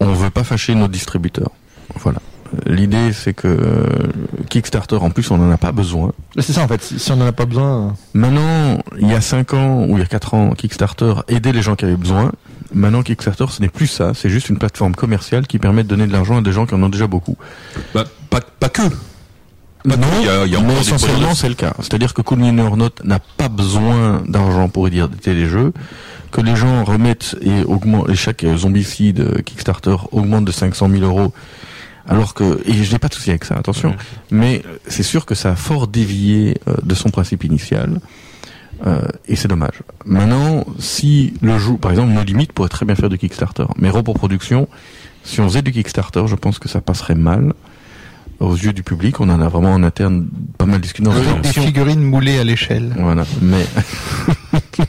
[0.01, 1.51] on veut pas fâcher nos distributeurs.
[1.95, 2.19] Voilà.
[2.65, 3.85] L'idée, c'est que euh,
[4.49, 6.11] Kickstarter, en plus, on n'en a pas besoin.
[6.37, 6.81] C'est ça en fait.
[6.81, 7.95] Si si on n'en a pas besoin.
[8.13, 11.61] Maintenant, il y a 5 ans ou il y a 4 ans, Kickstarter aidait les
[11.61, 12.31] gens qui avaient besoin.
[12.73, 14.13] Maintenant, Kickstarter, ce n'est plus ça.
[14.13, 16.73] C'est juste une plateforme commerciale qui permet de donner de l'argent à des gens qui
[16.75, 17.35] en ont déjà beaucoup.
[17.93, 18.81] Bah, pas, pas que.
[18.83, 21.73] non, il y a- y mais des essentiellement, c'est le cas.
[21.79, 25.73] C'est-à-dire que Cool Mini or Not n'a pas besoin d'argent pour éditer les jeux.
[26.31, 31.33] Que les gens remettent et augmentent, et chaque zombicide Kickstarter augmente de 500 000 euros.
[32.07, 33.95] Alors que, et je n'ai pas de souci avec ça, attention.
[34.31, 37.99] Mais euh, c'est sûr que ça a fort dévié euh, de son principe initial.
[38.87, 39.81] Euh, et c'est dommage.
[40.05, 43.65] Maintenant, si le jeu, par exemple, nos limites pourraient très bien faire du Kickstarter.
[43.77, 44.67] Mais Repos Production,
[45.23, 47.53] si on faisait du Kickstarter, je pense que ça passerait mal
[48.39, 49.19] aux yeux du public.
[49.19, 50.27] On en a vraiment en interne
[50.57, 51.09] pas mal discuté.
[51.09, 52.93] dans des figurines moulées à l'échelle.
[52.97, 53.23] Voilà.
[53.41, 53.65] Mais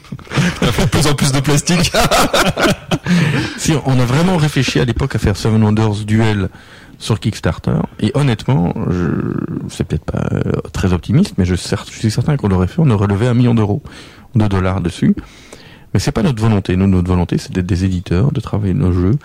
[0.63, 1.93] de plus en plus de plastique.
[3.59, 6.49] si on a vraiment réfléchi à l'époque à faire Seven Wonders Duel
[7.03, 8.73] sur Kickstarter, et honnêtement,
[9.69, 13.09] c'est peut-être pas euh, très optimiste, mais je, suis certain qu'on l'aurait fait, on aurait
[13.09, 13.83] levé un million d'euros,
[14.37, 15.17] de dollars dessus.
[15.93, 16.77] Mais c'est pas notre volonté.
[16.77, 19.17] Nous, notre volonté, c'est d'être des éditeurs, de travailler nos jeux,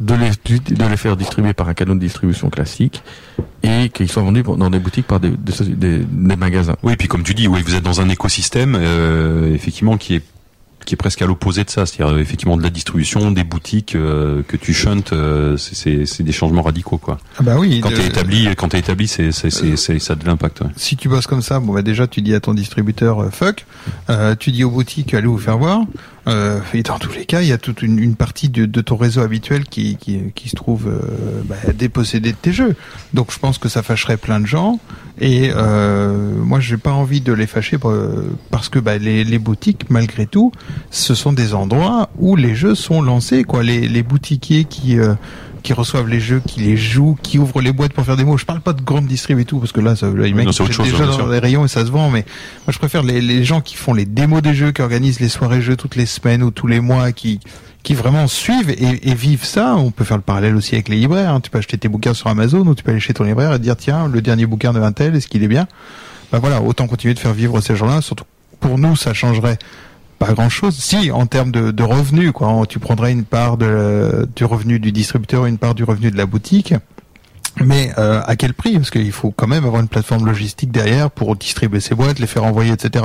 [0.00, 0.30] de les,
[0.74, 3.02] de les faire distribuer par un canal de distribution classique,
[3.62, 6.06] et qu'ils soient vendus dans des boutiques par des, des,
[6.36, 6.76] magasins.
[6.82, 10.22] Oui, puis comme tu dis, oui, vous êtes dans un écosystème euh, effectivement qui est
[10.84, 13.94] qui est presque à l'opposé de ça, c'est-à-dire euh, effectivement de la distribution, des boutiques
[13.94, 17.18] euh, que tu shuntes, euh, c'est- des changements radicaux quoi.
[17.38, 17.80] Ah bah oui.
[17.82, 20.60] Quand t'es établi, quand t'es établi, c'est c'est c'est c'est- ça a de l'impact.
[20.60, 20.68] ouais.
[20.76, 23.66] si tu bosses comme ça, bon bah déjà tu dis à ton distributeur euh, fuck,
[24.10, 25.80] euh, tu dis aux boutiques allez vous faire voir.
[26.28, 28.80] Euh, et dans tous les cas, il y a toute une, une partie de, de
[28.80, 32.76] ton réseau habituel qui, qui, qui se trouve euh, bah, dépossédé de tes jeux.
[33.12, 34.78] Donc je pense que ça fâcherait plein de gens.
[35.20, 39.38] Et euh, moi, j'ai pas envie de les fâcher euh, parce que bah, les, les
[39.38, 40.52] boutiques, malgré tout,
[40.90, 43.44] ce sont des endroits où les jeux sont lancés.
[43.44, 45.14] Quoi, les, les boutiquiers qui euh,
[45.62, 48.36] qui reçoivent les jeux, qui les jouent, qui ouvrent les boîtes pour faire des mots.
[48.36, 50.44] Je parle pas de grande distrib et tout, parce que là, ça, là, les mecs
[50.44, 50.52] bien
[50.84, 51.18] jeux sûr.
[51.18, 52.10] dans les rayons et ça se vend.
[52.10, 52.24] Mais
[52.66, 55.28] moi, je préfère les, les gens qui font les démos des jeux, qui organisent les
[55.28, 57.40] soirées jeux toutes les semaines ou tous les mois, qui
[57.82, 59.74] qui vraiment suivent et, et vivent ça.
[59.76, 61.34] On peut faire le parallèle aussi avec les libraires.
[61.34, 61.40] hein.
[61.40, 63.58] Tu peux acheter tes bouquins sur Amazon ou tu peux aller chez ton libraire et
[63.58, 65.66] te dire tiens, le dernier bouquin de un tel, est-ce qu'il est bien?
[66.30, 68.00] Ben voilà, autant continuer de faire vivre ces gens-là.
[68.00, 68.24] Surtout
[68.60, 69.58] pour nous, ça changerait
[70.26, 70.74] pas grand chose.
[70.76, 74.92] Si, en termes de, de revenus, quoi, tu prendrais une part de, du revenu du
[74.92, 76.74] distributeur, une part du revenu de la boutique.
[77.62, 78.72] Mais euh, à quel prix?
[78.78, 82.26] Parce qu'il faut quand même avoir une plateforme logistique derrière pour distribuer ces boîtes, les
[82.26, 83.04] faire envoyer, etc.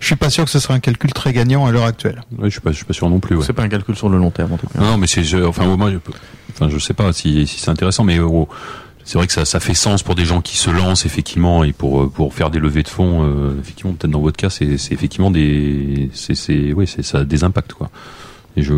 [0.00, 2.22] Je suis pas sûr que ce serait un calcul très gagnant à l'heure actuelle.
[2.36, 3.36] Ouais, je suis pas je suis pas sûr non plus.
[3.36, 3.44] ouais.
[3.46, 4.80] C'est pas un calcul sur le long terme en tout cas.
[4.80, 6.12] Non, non, mais c'est, enfin, au moins, je, peux-
[6.52, 8.44] enfin, je sais pas si, si c'est intéressant, mais euh,
[9.04, 11.72] c'est vrai que ça, ça fait sens pour des gens qui se lancent effectivement et
[11.72, 13.22] pour euh, pour faire des levées de fonds.
[13.24, 17.18] euh, effectivement, peut-être dans votre cas, c'est, c'est effectivement des, c'est, c'est, ouais, c'est ça
[17.18, 17.90] a des impacts quoi.
[18.56, 18.72] Et je,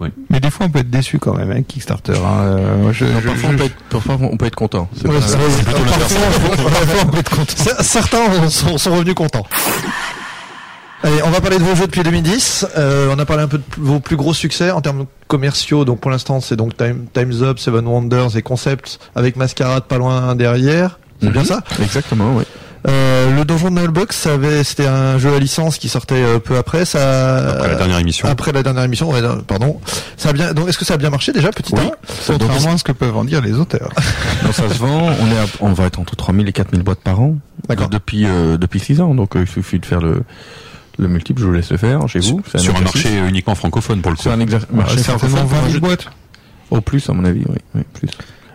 [0.00, 0.10] ouais.
[0.30, 2.12] Mais des fois, on peut être déçu quand même avec Kickstarter.
[2.12, 2.40] Hein.
[2.42, 4.88] Euh, moi, je, Non, je- parfois, je- on peut être, parfois, on peut être content.
[4.94, 6.14] C'est Ouais, pas- c'est- c'est plutôt l'inverse.
[6.14, 7.54] Parfois, on peut être content.
[7.56, 9.46] Cer- Certains sont, sont revenus contents.
[11.04, 12.66] Allez, on va parler de vos jeux depuis 2010.
[12.76, 15.84] Euh, on a parlé un peu de vos plus gros succès en termes commerciaux.
[15.84, 19.98] Donc pour l'instant, c'est donc Time, Times Up, Seven Wonders et Concepts avec Mascarade pas
[19.98, 20.98] loin derrière.
[21.22, 21.46] C'est bien Mhm.
[21.46, 21.60] ça?
[21.80, 22.44] Exactement, oui.
[22.88, 26.38] euh, Le Donjon de Nullbox, ça avait, c'était un jeu à licence qui sortait euh,
[26.40, 26.84] peu après.
[26.84, 28.28] Ça, Après la dernière émission.
[28.28, 29.80] Après la dernière émission, ouais, pardon.
[30.16, 30.52] Ça a bien.
[30.52, 31.80] Donc est-ce que ça a bien marché déjà, petit Oui.
[31.80, 31.90] un?
[32.26, 33.90] Contrairement à ce que peuvent en dire les auteurs.
[34.44, 35.10] Non, ça se vend.
[35.20, 37.36] On est, à- on va être entre 3000 et 4000 boîtes par an.
[37.68, 37.88] D'accord.
[37.88, 39.14] Depuis euh, depuis 6 ans.
[39.14, 40.22] Donc euh, il suffit de faire le
[40.98, 41.40] le multiple.
[41.40, 42.42] Je vous laisse le faire chez vous.
[42.56, 44.22] Sur un marché uniquement francophone pour le coup.
[44.22, 46.06] Sur un exa- marché certainement francophone, 20 un 000 jeu- boîtes.
[46.70, 48.08] Au plus, à mon avis, oui, oui plus.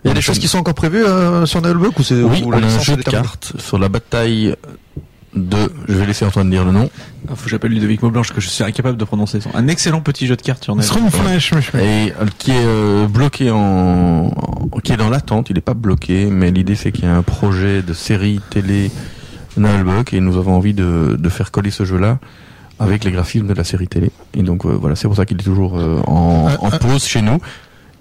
[0.03, 2.44] Il y a des choses qui sont encore prévues euh, sur Nullbox ou c'est Oui,
[2.44, 4.53] ou on la a un jeu de cartes sur la bataille
[5.34, 5.57] de.
[5.88, 6.90] Je vais laisser Antoine dire le nom.
[7.30, 9.49] Ah, faut que j'appelle Ludovic Maublanche que je suis incapable de prononcer son.
[9.56, 10.86] Un excellent petit jeu de cartes sur Net.
[11.80, 13.57] Et euh, qui est euh, bloqué en,
[14.36, 15.49] en- qui est dans l'attente.
[15.49, 18.91] Il n'est pas bloqué, mais l'idée c'est qu'il y a un projet de série télé
[19.57, 22.19] Nullbuck et nous avons envie de, de faire coller ce jeu-là
[22.80, 24.11] avec les graphismes de la série télé.
[24.34, 26.49] Et donc euh, voilà, c'est pour ça qu'il est toujours euh, en,
[26.80, 27.39] pause chez nous.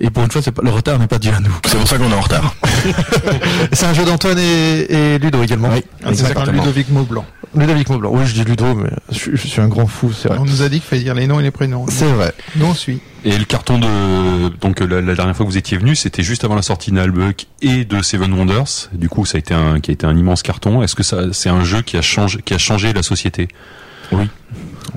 [0.05, 1.57] Et pour une fois, c'est pas, le retard n'est pas dû à nous.
[1.65, 2.55] C'est pour ça qu'on est en retard.
[3.73, 5.69] C'est un jeu d'Antoine et, et Ludo également.
[5.73, 6.51] Oui, exactement.
[6.53, 7.25] Ludovic Maublanc.
[7.57, 8.11] Ludovic Maublanc.
[8.13, 10.39] Oui, je dis Ludo, mais je, suis- je suis un grand fou, c'est vrai.
[10.41, 11.87] On nous a dit qu'il fallait dire les noms et les prénoms.
[11.89, 12.35] C'est vrai.
[12.57, 13.01] Nous on suit.
[13.25, 16.43] Et le carton de donc la, la dernière fois que vous étiez venu, c'était juste
[16.43, 18.89] avant la sortie de Nullbuck et de Seven Wonders.
[18.93, 20.83] Du coup, ça a été un qui a été un immense carton.
[20.83, 23.47] Est-ce que ça c'est un jeu qui a changé qui a changé la société?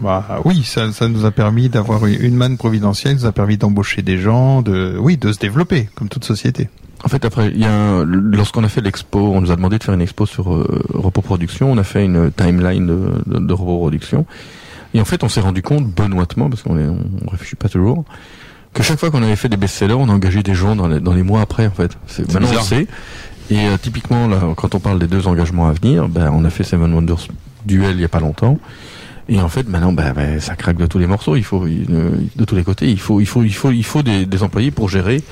[0.02, 3.58] Bah oui, ça, ça nous a permis d'avoir une, manne providentielle, ça nous a permis
[3.58, 6.70] d'embaucher des gens, de oui, de se développer comme toute société.
[7.04, 9.78] En fait, après, il y a un- lorsqu'on a fait l'expo, on nous a demandé
[9.78, 11.72] de faire une expo sur euh, Repos Production.
[11.72, 14.26] On a fait une timeline de, de, de Repos Production.
[14.94, 18.06] Et en fait, on s'est rendu compte, benoîtement, parce qu'on est, on réfléchit pas toujours,
[18.74, 21.00] que chaque fois qu'on avait fait des best-sellers, on a engagé des gens dans les,
[21.00, 21.96] dans les mois après, en fait.
[22.08, 22.64] C'est, maintenant, on bizarre.
[22.64, 22.88] sait.
[23.52, 26.50] Et euh, typiquement, là, quand on parle des deux engagements à venir, ben, on a
[26.50, 27.28] fait Seven Wonders
[27.66, 28.58] Duel il y a pas longtemps.
[29.28, 31.36] Et en fait, maintenant, ben, ben, ça craque de tous les morceaux.
[31.36, 34.04] Il faut, euh, de tous les côtés, il faut, il faut, il faut, il faut
[34.04, 35.24] des, des employés pour gérer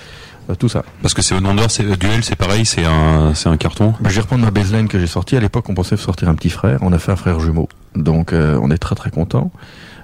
[0.49, 0.83] euh, tout ça.
[1.01, 3.93] Parce que Seven Wonders c'est euh, Duel, c'est pareil, c'est un c'est un carton.
[3.99, 5.37] Bah, je vais reprendre ma baseline que j'ai sortie.
[5.37, 6.79] À l'époque, on pensait sortir un petit frère.
[6.81, 7.69] On a fait un frère jumeau.
[7.95, 9.51] Donc, euh, on est très très content.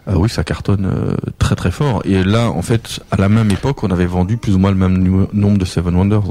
[0.08, 2.02] Euh, oui, ça cartonne euh, très très fort.
[2.06, 4.78] Et là, en fait, à la même époque, on avait vendu plus ou moins le
[4.78, 4.98] même
[5.34, 6.24] nombre de Seven Wonders.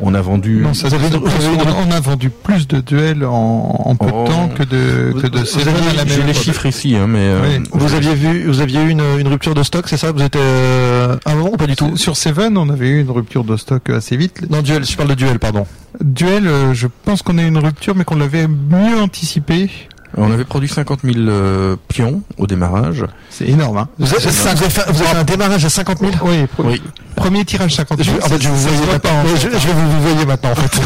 [0.00, 0.60] On a vendu.
[0.62, 4.24] Non, ça, ça- on, a vendu plus de duels en, en peu Oh.
[4.24, 6.66] de temps que de que de Vous- Seven avez- à la J'ai même les chiffres
[6.66, 7.64] ici, hein, mais euh, Oui.
[7.72, 10.12] Vous aviez vu, vous aviez eu une, une rupture de stock, c'est ça?
[10.12, 11.96] Vous étiez euh, à un moment ou pas du tout?
[11.96, 14.48] Sur Seven, on avait eu une rupture de stock assez vite.
[14.50, 14.84] Non, duel.
[14.84, 15.66] Je parle de duel, pardon.
[16.04, 19.70] Duel, euh, je pense qu'on a eu une rupture, mais qu'on l'avait mieux anticipé.
[20.16, 23.04] On avait produit 50 000 euh, pions au démarrage.
[23.30, 23.88] C'est énorme, hein.
[23.98, 26.46] Vous avez, ça, vous avez fait, vous avez fait un démarrage à 50 000 Oui,
[26.46, 26.82] pro- Oui.
[27.14, 28.16] premier tirage 50 Je, 000.
[28.24, 29.20] en fait, je vous voyais maintenant.
[29.20, 30.80] en fait, je, je vais vous, vous voyez maintenant, en fait.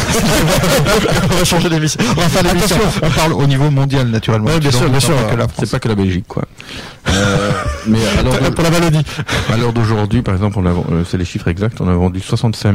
[1.31, 2.01] on va changer d'émission.
[2.17, 2.77] On va faire l'émission.
[2.77, 4.49] Attention, on parle au niveau mondial naturellement.
[4.49, 5.15] Ouais, bien sûr, bien sûr.
[5.15, 5.65] parle pas que la France.
[5.65, 6.45] C'est pas que la Belgique, quoi.
[7.09, 7.51] Euh,
[7.87, 9.05] mais alors, Pour la Wallonie.
[9.53, 11.81] à l'heure d'aujourd'hui, par exemple, on a, euh, c'est les chiffres exacts.
[11.81, 12.73] On a vendu 65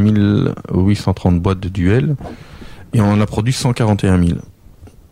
[0.74, 2.16] 830 boîtes de duel
[2.94, 4.40] et on en a produit 141 000.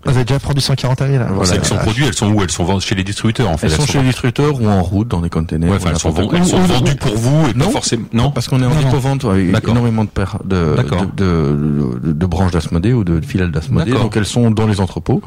[0.05, 1.23] Vous avez déjà produit 141 000.
[1.29, 1.45] Voilà.
[1.49, 2.41] Celles qui sont produites, elles sont où?
[2.43, 3.67] Elles sont vendues chez les distributeurs en fait.
[3.67, 5.69] Elles sont chez les distributeurs ou en route dans des containers.
[5.71, 6.57] Ouais, enfin, elles sont, vendues, elles sont
[6.99, 7.71] pour vous et pas Non.
[7.71, 8.05] forcément.
[8.13, 8.31] Non.
[8.31, 9.71] Parce qu'on est en dépôt-vente avec D'accord.
[9.71, 11.05] énormément de, paires de, D'accord.
[11.15, 13.91] de, de, de- de branches d'Asmodée ou de filiales d'Asmodée.
[13.91, 15.21] Donc elles sont dans les entrepôts.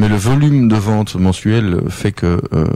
[0.00, 2.66] Mais le volume de vente mensuel fait que euh,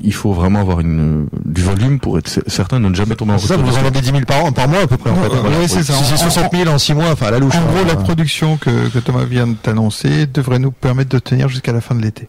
[0.00, 3.34] il faut vraiment avoir une, du volume pour être cer- certain de ne jamais tomber
[3.34, 4.86] en C'est ça, rupture vous de en vendez 10 000 par an, par mois à
[4.86, 5.10] peu près.
[5.10, 5.28] En fait.
[5.28, 5.58] Voilà.
[5.58, 5.92] ouais, c'est ça.
[5.92, 7.54] Si c'est En- 60 000 en 6 mois, enfin à la louche.
[7.54, 7.62] En hein.
[7.74, 11.72] gros, la production que, que Thomas vient de t'annoncer devrait nous permettre de tenir jusqu'à
[11.72, 12.28] la fin de l'été.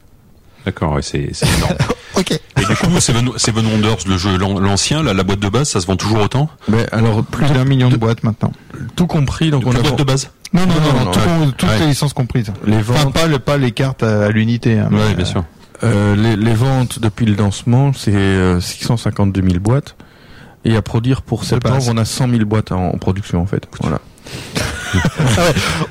[0.65, 1.19] D'accord, ouais, c'est
[1.57, 1.75] énorme.
[2.17, 2.31] Ok.
[2.33, 5.69] Et du coup, Seven, Seven Wonders, le jeu l'an- l'ancien, la, la boîte de base,
[5.69, 6.49] ça se vend toujours autant?
[6.67, 8.51] Mais alors Plus d'un million de boîtes maintenant.
[8.97, 10.29] tout compris, donc Donc on la a boîte de base?
[10.53, 11.47] Non, non, non, non, non, tout- ouais.
[11.57, 11.79] toutes Ouais.
[11.79, 12.51] les licences comprises.
[12.65, 14.77] les Enfin, ventes, pas, le, pas les cartes à, à l'unité.
[14.79, 15.43] hein, Oui, bien sûr.
[15.83, 19.95] euh, les, les ventes depuis le lancement, c'est euh, 652 000 boîtes.
[20.65, 23.67] Et à produire pour septembre, on a 100 000 boîtes en, en production en fait.
[23.81, 23.99] Voilà.
[24.93, 25.41] Ah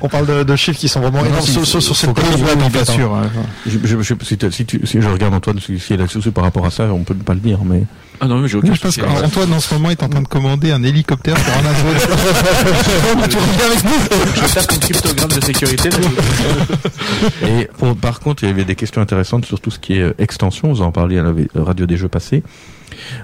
[0.01, 2.39] on parle de, de chiffres qui sont vraiment énormes si, sur, sur, cette que- période,
[2.41, 2.95] Ouais, en mais fait, pas hein.
[2.95, 3.13] sûr.
[3.15, 3.29] hein.
[3.65, 6.07] Je, je, je, si, t'as- si, tu, si je regarde Antoine, si, si elle a
[6.07, 7.83] souci par rapport à ça, on peut pas le dire, mais
[8.19, 9.01] Ah non, mais j'ai aucun je pense souci.
[9.01, 11.85] qu'Antoine, en ce moment, est en train de commander un hélicoptère pour un avion.
[13.29, 15.89] tu reviens avec nous Je tape une cryptogramme de sécurité.
[17.43, 20.01] Et pour- par contre, il y avait des questions intéressantes sur tout ce qui est
[20.01, 20.69] euh, extension.
[20.71, 22.43] Vous en parliez à la v- radio des jeux passés.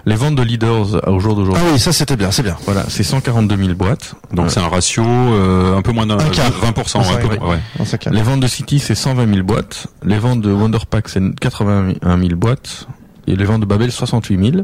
[0.05, 2.55] Les ventes de leaders au jour Ah d'aujourd'hui, oui, ça c'était bien, c'est bien.
[2.65, 4.15] voilà, c'est 142 000 boîtes.
[4.33, 6.51] Donc Euh, c'est un ratio euh, un peu moins d'un Un quart.
[6.51, 6.99] 20%.
[6.99, 7.97] Ouais, ouais, ouais.
[8.11, 9.87] les ventes de City, c'est 120 000 boîtes.
[10.03, 12.87] Les ventes de Wonderpack, c'est 81 000 boîtes.
[13.27, 14.63] Et les ventes de Babel, 68 000.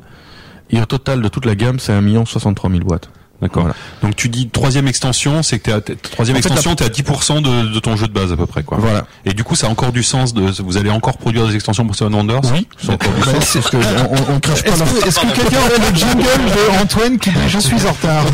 [0.69, 3.09] Et au total de toute la gamme, c'est 1 63 000 boîtes.
[3.43, 3.63] D'accord.
[3.63, 3.75] Voilà.
[4.01, 6.85] Donc tu dis troisième extension, c'est que t'es à, t'es- troisième En fait, extension, t'es
[6.85, 8.77] à 10% de, de ton jeu de base à peu près quoi.
[8.79, 9.05] Voilà.
[9.25, 11.85] Et du coup, ça a encore du sens de, vous allez encore produire des extensions
[11.85, 12.41] pour Seven Wonders?
[12.53, 13.43] Oui, Ça a encore du Bah, sens.
[13.45, 15.95] c'est ce que on, on, crache pas Est-ce dans que, est-ce que quelqu'un aurait le
[15.95, 18.25] jingle de Antoine qui dit je suis en retard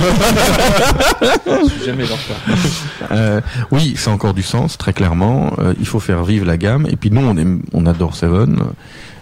[1.21, 2.37] Je suis jamais en retard.
[3.11, 3.41] Euh,
[3.71, 5.53] oui, c'est encore du sens, très clairement.
[5.57, 6.85] Euh, il faut faire vivre la gamme.
[6.91, 8.59] Et puis nous, on, aime, on adore Seven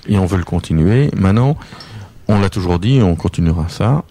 [0.10, 1.10] et on veut le continuer.
[1.16, 1.56] Maintenant,
[2.28, 4.04] on l'a toujours dit, on continuera ça.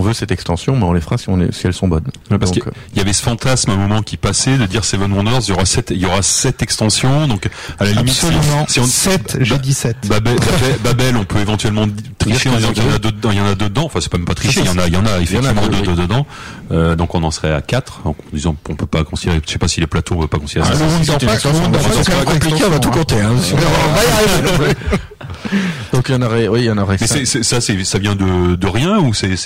[0.00, 2.06] On veut cette extension, mais on les fera si, on est, si elles sont bonnes.
[2.30, 4.82] Ouais, parce Donc, qu'il y avait ce fantasme à un moment qui passait de dire
[4.82, 8.14] Seven Wonders, il y aura sept, il y aura sept extensions, donc à la limite,
[8.14, 8.64] si- Absolument.
[8.66, 9.96] si on, 7, j'ai dit 7.
[10.08, 11.84] Babel, Babel, Babel, on peut éventuellement
[12.18, 13.84] tricher en disant qu'il y en a deux dedans, il y en a deux dedans.
[13.84, 15.66] Enfin, c'est pas même pas tricher, il y en a, il y en a effectivement
[15.68, 16.26] deux, dedans.
[16.72, 18.00] Euh, donc on en serait à quatre.
[18.06, 20.38] En disant, on peut pas considérer, je sais pas si les plateaux, on peut pas
[20.38, 20.84] considérer Ah, ça.
[20.84, 23.16] le Wonderpack, le Wonderpack, c'est quand même compliqué, on va tout compter.
[23.16, 24.74] On va y arriver.
[25.92, 28.98] Donc il y en aurait, oui, il y en aurait Mais ça, vient de rien
[28.98, 29.36] ou c'est,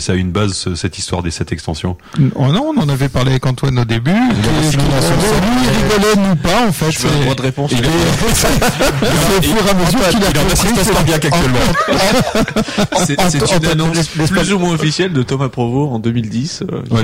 [0.00, 1.96] ça a une base ce- cette histoire des sept extensions
[2.34, 4.10] Oh non, on en avait parlé avec Antoine au début.
[4.10, 4.38] il
[4.70, 6.90] rigolait, nous pas, en fait.
[6.90, 7.70] Je veux droit de réponse.
[7.70, 7.78] C'est
[9.38, 10.84] au fur et à mesure qu'il a Il compris.
[10.84, 11.58] c'est- bien qu'actuellement.
[13.06, 16.62] C'est une annonce plus ou moins officielle de Thomas Provo en 2010.
[16.70, 17.02] euh, à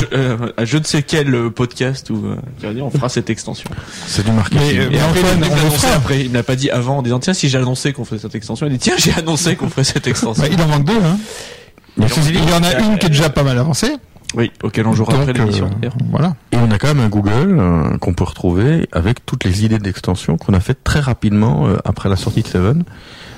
[0.00, 2.36] je- euh, à je ne sais quel euh, podcast euh,
[2.72, 3.70] dire on fera cette extension.
[4.06, 4.60] C'est du marketing.
[4.90, 5.50] Mais, euh, Antoine, il
[5.94, 6.20] après.
[6.20, 8.66] Il me l'a pas dit avant en disant tiens si annoncé qu'on ferait cette extension.
[8.66, 10.42] Il dit tiens j'ai annoncé qu'on ferait cette extension.
[10.42, 11.18] Bah, il en manque deux, hein.
[11.98, 13.90] Il y en a une qui est déjà pas mal avancée.
[14.34, 15.66] Oui, auquel on jouera Donc, après l'émission.
[15.66, 15.96] euh, d'ailleurs.
[16.10, 16.34] voilà.
[16.52, 19.78] Et on a quand même un Google euh, qu'on peut retrouver avec toutes les idées
[19.78, 22.84] d'extension qu'on a fait très rapidement euh, après la sortie de Seven,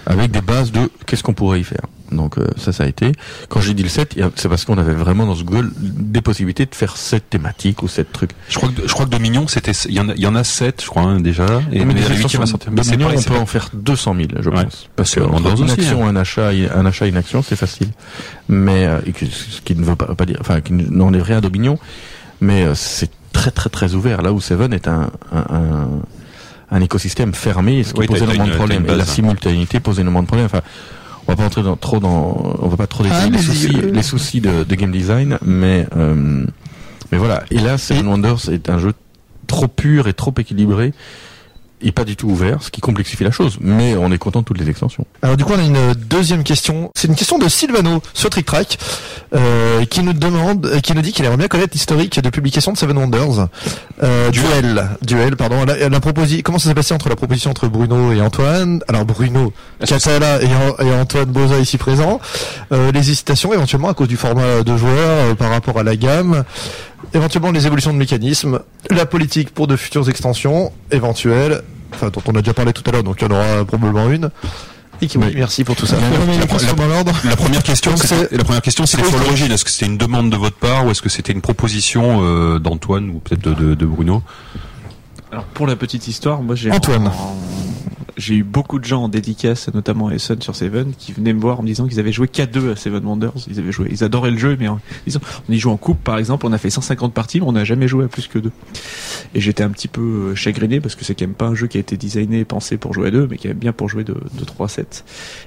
[0.07, 1.83] avec des bases de qu'est-ce qu'on pourrait y faire.
[2.11, 3.13] Donc euh, ça, ça a été.
[3.49, 5.43] Quand j'ai dit le 7, il y a- c'est parce qu'on avait vraiment dans ce
[5.43, 8.31] Google des possibilités de faire cette thématique ou cette truc.
[8.49, 10.35] Je crois que, je crois que Dominion, c'était, il y en a, il y en
[10.35, 11.45] a sept, je crois, hein, déjà.
[11.73, 14.65] Et mais Mais c'est Dominion, pareil, on peut en faire 200 000, je Ouais.
[14.65, 14.89] pense.
[14.97, 16.11] Parce que entre une aussi, action, hein.
[16.11, 17.89] un achat, un achat, une action, c'est facile.
[18.49, 21.23] Mais euh, et que- ce qui ne veut pas, pas dire, enfin, qui n'en est
[21.23, 21.79] rien à Dominion,
[22.41, 24.23] mais euh, c'est très très très ouvert.
[24.23, 25.89] Là où Seven est un, un, un,
[26.71, 28.85] un écosystème fermé, ce qui Oui, pose énormément de problèmes.
[28.87, 29.09] Et la base.
[29.09, 30.47] simultanéité pose énormément de problèmes.
[30.47, 30.63] Enfin,
[31.29, 33.43] on va pas entrer dans, trop dans, on va pas trop détailler Ah, les mais
[33.43, 36.45] soucis, euh, les soucis de, de game design, mais euh,
[37.13, 37.45] mais voilà.
[37.51, 38.95] Et là, Seven Wonders est un jeu
[39.47, 40.93] trop pur et trop équilibré
[41.83, 43.59] et pas du tout ouvert, ce qui complexifie la chose.
[43.61, 45.05] Mais on est content de toutes les extensions.
[45.23, 46.91] Alors du coup on a une deuxième question.
[46.95, 48.79] C'est une question de Silvano sur Trick Track
[49.35, 52.73] euh, qui nous demande, euh, qui nous dit qu'il aimerait bien connaître l'historique de publication
[52.73, 53.49] de Seven Wonders.
[54.03, 55.65] Euh, duel, duel, pardon.
[55.65, 58.81] La, la proposi- comment ça s'est passé entre la proposition entre Bruno et Antoine?
[58.89, 59.53] Alors Bruno,
[59.87, 62.21] Catala et, An- et Antoine Boza ici présents.
[62.73, 65.97] Euh, les hésitations éventuellement à cause du format de joueurs euh, par rapport à la
[65.97, 66.45] gamme.
[67.15, 68.61] Éventuellement les évolutions de mécanismes,
[68.91, 71.63] la politique pour de futures extensions éventuelles,
[71.95, 74.11] enfin dont on a déjà parlé tout à l'heure, donc il y en aura probablement
[74.11, 74.31] une.
[75.01, 75.33] Et qui Oui.
[75.37, 75.97] merci pour tout ça.
[77.25, 79.53] La première question, c'est, la première question, c'est c'est- sur l'origine.
[79.53, 82.59] Est-ce que c'était une demande de votre part ou est-ce que c'était une proposition euh,
[82.59, 84.23] d'Antoine ou peut-être de, de, de Bruno?
[85.31, 87.07] Alors pour la petite histoire, moi j'ai Antoine.
[87.07, 87.37] en-
[88.19, 91.61] j'ai eu beaucoup de gens en dédicace, notamment Essen sur Seven, qui venaient me voir
[91.61, 93.33] en me disant qu'ils avaient joué qu'à deux à Seven Wonders.
[93.49, 95.77] Ils avaient joué, ils adoraient le jeu, mais en- ils ont- on y joue en
[95.77, 96.45] couple par exemple.
[96.47, 98.51] On a fait 150 parties, mais on n'a jamais joué à plus que deux.
[99.35, 101.67] Et j'étais un petit peu euh, chagriné parce que c'est quand même pas un jeu
[101.69, 103.89] qui a été designé et pensé pour jouer à deux, mais qui est bien pour
[103.89, 105.05] jouer de, de 3 à 7.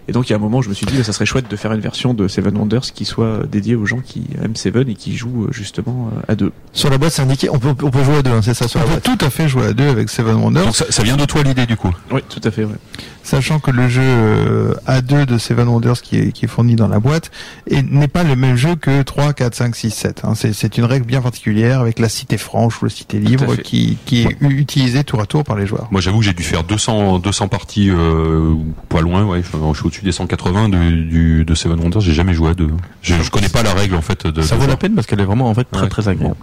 [0.08, 1.50] Et donc il y a un moment, je me suis dit, bah, ça serait chouette
[1.52, 4.88] de faire une version de Seven Wonders qui soit dédiée aux gens qui aiment Seven
[4.90, 6.52] et qui jouent euh, justement euh, à deux.
[6.74, 8.68] Sur la boîte, c'est indiqué, on peut, on peut jouer à deux, hein, c'est ça,
[8.68, 10.66] sur On la peut tout à fait jouer à deux avec Seven Wonders.
[10.66, 12.61] Donc ça, ça vient de toi l'idée du coup Oui, tout à fait.
[12.66, 12.76] Ouais.
[13.24, 16.88] sachant que le jeu euh, A2 de Seven Wonders qui est, qui est fourni dans
[16.88, 17.32] la boîte
[17.68, 20.22] et n'est pas le même jeu que 3, 4, 5, 6, 7.
[20.24, 20.34] Hein.
[20.36, 24.24] C'est, une règle bien particulière avec la cité franche ou la cité libre qui, qui
[24.24, 25.88] est utilisée tour à tour par les joueurs.
[25.92, 28.54] Moi, j'avoue que j'ai dû faire 200, 200 parties, euh,
[28.90, 29.42] pas loin, ouais.
[29.44, 32.02] Je, je suis au-dessus des 180 du, du, de Seven Wonders.
[32.02, 32.70] J'ai jamais joué à deux.
[33.02, 35.08] Je, je connais pas la règle, en fait, de, Ça de vaut la peine parce
[35.08, 35.90] qu'elle est vraiment en fait très Ouais.
[35.90, 36.36] très agréable.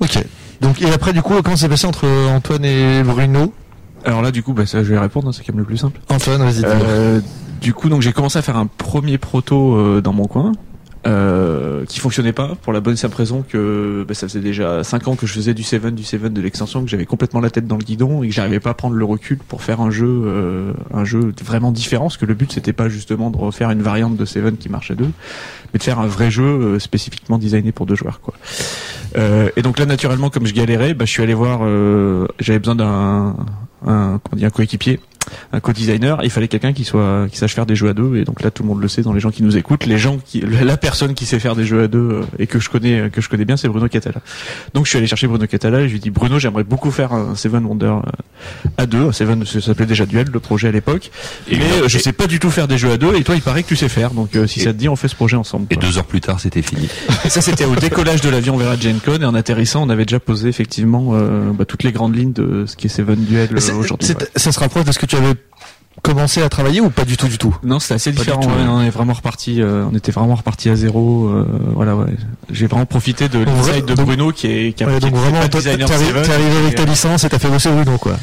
[0.00, 0.18] Ok.
[0.60, 3.52] Donc, et après, du coup, comment c'est passé entre Antoine et Bruno?
[4.04, 5.76] Alors là, du coup, bah, ça, je vais répondre, hein, c'est quand même le plus
[5.76, 6.00] simple.
[6.08, 6.64] Antoine, vas-y.
[6.64, 7.20] Euh,
[7.60, 10.52] du coup, donc j'ai commencé à faire un premier proto euh, dans mon coin.
[11.04, 15.08] Euh, qui fonctionnait pas pour la bonne simple raison que bah, ça faisait déjà 5
[15.08, 17.66] ans que je faisais du 7 du 7 de l'extension que j'avais complètement la tête
[17.66, 20.06] dans le guidon et que j'arrivais pas à prendre le recul pour faire un jeu
[20.06, 23.82] euh, un jeu vraiment différent parce que le but c'était pas justement de refaire une
[23.82, 25.10] variante de 7 qui marche à deux
[25.74, 28.34] mais de faire un vrai jeu euh, spécifiquement designé pour deux joueurs quoi.
[29.16, 31.62] Euh, et donc là naturellement comme je galérais bah, je suis allé voir
[32.38, 33.34] j'avais besoin d'un
[33.84, 35.00] un, un coéquipier
[35.52, 38.24] un co-designer, il fallait quelqu'un qui soit qui sache faire des jeux à deux et
[38.24, 40.18] donc là tout le monde le sait dans les gens qui nous écoutent, les gens
[40.24, 43.10] qui la personne qui sait faire des jeux à deux euh, et que je connais
[43.10, 44.20] que je connais bien c'est Bruno Catala.
[44.74, 46.90] Donc je suis allé chercher Bruno Catala et je lui ai dit Bruno, j'aimerais beaucoup
[46.90, 48.00] faire un Seven Wonder euh,
[48.76, 51.10] à deux, Seven ça s'appelait déjà Duel le projet à l'époque,
[51.50, 53.22] Et mais euh, je et- sais pas du tout faire des jeux à deux et
[53.22, 54.96] toi il paraît que tu sais faire donc euh, si Et- ça te dit on
[54.96, 55.66] fait ce projet ensemble.
[55.70, 55.84] Et quoi.
[55.84, 56.88] deux heures plus tard, c'était fini.
[57.24, 59.90] Et ça, c'était au décollage de l'avion vers la Gen Con et en atterrissant, on
[59.90, 63.16] avait déjà posé effectivement euh, bah, toutes les grandes lignes de ce qui est Seven
[63.24, 64.08] Duel euh, aujourd'hui.
[64.08, 64.26] ouais.
[64.36, 65.34] Ça se rapproche de ce que tu avais
[66.02, 67.56] commencé à travailler ou pas du tout, du tout?
[67.62, 68.40] Non, c'était assez Pas différent.
[68.40, 69.60] tout, ouais, on est vraiment reparti.
[69.62, 71.28] euh, on était vraiment reparti à zéro.
[71.28, 71.44] euh,
[71.74, 72.06] voilà, ouais.
[72.50, 75.14] J'ai vraiment profité de l'insight de donc- Bruno qui est qui a Ouais, qui donc
[75.14, 75.84] est vraiment, t'es arrivé,
[76.32, 78.16] arrivé avec ta euh, licence et t'as fait bosser Bruno, quoi.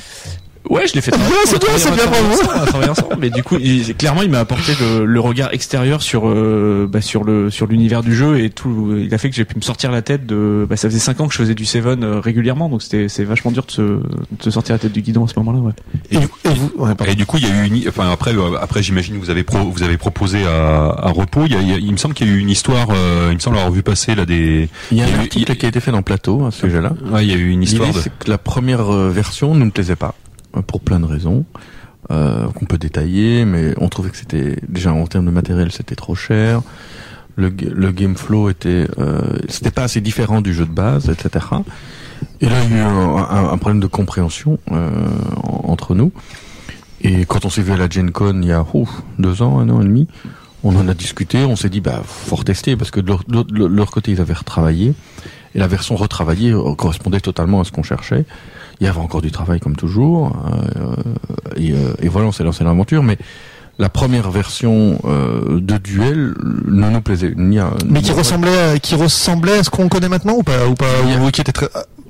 [0.70, 1.32] Ouais, je l'ai fait travailler.
[1.34, 2.42] Ouais, c'est travaillé- c'est bien, travaillé bravo.
[2.42, 3.16] ensemble, on a travaillé ensemble.
[3.20, 7.02] Mais du coup, il, clairement, il m'a apporté le, le regard extérieur sur euh, bah,
[7.02, 8.94] sur le sur l'univers du jeu et tout.
[9.00, 10.68] Il a fait que j'ai pu me sortir la tête de.
[10.70, 13.24] Bah, ça faisait cinq ans que je faisais du Seven euh, régulièrement, donc c'était c'est
[13.24, 14.02] vachement dur de se, de
[14.42, 15.60] se sortir la tête du guidon à ce moment-là.
[15.60, 15.72] Ouais.
[16.12, 17.12] Et, du, Et vous, ouais, pardon.
[17.14, 19.30] et du coup, il y a eu une, enfin après, euh, après, j'imagine que vous
[19.32, 21.44] avez pro, vous avez proposé à, à repos.
[21.46, 22.88] Il, y a, il, y a- il me semble qu'il y a eu une histoire.
[22.92, 24.70] euh, il me semble avoir vu passer là des.
[24.92, 26.02] Il y a Il y a un eu- article il- qui a été fait dans
[26.04, 26.94] Plateau à ce sujet-là.
[27.12, 28.00] Ouais, il y a eu une histoire de.
[28.00, 30.14] c'est que la première version ne me plaisait pas,
[30.68, 31.46] pour plein de raisons.
[32.12, 35.96] euh, qu'on peut détailler, mais on trouvait que c'était déjà en termes de matériel c'était
[35.96, 36.62] trop cher.
[37.36, 41.46] Le, le game flow était euh, c'était pas assez différent du jeu de base, etc.
[42.42, 44.90] Et là il y a eu un, un- un problème de compréhension euh,
[45.44, 46.12] en- entre nous.
[47.02, 48.90] Et quand on s'est vu à la Gen Con il y a ouf,
[49.20, 50.08] deux ans, un an et demi,
[50.64, 53.34] on en a discuté, on s'est dit bah faut retester parce que de leur, de
[53.34, 54.94] leur- de leur côté ils avaient retravaillé
[55.54, 58.26] et la version retravaillée euh, correspondait totalement à ce qu'on cherchait.
[58.80, 60.32] Il y avait encore du travail comme toujours
[60.78, 60.96] euh,
[61.58, 63.18] et, euh, et voilà on s'est lancé dans l'aventure mais
[63.78, 66.34] la première version euh, de duel
[66.68, 70.10] ne nous plaisait ni à, Mais qui ressemblait, à, qui ressemblait à ce qu'on connaît
[70.10, 70.86] maintenant ou pas, ou pas,
[71.26, 71.70] ou qui était très,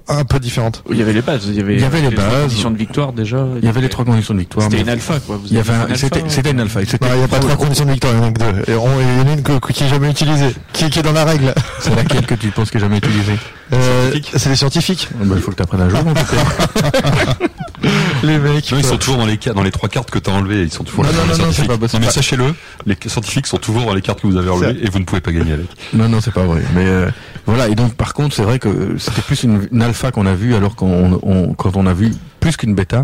[0.10, 0.84] un peu différente.
[0.92, 2.42] Il y avait les bases, il y avait, Il y avait les trois bases.
[2.44, 3.46] conditions de victoire déjà.
[3.58, 4.66] il y avait les trois conditions de victoire.
[4.70, 5.38] C'était une alpha quoi.
[5.38, 6.26] Vous Il y avez avait fait un- une alpha, c'était hein.
[6.30, 6.80] c'était une alpha.
[6.86, 8.72] C'était il n'y a pas trois conditions de victoire, il y en a que deux.
[8.72, 11.04] Et on- il y en a une que- qui est jamais utilisée, qui, qui est
[11.04, 11.54] dans la règle.
[11.80, 13.34] C'est laquelle que tu penses que j'ai jamais utilisé
[13.72, 15.08] Euh, c'est les scientifiques.
[15.24, 16.00] bah, Il faut que tu apprennes à jouer.
[16.00, 17.46] en tout cas.
[18.24, 18.72] Les mecs.
[18.72, 20.64] Non, ils sont toujours dans les dans les trois cartes que tu as enlevées.
[20.64, 21.18] Ils sont toujours Non, là.
[21.38, 22.02] non, non, non, pas possible.
[22.02, 22.54] Non, mais sachez-le,
[22.86, 25.22] les scientifiques sont toujours dans les cartes que vous avez enlevées et vous ne pouvez
[25.22, 25.68] pas gagner avec.
[25.94, 26.62] Non, non, c'est pas vrai.
[26.76, 27.10] Mais euh,
[27.46, 27.68] voilà.
[27.70, 30.56] Et donc, par contre, c'est vrai que c'était plus une, une alpha qu'on a vue,
[30.56, 33.02] alors qu'on, on, quand on a vu plus qu'une bêta,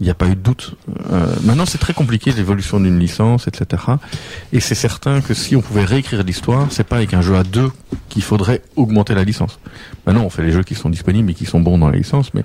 [0.00, 0.74] il n'y a pas eu de doute.
[1.10, 3.82] Euh, maintenant, c'est très compliqué l'évolution d'une licence, etc.
[4.52, 7.44] Et c'est certain que si on pouvait réécrire l'histoire, c'est pas avec un jeu à
[7.44, 7.70] deux
[8.10, 9.58] qu'il faudrait augmenter la licence.
[10.06, 12.32] Maintenant, on fait les jeux qui sont disponibles et qui sont bons dans la licence,
[12.34, 12.44] mais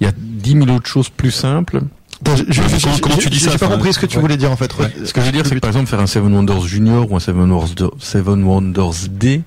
[0.00, 1.80] il y a dix mille autres choses plus simples.
[2.24, 4.06] Je- je- Comment- je- comment j'ai- tu dis J'ai ça, pas enfin, compris ce que
[4.06, 4.22] tu ouais.
[4.22, 4.72] voulais dire en fait.
[5.04, 7.14] Ce que je veux dire, c'est que par exemple, faire un Seven Wonders Junior ou
[7.16, 9.42] un Seven Wonders, Seven Wonders D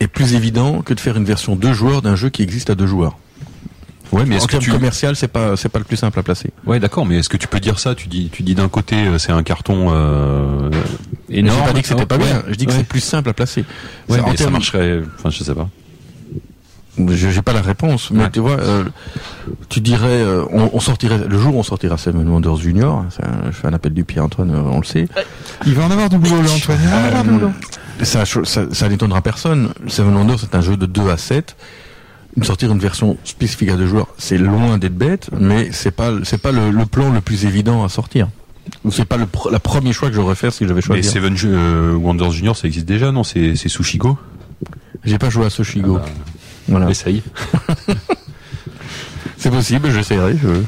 [0.00, 2.74] est plus évident que de faire une version deux joueurs d'un jeu qui existe à
[2.74, 3.16] deux joueurs.
[4.12, 6.18] Ouais, mais en est-ce que termes tu commercial, c'est pas c'est pas le plus simple
[6.18, 6.50] à placer.
[6.66, 7.94] Ouais, d'accord, mais est-ce que tu peux dire ça?
[7.94, 10.70] Tu dis, tu dis d'un côté, euh, c'est un carton euh,
[11.28, 11.58] énorme.
[11.60, 12.24] j'ai pas dit que c'était pas Ouais.
[12.24, 12.42] bien.
[12.48, 12.78] Je dis que Ouais.
[12.78, 13.64] c'est plus simple à placer.
[14.08, 15.00] Ouais, mais ça termes- marcherait.
[15.18, 15.68] Enfin, je sais pas.
[16.98, 18.30] Je j'ai pas la réponse, mais Ouais.
[18.30, 18.84] tu vois, euh,
[19.68, 22.98] tu dirais, euh, on, on sortirait le jour où on sortira Seven Wonders Junior.
[23.00, 25.06] hein, c'est un- je fais un appel du pied, Antoine, euh, on le sait.
[25.66, 26.78] Il va en avoir du boulot, là, Antoine.
[26.82, 27.50] Il va en avoir du boulot.
[28.02, 29.70] Ça, ça, ça n'étonnera personne.
[29.88, 31.56] Seven Wonders, c'est un jeu de 2 à 7.
[32.36, 36.10] Une sortir une version spécifique à deux joueurs, c'est loin d'être bête, mais c'est pas
[36.22, 38.28] c'est pas le, le plan le plus évident à sortir.
[38.84, 41.08] Ou c'est pas le pr- la premier choix que j'aurais fait si j'avais Mais choisi.
[41.08, 43.24] Seven euh, Wonders Junior, ça existe déjà, non?
[43.24, 44.18] C'est c'est Sushigo?
[45.04, 45.96] J'ai pas joué à Sushigo.
[45.98, 46.12] Ah bah,
[46.68, 46.90] voilà.
[46.90, 47.22] Essaye.
[49.36, 50.36] C'est possible, j'essaierai.
[50.42, 50.62] Je...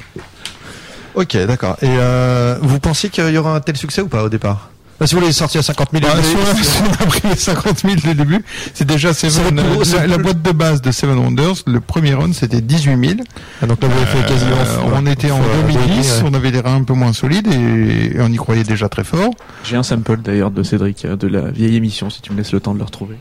[1.15, 1.77] Ok, d'accord.
[1.83, 4.71] Et euh, vous pensiez qu'il y aura un tel succès ou pas au départ?
[4.99, 7.03] Bah, Si vous l'avez sorti à 50 000 Bah, euros, si, on a, si on
[7.05, 8.45] a pris les 50 000 dès le début,
[8.75, 12.33] c'est déjà Seven, euh, c'est la, boîte de base de Seven Wonders, le premier run
[12.33, 13.21] c'était 18 000.
[13.63, 14.57] Ah, donc là vous avez fait quasiment.
[14.57, 16.29] Euh, on était en fois 2010, ouais.
[16.31, 19.05] on avait des reins un peu moins solides et, et on y croyait déjà très
[19.05, 19.31] fort.
[19.65, 22.53] J'ai un sample d'ailleurs de Cédric euh, de la vieille émission si tu me laisses
[22.53, 23.17] le temps de le retrouver.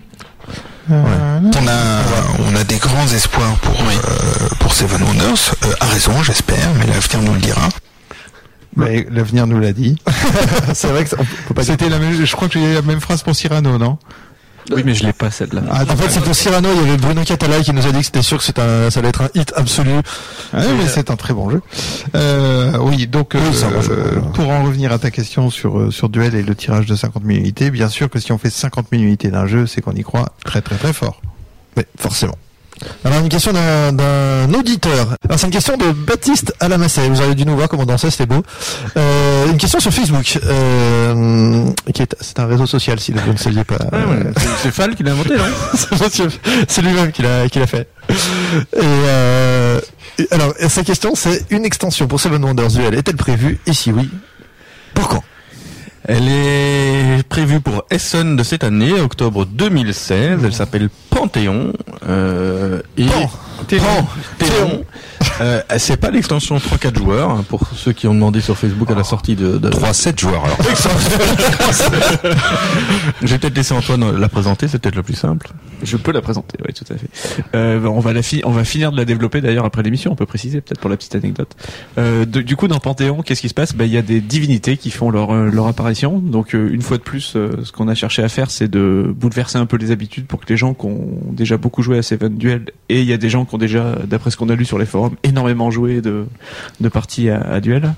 [0.90, 5.54] Euh, On a, on a des grands espoirs pour, euh, pour Seven Wonders.
[5.66, 7.68] Euh, à raison, j'espère, mais l'avenir nous le dira.
[8.76, 9.98] Mais l'avenir nous l'a dit.
[10.74, 11.72] C'est vrai que ça- on peut pas dire.
[11.74, 13.98] C'était la même, je crois que j'ai la même phrase pour Cyrano, non?
[14.70, 15.62] Oui, mais je l'ai pas celle-là.
[15.72, 18.00] Ah, En fait, c'est pour Cyrano, il y avait Bruno Catala qui nous a dit
[18.00, 19.92] que c'était sûr que c'était un- ça allait être un hit absolu.
[20.52, 21.62] Ah oui, mais c'est un très bon jeu.
[22.16, 26.10] Euh, oui, donc Oui, c'est euh, pour en revenir à ta question sur euh, sur
[26.10, 28.88] Duel et le tirage de 50 000 unités, bien sûr que si on fait 50
[28.92, 31.22] 000 unités d'un jeu, c'est qu'on y croit très très très fort.
[31.78, 32.36] Oui, forcément.
[33.04, 35.16] Alors une question d'un d'un auditeur.
[35.26, 37.08] Alors c'est une question de Baptiste Alamassé.
[37.10, 38.44] Vous avez dû nous voir comment danser, c'était beau.
[38.98, 40.40] Euh, une question sur Facebook.
[40.46, 43.78] Euh, qui est, c'est un réseau social si vous ne saviez pas.
[43.94, 45.44] Euh, C'est- C'est Fall qui l'a inventé, non
[45.74, 46.30] c'est monsieur-
[46.68, 47.88] c'est lui-même qui l'a qui l'a fait.
[48.10, 48.16] Et,
[48.82, 49.80] euh,
[50.20, 53.60] et alors sa question c'est une extension pour Seven Wonders Duel est-elle prévue?
[53.68, 54.10] Et si oui,
[54.94, 55.24] pour quand
[56.08, 60.40] Elle est prévue pour Essen de cette année, octobre 2016.
[60.46, 61.74] Elle s'appelle Panthéon.
[62.08, 63.30] Euh, et Pan.
[63.68, 64.08] Pan.
[64.38, 64.86] Théon.
[65.42, 68.96] Euh, c'est pas l'extension 3-4 joueurs, hein, pour ceux qui ont demandé sur Facebook à
[68.96, 69.58] la sortie de...
[69.58, 69.70] de...
[69.70, 70.58] 3-7 joueurs alors.
[73.22, 75.50] Je vais peut-être laisser Antoine la présenter, c'est peut-être le plus simple.
[75.84, 77.08] Je peux la présenter, oui, tout à fait.
[77.56, 80.12] Euh, on va la fi- on va finir de la développer d'ailleurs après l'émission.
[80.12, 81.50] On peut préciser peut-être pour la petite anecdote.
[82.00, 83.76] Euh, de- du coup, dans Panthéon, qu'est-ce qui se passe?
[83.76, 86.18] Ben, il y a des divinités qui font leur euh, leur apparition.
[86.18, 89.14] Donc, euh, une fois de plus, euh, ce qu'on a cherché à faire, c'est de
[89.16, 92.02] bouleverser un peu les habitudes pour que les gens qui ont déjà beaucoup joué à
[92.02, 94.56] Seven Duel et il y a des gens qui ont déjà, d'après ce qu'on a
[94.56, 96.26] lu sur les forums, énormément joué de
[96.80, 97.94] de parties à, Duel.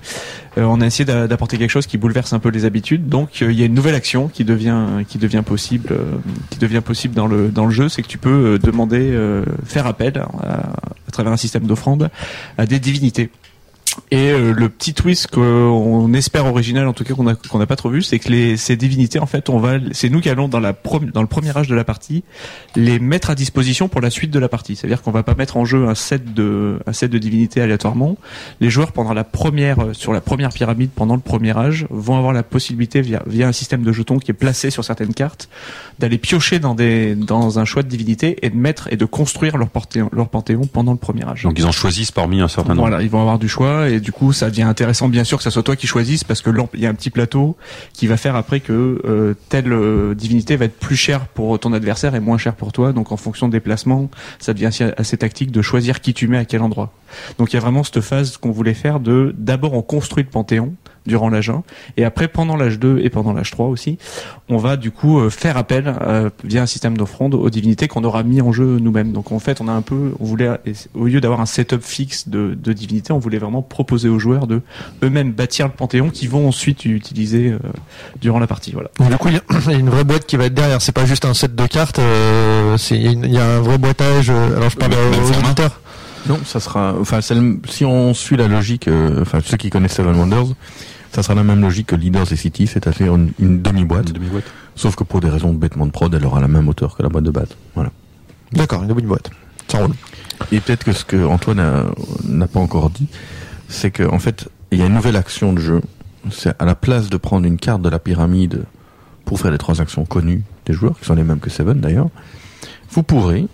[0.57, 3.07] Euh, on a essayé d'a- d'apporter quelque chose qui bouleverse un peu les habitudes.
[3.07, 6.03] Donc, euh, il y a une nouvelle action qui devient qui devient possible, euh,
[6.49, 9.17] qui devient possible dans le dans le jeu, c'est que tu peux demander,
[9.65, 12.09] faire appel à travers un système d'offrande
[12.57, 13.29] à des divinités.
[14.11, 17.65] Et euh, le petit twist qu'on espère original, en tout cas qu'on a qu'on n'a
[17.65, 20.29] pas trop vu, c'est que les ces divinités, en fait, on va, c'est nous qui
[20.29, 20.73] allons dans la
[21.13, 22.23] dans le premier âge de la partie
[22.75, 24.75] les mettre à disposition pour la suite de la partie.
[24.75, 28.17] C'est-à-dire qu'on va pas mettre en jeu un set de un set de divinités aléatoirement.
[28.59, 32.17] Les joueurs pendant la première euh, sur la première pyramide pendant le premier âge vont
[32.17, 35.49] avoir la possibilité via via un système de jetons qui est placé sur certaines cartes
[35.99, 39.57] d'aller piocher dans des dans un choix de divinités et de mettre et de construire
[39.57, 41.43] leur panthéon leur panthéon pendant le premier âge.
[41.43, 42.87] Donc ils en choisissent parmi un certain nombre.
[42.87, 45.43] Voilà, ils vont avoir du choix et du coup ça devient intéressant bien sûr que
[45.43, 47.57] ça soit toi qui choisisses parce que il y a un petit plateau
[47.93, 51.73] qui va faire après que euh, telle euh, divinité va être plus chère pour ton
[51.73, 52.91] adversaire et moins chère pour toi.
[52.91, 54.09] Donc en fonction des placements,
[54.39, 56.91] ça devient assez tactique de choisir qui tu mets à quel endroit.
[57.37, 60.29] Donc il y a vraiment cette phase qu'on voulait faire de d'abord on construit le
[60.29, 60.73] panthéon
[61.05, 61.63] durant l'âge 1
[61.97, 63.97] et après pendant l'âge 2 et pendant l'âge 3 aussi,
[64.49, 68.03] on va du coup euh, faire appel euh, via un système d'offrande aux divinités qu'on
[68.03, 69.11] aura mis en jeu nous-mêmes.
[69.11, 70.49] Donc en fait, on a un peu on voulait
[70.93, 74.47] au lieu d'avoir un setup fixe de, de divinités, on voulait vraiment proposer aux joueurs
[74.47, 74.61] de
[75.03, 77.59] eux-mêmes bâtir le panthéon qu'ils vont ensuite utiliser euh,
[78.21, 78.71] durant la partie.
[78.71, 78.89] Voilà.
[78.99, 80.81] Donc, du coup, il y a- une vraie boîte qui va être derrière.
[80.81, 81.99] C'est pas juste un set de cartes.
[81.99, 84.29] euh, c'est il y a une- il y a un vrai boîtage.
[84.29, 85.79] euh, alors je parle aux auditeurs.
[86.27, 86.95] Non, ça sera.
[86.99, 90.47] Enfin, le- si on suit la logique, euh, enfin ceux qui connaissent Seven Wonders,
[91.11, 94.09] ça sera la même logique que Leaders et City, c'est-à-dire une, une demi-boîte.
[94.09, 94.43] Une demi-boîte.
[94.75, 97.03] Sauf que pour des raisons de bêtement de prod, elle aura la même hauteur que
[97.03, 97.49] la boîte de base.
[97.75, 97.91] Voilà.
[98.53, 99.29] D'accord, une double boîte.
[99.67, 99.93] Ça roule.
[100.51, 101.61] Et peut-être que ce que Antoine
[102.27, 103.07] n'a pas encore dit,
[103.67, 105.81] c'est que en fait, il y a une nouvelle action de jeu.
[106.31, 108.63] C'est à la place de prendre une carte de la pyramide
[109.25, 112.09] pour faire les trois actions connues des joueurs, qui sont les mêmes que Seven d'ailleurs,
[112.91, 113.47] vous pourrez,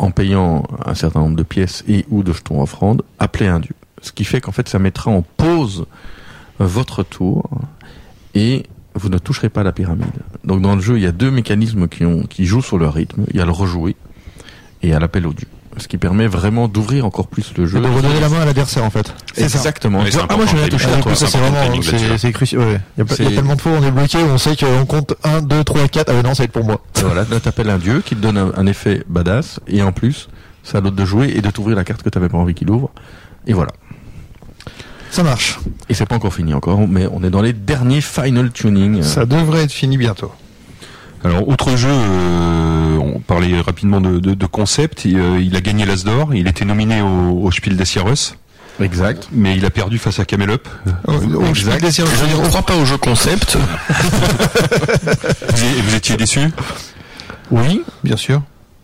[0.00, 3.74] en payant un certain nombre de pièces et ou de jetons offrandes, appeler un dieu.
[4.00, 5.86] Ce qui fait qu'en fait, ça mettra en pause
[6.58, 7.50] votre tour
[8.34, 8.64] et
[8.94, 10.06] vous ne toucherez pas la pyramide.
[10.42, 12.88] Donc dans le jeu, il y a deux mécanismes qui, ont, qui jouent sur le
[12.88, 13.26] rythme.
[13.28, 13.94] Il y a le rejouer
[14.82, 15.48] et il y a l'appel au dieu.
[15.76, 17.78] Ce qui permet vraiment d'ouvrir encore plus le jeu.
[17.78, 19.14] Et de redonner la main à l'adversaire en fait.
[19.36, 20.02] Exactement.
[20.28, 22.60] Ah moi je vais la toucher c'est vraiment, c'est, crucial.
[22.60, 22.80] Ouais.
[22.96, 24.18] Il y a, pas- il y a C'est- tellement de fois où on est bloqué,
[24.18, 26.12] où on sait qu'on compte 1, 2, 3, 4.
[26.12, 26.80] Ah non, ça va être pour moi.
[26.96, 30.28] Voilà, là t'appelles un dieu qui te donne un, un effet badass et en plus,
[30.64, 32.68] c'est à l'autre de jouer et de t'ouvrir la carte que t'avais pas envie qu'il
[32.70, 32.90] ouvre.
[33.46, 33.70] Et voilà.
[35.10, 35.58] Ça marche.
[35.88, 39.02] Et c'est pas encore fini encore, mais on est dans les derniers final tuning.
[39.02, 40.30] Ça devrait être fini bientôt.
[41.24, 45.04] Alors, autre jeu, euh, on parlait rapidement de, de, de concept.
[45.04, 46.34] Il, euh, il a gagné l'As d'or.
[46.34, 48.34] Il était nominé au, au Spiel des Sierras,
[48.80, 49.28] Exact.
[49.30, 50.66] mais il a perdu face à Camelop.
[51.06, 51.72] Au- au Exact.
[51.74, 53.58] Spiel des Sierras, Je ne crois pas au jeu concept.
[55.84, 56.40] Vous étiez déçu?
[57.50, 58.42] Oui, bien sûr.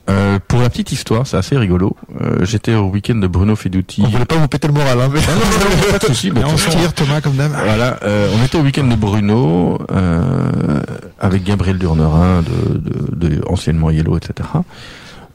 [0.09, 1.97] Euh, pour la petite histoire, c'est assez rigolo.
[2.21, 4.03] Euh, J'étais au week-end de Bruno Feduti.
[4.05, 5.21] On voulait pas vous péter le moral, hein, mais...
[5.27, 6.33] Ah non, non, non, pas de souci.
[6.35, 7.51] on tire, Thomas, comme d'hab.
[7.53, 10.81] Voilà, euh, on était au week-end de Bruno euh,
[11.19, 14.49] avec Gabriel Durnerin, de, de, de anciennement Yellow, etc.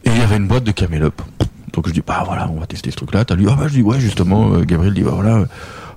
[0.06, 1.22] Et il y avait une boîte de Camelop.
[1.74, 3.24] Donc je dis bah voilà, on va tester ce truc-là.
[3.24, 3.48] T'as lu?
[3.50, 4.52] Ah bah je dis ouais justement.
[4.54, 5.46] euh, Gabriel dit bah voilà,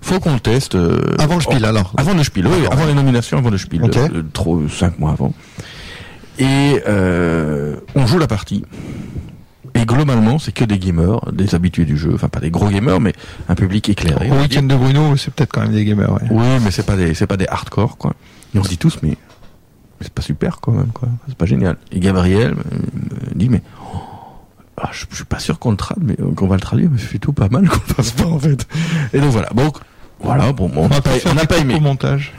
[0.01, 0.75] faut qu'on le teste.
[0.77, 1.93] euh, Avant le spiel, oh, alors.
[1.97, 3.97] Avant le spiel, oui, avant les nominations, avant le spiel, Ok.
[3.97, 5.33] euh, trop cinq mois avant.
[6.39, 8.65] Et euh, on joue la partie.
[9.75, 13.01] Et globalement, c'est que des gamers, des habitués du jeu, enfin pas des gros gamers,
[13.01, 13.13] mais
[13.49, 14.31] un public éclairé.
[14.31, 16.29] Au week-end de Bruno, c'est peut-être quand même des gamers, ouais.
[16.31, 18.15] Oui, mais c'est pas des, c'est pas des hardcore, quoi.
[18.55, 19.17] Et on se dit tous, mais,
[20.01, 21.09] c'est pas super, quand même, quoi.
[21.27, 21.77] C'est pas génial.
[21.91, 23.99] Et Gabriel euh, me dit, mais, oh,
[24.77, 26.91] ah, je, je suis pas sûr qu'on le trad, mais, euh, qu'on va le traduire,
[26.91, 28.69] mais c'est plutôt pas mal qu'on le fasse pas, en fait.
[29.13, 29.49] Et donc voilà.
[29.55, 29.79] Donc,
[30.21, 31.75] voilà, bon, bon, on n'a pas, on pas aimé.
[31.75, 32.33] Au montage.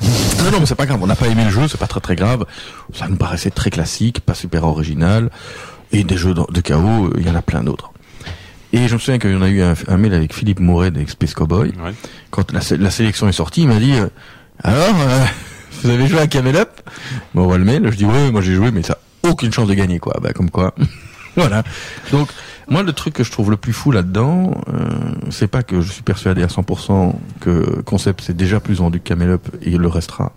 [0.43, 0.99] Non, non, mais c'est pas grave.
[1.01, 2.45] On n'a pas aimé le jeu, c'est pas très très grave.
[2.93, 5.29] Ça nous paraissait très classique, pas super original.
[5.91, 7.91] Et des jeux de chaos, il y en a plein d'autres.
[8.73, 10.91] Et je me souviens qu'il y en a eu un, un mail avec Philippe Mouret
[10.91, 11.69] de Space Cowboy.
[11.83, 11.93] Ouais.
[12.31, 14.07] Quand la, sé- la sélection est sortie, il m'a dit euh,
[14.63, 15.25] Alors, euh,
[15.83, 16.81] vous avez joué à Camel Up
[17.33, 17.87] Bon, on voit le mail.
[17.91, 20.17] Je dis Ouais, moi j'ai joué, mais ça a aucune chance de gagner, quoi.
[20.21, 20.73] Bah, comme quoi.
[21.37, 21.63] voilà.
[22.11, 22.29] Donc,
[22.69, 24.89] moi, le truc que je trouve le plus fou là-dedans, euh,
[25.29, 29.03] c'est pas que je suis persuadé à 100% que Concept c'est déjà plus vendu que
[29.07, 30.33] Camel Up et il le restera.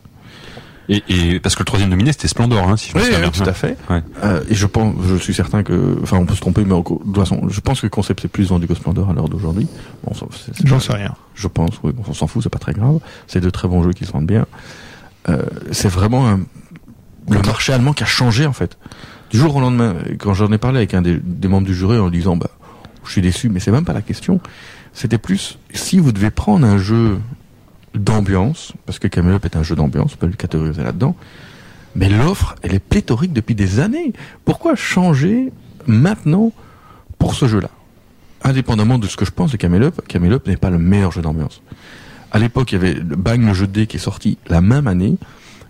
[0.90, 3.20] Et, et parce que le troisième nominé c'était Splendor, hein, si je me Oui, souviens
[3.26, 3.44] oui, bien.
[3.44, 3.76] tout à fait.
[3.90, 4.02] Ouais.
[4.24, 6.80] Euh, et je pense, je suis certain que, enfin, on peut se tromper, mais en-
[6.80, 9.66] de toute façon, je pense que Concept c'est plus vendu que Splendor à l'heure d'aujourd'hui.
[10.04, 11.14] Bon, ça, c'est- c'est J'en sais rien.
[11.34, 13.00] Je pense, oui, on s'en fout, c'est pas très grave.
[13.26, 14.46] C'est de très bons jeux qui se vendent bien.
[15.28, 15.42] Euh,
[15.72, 16.40] c'est vraiment un-
[17.30, 18.78] le marché allemand qui a changé en fait.
[19.30, 22.08] Du jour au lendemain, quand j'en ai parlé avec un des, membres du jury en
[22.08, 22.50] disant, bah,
[23.04, 24.40] je suis déçu, mais c'est même pas la question.
[24.94, 27.18] C'était plus si vous devez prendre un jeu
[27.94, 31.14] d'ambiance, parce que Camel Up est un jeu d'ambiance, on peut le catégoriser là-dedans.
[31.94, 34.12] Mais l'offre, elle est pléthorique depuis des années.
[34.44, 35.52] Pourquoi changer
[35.86, 36.52] maintenant
[37.18, 37.70] pour ce jeu-là?
[38.44, 41.12] Indépendamment de ce que je pense de Camel Up, Camel Up n'est pas le meilleur
[41.12, 41.60] jeu d'ambiance.
[42.30, 44.60] À l'époque, il y avait le Bang, le jeu de dés qui est sorti la
[44.60, 45.16] même année.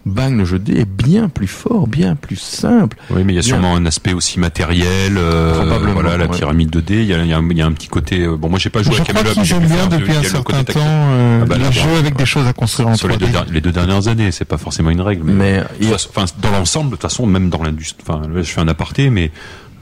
[0.07, 2.97] Bang le jeu de dés est bien plus fort, bien plus simple.
[3.11, 3.49] Oui, mais il y a Bien.
[3.49, 5.17] sûrement un aspect aussi matériel.
[5.19, 6.37] euh, Probablement, voilà, la ouais.
[6.37, 7.03] pyramide de dés.
[7.03, 8.21] Il y a, il y a un, il y a un petit côté.
[8.23, 9.87] euh, bon, moi, j'ai pas joué Je à Camelot, mais qu'ils j'ai aiment pu bien
[9.87, 12.95] depuis un certain temps euh, Ah bah, les jeux avec des choses à construire en
[12.95, 13.19] Sur les 3D.
[13.19, 15.63] deux, der- les deux dernières années, c'est pas forcément une règle, mais,
[15.93, 19.11] enfin, dans l'ensemble, de toute façon, même dans l'industrie, enfin, là, je fais un aparté,
[19.11, 19.31] mais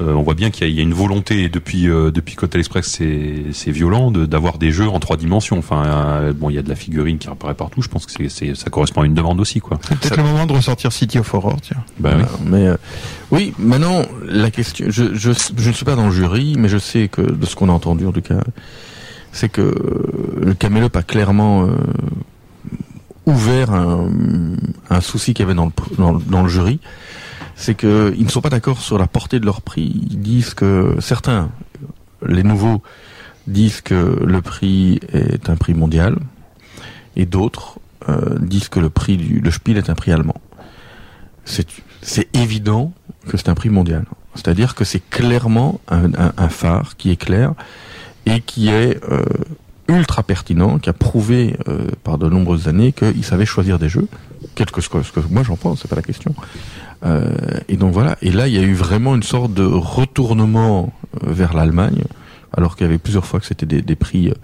[0.01, 2.11] euh, on voit bien qu'il y, a- il y a une volonté et depuis euh,
[2.11, 2.87] depuis Cotel Express,
[3.53, 5.59] c'est violent de- d'avoir des jeux en trois dimensions.
[5.59, 7.81] Enfin, euh, bon, il y a de la figurine qui apparaît partout.
[7.83, 9.79] Je pense que c'est ça correspond à une demande aussi, quoi.
[9.89, 11.83] C'est peut-être le moment de ressortir City of Horror, tiens.
[11.99, 12.23] Bah oui.
[12.29, 12.51] Voilà.
[12.51, 12.77] Mais euh,
[13.31, 16.79] oui, maintenant la question, je, je je ne suis pas dans le jury, mais je
[16.79, 18.41] sais que de ce qu'on a entendu en tout cas,
[19.33, 21.71] c'est que euh, le Camelot a clairement euh,
[23.27, 24.09] ouvert un,
[24.89, 26.79] un souci qu'il y avait dans le dans, le- dans le jury,
[27.57, 30.07] c'est que ils ne sont pas d'accord sur la portée de leur prix.
[30.11, 31.51] Ils disent que certains,
[32.27, 32.83] les nouveaux,
[33.47, 33.95] disent que
[34.25, 36.19] le prix est un prix mondial,
[37.17, 37.79] et d'autres
[38.09, 40.37] euh, disent que le prix du le Spiel est un prix allemand.
[41.45, 42.93] C'est évident
[43.29, 44.05] que c'est un prix mondial.
[44.35, 47.55] C'est-à-dire que c'est clairement un, phare qui est clair
[48.27, 49.25] et qui est euh,
[49.89, 54.09] ultra pertinent, qui a prouvé euh, par de nombreuses années qu'il savait choisir des jeux,
[54.55, 56.35] quel que ce que moi j'en pense, c'est pas la question.
[57.05, 57.31] Euh,
[57.69, 58.17] et donc voilà.
[58.23, 60.93] Et là, il y a eu vraiment une sorte de retournement
[61.23, 62.03] euh, vers l'Allemagne,
[62.57, 64.29] alors qu'il y avait plusieurs fois que c'était des, des prix.
[64.29, 64.35] euh,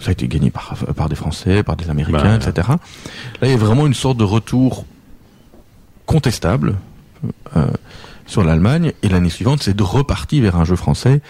[0.00, 2.68] ça a été gagné par, par des Français, par des Américains, Bah, etc.
[3.40, 4.84] Là, il y a vraiment une sorte de retour
[6.06, 6.74] contestable
[7.56, 7.66] euh,
[8.26, 11.20] sur l'Allemagne et l'année suivante c'est de repartir vers un jeu français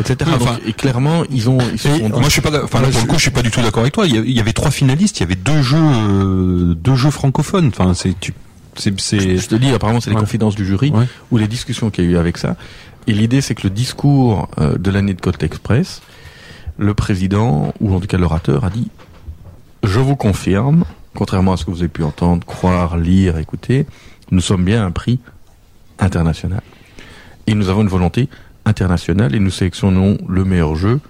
[0.00, 2.80] etc Oui, enfin, Donc, et clairement ils ont ils sont moi, je suis pas, enfin,
[2.80, 4.06] là, pour le coup, je suis pas du tout d'accord avec toi.
[4.06, 6.94] Il y, a- il y avait trois finalistes, il y avait deux jeux, euh, deux
[6.96, 7.68] jeux francophones.
[7.68, 8.32] Enfin, c'est, tu,
[8.76, 10.20] c'est, c'est, je te dis apparemment c'est les Ouais.
[10.22, 11.06] confidences du jury Ouais.
[11.30, 12.56] ou les discussions qu'il y a eu avec ça
[13.06, 16.02] et l'idée c'est que le discours euh, de l'année de Côte Express
[16.78, 18.88] le président ou en tout cas l'orateur a dit
[19.82, 23.86] je vous confirme contrairement à ce que vous avez pu entendre croire lire écouter
[24.30, 25.18] nous sommes bien un prix
[25.98, 26.62] international
[27.46, 28.28] et nous avons une volonté
[28.64, 31.00] internationale et nous sélectionnons le meilleur jeu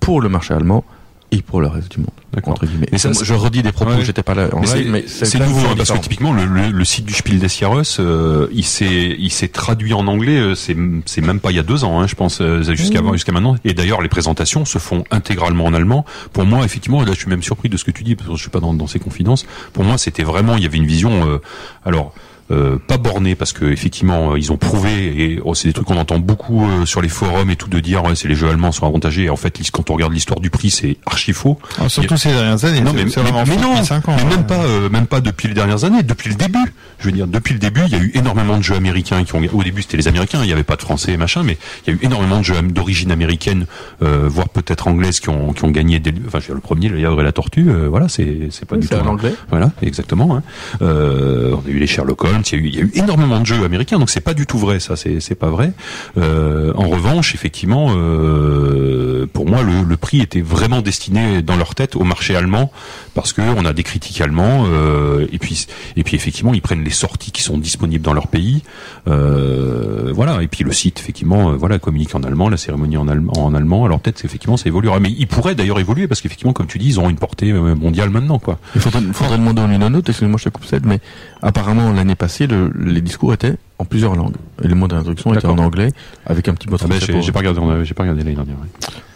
[0.00, 0.84] pour le marché allemand
[1.32, 2.08] et pour le reste du monde.
[2.32, 2.52] D'accord.
[2.52, 2.86] Entre guillemets.
[2.92, 4.04] Mais ça, je redis des propos, Ouais.
[4.04, 6.84] j'étais pas là en Mais live, c'est- nouveau hein, parce que typiquement le, le, le
[6.84, 10.38] site du Spiel des Jahres, euh, il s'est il s'est traduit en anglais.
[10.38, 10.76] euh, C'est
[11.06, 13.12] c'est même pas il y a deux ans, hein, je pense, euh, jusqu'à Mmh.
[13.14, 13.56] jusqu'à maintenant.
[13.64, 16.04] Et d'ailleurs les présentations se font intégralement en allemand.
[16.32, 18.36] Pour moi, effectivement, là je suis même surpris de ce que tu dis parce que
[18.36, 19.44] je suis pas dans, dans ces confidences.
[19.72, 21.28] Pour moi, c'était vraiment il y avait une vision.
[21.28, 21.38] euh,
[21.84, 22.12] alors.
[22.50, 24.90] Euh, pas bornée parce que effectivement euh, ils ont prouvé
[25.22, 27.80] et oh, c'est des trucs qu'on entend beaucoup euh, sur les forums et tout de
[27.80, 30.40] dire ouais, c'est les jeux allemands sont avantagés et en fait quand on regarde l'histoire
[30.40, 33.44] du prix c'est archi faux Alors, surtout ces dernières années, non, mais, c'est mais- vraiment
[33.46, 33.82] mais non, ans.
[34.08, 34.26] mais hein.
[34.28, 36.58] même pas, euh, même pas depuis les dernières années, depuis le début.
[36.98, 39.34] Je veux dire, depuis le début, il y a eu énormément de jeux américains qui
[39.34, 39.40] ont.
[39.54, 41.56] Au début, c'était les Américains, il n'y avait pas de Français, machin, mais
[41.86, 43.64] il y a eu énormément de jeux d'origine américaine,
[44.02, 45.98] euh, voire peut-être anglaise, qui ont, qui ont gagné.
[45.98, 46.12] Des...
[46.26, 48.66] Enfin, je veux dire, le premier, le Lièvre et la Tortue, euh, voilà, c'est, c'est
[48.66, 48.94] pas Oui, du tout.
[48.96, 49.34] anglais.
[49.48, 50.36] Voilà, exactement.
[50.36, 50.42] hein.
[50.82, 53.64] Euh, on a eu les Sherlock Holmes, il y a eu, il énormément de jeux
[53.64, 55.72] américains, donc c'est pas du tout vrai, ça, c'est, pas vrai.
[56.16, 61.94] Euh, en revanche, effectivement, euh, pour moi, le, prix était vraiment destiné dans leur tête
[61.94, 62.72] au marché allemand,
[63.14, 66.84] parce que on a des critiques allemands, euh, et puis, et puis effectivement, ils prennent
[66.84, 68.62] les sorties qui sont disponibles dans leur pays,
[69.06, 70.42] voilà.
[70.42, 73.84] Et puis le site, effectivement, voilà, communique en allemand, la cérémonie en allemand, en allemand.
[73.84, 76.88] Alors peut-être, effectivement, ça évoluera, mais ils pourraient d'ailleurs évoluer, parce qu'effectivement, comme tu dis,
[76.88, 78.58] ils ont une portée mondiale maintenant, quoi.
[78.74, 81.00] Il faudrait, faudrait demander en une note, excusez-moi, je te coupe cette, mais
[81.42, 84.36] apparemment l'année passée, le- les discours étaient en plusieurs langues.
[84.62, 85.92] Et les mots d'introduction étaient en anglais,
[86.26, 88.22] avec un petit mot Ah ben, français j'ai pour- j'ai pas regardé, j'ai pas regardé
[88.22, 88.56] l'année dernière.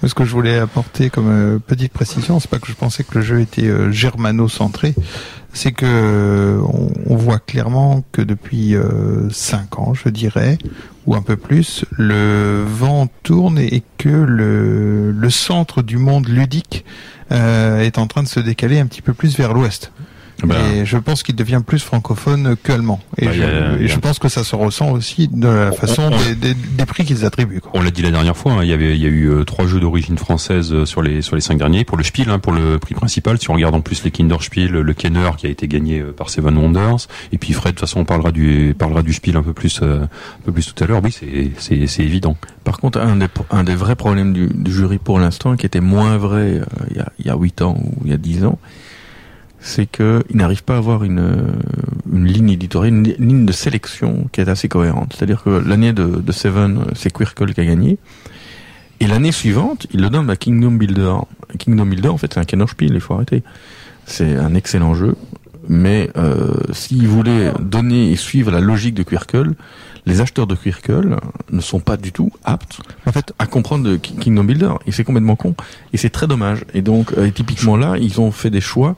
[0.07, 3.15] Ce que je voulais apporter comme euh, petite précision, c'est pas que je pensais que
[3.19, 4.95] le jeu était euh, germano-centré,
[5.53, 10.59] c'est que euh, on, on voit clairement que depuis euh, cinq ans, je dirais,
[11.07, 16.85] ou un peu plus, le vent tourne et que le, le centre du monde ludique
[17.33, 19.93] euh, est en train de se décaler un petit peu plus vers l'ouest.
[20.43, 23.01] Bah, et je pense qu'il devient plus francophone que allemand.
[23.19, 25.77] Et, Bah, je, a- et je pense que ça se ressent aussi de la On-
[25.77, 27.61] façon on- des, des- des prix qu'ils attribuent.
[27.61, 27.71] Quoi.
[27.75, 29.45] On l'a dit la dernière fois, hein, il y avait, il y a eu euh,
[29.45, 32.39] trois jeux d'origine française euh, sur les sur les cinq derniers pour le Spiel, hein,
[32.41, 33.39] pour le prix principal.
[33.39, 36.29] Si on regarde en plus les Kinderspiel, le Kenner qui a été gagné euh, par
[36.31, 39.43] Seven Wonders, et puis Fred, de toute façon, on parlera du parlera du Spiel un
[39.43, 40.09] peu plus euh, un
[40.45, 41.01] peu plus tout à l'heure.
[41.03, 42.37] Oui, c'est c'est c'est évident.
[42.65, 45.81] Par contre, un des, un des vrais problèmes du, du jury pour l'instant, qui était
[45.81, 48.17] moins vrai euh, il y a- il y a 8 ans ou il y a
[48.17, 48.59] 10 ans,
[49.67, 51.53] c'est qu'ils n'arrivent pas à avoir une, euh,
[52.13, 55.15] une ligne éditoriale, une, li- ligne de sélection qui est assez cohérente.
[55.17, 57.97] C'est-à-dire que l'année de, de Seven, euh, c'est Quirkle qui a gagné.
[59.01, 61.15] Et l'année suivante, il le donne à Kingdom Builder.
[61.59, 63.43] Kingdom Builder, en fait, c'est un Kennerspiel, il faut arrêter.
[64.05, 65.17] C'est un excellent jeu.
[65.67, 69.55] Mais euh, s'ils voulaient donner et suivre la logique de Quirkle,
[70.05, 71.17] les acheteurs de Quirkle
[71.51, 74.73] ne sont pas du tout aptes En fait, à comprendre Kingdom Builder.
[74.87, 75.55] Et c'est complètement con.
[75.95, 76.67] Et c'est très dommage.
[76.75, 78.95] Et donc, euh, typiquement là, ils ont fait des choix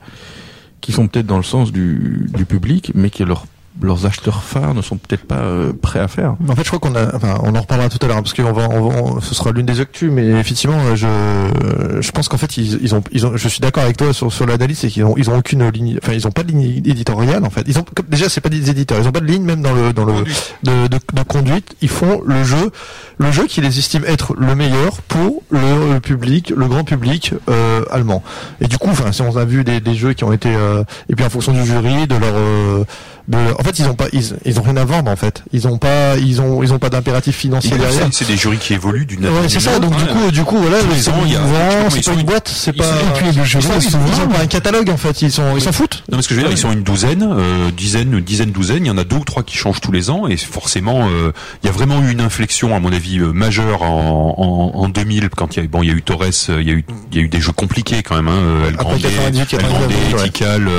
[0.81, 3.45] qui sont peut-être dans le sens du, public, mais que leurs
[3.81, 6.35] leurs acheteurs phares ne sont peut-être pas euh, prêts à faire.
[6.47, 8.33] En fait, je crois qu'on a, enfin, on en reparlera tout à l'heure, hein, parce
[8.33, 12.11] qu'on va, on va- on- ce sera l'une des actus, mais effectivement, euh, je, je
[12.11, 14.45] pense qu'en fait, ils, ils ont, ils ont, je suis d'accord avec toi sur, sur
[14.45, 17.43] l'analyse, c'est qu'ils ont, ils ont aucune ligne, enfin, ils ont pas de ligne éditoriale,
[17.45, 17.63] en fait.
[17.67, 19.73] Ils ont, comme- déjà, c'est pas des éditeurs, ils ont pas de ligne même dans
[19.73, 20.23] le, dans le,
[20.63, 21.75] de, de, de conduite.
[21.81, 22.71] Ils font le jeu,
[23.17, 27.33] le jeu qui les estime être le meilleur pour le, le public, le grand public
[27.49, 28.23] euh, allemand.
[28.61, 30.83] Et du coup, enfin, si on a vu des, des jeux qui ont été, euh,
[31.09, 32.83] et puis en fonction du jury, de leur euh,
[33.27, 35.43] de, en fait, ils ont pas, ils, ils ont rien à vendre en fait.
[35.51, 38.07] Ils ont pas, ils ont, ils ont pas d'impératif financier C'est- derrière.
[38.11, 39.79] C'est des jurys qui évoluent d'une année Ouais, à c'est une ça.
[39.79, 42.47] Donc du coup, du coup, voilà, Tous les c'est pas ils c'est sont- une boîte,
[42.47, 42.83] c'est ils pas.
[42.85, 44.89] sont- Et puis le jeu, ils sont- ils, ils ils sont- ont pas un catalogue
[44.89, 45.21] en fait.
[45.21, 46.03] Ils sont, ils s'en foutent.
[46.09, 48.85] Non, mais ce que je veux dire, ils sont une douzaine, euh, dizaine, dizaine, douzaine.
[48.85, 51.31] Il y en a deux ou trois qui changent tous les ans, et forcément, euh,
[51.63, 54.89] il y a vraiment eu une inflexion, à mon avis, euh, majeure en, en, en
[54.89, 56.71] 2000 quand il y a eu, bon, il y a eu Torres, euh, il y
[56.71, 59.39] a eu, il y a eu des jeux compliqués quand même, hein, El Grande, 98,
[59.53, 59.69] El 99,
[60.09, 60.23] Grande, ouais.
[60.29, 60.69] Tikal,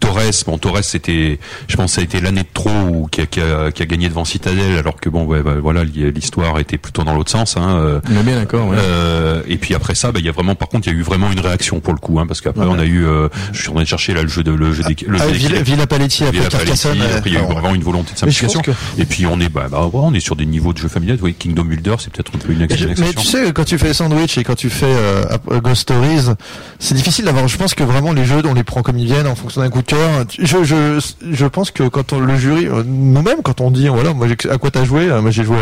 [0.00, 0.20] Torres.
[0.46, 3.40] Bon, Torres, c'était, je pense, que ça a été l'année de trop qui, a, qui,
[3.40, 7.04] a, qui a gagné devant Citadel, alors que bon, ouais, bah, voilà, l'histoire était plutôt
[7.04, 7.56] dans l'autre sens.
[7.56, 8.76] Hein, euh, On est bien d'accord, ouais.
[8.78, 10.98] euh, et puis après ça, bah, il y a vraiment, par contre, il y a
[10.98, 13.60] eu vraiment une réaction pour le coup, hein, parce qu'après on a eu, euh, je
[13.60, 15.86] suis en train de chercher là le jeu de le jeu le Ah, jeu Villa,
[15.86, 16.98] Paletti après Carcassonne.
[17.26, 18.62] Il y a eu vraiment une volonté de simplification.
[18.98, 21.18] Et puis on est, bah, bah, on est sur des niveaux de jeu familial.
[21.22, 23.04] Oui, Kingdom Builder, c'est peut-être un peu une Mais, exception.
[23.06, 25.24] mais tu sais, quand tu fais Sandwich et quand tu fais euh,
[25.62, 26.32] Ghost Stories,
[26.78, 27.48] c'est difficile d'avoir.
[27.48, 29.70] Je pense que vraiment les jeux, on les prend comme ils viennent en fonction d'un
[29.70, 30.24] coup de cœur.
[30.38, 31.00] Je, je,
[31.32, 34.50] je pense que quand on, le jury, euh, nous-mêmes, quand on dit, voilà, moi, j'ai-
[34.50, 35.56] à quoi t'as joué Euh, Moi, j'ai joué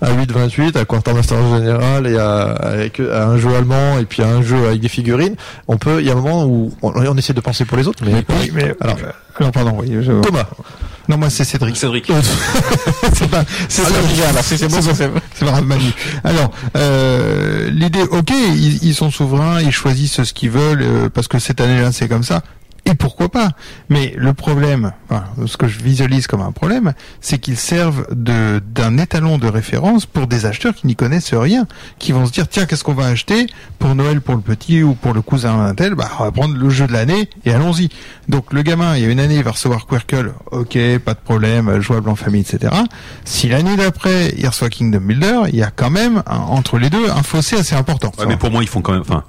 [0.00, 4.22] à, à 8-28, à Quartermaster General et à, avec, à un jeu allemand et puis
[4.22, 5.36] à un jeu avec des figurines.
[5.68, 7.86] On peut, il y a un moment où on, on essaie de penser pour les
[7.88, 8.96] autres, mais, Oui, mais alors,
[9.38, 9.90] alors pardon, oui.
[10.02, 10.44] je- Thomas.
[11.08, 11.76] Non, moi c'est Cédric.
[11.76, 12.10] Cédric.
[13.12, 15.84] c'est pas, c'est regarde, c'est c'est bon, c'est Manu.
[16.24, 21.28] Alors, euh, l'idée, ok, ils, ils sont souverains, ils choisissent ce qu'ils veulent euh, parce
[21.28, 22.42] que cette année-là c'est comme ça.
[22.88, 23.50] Et pourquoi pas?
[23.88, 28.60] Mais le problème, enfin, ce que je visualise comme un problème, c'est qu'ils servent de
[28.64, 31.66] d'un étalon de référence pour des acheteurs qui n'y connaissent rien,
[31.98, 33.48] qui vont se dire tiens qu'est-ce qu'on va acheter
[33.80, 36.56] pour Noël pour le petit ou pour le cousin d'un tel, bah on va prendre
[36.56, 37.88] le jeu de l'année et allons-y.
[38.28, 41.20] Donc le gamin, il y a une année il va recevoir Quirkle, ok, pas de
[41.22, 42.72] problème, jouable en famille, etc.
[43.24, 47.10] Si l'année d'après il reçoit Kingdom Builder, il y a quand même entre les deux
[47.10, 48.12] un fossé assez important.
[48.18, 49.02] Ouais, mais pour moi, ils font quand même.
[49.02, 49.24] Enfin,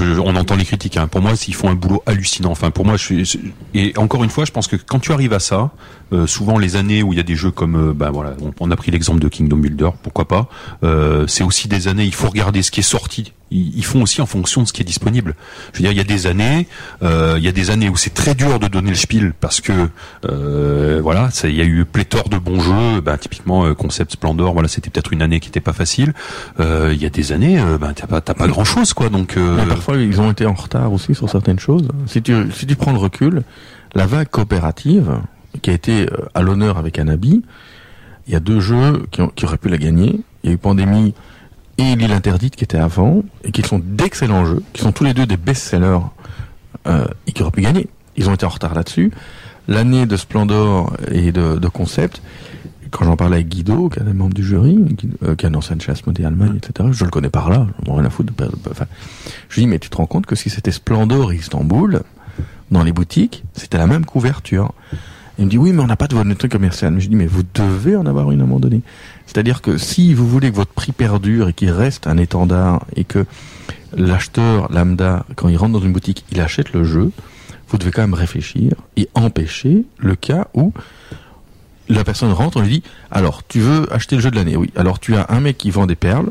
[0.00, 0.96] on entend les critiques.
[0.96, 1.08] Hein.
[1.08, 2.50] Pour moi, ils font un boulot hallucinant.
[2.50, 3.38] Enfin, pour moi, je.
[3.74, 5.70] Et encore une fois, je pense que quand tu arrives à ça,
[6.12, 8.52] euh, souvent les années où il y a des jeux comme, euh, ben voilà, on,
[8.60, 10.48] on a pris l'exemple de Kingdom Builder, pourquoi pas.
[10.82, 12.04] Euh, c'est aussi des années.
[12.04, 13.32] Il faut regarder ce qui est sorti.
[13.56, 15.36] Ils, font aussi en fonction de ce qui est disponible.
[15.72, 16.66] Je veux dire, il y a des années,
[17.04, 19.60] euh, il y a des années où c'est très dur de donner le spiel parce
[19.60, 19.72] que
[20.28, 23.00] euh, voilà, il y a eu pléthore de bons jeux.
[23.00, 26.14] Ben, typiquement, euh, Concept Splendor, voilà, c'était peut-être une année qui était pas facile.
[26.58, 29.08] Euh, Il y a des années, euh, ben t'as pas, t'as pas grand chose, quoi.
[29.08, 31.86] Donc Mais parfois, ils ont été en retard aussi sur certaines choses.
[32.06, 33.42] Si tu, si tu prends le recul,
[33.94, 35.12] la vague coopérative,
[35.62, 37.42] qui a été à l'honneur avec Anabi,
[38.26, 40.20] il y a deux jeux qui, ont- qui auraient pu la gagner.
[40.42, 41.14] Il y a eu Pandémie
[41.78, 45.14] et L'île interdite qui étaient avant, et qui sont d'excellents jeux, qui sont tous les
[45.14, 45.98] deux des best-sellers,
[46.86, 47.88] euh, et qui auraient pu gagner.
[48.16, 49.10] Ils ont été en retard là-dessus.
[49.66, 52.20] L'année de Splendor et de, de Concept,
[52.90, 55.46] quand j'en parlais avec Guido, qui est un des membres du jury, Guido- euh, qui
[55.46, 57.96] est un ancien de chez Asmodée Allemagne, etc., je le connais par là, je m'en
[57.96, 58.32] rien à foutre.
[58.36, 58.84] de Enfin,
[59.48, 62.02] je lui dis, mais tu te rends compte que si c'était Splendor et Istanbul,
[62.70, 64.72] dans les boutiques, c'était la même couverture.
[65.38, 66.92] Il me dit, oui, mais on n'a pas de volonté commerciale.
[66.92, 68.82] Mais je dis, mais vous devez en avoir une à un moment donné.
[69.34, 73.02] C'est-à-dire que si vous voulez que votre prix perdure et qu'il reste un étendard et
[73.02, 73.26] que
[73.96, 77.10] l'acheteur lambda, quand il rentre dans une boutique, il achète le jeu,
[77.68, 80.72] vous devez quand même réfléchir et empêcher le cas où
[81.88, 84.56] la personne rentre, on lui dit alors tu veux acheter le jeu de l'année?
[84.56, 84.70] Oui.
[84.76, 86.30] Alors tu as un mec qui vend des perles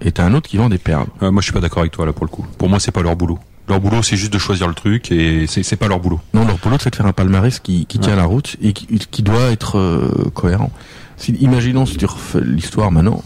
[0.00, 1.08] et t'as un autre qui vend des perles.
[1.22, 2.46] Euh, moi, je suis pas d'accord avec toi là pour le coup.
[2.56, 3.40] Pour moi, c'est pas leur boulot.
[3.68, 6.20] Leur boulot, c'est juste de choisir le truc et c'est pas leur boulot.
[6.34, 8.86] Non, leur boulot c'est de faire un palmarès qui, qui tient la route et qui,
[8.86, 10.70] qui doit être euh, cohérent.
[11.16, 13.22] Si, imaginons si tu refais l'histoire maintenant,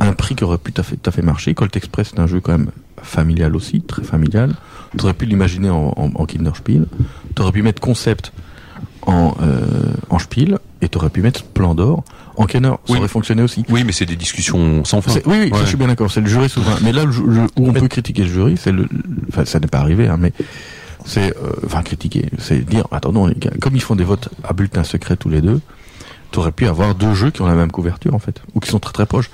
[0.00, 1.54] un prix qui aurait pu tout à fait, tout à fait marcher.
[1.54, 2.70] Colt Express c'est un jeu quand même
[3.02, 4.54] familial aussi, très familial.
[4.96, 6.86] Tu aurais pu l'imaginer en, en, en Kinderspiel.
[7.34, 8.32] Tu aurais pu mettre concept
[9.02, 9.60] en, euh,
[10.10, 12.02] en Spiel et tu aurais pu mettre Splendor
[12.36, 12.68] en Kenner.
[12.70, 12.98] Ça Oui.
[12.98, 13.64] aurait fonctionné aussi.
[13.68, 15.12] Oui, mais c'est des discussions sans fin.
[15.26, 16.10] Oui, oui, ça, je suis bien d'accord.
[16.10, 16.76] C'est le jury souverain.
[16.82, 18.88] Mais là, le, ju- le- où on peut critiquer le jury, c'est le, le-
[19.28, 20.32] enfin, ça n'est pas arrivé, hein, mais
[21.04, 24.52] c'est, euh, enfin, critiquer, c'est dire, attendons, les gars, comme ils font des votes à
[24.52, 25.60] bulletin secret tous les deux,
[26.30, 28.78] t'aurais pu avoir deux jeux qui ont la même couverture, en fait, ou qui sont
[28.78, 29.30] très très proches.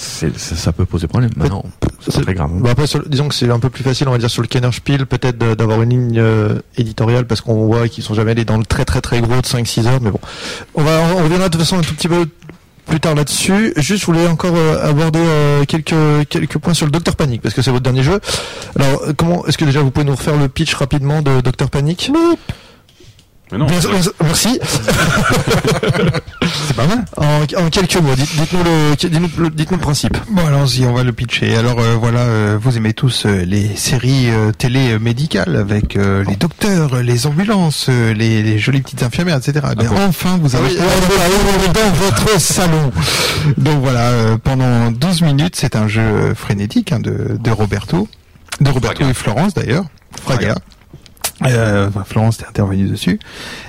[0.00, 1.30] C'est, ça, ça peut poser problème.
[1.36, 1.64] Maintenant,
[2.00, 2.50] c'est pas très grave.
[2.54, 2.60] hein.
[2.60, 4.46] Bah après, sur disons que c'est un peu plus facile, on va dire, sur le
[4.48, 8.44] Kenner Spiel, peut-être d'avoir une ligne euh, éditoriale, parce qu'on voit qu'ils sont jamais allés
[8.44, 10.20] dans le très très très gros de 5-6 heures, mais bon.
[10.76, 12.26] On va, on reviendra de toute façon un tout petit peu
[12.86, 13.72] plus tard là-dessus.
[13.76, 17.54] Juste, je voulais encore euh, aborder euh, quelques quelques points sur le Docteur Panic parce
[17.56, 18.20] que c'est votre dernier jeu.
[18.78, 22.12] Alors, comment est-ce que déjà vous pouvez nous refaire le pitch rapidement de Docteur Panic?
[23.52, 23.66] Mais non,
[24.22, 24.58] Merci.
[26.66, 27.04] C'est pas mal.
[27.16, 30.16] En, en quelques mots, dites- dites-nous le dites-nous le, dites-nous le principe.
[30.30, 31.56] Bon, allons-y, on va le pitcher.
[31.56, 35.96] Alors euh, voilà, euh, vous aimez tous euh, les séries euh, télé euh, médicales avec
[35.96, 39.66] euh, les docteurs, les ambulances, euh, les, les jolies petites infirmières, etc.
[39.78, 40.76] Bien, bon enfin, vous Ah avez oui,
[41.72, 42.92] dans votre salon.
[43.56, 48.08] Donc voilà, euh, pendant 12 minutes, c'est un jeu frénétique hein, de, de Roberto,
[48.60, 49.10] de Roberto Fraga.
[49.10, 49.84] et Florence d'ailleurs,
[50.22, 50.54] Fraga.
[51.44, 53.18] Euh, Florence est intervenue dessus.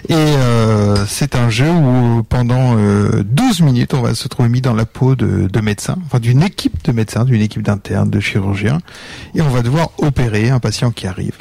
[0.08, 4.62] Et euh, c'est un jeu où pendant euh, 12 minutes, on va se trouver mis
[4.62, 8.20] dans la peau de, de médecins, enfin d'une équipe de médecins, d'une équipe d'internes, de
[8.20, 8.80] chirurgiens,
[9.36, 11.34] et on va devoir opérer un patient qui arrive.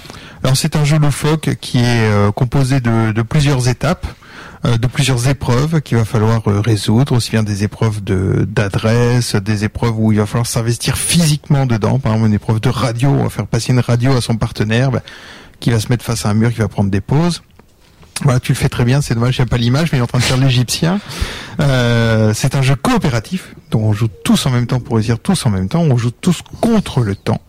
[0.42, 4.07] Alors c'est un jeu loufoque qui est euh, composé de, de plusieurs étapes
[4.65, 9.36] euh, de plusieurs épreuves qu'il va falloir euh, résoudre, aussi bien des épreuves de d'adresse,
[9.36, 12.00] des épreuves où il va falloir s'investir physiquement dedans.
[12.00, 14.90] Par exemple, une épreuve de radio, on va faire passer une radio à son partenaire,
[14.90, 15.00] ben,
[15.61, 17.43] qui va se mettre face à un mur, qui va prendre des pauses.
[18.23, 20.01] Voilà, tu le fais très bien, c'est dommage, il n'y a pas l'image, mais il
[20.01, 20.99] est en train de faire l'égyptien.
[21.61, 25.47] Euh, c'est un jeu coopératif, donc on joue tous en même temps pour réussir tous
[25.47, 27.41] en même temps, on joue tous contre le temps,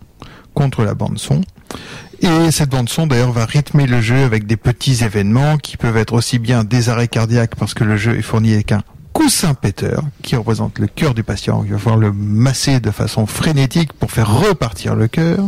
[0.54, 1.42] contre la bande son.
[2.22, 5.98] Et cette bande son d'ailleurs va rythmer le jeu avec des petits événements qui peuvent
[5.98, 9.54] être aussi bien des arrêts cardiaques parce que le jeu est fourni avec un coussin
[9.54, 11.64] péteur qui représente le cœur du patient.
[11.66, 15.48] Il va falloir le masser de façon frénétique pour faire repartir le cœur.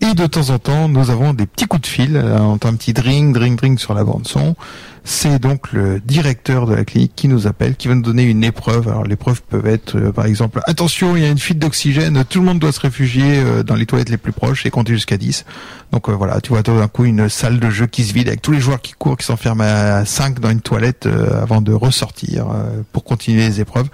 [0.00, 2.68] Et de temps en temps, nous avons des petits coups de fil, euh, on entend
[2.68, 4.54] un petit dring, dring, dring sur la bande son.
[5.02, 8.44] C'est donc le directeur de la clinique qui nous appelle, qui va nous donner une
[8.44, 8.86] épreuve.
[8.88, 12.38] Alors l'épreuve peut être, euh, par exemple, attention, il y a une fuite d'oxygène, tout
[12.38, 15.16] le monde doit se réfugier euh, dans les toilettes les plus proches et compter jusqu'à
[15.16, 15.44] 10.
[15.90, 18.40] Donc voilà, tu vois tout d'un coup une salle de jeu qui se vide avec
[18.40, 21.08] tous les joueurs qui courent, qui s'enferment à 5 dans une toilette
[21.42, 22.46] avant de ressortir
[22.92, 23.88] pour continuer les épreuves.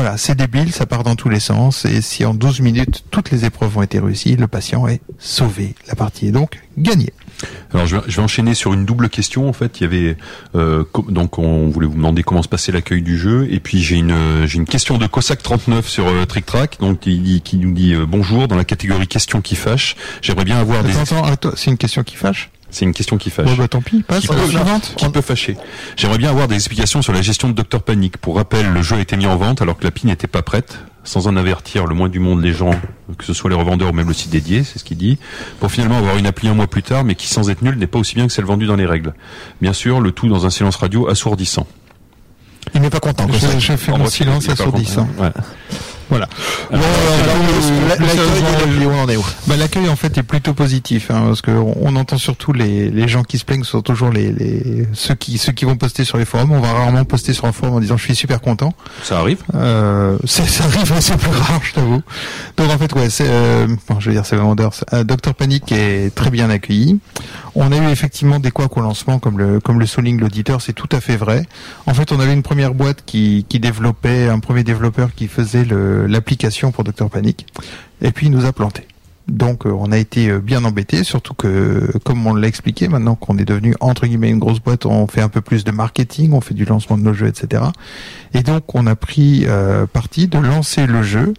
[0.00, 3.32] Voilà, c'est débile, ça part dans tous les sens, et si en 12 minutes toutes
[3.32, 5.74] les épreuves ont été réussies, le patient est sauvé.
[5.88, 7.12] La partie est donc gagnée.
[7.74, 9.48] Alors je vais, je vais enchaîner sur une double question.
[9.48, 10.16] En fait, il y avait
[10.54, 13.96] euh, donc on voulait vous demander comment se passait l'accueil du jeu, et puis j'ai
[13.96, 17.72] une euh, j'ai une question de Cossack 39 sur euh, Trick Track, donc qui, nous
[17.72, 19.96] dit euh, bonjour dans la catégorie questions qui fâchent.
[20.22, 20.92] J'aimerais bien avoir des.
[20.92, 22.50] Attends, attends, attends, c'est une question qui fâche?
[22.70, 23.46] C'est une question qui fâche.
[23.46, 25.56] Bon, bah tant pis, passe qui la peut, qui peut fâcher.
[25.96, 28.18] J'aimerais bien avoir des explications sur la gestion de Dr Panic.
[28.18, 30.78] Pour rappel, le jeu a été mis en vente alors que l'appli n'était pas prête,
[31.02, 32.78] sans en avertir le moins du monde les gens,
[33.16, 35.18] que ce soit les revendeurs ou même le site dédié, c'est ce qu'il dit,
[35.60, 37.86] pour finalement avoir une appli un mois plus tard, mais qui sans être nulle n'est
[37.86, 39.14] pas aussi bien que celle vendue dans les règles.
[39.62, 41.66] Bien sûr, le tout dans un silence radio assourdissant.
[42.74, 43.26] Il n'est pas content.
[43.32, 45.08] Je, je fais En mon silence assourdissant.
[45.18, 45.30] Ouais.
[46.10, 46.28] Voilà.
[49.58, 53.08] L'accueil en fait est plutôt positif hein, parce que on, on entend surtout les, les
[53.08, 56.04] gens qui se plaignent ce sont toujours les, les ceux qui ceux qui vont poster
[56.04, 56.52] sur les forums.
[56.52, 58.72] On va rarement poster sur un forum en disant je suis super content.
[59.02, 59.38] Ça arrive?
[59.54, 62.02] Euh, ça arrive c'est plus rare je t'avoue.
[62.56, 65.72] Donc en fait ouais c'est euh, bon, je veux dire c'est vendeur euh, Dr Panic
[65.72, 67.00] est très bien accueilli.
[67.54, 70.72] On a eu effectivement des couacs au lancement comme le comme le souligne l'auditeur c'est
[70.74, 71.44] tout à fait vrai.
[71.86, 75.64] En fait on avait une première boîte qui qui développait un premier développeur qui faisait
[75.64, 77.46] le l'application pour Dr Panic
[78.00, 78.86] et puis il nous a planté.
[79.28, 83.14] Donc euh, on a été euh, bien embêté, surtout que comme on l'a expliqué, maintenant
[83.14, 86.32] qu'on est devenu entre guillemets une grosse boîte, on fait un peu plus de marketing,
[86.32, 87.62] on fait du lancement de nos jeux, etc.
[88.32, 91.34] Et donc on a pris euh, parti de lancer le jeu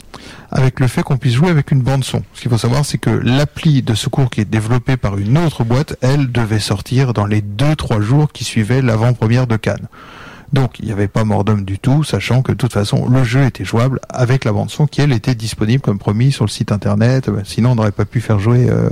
[0.51, 2.21] avec le fait qu'on puisse jouer avec une bande son.
[2.33, 5.63] Ce qu'il faut savoir, c'est que l'appli de secours qui est développée par une autre
[5.63, 9.88] boîte, elle devait sortir dans les deux trois jours qui suivaient l'avant-première de Cannes.
[10.51, 13.23] Donc il n'y avait pas mort d'homme du tout, sachant que de toute façon le
[13.23, 16.49] jeu était jouable avec la bande son qui elle était disponible comme promis sur le
[16.49, 17.29] site internet.
[17.29, 18.89] Euh, Sinon on n'aurait pas pu faire jouer euh,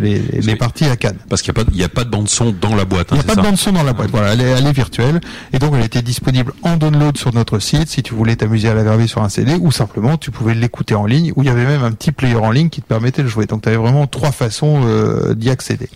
[0.00, 1.18] les, parties à Cannes.
[1.28, 3.08] Parce qu'il n'y a, il a pas de bande son dans la boîte.
[3.10, 4.10] Il hein, n'y a pas de bande son dans la boîte.
[4.10, 5.20] Voilà, elle est, elle est virtuelle
[5.52, 8.74] et donc elle était disponible en download sur notre site si tu voulais t'amuser à
[8.74, 11.32] la graver sur un CD ou simplement tu pouvais l'écouter en ligne.
[11.36, 13.44] Où il y avait même un petit player en ligne qui te permettait de jouer.
[13.46, 15.90] Donc tu avais vraiment trois façons euh, d'y accéder.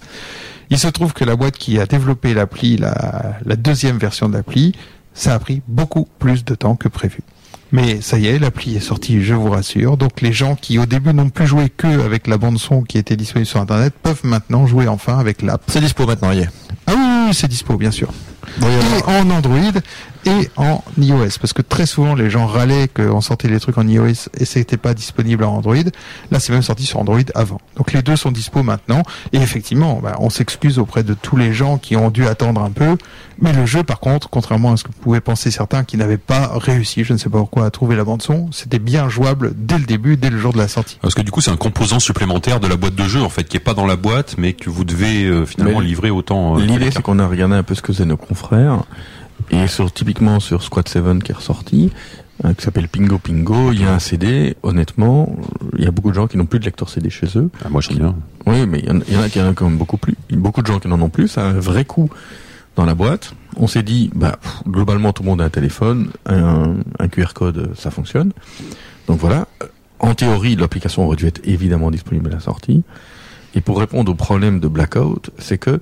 [0.70, 4.34] Il se trouve que la boîte qui a développé l'appli, la, la deuxième version de
[4.34, 4.74] l'appli,
[5.18, 7.18] ça a pris beaucoup plus de temps que prévu.
[7.70, 9.98] Mais ça y est, l'appli est sortie, je vous rassure.
[9.98, 12.96] Donc les gens qui au début n'ont plus joué que avec la bande son qui
[12.96, 15.60] était disponible sur Internet peuvent maintenant jouer enfin avec l'app.
[15.68, 16.48] C'est dispo maintenant, y est.
[16.86, 18.10] Ah oui, oui, oui, c'est dispo, bien sûr.
[18.62, 19.58] A- Et en Android
[20.28, 21.38] et en iOS.
[21.40, 24.76] Parce que très souvent, les gens râlaient qu'on sortait les trucs en iOS et c'était
[24.76, 25.76] pas disponible en Android.
[26.30, 27.60] Là, c'est même sorti sur Android avant.
[27.76, 29.02] Donc les deux sont dispo maintenant.
[29.32, 32.70] Et effectivement, bah, on s'excuse auprès de tous les gens qui ont dû attendre un
[32.70, 32.96] peu.
[33.40, 36.50] Mais le jeu, par contre, contrairement à ce que pouvaient penser certains qui n'avaient pas
[36.54, 39.78] réussi, je ne sais pas pourquoi, à trouver la bande son, c'était bien jouable dès
[39.78, 40.98] le début, dès le jour de la sortie.
[41.00, 43.44] Parce que du coup, c'est un composant supplémentaire de la boîte de jeu, en fait,
[43.44, 46.56] qui est pas dans la boîte, mais que vous devez euh, finalement Mais livrer autant.
[46.58, 48.82] euh, L'idée, c'est qu'on a regardé un peu ce que faisaient nos confrères.
[49.50, 51.90] Et sur, typiquement sur Squad 7 qui est ressorti,
[52.44, 53.72] euh, qui s'appelle Pingo Pingo.
[53.72, 54.56] Il y a un CD.
[54.62, 55.34] Honnêtement,
[55.76, 57.50] il y a beaucoup de gens qui n'ont plus de lecteur CD chez eux.
[57.64, 58.14] Ah, moi, j'en ai un.
[58.46, 59.96] Oui, mais il y en il y en a qui en ont quand même beaucoup
[59.96, 60.14] plus.
[60.30, 61.28] Beaucoup de gens qui n'en ont plus.
[61.28, 62.10] Ça a un vrai coût
[62.76, 63.34] dans la boîte.
[63.56, 67.32] On s'est dit, bah, pff, globalement, tout le monde a un téléphone, un, un QR
[67.34, 68.32] code, ça fonctionne.
[69.08, 69.48] Donc voilà.
[69.98, 72.84] En théorie, l'application aurait dû être évidemment disponible à la sortie.
[73.54, 75.80] Et pour répondre au problème de blackout, c'est que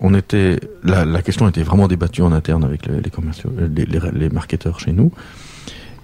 [0.00, 3.68] on était, la, la question était vraiment débattue en interne avec les, les commerciaux, euh,
[3.74, 5.12] les, les, les marketeurs chez nous.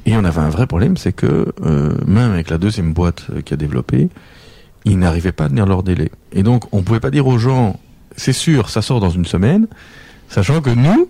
[0.06, 3.40] Et on avait un vrai problème, c'est que euh, même avec la deuxième boîte euh,
[3.40, 4.08] qui a développé,
[4.84, 6.10] ils n'arrivaient pas à tenir leur délai.
[6.32, 7.78] Et donc, on pouvait pas dire aux gens,
[8.16, 9.68] c'est sûr, ça sort dans une semaine,
[10.28, 11.08] sachant que nous,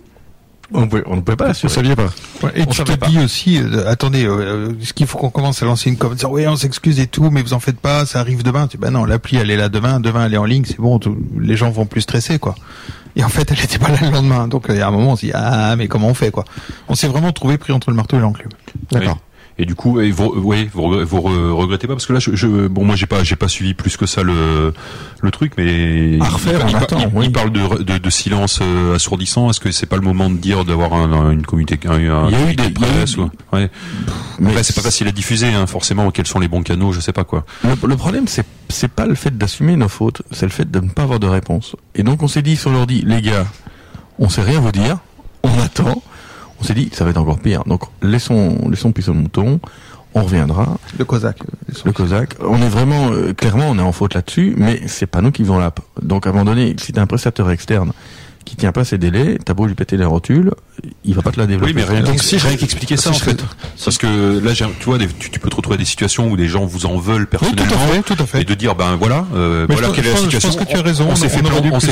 [0.73, 1.73] on, pouvait, on ne pouvait pas Vous assurer.
[1.73, 2.09] saviez pas.
[2.41, 3.07] Ouais, et On tu savait te pas.
[3.07, 6.13] dis aussi, euh, attendez, euh, euh, ce qu'il faut qu'on commence à lancer une com,
[6.15, 8.67] dire oui, on s'excuse et tout, mais vous en faites pas, ça arrive demain.
[8.67, 10.79] Tu dis, bah non, l'appli elle est là demain, demain elle est en ligne, c'est
[10.79, 12.55] bon, tout- les gens vont plus stresser quoi.
[13.15, 14.91] Et en fait, elle était pas là le lendemain, donc euh, il y a un
[14.91, 16.45] moment on s'est dit ah mais comment on fait quoi
[16.89, 18.49] On s'est vraiment trouvé pris entre le marteau et l'enclume.
[18.91, 19.19] D'accord.
[19.59, 22.35] Et du coup, et vous, oui, vous, vous re- regrettez pas parce que là, je,
[22.35, 24.73] je- bon, moi, j'ai pas, j'ai pas suivi plus que ça le,
[25.21, 27.25] le truc, mais À refaire, il, il- attend, il- oui.
[27.27, 29.51] il parle de, de, de silence euh, assourdissant.
[29.51, 32.29] Est-ce que c'est pas le moment de dire d'avoir un, un- une communauté, un, un
[32.29, 33.69] Il y a eu des- de presse ou- ouais.
[34.39, 36.09] Mais c'est pas facile à diffuser, hein, forcément.
[36.09, 37.45] Quels sont les bons canaux, je sais pas quoi.
[37.63, 40.79] Le, le problème, c'est c'est pas le fait d'assumer nos fautes, c'est le fait de
[40.79, 41.75] ne pas avoir de réponse.
[41.93, 43.45] Et donc, on s'est dit sur l'ordi, les gars,
[44.17, 44.97] on sait rien vous dire,
[45.43, 46.01] on attend.
[46.63, 47.65] On s'est dit, ça va être encore pire.
[47.65, 49.59] Donc, laissons, laissons pisser le mouton.
[50.13, 50.77] On reviendra.
[50.97, 51.41] Le Cosaque.
[51.41, 52.35] euh, Le Cosaque.
[52.39, 55.41] On est vraiment, euh, clairement, on est en faute là-dessus, mais c'est pas nous qui
[55.41, 55.81] faisons l'app.
[56.01, 57.91] Donc, à un moment donné, si un prestataire externe
[58.45, 60.51] qui tient pas ses délais, t'as beau lui péter les rotules,
[61.05, 61.71] il va pas te la développer.
[61.73, 63.43] Oui, mais rien, Donc, donc, si je- rien qu'expliquer ça, si en fait.
[63.83, 66.37] Parce que là, tu vois, des- tu, tu peux te retrouver à des situations où
[66.37, 67.87] des gens vous en veulent Oui, tout à personnellement.
[68.03, 68.41] fait, tout à fait.
[68.41, 70.63] Et de dire, ben voilà, euh, Mais voilà je quelle est la je pense situation.
[70.65, 71.29] que tu as raison, On s'est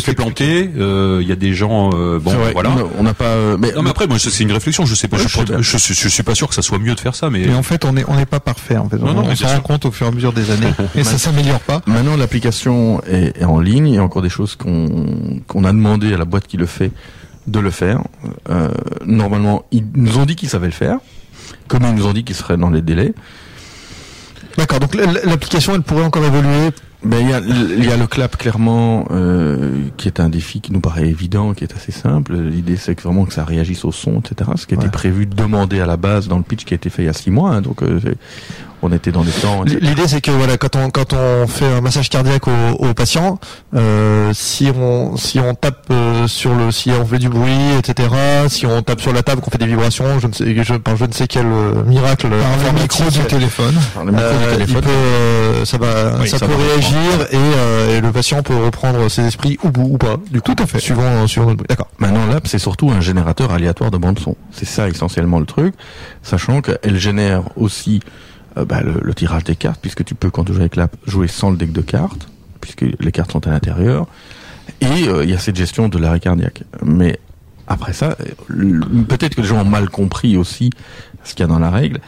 [0.02, 0.70] fait, planter.
[0.78, 2.72] euh, Il y a des gens, euh, bon, voilà.
[2.98, 5.24] on- n'a pas, mais, Non mais après moi c'est une réflexion je sais pas Ouais,
[5.60, 7.86] je, suis pas sûr que ça soit mieux de faire ça mais Mais en fait,
[7.86, 8.98] on est on n'est pas parfait en fait.
[9.02, 11.82] On s'en rend compte au fur et à mesure des années, et ça s'améliore pas.
[11.88, 13.88] Maintenant, l'application est, est en ligne.
[13.88, 16.66] Il y a encore des choses qu'on qu'on a demandé à la boîte qui le
[16.66, 16.92] fait
[17.48, 18.02] de le faire.
[18.50, 18.70] Euh,
[19.06, 20.98] normalement, ils nous ont dit qu'ils savaient le faire,
[21.68, 23.14] comme ils nous ont dit qu'ils seraient dans les délais.
[24.58, 24.80] D'accord.
[24.80, 26.70] Donc l'application, elle pourrait encore évoluer.
[27.04, 30.62] Mais il y a, il y a le clap clairement, euh, qui est un défi
[30.62, 32.36] qui nous paraît évident, qui est assez simple.
[32.36, 34.52] L'idée, c'est que vraiment que ça réagisse au son, etc.
[34.56, 36.92] Ce qui était prévu de demander à la base dans le pitch qui a été
[36.92, 37.56] fait il y a six mois.
[37.56, 37.62] hein.
[37.62, 38.00] donc, euh,
[38.82, 39.64] on était dans des temps.
[39.64, 43.40] L'idée, c'est que voilà, quand on quand on fait un massage cardiaque au, au patient,
[43.76, 48.10] euh, si on si on tape euh, sur le, si on fait du bruit, etc.
[48.48, 50.96] Si on tape sur la table, qu'on fait des vibrations, je ne sais, je, par
[50.98, 53.76] je ne sais quel euh, miracle Par le micro du téléphone.
[53.94, 54.82] Par le micro du euh, il téléphone.
[54.84, 57.00] peut, ça va, Oui, ça, ça peut va réagir
[57.32, 60.18] et, euh, et le patient peut reprendre ses esprits ou, ou pas.
[60.32, 60.80] Du coup, Tout à fait.
[60.80, 61.68] Suivant, suivant notre bruit.
[61.70, 61.88] D'accord.
[62.00, 64.36] Maintenant, l'app, c'est surtout un générateur aléatoire de bande son.
[64.52, 65.74] C'est ça essentiellement le truc,
[66.24, 68.00] sachant qu'elle génère aussi
[68.58, 70.96] euh, bah, le, le tirage des cartes, puisque tu peux, quand tu joues avec l'app,
[71.08, 72.28] jouer sans le deck de cartes,
[72.60, 74.08] puisque les cartes sont à l'intérieur.
[74.82, 76.64] Et euh, il y a cette gestion de l'arrêt cardiaque.
[76.84, 77.20] Mais
[77.68, 78.16] après ça,
[78.50, 80.70] euh, peut-être que les gens ont mal compris aussi
[81.24, 82.00] ce qu'il y a dans la règle.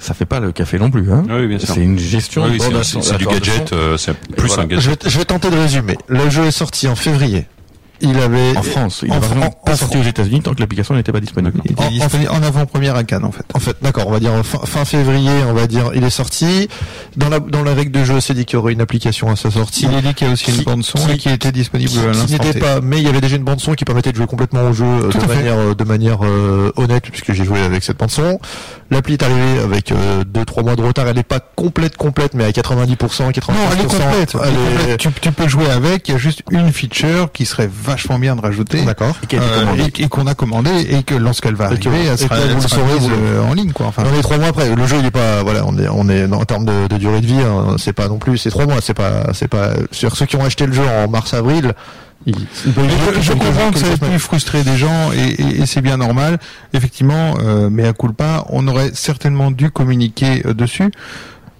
[0.00, 1.10] Ça fait pas le café non plus.
[1.12, 1.24] Hein.
[1.28, 1.74] Oui, bien sûr.
[1.74, 4.62] C'est une gestion Oui, de c'est- du gadget euh, c'est plus voilà.
[4.62, 5.98] un Je gadget vais, je vais tenter de résumer.
[6.06, 7.46] Le jeu est sorti en février.
[8.00, 10.60] Il avait En France, il en est Fran- vraiment pas sorti aux États-Unis tant que
[10.60, 11.60] l'application n'était pas disponible.
[11.64, 13.44] Il était En- en disponible en avant-première à Cannes en fait.
[13.54, 16.68] En fait, d'accord, on va dire fin, fin février, on va dire, il est sorti.
[17.16, 19.36] Dans la, dans la règle de jeu, c'est dit qu'il y aurait une application à
[19.36, 19.86] sa sortie.
[19.90, 21.90] Il est dit qu'il y a aussi une bande son qui- et qui était disponible
[21.90, 24.12] qui, à l'instant n'était pas, mais il y avait déjà une bande son qui permettait
[24.12, 27.32] de jouer complètement au jeu euh, Tout de manière, euh, de manière euh, honnête, puisque
[27.32, 28.38] j'ai joué avec cette bande son.
[28.90, 31.06] L'appli est arrivée avec euh, deux trois mois de retard.
[31.08, 33.52] Elle n'est pas complète complète, mais à 90%, 95%.
[33.52, 34.34] Non, elle est complète.
[34.34, 35.00] Elle Elle est est- complète.
[35.00, 36.08] Tu, tu peux jouer avec.
[36.08, 38.82] Il y a juste une feature qui serait vachement bien de rajouter.
[38.84, 39.16] D'accord.
[39.30, 39.92] Et Euh, commandée.
[39.98, 42.60] et, et qu'on a commandé et que lorsqu'elle va arriver, et elle sera, elle le
[42.60, 43.86] sera vous le- euh, en ligne quoi.
[43.86, 44.74] Enfin, on est trois mois après.
[44.74, 47.20] Le jeu, il est pas, voilà, on est, on est en termes de, de durée
[47.20, 49.70] de vie, hein, c'est pas non plus, c'est trois mois, c'est pas, c'est pas.
[49.92, 51.08] Sur ceux qui ont acheté le jeu en
[52.26, 55.60] ils peuvent jouer je, je comprends que ça ait pu frustrer des gens et, et-
[55.62, 56.38] et c'est bien normal.
[56.74, 60.90] Effectivement, euh, mais à culpa, on aurait certainement dû communiquer euh, dessus.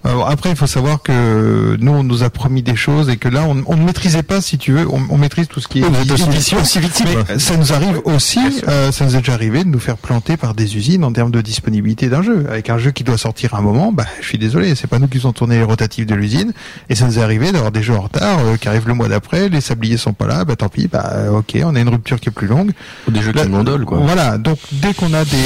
[0.05, 3.29] Alors après, il faut savoir que nous, on nous a promis des choses et que
[3.29, 5.81] là, on, on ne maîtrisait pas, si tu veux, on, on maîtrise tout ce qui
[5.81, 5.85] est
[6.33, 6.59] édition.
[7.05, 10.37] Mais ça nous arrive aussi, euh, ça nous est déjà arrivé de nous faire planter
[10.37, 12.47] par des usines en termes de disponibilité d'un jeu.
[12.49, 14.99] Avec un jeu qui doit sortir à un moment, bah, je suis désolé, c'est pas
[14.99, 16.53] nous qui avons tourné les rotatifs de l'usine.
[16.89, 19.09] Et ça nous est arrivé d'avoir des jeux en retard euh, qui arrivent le mois
[19.09, 21.89] d'après, les sabliers sont pas là, bah tant pis, bah euh, ok, on a une
[21.89, 22.71] rupture qui est plus longue.
[23.09, 23.99] Ou des jeux Là, qui gondolent, quoi.
[23.99, 25.37] Voilà, donc dès qu'on a des,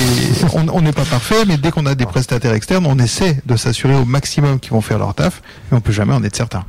[0.72, 3.94] on n'est pas parfait, mais dès qu'on a des prestataires externes, on essaie de s'assurer
[3.94, 6.64] au maximum qu'ils vont faire leur taf, mais on peut jamais en être certain.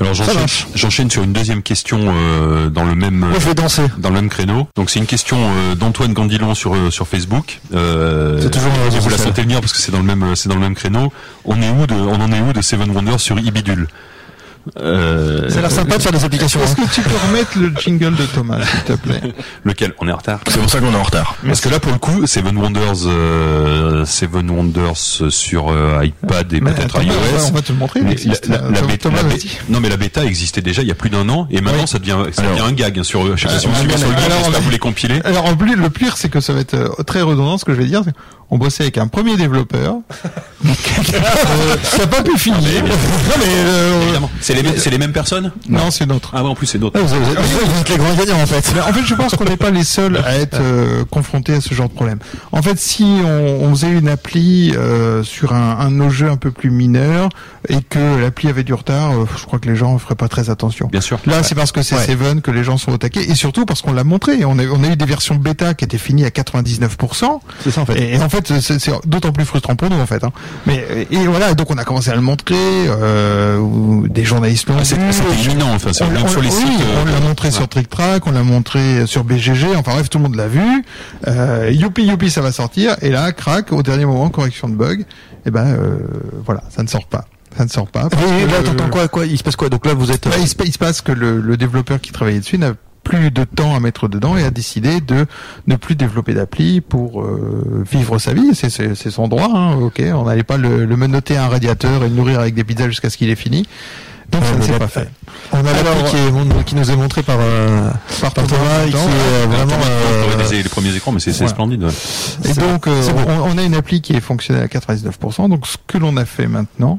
[0.00, 3.82] Alors j'enchaîne, sur une deuxième question euh, dans le même Moi, je vais danser.
[3.98, 4.68] dans le même créneau.
[4.76, 7.58] Donc c'est une question euh, d'Antoine Gandilon sur euh, sur Facebook.
[7.74, 10.22] Euh, C'est toujours un réseau vous la sentez venir parce que c'est dans le même
[10.22, 11.12] euh, c'est dans le même créneau.
[11.44, 13.88] On est où de on en est où de Seven Wonders sur Ibidule?
[14.80, 16.60] Euh, Ça a l'air sympa de faire des applications.
[16.62, 16.84] Est-ce hein.
[16.88, 19.20] que tu peux remettre le jingle de Thomas, s'il te plaît?
[19.64, 19.94] Lequel?
[20.00, 20.40] On est en retard?
[20.48, 21.36] C'est pour ça qu'on est en retard.
[21.46, 24.96] Parce que là, pour le coup, Seven Wonders, euh, Seven Wonders
[25.30, 27.12] sur euh, iPad et peut-être iOS.
[27.12, 28.46] on va- on va te le montrer, il Mais existe.
[28.48, 29.34] la, la- la Euh, bêta, Thomas, la
[29.68, 31.98] non, mais la bêta existait déjà il y a plus d'un an, et maintenant ça
[31.98, 33.36] devient, ça Alors- devient un gag hein, sur.
[33.36, 35.20] Je sais pas si vous Euh, suivez sur le alors, gag, vous les compilez.
[35.24, 37.72] Alors en plus, le pire, c'est que ça va être euh, très redondant ce que
[37.72, 38.02] je vais dire.
[38.50, 39.96] On bossait avec un premier développeur
[40.64, 40.70] euh,
[41.92, 42.82] qui n'a pas pu finir.
[43.46, 44.18] Euh.
[44.40, 45.52] C'est les, mêmes- c'est les mêmes personnes?
[45.68, 46.30] Non, c'est notre.
[46.34, 46.98] Ah ouais, en plus c'est d'autres.
[46.98, 48.72] Ah, vous, êtes, vous êtes- les grands gagnants en fait.
[48.74, 51.60] Mais en fait, je pense qu'on n'est pas les seuls à être euh, confrontés à
[51.60, 52.18] ce genre de problème.
[52.52, 54.72] En fait, si on, on faisait une appli
[55.24, 57.28] sur un, un un peu plus mineur
[57.68, 60.48] et que l'appli avait du retard, je crois que les gens ne feraient pas très
[60.50, 60.88] attention.
[60.90, 61.18] Bien sûr.
[61.26, 62.06] Là, c'est parce que c'est Ouais.
[62.06, 64.44] Seven que les gens sont au taquet et surtout parce qu'on l'a montré.
[64.44, 67.40] On a, on a eu des versions bêta qui étaient finies à 99%.
[67.64, 67.98] C'est ça en fait.
[68.00, 70.22] Et, et en fait, c'est c'est d'autant plus frustrant pour nous en fait.
[70.24, 70.30] Hein.
[70.66, 72.56] Mais et voilà, donc on a commencé à le montrer.
[72.58, 73.60] Euh,
[74.08, 74.84] des journalistes l'ont Ah.
[74.84, 75.02] C'était
[75.44, 76.80] imminent, enfin, c'est On, même on- sur les oui, sites.
[76.80, 79.74] euh, on l'a montré sur Trick Track, on l'a montré sur BGG.
[79.76, 80.84] Enfin bref, tout le monde l'a vu.
[81.26, 82.96] Euh, youpi youpi, ça va sortir.
[83.02, 85.04] Et là, crac, au dernier moment, correction de bug.
[85.46, 85.98] Et ben euh,
[86.44, 87.24] voilà, ça ne sort pas.
[87.56, 88.04] Ça ne sort pas.
[88.12, 89.24] Oui, que là, t'entends quoi, quoi?
[89.26, 89.68] Il se passe quoi?
[89.68, 90.28] Donc là, vous êtes.
[90.28, 92.74] bah, il, se, il se passe que le, le développeur qui travaillait dessus n'a
[93.08, 95.24] plus de temps à mettre dedans et a décidé de
[95.66, 98.54] ne plus développer d'appli pour euh, vivre sa vie.
[98.54, 100.02] C'est- C'est c'est son droit, hein, ok.
[100.14, 102.86] On n'allait pas le, le menotter à un radiateur et le nourrir avec des pizzas
[102.88, 103.66] jusqu'à ce qu'il ait fini.
[104.30, 105.08] Donc ça ne s'est pas fait.
[105.52, 108.96] On a l'appli qui, est qui nous est montré par, euh, par Thomas et qui
[108.96, 109.72] est euh, vraiment.
[109.72, 111.48] euh, les premiers écrans, mais c'est voilà.
[111.48, 111.82] splendide.
[111.84, 111.88] ouais.
[112.44, 113.24] Et C'est donc, euh, c'est bon.
[113.26, 115.48] on, on a une appli qui est fonctionnelle à 99%.
[115.48, 116.98] Donc, ce que l'on a fait maintenant,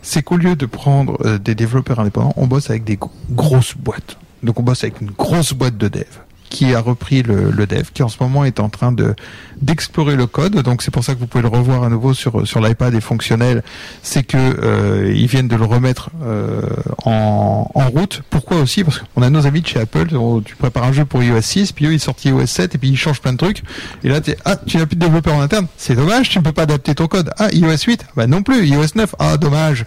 [0.00, 3.74] c'est qu'au lieu de prendre euh, des développeurs indépendants, on bosse avec des gro- grosses
[3.76, 4.16] boîtes.
[4.42, 6.06] Donc, on bosse avec une grosse boîte de dev
[6.50, 9.14] qui a repris le, le dev, qui en ce moment est en train de
[9.62, 10.54] d'explorer le code.
[10.62, 13.00] Donc, c'est pour ça que vous pouvez le revoir à nouveau sur sur l'iPad et
[13.00, 13.62] fonctionnel.
[14.02, 16.62] C'est que euh, ils viennent de le remettre euh,
[17.04, 18.22] en, en route.
[18.30, 18.84] Pourquoi aussi?
[18.84, 20.08] Parce qu'on a nos amis de chez Apple.
[20.44, 22.88] Tu prépares un jeu pour iOS 6, puis eux ils sortent iOS 7 et puis
[22.88, 23.62] ils changent plein de trucs.
[24.04, 25.66] Et là, t'es, ah, tu n'as plus de développeur en interne.
[25.76, 27.30] C'est dommage, tu ne peux pas adapter ton code.
[27.38, 28.66] Ah, iOS 8, bah non plus.
[28.66, 29.84] iOS 9, ah, dommage.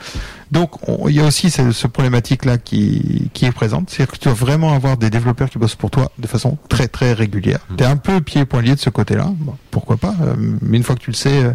[0.51, 3.89] Donc, on- il y a aussi ce, ce problématique-là qui, qui est présente.
[3.89, 6.87] C'est-à-dire que tu dois vraiment avoir des développeurs qui bossent pour toi de façon très,
[6.87, 7.59] très régulière.
[7.75, 9.31] T'es un peu pied lié de ce côté-là.
[9.37, 10.13] Bon, pourquoi pas.
[10.21, 11.51] euh, mais une fois que tu le sais, euh,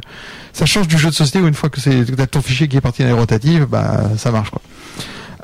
[0.53, 2.81] ça change du jeu de société ou une fois que c'est ton fichier qui est
[2.81, 4.51] parti dans les rotatives, bah, ça marche.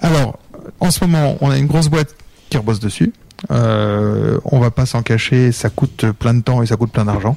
[0.03, 0.39] Alors,
[0.81, 2.15] en ce moment, on a une grosse boîte
[2.51, 3.13] qui rebosse dessus.
[3.51, 7.05] Euh, on va pas s'en cacher, ça coûte plein de temps et ça coûte plein
[7.05, 7.37] d'argent.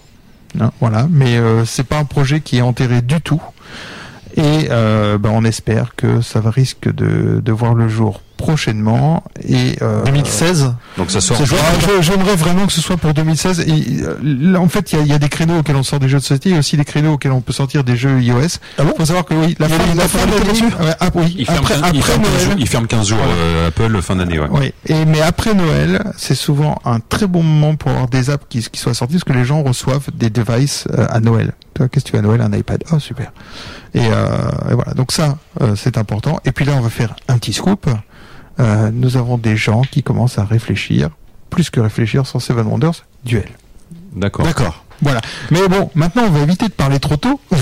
[0.60, 3.42] Hein, voilà, mais euh, c'est pas un projet qui est enterré du tout.
[4.36, 9.24] Et ben, on espère que ça risque de voir le jour prochainement.
[9.48, 10.74] Et euh, 2016.
[10.98, 11.38] Donc ça sort.
[12.02, 13.62] J'aimerais vraiment que ce soit pour 2016.
[13.62, 15.84] Et euh, là, en fait, il y a, il y a des créneaux auxquels on
[15.84, 18.22] sort des jeux de société, et aussi des créneaux auxquels on peut sortir des jeux
[18.22, 18.60] iOS.
[18.78, 19.76] Ah bon faut savoir que oui, la fin,
[21.00, 22.58] ah, oui, Il ferme, après, 15, il après ferme 15 jours, Noël.
[22.60, 24.40] il ferme 15 jours euh, Apple fin d'année.
[24.40, 24.48] Ouais.
[24.52, 28.46] Oui, et mais après Noël, c'est souvent un très bon moment pour avoir des apps
[28.50, 31.54] qui, qui soient sorties parce que les gens reçoivent des devices euh, à Noël.
[31.74, 32.42] Toi, qu'est-ce que tu as à Noël?
[32.42, 32.84] Un iPad.
[32.92, 33.32] Oh super.
[33.94, 34.94] Et, euh, et voilà.
[34.94, 36.40] Donc ça, euh, c'est important.
[36.46, 37.88] Et puis là, on va faire un petit scoop.
[38.60, 41.10] Euh, nous avons des gens qui commencent à réfléchir,
[41.50, 43.50] plus que réfléchir sur Seven Wonders, duel.
[44.14, 44.46] D'accord.
[44.46, 44.84] D'accord.
[45.02, 45.22] Voilà.
[45.52, 47.40] Mais bon, maintenant, on va éviter de parler trop tôt.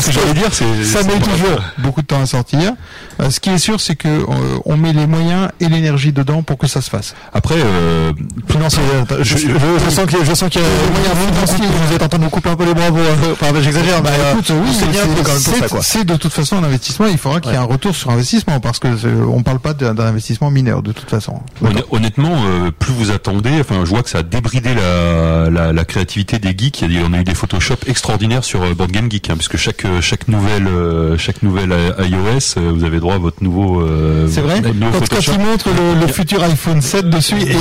[0.00, 2.72] Ce que j'allais dire, c'est ça met toujours beaucoup de temps à sortir.
[3.20, 4.24] Euh, ce qui est sûr, c'est que euh,
[4.64, 7.14] on met les moyens et l'énergie dedans pour que ça se fasse.
[7.34, 8.12] Après, euh,
[8.48, 8.80] Financier,
[9.20, 11.66] je, je, je sens qu'il y a- je sens qu'il y a des moyens financiers.
[11.88, 12.98] Vous êtes en train de couper un peu les bravos.
[12.98, 15.68] euh, Enfin, j'exagère, mais euh, Écoute, oui, c'est bien c'est- quand même pour c'est- ça,
[15.68, 15.80] quoi.
[15.82, 17.06] C'est de toute façon un investissement.
[17.06, 18.88] Il faudra qu'il y ait un retour sur investissement parce que
[19.28, 21.40] on parle pas d'un investissement mineur de toute façon.
[21.62, 22.36] Honn- Honnêtement,
[22.78, 26.54] plus vous attendez, enfin, je vois que ça a débridé la, la, la créativité des
[26.56, 26.82] geeks.
[26.82, 29.34] Il y a, on a eu des Photoshop extraordinaires sur euh, Board Game Geek, hein,
[29.36, 33.42] puisque chaque euh, chaque nouvelle euh, chaque nouvelle iOS, euh, vous avez droit à votre
[33.42, 33.80] nouveau.
[33.82, 34.60] euh, C'est vrai.
[34.60, 37.54] votre nouveau Quand, quand ils montrent le, le futur iPhone 7 dessus et, et,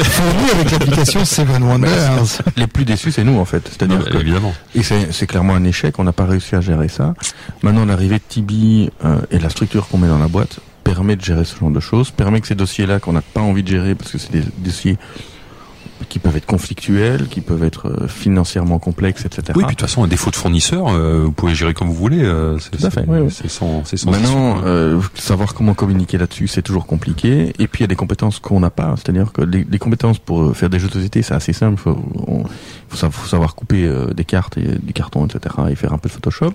[0.00, 2.40] et fourni avec l'application Seven Wonders.
[2.56, 3.62] Les plus déçus, c'est nous en fait.
[3.68, 4.52] C'est-à-dire Non, que évidemment.
[4.74, 7.14] Et c'est c'est clairement un échec, on n'a pas réussi à gérer ça.
[7.62, 11.22] Maintenant, l'arrivée de Tibi euh, et la structure qu'on met dans la boîte permet de
[11.24, 13.94] gérer ce genre de choses, permet que ces dossiers-là qu'on n'a pas envie de gérer
[13.94, 14.98] parce que c'est des dossiers
[16.08, 19.42] qui peuvent être conflictuels, qui peuvent être euh, financièrement complexes, etc.
[19.56, 21.94] Oui, puis de toute façon, un défaut de fournisseur, euh, vous pouvez gérer comme vous
[21.94, 22.22] voulez.
[22.22, 23.28] euh, c'est Tout à fait, c'est- oui, oui.
[23.30, 24.66] c'est sans, c'est sans Maintenant, issue.
[24.66, 27.52] euh, savoir comment communiquer là-dessus, c'est toujours compliqué.
[27.58, 28.94] Et puis il y a des compétences qu'on n'a pas.
[28.96, 31.78] C'est-à-dire que les, les compétences pour euh, faire des jeux de société, c'est assez simple.
[31.80, 32.44] Faut, on-
[32.88, 35.54] faut, savoir, faut savoir couper euh, des cartes et du carton, etc.
[35.70, 36.52] Et faire un peu de Photoshop.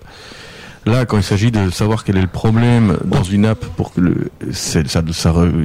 [0.90, 4.02] Là, quand il s'agit de savoir quel est le problème dans une app pour que
[4.02, 4.80] le, ça,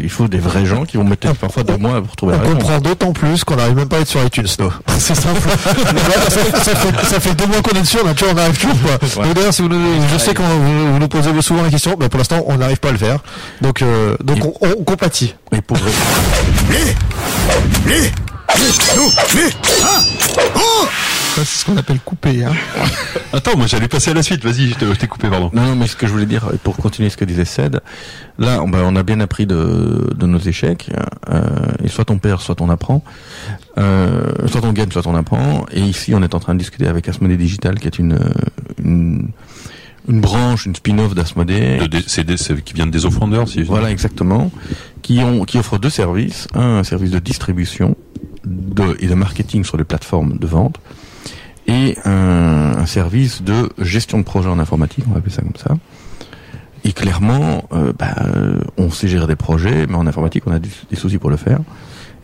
[0.02, 2.42] il faut des vrais gens qui vont mettre parfois deux mois pour trouver On la
[2.42, 2.62] réponse.
[2.62, 4.46] comprend d'autant plus qu'on n'arrive même pas à être sur iTunes.
[4.98, 5.40] C'est simple.
[6.24, 8.36] Ça, fait, ça fait- ça fait deux mois qu'on est dessus, on a toujours, on
[8.36, 9.06] n'arrive toujours pas.
[9.20, 9.26] Ouais.
[9.26, 11.96] Donc, D'ailleurs, si vous nous- je sais que vous, vous nous posez souvent la question,
[11.98, 13.18] mais pour l'instant, on n'arrive pas à le faire.
[13.60, 15.34] Donc, euh, donc on, on compatit.
[15.52, 15.76] Et pour
[21.36, 22.44] c'est ce qu'on appelle couper.
[22.44, 22.52] Hein.
[23.32, 24.44] Attends, moi j'allais passer à la suite.
[24.44, 25.50] Vas-y, je t'ai coupé, pardon.
[25.52, 27.80] Non, non, mais ce que je voulais dire, pour continuer ce que disait Ced,
[28.38, 30.90] là, on, bah, on a bien appris de, de nos échecs,
[31.30, 31.42] euh,
[31.82, 33.02] et soit on perd, soit on apprend,
[33.78, 36.86] euh, soit on gagne, soit on apprend, et ici on est en train de discuter
[36.86, 38.18] avec Asmodée Digital, qui est une,
[38.82, 39.28] une,
[40.08, 41.78] une branche, une spin-off d'Asmodée.
[42.64, 44.52] Qui vient de des offrandeurs, si je Voilà, exactement.
[45.02, 46.46] Qui ont, qui offrent deux services.
[46.54, 47.96] Un, un service de distribution
[48.44, 50.78] de, et de marketing sur les plateformes de vente.
[51.66, 55.56] Et un, un service de gestion de projet en informatique, on va appeler ça comme
[55.56, 55.76] ça.
[56.84, 60.58] Et clairement, euh, bah, euh, on sait gérer des projets, mais en informatique, on a
[60.58, 61.60] des, soucis pour le faire.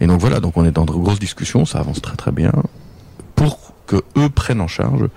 [0.00, 2.52] Et donc voilà, donc on est dans de grosses discussions, ça avance très très bien,
[3.34, 5.08] pour que eux prennent en charge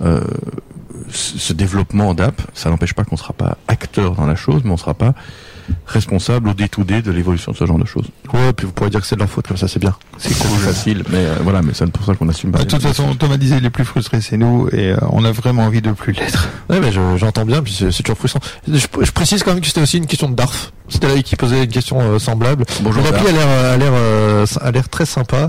[0.00, 0.20] euh,
[1.10, 2.40] ce développement d'app.
[2.54, 4.94] Ça n'empêche pas qu'on ne sera pas acteur dans la chose, mais on ne sera
[4.94, 5.14] pas
[5.86, 8.06] responsable au day-to-day de l'évolution de ce genre de choses.
[8.32, 9.94] Ouais, puis vous pourrez dire que c'est de leur faute, comme ça, c'est bien.
[10.18, 12.58] C'est cool, facile, mais euh, voilà, mais c'est pour ça qu'on assume pas.
[12.58, 15.62] De toute façon, Thomas disait les plus frustrés, c'est nous, et euh, on a vraiment
[15.64, 16.48] envie de plus l'être.
[16.70, 18.40] Ouais, mais je- j'entends bien, puis c'est toujours frustrant.
[18.66, 20.72] Je, je précise quand même que c'était aussi une question de Darf.
[20.88, 22.64] C'était là qui posait une question euh, semblable.
[22.82, 23.26] Bonjour, Darf.
[23.26, 25.48] a l'air, a l'air, euh, a l'air très sympa.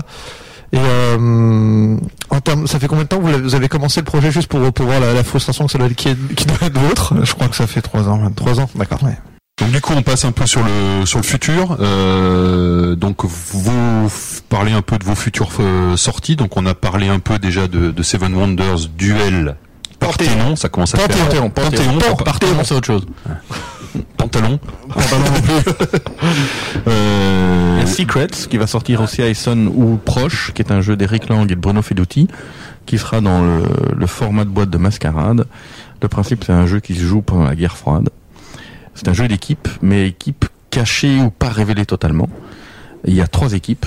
[0.72, 1.96] Et euh,
[2.30, 4.72] en termes, ça fait combien de temps que vous avez, commencé le projet juste pour,
[4.72, 7.14] pour voir la, la frustration que ça doit être, qui, est- qui doit être vôtre
[7.24, 8.30] Je crois que ça fait trois ans.
[8.36, 9.02] Trois ans, d'accord.
[9.02, 9.18] Ouais.
[9.60, 11.76] Donc du coup, on passe un peu sur le sur le futur.
[11.80, 14.10] Euh, donc vous
[14.48, 16.36] parlez un peu de vos futures euh, sorties.
[16.36, 19.56] Donc on a parlé un peu déjà de, de Seven Wonders Duel.
[19.98, 21.08] Parthénon, ça commence à faire.
[21.08, 23.06] Panthéon, Panthéon, Panthéon, Panthéon, c'est autre chose.
[24.16, 24.58] Pantalon.
[24.88, 25.72] Pantalon non plus.
[26.88, 30.72] euh, il y a Secrets qui va sortir aussi à Essen ou proche, qui est
[30.72, 32.28] un jeu d'Eric Lang et de Bruno Feduti,
[32.86, 33.62] qui sera dans le,
[33.94, 35.44] le format de boîte de mascarade.
[36.00, 38.08] Le principe, c'est un jeu qui se joue pendant la guerre froide.
[38.94, 42.28] C'est un jeu d'équipe, mais équipe cachée ou pas révélée totalement.
[43.06, 43.86] Il y a trois équipes.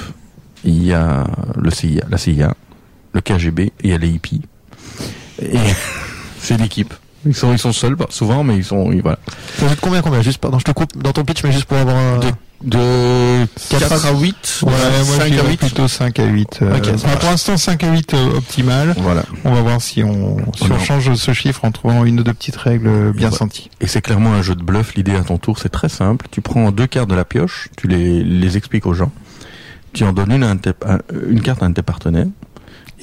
[0.66, 1.26] Il y a
[1.58, 2.54] le CIA, la CIA,
[3.14, 4.42] le KGB et il y a les hippies.
[5.42, 5.58] Et
[6.40, 6.94] c'est l'équipe.
[7.26, 9.18] Ils sont, ils sont seuls, pas souvent, mais ils sont, ils- voilà.
[9.58, 10.22] Ça fait combien, combien?
[10.22, 12.20] Juste, pardon, je te coupe dans ton pitch, mais juste pour avoir un...
[12.20, 12.28] De
[12.70, 16.60] 4 à 8 Ouais, moi 5 je à dirais 8 plutôt 5 à 8.
[16.62, 18.94] euh, ça enfin, pour l'instant 5 à 8 euh, optimal.
[18.98, 19.24] Voilà.
[19.44, 22.24] On va voir si on, si On on change ce chiffre en trouvant une ou
[22.24, 23.36] deux petites règles bien Ouais.
[23.36, 23.70] senties.
[23.82, 24.96] Et c'est clairement un jeu de bluff.
[24.96, 26.28] L'idée à ton tour, c'est très simple.
[26.32, 29.12] Tu prends deux cartes de la pioche, tu les, les expliques aux gens.
[29.94, 32.28] Tu en donnes une, à un de à- une carte à un de tes partenaires.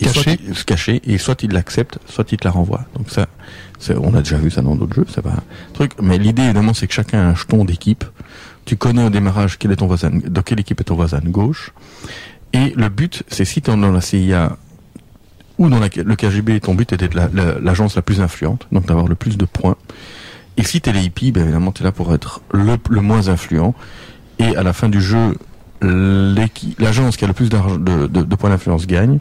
[0.02, 0.40] Et soit Cachée.
[0.48, 2.80] il- cachée, et soit il l'accepte, soit il te la renvoie.
[2.96, 3.26] Donc ça,
[4.00, 5.42] on a déjà vu ça dans d'autres jeux, pas un
[5.74, 5.92] truc.
[6.00, 8.04] Mais l'idée, évidemment, c'est que chacun a un jeton d'équipe.
[8.70, 11.72] Tu connais au démarrage quel est ton voisin, dans quelle équipe est ton voisin gauche.
[12.52, 14.56] Et le but, c'est si tu es dans la CIA
[15.58, 18.68] ou dans la- le KGB, ton but est d'être la- la- l'agence la, plus influente,
[18.70, 19.74] donc d'avoir le plus de points.
[20.56, 23.74] Et si t'es les hippies, ben évidemment t'es là pour être le, moins influent.
[24.38, 25.36] Et à la fin du jeu,
[25.82, 29.18] l'agence qui a le plus de, points d'influence gagne.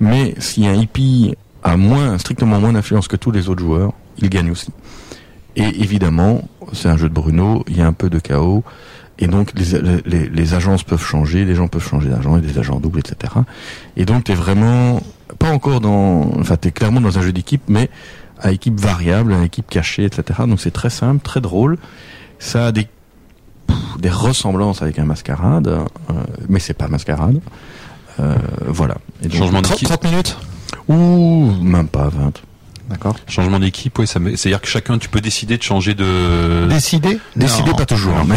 [0.00, 1.34] Mais si un hippie
[1.64, 1.76] a
[2.16, 4.68] strictement moins d'influence que tous les autres joueurs, il gagne aussi.
[5.56, 8.62] Et évidemment, c'est un jeu de Bruno, il y a un peu de chaos.
[9.18, 12.58] Et donc les, les, les agences peuvent changer, les gens peuvent changer d'agent, et des
[12.58, 13.32] agents doubles, etc.
[13.96, 15.00] Et donc t'es vraiment
[15.38, 17.88] pas encore dans, enfin t'es clairement dans un jeu d'équipe, mais
[18.38, 20.40] à équipe variable, à équipe cachée, etc.
[20.46, 21.78] Donc c'est très simple, très drôle.
[22.38, 22.86] Ça a des
[23.66, 26.14] pff, des ressemblances avec un mascarade, euh,
[26.50, 27.40] mais c'est pas mascarade.
[28.20, 28.34] Euh,
[28.66, 28.96] voilà.
[29.22, 29.88] Et donc- Changement 30, d'équipe.
[29.88, 30.36] 30 minutes
[30.88, 32.42] Ouh, même pas 20.
[32.88, 33.16] D'accord.
[33.28, 36.66] Changement d'équipe, met- c'est-à-dire que chacun, tu peux décider de changer de.
[36.68, 37.18] Décider?
[37.34, 37.76] Décider Non.
[37.76, 38.36] pas toujours, mais,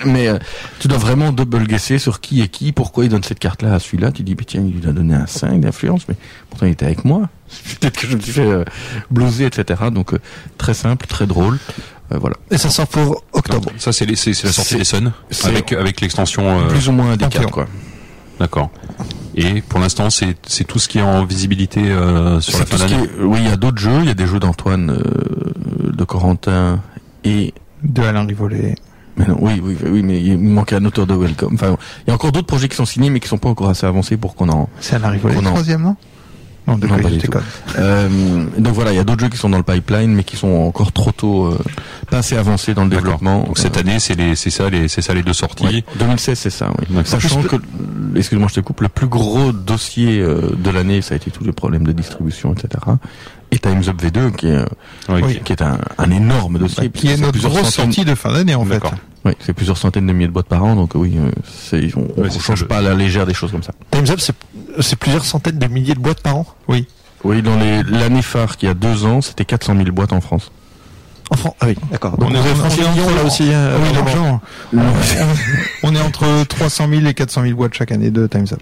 [0.06, 0.38] mais euh,
[0.80, 3.78] tu dois vraiment double guesser sur qui est qui, pourquoi il donne cette carte-là à
[3.78, 4.10] celui-là.
[4.10, 6.14] Tu dis, mais tiens, il lui a donné un 5 d'influence, mais
[6.48, 7.28] pourtant il était avec moi.
[7.80, 8.64] Peut-être que je me suis fait euh,
[9.10, 9.82] blouser, etc.
[9.92, 10.18] Donc euh,
[10.56, 11.58] très simple, très drôle.
[12.12, 12.36] Euh, voilà.
[12.50, 13.70] Et ça sort pour octobre.
[13.76, 16.60] Ça, c'est la sortie des Sun c'est- avec avec l'extension.
[16.60, 17.66] euh, Plus ou moins des cartes, quoi.
[18.42, 18.70] D'accord.
[19.36, 22.76] Et pour l'instant, c'est c'est tout ce qui est en visibilité euh, sur la fin
[22.76, 23.08] d'année.
[23.20, 24.00] Oui, il y a d'autres jeux.
[24.00, 26.80] Il y a des jeux d'Antoine, euh, de Corentin
[27.22, 27.54] et
[27.84, 28.74] De Alain Rivollet.
[29.16, 31.54] Mais non, oui, oui, oui, mais il manque un auteur de Welcome.
[31.54, 33.68] Enfin, il y a encore d'autres projets qui sont signés, mais qui sont pas encore
[33.68, 34.68] assez avancés pour qu'on en.
[34.80, 35.96] C'est Alain Rivollet, le troisième, non?
[36.66, 37.26] Non, de Non, quoi pas je du tout.
[37.26, 37.42] déconne.
[37.78, 40.36] Euh, donc voilà, il y a d'autres jeux qui sont dans le pipeline, mais qui
[40.36, 41.58] sont encore trop tôt, euh,
[42.08, 43.42] pas assez avancés dans le développement.
[43.44, 45.64] Donc cette année, c'est les c'est ça les c'est ça les deux sorties.
[45.64, 46.70] Ouais, 2016, c'est ça.
[46.78, 46.96] Oui.
[47.04, 47.56] Sachant que
[48.14, 51.42] excuse-moi, je te coupe, le plus gros dossier euh, de l'année, ça a été tous
[51.44, 52.68] les problèmes de distribution, etc.
[53.54, 54.64] Et Times Up V2, qui est, euh,
[55.10, 55.40] Oui.
[55.44, 56.88] qui est un, un énorme dossier.
[56.88, 58.80] Bah, qui est c'est notre plusieurs grosse centaines- sortie de fin d'année en fait.
[59.24, 61.30] Oui, c'est plusieurs centaines de milliers de boîtes par an, donc oui, euh,
[61.96, 63.72] on, c'est change pas à la légère des choses comme ça.
[63.90, 66.46] Time's Up, c'est- plusieurs centaines de milliers de boîtes par an.
[66.66, 66.88] Oui.
[67.24, 70.50] Oui, dans les, l'année phare, qui a deux ans, c'était 400 000 boîtes en France.
[71.30, 71.54] En France.
[71.60, 72.16] Ah oui, d'accord.
[72.18, 73.44] Donc On on est- est on franchi est le million entre- là aussi.
[73.52, 74.40] euh, oui, évidemment.
[74.72, 75.26] l'argent.
[75.84, 78.60] On est entre 300 000 et 400 000 boîtes chaque année de Times Up.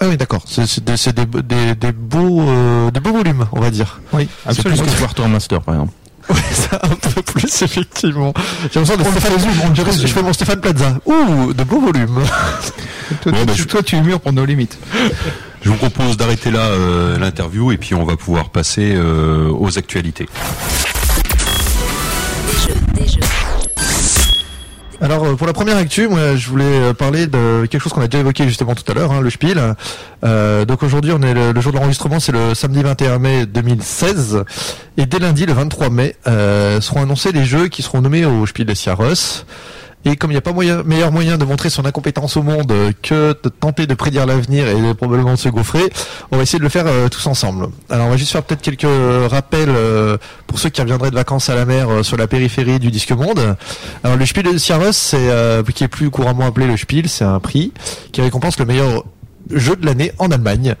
[0.00, 0.42] Ah oui, d'accord.
[0.46, 4.00] C'est c'est des, c'est des, des, des beaux, euh, des beaux volumes, on va dire.
[4.12, 5.92] Oui, C'est plus que Quartermaster, par exemple.
[6.30, 8.34] Oui, c'est un peu plus, effectivement.
[8.70, 10.98] J'ai l'impression de On Stéphane, résume, on le je, fais mon Stéphane Plaza.
[11.06, 12.20] Ouh, de beaux volumes.
[13.22, 14.78] Toi, Bon, toi, bah, tu- je- toi, tu es mûr pour nos limites.
[15.62, 19.76] Je vous propose d'arrêter là euh, l'interview et puis on va pouvoir passer euh, aux
[19.78, 20.28] actualités.
[25.00, 28.00] Alors euh, pour la première actu, moi je voulais euh, parler de quelque chose qu'on
[28.00, 29.74] a déjà évoqué justement tout à l'heure, hein, le Spiel.
[30.24, 34.42] Euh, donc aujourd'hui on est le, jour de l'enregistrement, c'est le samedi 21 mai 2016,
[34.96, 38.66] et dès lundi le 23 mai seront annoncés les jeux qui seront nommés au Spiel
[38.66, 39.44] des Sierras.
[40.08, 42.72] Et comme il n'y a pas meilleur moyen de montrer son incompétence au monde
[43.02, 45.90] que de tenter de prédire l'avenir et de probablement de se gaufrer,
[46.30, 47.68] on va essayer de le faire euh, tous ensemble.
[47.90, 48.86] Alors on va juste faire peut-être quelques
[49.30, 52.78] rappels euh, pour ceux qui reviendraient de vacances à la mer euh, sur la périphérie
[52.78, 53.56] du disque monde.
[54.02, 54.58] Alors le Spiel de
[55.14, 57.72] euh, qui est plus couramment appelé le Spiel, c'est un prix
[58.10, 59.04] qui récompense le meilleur
[59.52, 60.74] jeu de l'année en Allemagne.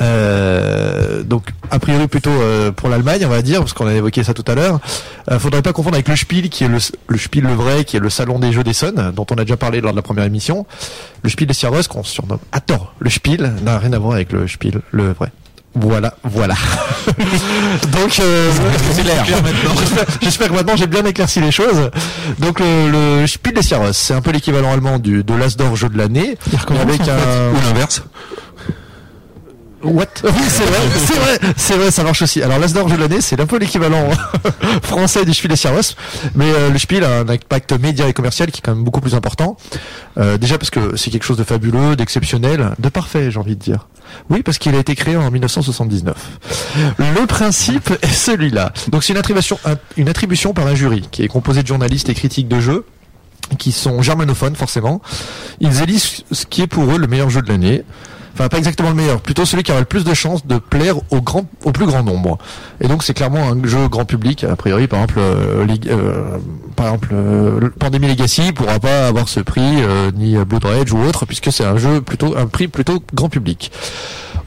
[0.00, 4.22] Euh, donc a priori plutôt euh, pour l'Allemagne, on va dire, parce qu'on a évoqué
[4.24, 4.78] ça tout à l'heure.
[5.30, 6.78] Euh, faudrait pas confondre avec le Spiel, qui est le,
[7.08, 9.56] le Spiel le vrai, qui est le salon des jeux d'Essonne, dont on a déjà
[9.56, 10.66] parlé lors de la première émission.
[11.22, 14.32] Le Spiel des Sierras, qu'on surnomme à tort le Spiel, n'a rien à voir avec
[14.32, 15.30] le Spiel le vrai.
[15.76, 16.54] Voilà, voilà.
[17.92, 18.50] Donc, euh,
[18.96, 21.90] j'espère- J'espère que maintenant j'ai bien éclairci les choses.
[22.40, 25.88] Donc le, le Spiel des Sierras, c'est un peu l'équivalent allemand du de l'Asdor jeu
[25.88, 26.36] de l'année,
[26.80, 28.02] avec un Ou l'inverse.
[29.82, 30.06] What?
[30.24, 32.42] Oui, c'est vrai, c'est vrai, c'est vrai, ça marche aussi.
[32.42, 34.10] Alors l'Asdor de l'année, c'est un peu l'équivalent
[34.82, 35.94] français du Spiel des Sierras,
[36.34, 39.00] mais euh, le Spiel a un impact média et commercial qui est quand même beaucoup
[39.00, 39.56] plus important.
[40.18, 43.60] Euh, déjà parce que c'est quelque chose de fabuleux, d'exceptionnel, de parfait, j'ai envie de
[43.62, 43.88] dire.
[44.28, 46.14] Oui, parce qu'il a été créé en 1979.
[46.98, 48.72] Le principe est celui-là.
[48.88, 52.08] Donc c'est une attribution, un- une attribution par un jury qui est composé de journalistes
[52.08, 52.84] et critiques de jeux
[53.58, 55.00] qui sont germanophones forcément.
[55.60, 57.84] Ils élisent ce qui est pour eux le meilleur jeu de l'année.
[58.34, 60.96] Enfin, pas exactement le meilleur, plutôt celui qui aura le plus de chances de plaire
[61.10, 62.38] au grand, au plus grand nombre.
[62.80, 64.44] Et donc, c'est clairement un jeu grand public.
[64.44, 66.38] A priori, par exemple, euh, euh,
[66.76, 71.26] par exemple, euh, Legacy pourra pas avoir ce prix, euh, ni Blood Rage ou autre,
[71.26, 73.70] puisque c'est un jeu plutôt, un prix plutôt grand public.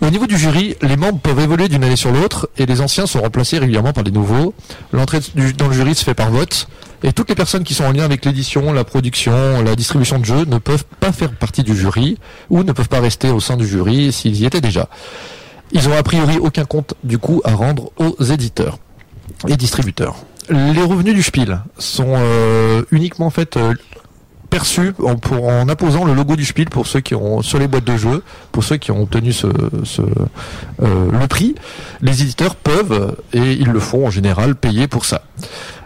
[0.02, 3.06] Au niveau du jury, les membres peuvent évoluer d'une année sur l'autre et les anciens
[3.06, 4.54] sont remplacés régulièrement par les nouveaux.
[4.92, 5.20] L'entrée
[5.58, 6.68] dans le jury se fait par vote
[7.04, 10.26] et toutes les personnes qui sont en lien avec l'édition, la production, la distribution de
[10.26, 12.18] jeux ne peuvent pas faire partie du jury
[12.50, 14.88] ou ne peuvent pas rester au sein du jury s'ils y étaient déjà.
[15.74, 18.78] Ils ont a priori aucun compte du coup à rendre aux éditeurs
[19.48, 20.16] et distributeurs.
[20.50, 23.74] Les revenus du Spiel sont euh, uniquement euh,
[24.50, 27.68] perçus en, pour, en apposant le logo du Spiel pour ceux qui ont sur les
[27.68, 29.52] boîtes de jeux, pour ceux qui ont obtenu euh,
[30.80, 31.56] le prix.
[32.02, 35.24] Les éditeurs peuvent et ils le font en général payer pour ça.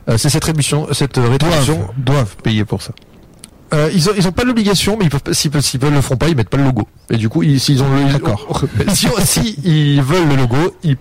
[0.10, 2.92] Euh, c'est cette rétribution, cette rétribution Doivent, doivent payer pour ça.
[3.74, 5.94] euh, ils ont ils ont pas l'obligation, mais ils peuvent pas- s'ils peuvent s'ils veulent
[5.94, 6.88] le font pas, ils mettent pas le logo.
[7.10, 8.64] Et du coup, ils, s'ils ont le D'accord.
[8.94, 10.96] si, si ils veulent le logo, ils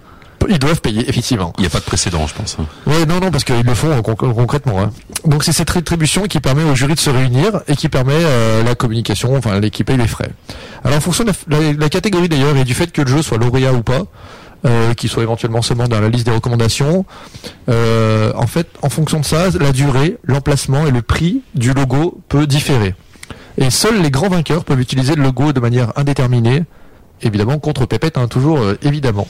[0.49, 1.53] ils doivent payer effectivement.
[1.59, 2.57] Il n'y a pas de précédent, je pense.
[2.61, 2.67] hein.
[2.87, 4.81] Ouais, non, non, parce qu'ils le font euh, conc- concrètement.
[4.81, 4.93] hein.
[5.25, 8.63] Donc c'est cette rétribution qui permet au jury de se réunir et qui permet euh,
[8.63, 10.31] la communication, enfin les- qui paye les frais.
[10.85, 13.23] Alors en fonction de la, la- la catégorie d'ailleurs et du fait que le jeu
[13.23, 14.03] soit lauréat ou pas,
[14.65, 17.05] euh, qu'il soit éventuellement seulement dans la liste des recommandations,
[17.69, 22.21] euh, en fait, en fonction de ça, la durée, l'emplacement et le prix du logo
[22.29, 22.95] peut différer.
[23.59, 26.65] Et seuls les grands vainqueurs peuvent utiliser le logo de manière indéterminée,
[27.23, 29.29] évidemment contre Pépette, hein, toujours euh, évidemment.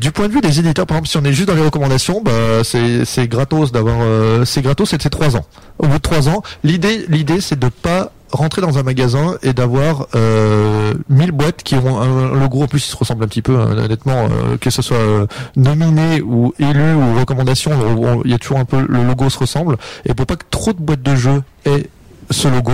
[0.00, 2.20] Du point de vue des éditeurs, par exemple, si on est juste dans les recommandations,
[2.22, 5.46] bah, c'est gratos d'avoir, c'est gratos, c'est de ces trois ans.
[5.78, 9.52] Au bout de trois ans, l'idée, l'idée, c'est de pas rentrer dans un magasin et
[9.52, 13.42] d'avoir euh, 1000 boîtes qui ont un logo en plus qui se ressemble un petit
[13.42, 18.22] peu hein, honnêtement euh, que ce soit euh, nominé ou élu ou recommandation on- on-
[18.24, 20.72] il y a toujours un peu le logo se ressemble et pour pas que trop
[20.72, 21.88] de boîtes de jeux aient
[22.30, 22.72] ce logo,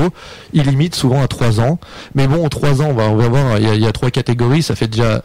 [0.54, 1.78] il limite souvent à 3 ans.
[2.14, 4.62] Mais bon, 3 ans, on va, voir, il y a, il y a trois catégories,
[4.62, 5.22] ça fait déjà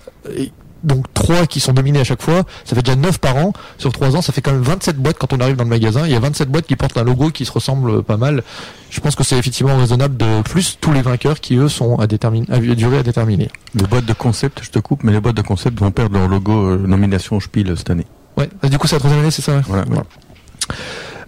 [0.84, 3.54] donc 3 qui sont dominés à chaque fois, ça fait déjà 9 par an.
[3.78, 6.06] Sur 3 ans, ça fait quand même 27 boîtes quand on arrive dans le magasin.
[6.06, 8.44] Il y a 27 boîtes qui portent un logo qui se ressemble pas mal.
[8.90, 12.08] Je pense que c'est effectivement raisonnable de plus tous les vainqueurs qui eux sont à
[12.08, 13.50] déterminer, à durée à déterminer.
[13.76, 16.28] Les boîtes de concept, je te coupe, mais les boîtes de concept vont perdre leur
[16.28, 18.06] logo euh, nomination au Spiel cette année.
[18.38, 18.50] Ouais.
[18.64, 19.62] Et du coup, c'est la troisième année, c'est ça.
[19.68, 19.86] Voilà.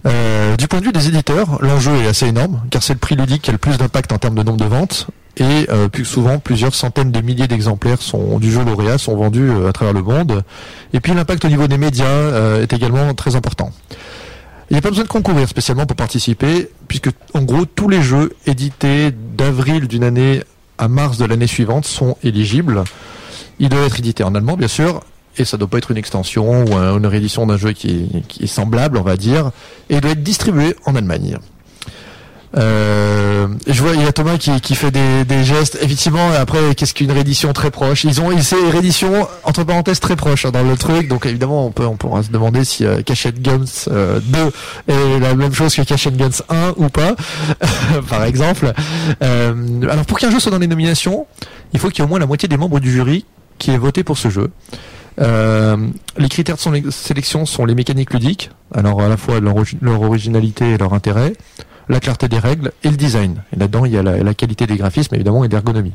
[0.06, 3.16] Euh, du point de vue des éditeurs, l'enjeu est assez énorme, car c'est le prix
[3.16, 5.08] ludique qui a le plus d'impact en termes de nombre de ventes.
[5.40, 9.48] Et euh, plus souvent plusieurs centaines de milliers d'exemplaires sont du jeu lauréat sont vendus
[9.50, 10.44] euh, à travers le monde.
[10.92, 13.72] Et puis l'impact au niveau des médias euh, est également très important.
[14.70, 18.02] Il n'y a pas besoin de concourir spécialement pour participer, puisque en gros tous les
[18.02, 20.44] jeux édités d'avril d'une année
[20.78, 22.84] à mars de l'année suivante sont éligibles.
[23.58, 25.00] Ils doivent être édités en allemand, bien sûr,
[25.36, 28.44] et ça doit pas être une extension ou un- une réédition d'un jeu qui, qui
[28.44, 29.50] est semblable, on va dire,
[29.88, 31.38] et il doit être distribué en Allemagne.
[32.56, 35.78] Euh, je vois, il y a Thomas qui, qui fait des, des gestes.
[35.82, 38.04] Effectivement, après, qu'est-ce qu'une réédition très proche?
[38.04, 41.06] Ils ont, c'est réédition entre parenthèses très proche hein, dans le truc.
[41.08, 44.20] Donc évidemment, on peut, on pourra se demander si euh, Cachet Guns euh,
[44.88, 47.14] 2 est la même chose que Cachet Guns 1 ou pas,
[48.08, 48.72] par exemple.
[49.22, 51.26] Euh, alors pour qu'un jeu soit dans les nominations,
[51.72, 53.24] il faut qu'il y ait au moins la moitié des membres du jury
[53.58, 54.50] qui aient voté pour ce jeu.
[55.20, 55.76] Euh,
[56.16, 60.72] les critères de son- sélection sont les mécaniques ludiques, alors à la fois leur originalité
[60.72, 61.34] et leur intérêt,
[61.90, 63.42] la clarté des règles et le design.
[63.54, 65.92] Et là-dedans, il y a la, la qualité des graphismes évidemment et d'ergonomie.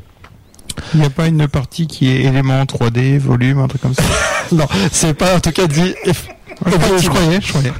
[0.94, 4.02] Il n'y a pas une partie qui est élément 3D, volume, un truc comme ça?
[4.52, 5.92] Non, c'est pas en tout cas dit.
[6.06, 7.72] je croyais, je croyais.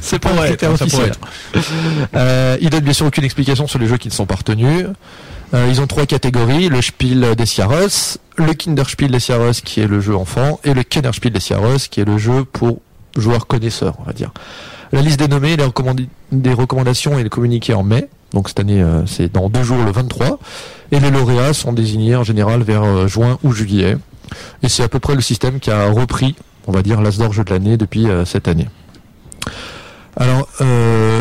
[0.00, 1.12] C'est pas pourrait critère officiel.
[2.14, 4.86] Euh, ils donnent bien sûr aucune explication sur les jeux qui ne sont pas retenus.
[5.52, 9.86] Euh, ils ont trois catégories le Spiel des Jahres, le Kinderspiel des Jahres qui est
[9.86, 12.80] le jeu enfant et le Kennerspiel des Jahres qui est le jeu pour
[13.16, 14.32] joueurs connaisseurs, on va dire.
[14.92, 15.56] La liste des nommés,
[16.32, 18.08] des recommandations et les communiqués en mai.
[18.32, 20.38] Donc cette année, euh, c'est dans deux jours, le 23.
[20.92, 23.96] Et les lauréats sont désignés en général vers euh, juin ou juillet.
[24.62, 26.34] Et c'est à peu près le système qui a repris,
[26.66, 28.68] on va dire, l'As d'or jeu de l'année depuis euh, cette année.
[30.18, 30.48] Alors,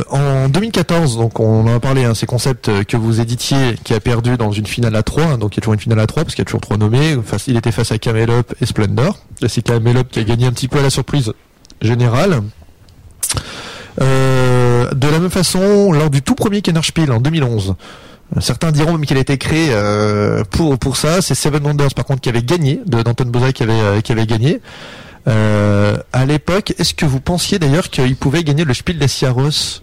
[0.09, 3.99] en 2014, donc on en a parlé, hein, ces concepts que vous éditiez, qui a
[3.99, 6.07] perdu dans une finale à 3, hein, donc il y a toujours une finale à
[6.07, 7.17] 3, parce qu'il y a toujours trois nommés.
[7.47, 9.19] Il était face à Camelop et Splendor.
[9.41, 11.33] Et c'est Camelop qui a gagné un petit peu à la surprise
[11.81, 12.41] générale.
[14.01, 17.75] Euh, de la même façon, lors du tout premier Kennerspiel en 2011,
[18.35, 21.21] euh, certains diront même qu'il a été créé euh, pour pour ça.
[21.21, 24.25] C'est Seven Wonders par contre qui avait gagné, de d'Anton qui avait euh, qui avait
[24.25, 24.61] gagné.
[25.27, 29.81] Euh, à l'époque, est-ce que vous pensiez d'ailleurs qu'il pouvait gagner le Spiel des Jahres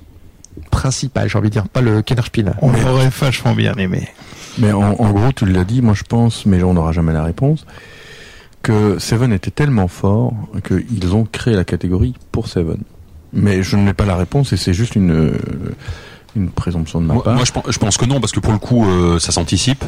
[0.70, 2.52] principal, j'ai envie de dire, pas le Kennerspiel?
[2.60, 4.06] On aurait vachement bien aimé.
[4.58, 7.24] Mais en, en gros, tu l'as dit, moi je pense, mais on n'aura jamais la
[7.24, 7.64] réponse,
[8.62, 10.34] que Seven était tellement fort
[10.66, 12.78] qu'ils ont créé la catégorie pour Seven.
[13.32, 15.32] Mais je n'ai pas la réponse et c'est juste une, euh,
[16.36, 17.34] une présomption de ma Moi, part.
[17.34, 19.84] moi, je, pense, je pense que non, parce que pour le coup, euh, ça s'anticipe.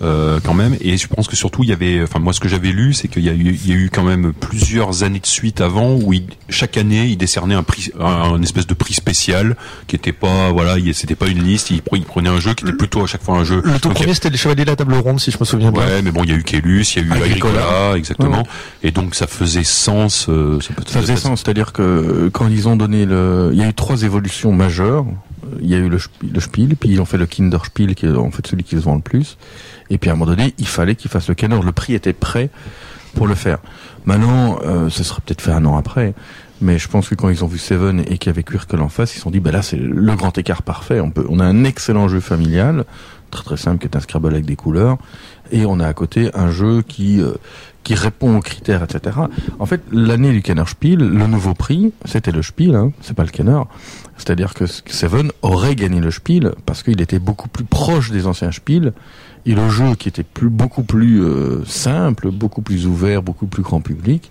[0.00, 2.48] Euh, quand même et je pense que surtout il y avait enfin moi ce que
[2.48, 5.18] j'avais lu c'est qu'il y a eu il y a eu quand même plusieurs années
[5.18, 8.74] de suite avant où il- chaque année il décernait un prix un, un espèce de
[8.74, 9.56] prix spécial
[9.88, 12.64] qui était pas voilà il- c'était pas une liste il, il prenait un jeu qui
[12.64, 14.76] était plutôt à chaque fois un jeu Le tout premier, c'était les Chevaliers de la
[14.76, 15.82] Table Ronde, si je me souviens bien.
[15.82, 17.60] Ouais, mais bon, il y a eu Kélus, il y a eu Agricola.
[17.60, 18.38] Agricola, exactement.
[18.38, 18.44] Ouais.
[18.84, 20.26] Et donc, ça faisait sens.
[20.28, 23.58] euh, ça, peut- Ça faisait sens, c'est-à-dire que euh, quand ils ont donné le, il
[23.58, 25.04] y a eu trois évolutions majeures.
[25.62, 25.98] Il y a eu le,
[26.30, 28.80] le Spiel, puis ils ont fait le Kinderspiel, qui est en fait celui qui se
[28.82, 29.38] vend le plus.
[29.90, 31.60] Et puis à un moment donné, il fallait qu'ils fassent le Kenner.
[31.62, 32.50] Le prix était prêt
[33.14, 33.58] pour le faire.
[34.04, 36.14] Maintenant, euh, ce sera peut-être fait un an après.
[36.60, 38.88] Mais je pense que quand ils ont vu Seven et qu'il y avait Quirkel en
[38.88, 41.00] face, ils se sont dit, bah là, c'est le grand écart parfait.
[41.00, 42.84] On peut, on a un excellent jeu familial,
[43.30, 44.98] très très simple, qui est un Scrabble avec des couleurs,
[45.52, 47.34] et on a à côté un jeu qui euh,
[47.84, 49.16] qui répond aux critères, etc.
[49.58, 53.22] En fait, l'année du Kenner Spiel, le nouveau prix, c'était le Spiel, hein, c'est pas
[53.24, 53.62] le Kenner.
[54.18, 58.52] C'est-à-dire que Seven aurait gagné le Spiel parce qu'il était beaucoup plus proche des anciens
[58.52, 58.92] Spiel
[59.48, 63.80] et le jeu qui était beaucoup plus euh, simple, beaucoup plus ouvert, beaucoup plus grand
[63.80, 64.30] public.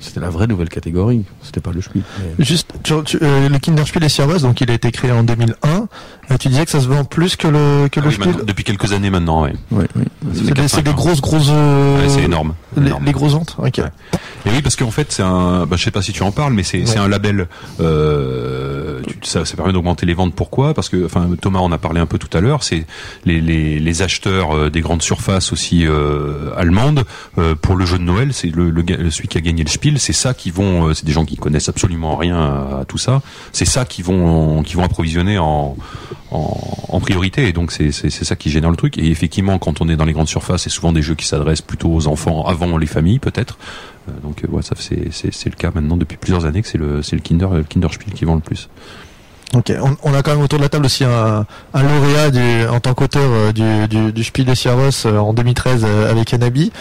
[0.00, 1.24] C'était la vraie nouvelle catégorie.
[1.42, 2.02] C'était pas le Spiel.
[2.38, 5.22] Mais- Juste, tu- tu- euh, le Kinderspiel des Jahres, donc il a été créé en
[5.22, 5.88] 2001.
[6.30, 8.28] Euh, tu disais que ça se vend plus que le que Ah le oui, Spiel.
[8.28, 9.54] maintenant, depuis quelques années maintenant, ouais.
[10.34, 11.48] C'est des, c'est des grosses grosses.
[11.50, 12.54] euh, Ouais, c'est énorme.
[12.76, 13.04] Les, énorme.
[13.04, 13.56] les grosses ventes.
[13.58, 13.78] Ok.
[13.78, 15.66] Et oui, parce qu'en fait, c'est un.
[15.66, 16.98] Bah, je sais pas si tu en parles, mais c'est Ouais.
[16.98, 17.48] un label.
[17.80, 20.34] Euh, tu- ça, ça permet d'augmenter les ventes.
[20.34, 20.74] Pourquoi?
[20.74, 22.62] Parce que, enfin, Thomas en a parlé un peu tout à l'heure.
[22.62, 22.86] C'est
[23.24, 27.04] les, les, les acheteurs euh, des grandes surfaces aussi euh, allemandes
[27.38, 28.32] euh, pour le jeu de Noël.
[28.32, 29.85] C'est le, le celui qui a gagné le Spiel.
[29.98, 30.88] C'est ça qui vont.
[30.88, 33.22] euh, c'est des gens qui connaissent absolument rien à, tout ça.
[33.52, 35.76] C'est ça qui vont qui vont approvisionner en
[36.30, 37.48] en, priorité.
[37.48, 38.98] Et donc c'est ça qui génère le truc.
[38.98, 41.62] Et effectivement, quand on est dans les grandes surfaces, c'est souvent des jeux qui s'adressent
[41.62, 43.58] plutôt aux enfants avant les familles, peut-être.
[44.08, 47.00] Euh, donc euh, ouais, ça c'est le cas maintenant depuis plusieurs années que c'est le
[47.10, 48.68] le Kinder le Kinderspiel qui vend le plus.
[49.54, 53.22] Ok, on, a quand même autour de la table aussi un, lauréat en tant qu'auteur
[53.22, 56.72] euh, du, du, Spiel des Jahres euh, en 2013 euh, avec Anabi.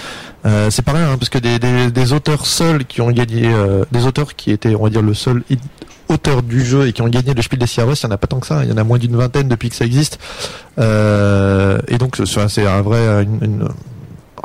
[0.69, 3.52] C'est pareil, hein, parce que des, auteurs seuls qui ont gagné,
[3.92, 5.44] des auteurs qui étaient, on va dire, le seul
[6.08, 8.18] auteur du jeu et qui ont gagné le Spiel des Jahres, il n'y en a
[8.18, 10.19] pas tant que ça, il y en a moins d'une vingtaine depuis que ça existe.
[10.77, 13.26] Et donc c'est un vrai,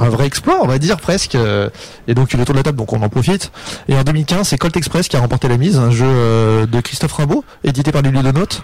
[0.00, 1.34] un vrai exploit, on va dire presque.
[1.34, 1.68] euh,
[2.08, 3.52] Et donc il est autour de la table, donc on en profite.
[3.88, 6.80] Et en 2015, c'est Colt Express qui a remporté la mise, un jeu euh, de
[6.80, 8.62] Christophe Rimbaud, édité par les Ludonautes.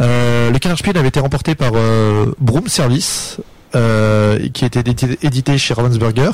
[0.00, 3.38] Euh, le Kennerspiel avait été remporté par euh, Broom Service.
[3.74, 6.30] euh, qui été édité, édité chez Ravensburger.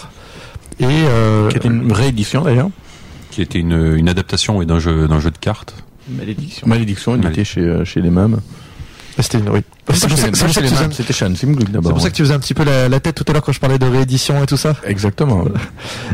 [0.78, 2.68] Et euh, Qui était une réédition d'ailleurs.
[3.30, 5.74] Qui était une, une adaptation d'un jeu, d'un jeu de cartes.
[6.08, 6.66] Malédiction.
[6.66, 8.38] Malédiction, était chez, chez les mêmes.
[9.22, 9.60] C'était une oui.
[9.94, 11.92] C'est pour ça que- tu faisais un- C'était Shan Simgluk c'est d'abord.
[11.92, 13.52] pour ça que tu faisais un petit peu la, la tête tout à l'heure quand
[13.52, 14.74] je parlais de réédition et tout ça.
[14.86, 15.44] Exactement.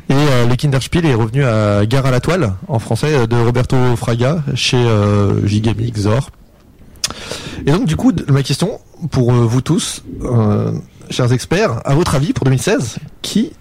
[0.08, 3.36] Et euh, le Kinderspiel est revenu à Gare à la toile, en français, euh, de
[3.36, 6.30] Roberto Fraga, chez euh, Gigamic Xor.
[7.66, 8.78] Et donc, du coup, ma question
[9.10, 10.72] pour euh, vous tous, euh,
[11.10, 13.52] chers experts, à votre avis, pour 2016, qui,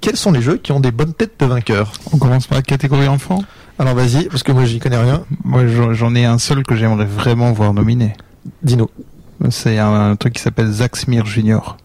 [0.00, 1.92] quels sont les jeux qui ont des bonnes têtes de vainqueurs?
[2.12, 3.42] On commence par la catégorie enfant.
[3.78, 5.24] Alors, vas-y, parce que moi, j'y connais rien.
[5.44, 8.14] Moi, j'en- j'en ai un seul que j'aimerais vraiment voir nominé.
[8.62, 8.90] Dino.
[9.50, 11.76] C'est un, truc qui s'appelle Zach Smith Junior.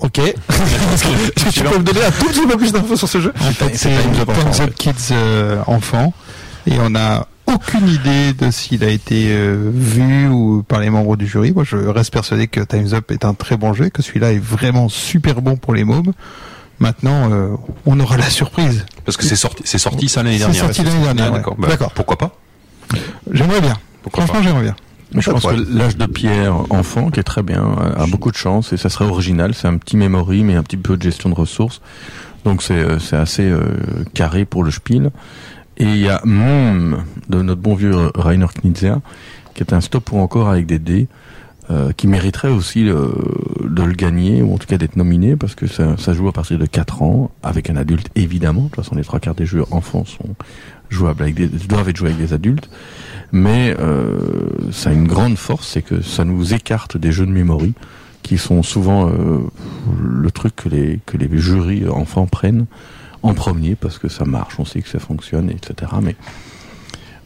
[0.00, 0.14] Ok.
[0.14, 3.32] Que tu peux me donner un tout petit peu plus d'infos sur ce jeu?
[3.58, 6.12] C'est c'est Time's Up enfant, Time's en Up Kids euh, enfant.
[6.66, 11.16] Et on n'a aucune idée de s'il a été euh, vu ou par les membres
[11.16, 11.52] du jury.
[11.52, 14.38] Moi, je reste persuadé que Time's Up est un très bon jeu, que celui-là est
[14.38, 16.12] vraiment super bon pour les mômes.
[16.80, 18.84] Maintenant, euh, on aura la surprise.
[19.04, 20.64] Parce que c'est sorti, c'est sorti ça l'année C'est dernière.
[20.64, 21.36] sorti l'année dernière, Ah, ouais.
[21.38, 21.56] d'accord.
[21.58, 21.92] Bah, D'accord.
[21.92, 22.36] Pourquoi pas?
[23.32, 23.76] J'aimerais bien.
[24.02, 24.76] Pourquoi Franchement, j'aimerais bien.
[25.14, 27.64] Mais je pense que l'âge de pierre enfant, qui est très bien,
[27.96, 29.54] a beaucoup de chance et ça serait original.
[29.54, 31.80] C'est un petit memory, mais un petit peu de gestion de ressources.
[32.44, 33.62] Donc c'est euh, c'est assez euh,
[34.14, 35.10] carré pour le spiel.
[35.78, 39.00] Et il y a Mom de notre bon vieux Rainer Knizia,
[39.54, 41.08] qui est un stop pour encore avec des dés,
[41.70, 43.08] euh, qui mériterait aussi euh,
[43.62, 46.32] de le gagner, ou en tout cas d'être nominé, parce que ça, ça joue à
[46.32, 48.62] partir de 4 ans, avec un adulte évidemment.
[48.62, 50.34] De toute façon, les trois quarts des jeux enfants sont
[50.88, 52.70] jouables avec des, doivent être joués avec des adultes.
[53.32, 54.18] Mais euh,
[54.72, 57.74] ça a une grande force, c'est que ça nous écarte des jeux de memory
[58.22, 59.38] qui sont souvent euh,
[60.02, 62.66] le truc que les que les jurys enfants prennent
[63.22, 65.92] en premier parce que ça marche, on sait que ça fonctionne, etc.
[66.02, 66.16] Mais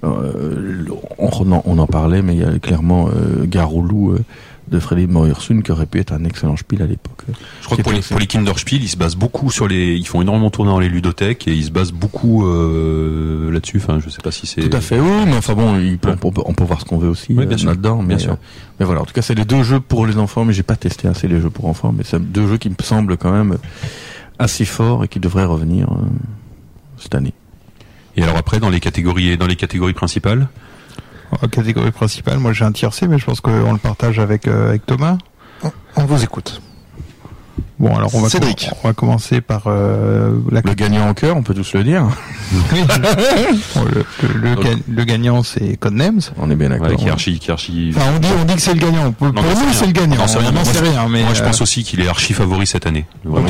[0.05, 0.85] euh,
[1.19, 4.25] on, en, on en parlait, mais il y a clairement euh, Garoulou euh,
[4.73, 7.23] de Freddy Moyersun qui aurait pu être un excellent spiel à l'époque.
[7.61, 10.07] Je crois que pour les, pour les Kinderspiel, ils se basent beaucoup sur les, ils
[10.07, 13.77] font énormément tourner dans les ludothèques et ils se basent beaucoup euh, là-dessus.
[13.77, 14.69] Enfin, je sais pas si c'est.
[14.69, 16.85] Tout à fait, oui, mais enfin bon, il peut- on, peut, on peut voir ce
[16.87, 17.99] qu'on veut aussi Oui, euh, là-dedans.
[18.03, 18.33] Mais, Bien sûr.
[18.33, 18.37] euh,
[18.81, 20.77] mais voilà, en tout cas, c'est les deux jeux pour les enfants, mais j'ai pas
[20.77, 23.59] testé assez les jeux pour enfants, mais c'est deux jeux qui me semblent quand même
[24.39, 25.97] assez forts et qui devraient revenir euh,
[26.99, 27.35] cette année.
[28.17, 30.49] Et alors après, dans les catégories, dans les catégories principales,
[31.41, 34.69] En catégorie principale, moi j'ai un tiercé, mais je pense qu'on le partage avec, euh,
[34.69, 35.17] avec Thomas.
[35.97, 36.61] On vous écoute.
[37.83, 38.69] Bon, alors on va, Cédric.
[38.71, 41.83] com- on va commencer par euh, la Le gagnant en cœur, on peut tous le
[41.85, 42.05] dire.
[42.73, 42.81] Oui.
[43.75, 46.21] Bon, le, le- le ga- le gagnant, c'est Codenames.
[46.39, 46.89] On est bien d'accord.
[46.89, 47.93] ouais, qui est archi, qui est archi.
[47.97, 49.11] Enfin, on dit, on dit que c'est le gagnant.
[49.13, 50.27] Pour, nous, c'est le gagnant.
[50.27, 52.01] Sais rien, On n'en mais sait moi, rien, mais Moi, je euh, pense aussi qu'il
[52.01, 53.07] est archi favori cette année.
[53.25, 53.49] Donc,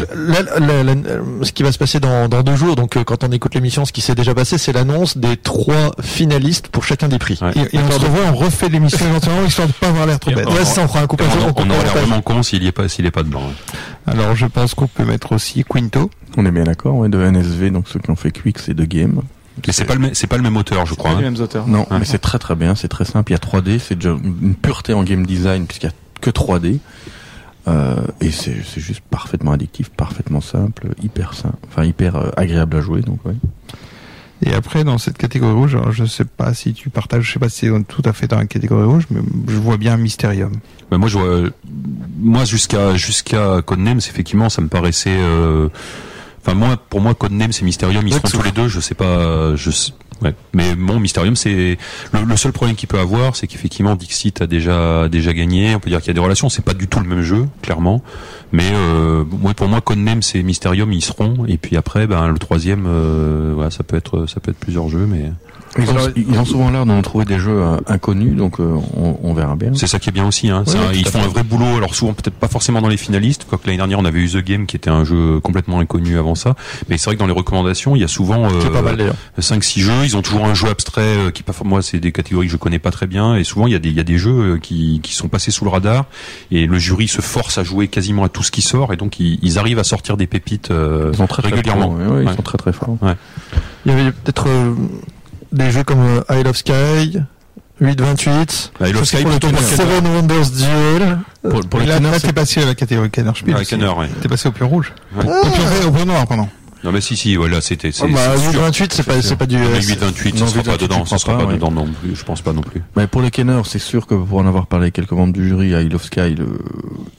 [1.43, 3.85] ce qui va se passer dans, dans deux jours, donc euh, quand on écoute l'émission,
[3.85, 7.39] ce qui s'est déjà passé, c'est l'annonce des trois finalistes pour chacun des prix.
[7.43, 7.51] Ouais.
[7.57, 10.31] et, et on se revoit, on refait l'émission éventuellement, histoire de pas avoir l'air trop
[10.33, 10.47] bête.
[10.49, 11.25] Ouais, ça, on fera un coup on,
[11.61, 13.43] on on la l'air vraiment con s'il y est pas, s'il est pas dedans.
[14.07, 14.13] hein.
[14.23, 16.11] Alors, je pense qu'on peut mettre aussi Quinto.
[16.37, 18.85] On est bien d'accord, ouais, de NSV, donc ceux qui ont fait Quicks et de
[18.85, 19.21] Game.
[19.67, 21.11] Mais c'est pas le, même- c'est pas le même auteur, je crois.
[21.11, 21.21] les hein.
[21.31, 21.67] mêmes auteurs.
[21.67, 21.99] Non, Ouais.
[21.99, 23.33] mais c'est très très bien, c'est très simple.
[23.33, 26.31] Il y a 3D, c'est déjà une pureté en game design puisqu'il y a que
[26.31, 26.79] 3D.
[27.69, 32.77] Euh, et c'est c'est juste parfaitement addictif, parfaitement simple, hyper simple, enfin hyper euh, agréable
[32.77, 33.03] à jouer.
[33.03, 33.35] Donc ouais.
[34.45, 37.39] Et après, dans cette catégorie rouge, alors, je sais pas si tu partages, je sais
[37.39, 40.53] pas si c'est tout à fait dans la catégorie rouge, mais je vois bien Mysterium.
[40.91, 41.49] Bah, moi, je vois,
[42.21, 45.17] moi jusqu'à jusqu'à Codenames, effectivement, ça me paraissait.
[45.17, 45.69] euh,
[46.45, 48.67] Enfin, moi, pour moi, Codenames et Mysterium, ils Ouais, que tous les deux.
[48.67, 49.55] Je sais pas.
[49.55, 50.35] Je sais- ouais.
[50.55, 51.79] Mais bon, Mysterium, c'est
[52.13, 55.75] le, seul problème qu'il peut avoir, c'est qu'effectivement, Dixit a déjà déjà gagné.
[55.75, 56.49] On peut dire qu'il y a des relations.
[56.49, 58.03] C'est pas du tout le même jeu, clairement.
[58.53, 59.25] Mais euh,
[59.57, 61.47] pour moi, Codenames et Mysterium, ils seront.
[61.47, 64.89] Et puis après, ben le troisième, euh, voilà, ça peut être ça peut être plusieurs
[64.89, 65.33] jeux, mais
[65.79, 68.75] Ils ont, ils ont souvent l'air de nous trouver des jeux euh, inconnus, donc euh,
[68.97, 69.71] on, on verra bien.
[69.75, 70.51] C'est ça qui est bien aussi.
[70.51, 70.65] Hein.
[70.67, 71.77] Ouais, ils font un vrai boulot.
[71.77, 73.47] Alors souvent peut-être pas forcément dans les finalistes.
[73.49, 76.35] Quoique l'année dernière on avait eu The Game qui était un jeu complètement inconnu avant
[76.35, 76.55] ça.
[76.89, 79.15] Mais c'est vrai que dans les recommandations il y a souvent pas mal d'ailleurs.
[79.41, 80.05] 5-6 jeux.
[80.05, 82.59] Ils ont toujours un jeu abstrait euh, qui pas moi c'est des catégories que je
[82.59, 83.37] connais pas très bien.
[83.37, 85.29] Et souvent il y a des il y a des jeux euh, qui qui sont
[85.29, 86.05] passés sous le radar
[86.51, 89.19] et le jury se force à jouer quasiment à tout ce qui sort et donc
[89.21, 91.97] ils, ils arrivent à sortir des pépites euh, Ils sont très, très régulièrement.
[91.97, 92.97] forts, ouais, ouais, Ils sont très très forts.
[93.85, 94.75] Il y avait peut-être euh,
[95.53, 97.19] des jeux comme euh, Isle of Sky,
[97.81, 99.57] 828, Isle of Sky, pour le.
[99.59, 101.19] Seven Wonders Duel.
[101.43, 103.57] Pour, pour les là, canards, là, c'est- t'es passé à la catégorie Kenner Spiel.
[103.59, 103.65] Ah.
[103.65, 104.09] Kenner, ouais.
[104.21, 104.93] T'es passé au pion rouge.
[105.17, 105.25] Ouais.
[105.25, 106.49] Au pion, au pion noir, pardon.
[106.85, 108.53] Non mais si si voilà c'était c'est Ah bah, c'est sûr.
[108.55, 109.57] 828, c'est pas, c'est pas du.
[109.57, 111.55] Mais euh, 8-28, Non, ça sera pas 8-28, dedans, je ça sera pas, pas ouais.
[111.55, 112.83] dedans non plus, je pense pas non plus.
[112.97, 115.47] Mais pour les Kenners, c'est sûr que pour en avoir parlé avec quelques membres du
[115.47, 116.59] jury à Isle of Sky, le-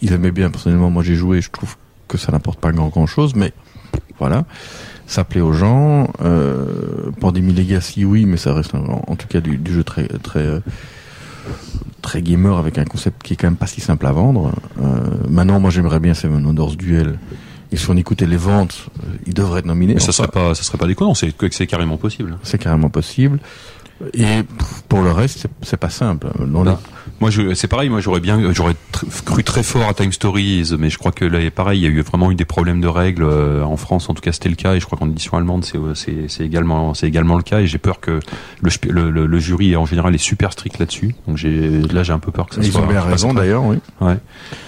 [0.02, 0.90] ils aimaient bien personnellement.
[0.90, 1.76] Moi, j'ai joué, je trouve
[2.10, 3.54] que ça n'apporte pas grand grand chose, mais
[4.20, 4.44] voilà,
[5.14, 6.10] ça plaît aux gens.
[6.24, 6.66] Euh,
[7.20, 10.40] Pandemic Legacy, oui, mais ça reste en, en tout cas du, du jeu très très
[10.46, 10.60] euh,
[12.02, 14.52] très gamer avec un concept qui est quand même pas si simple à vendre.
[14.82, 17.20] Euh, maintenant, moi j'aimerais bien Seven Wonders Duel.
[17.72, 19.96] Et si on écoutait les ventes, euh, il devrait être nominé.
[19.96, 21.14] Mais ça serait pas, ça serait pas déconnant.
[21.16, 21.32] C'est
[21.68, 22.38] carrément possible.
[22.44, 23.40] c'est carrément possible.
[24.14, 24.42] Et
[24.90, 26.28] pour le reste, c'est- pas simple.
[26.46, 26.80] Dans les- Là,
[27.24, 27.88] Moi, c'est pareil.
[27.88, 31.24] Moi, j'aurais bien, j'aurais tr- cru très fort à Time Stories, mais je crois que
[31.24, 34.10] là, pareil, il y a eu vraiment eu des problèmes de règles euh, en France.
[34.10, 36.94] En tout cas, c'était le cas, et je crois qu'en édition allemande, c'est, euh, également,
[36.94, 37.62] c'est également le cas.
[37.62, 38.20] Et j'ai peur que
[38.62, 41.16] le, sp- le, le, le jury en général est super strict là-dessus.
[41.26, 42.82] Donc j'ai, là, j'ai un peu peur que ça Ils soit.
[42.82, 43.78] ont bien raison d'ailleurs, oui.
[44.02, 44.18] Ouais.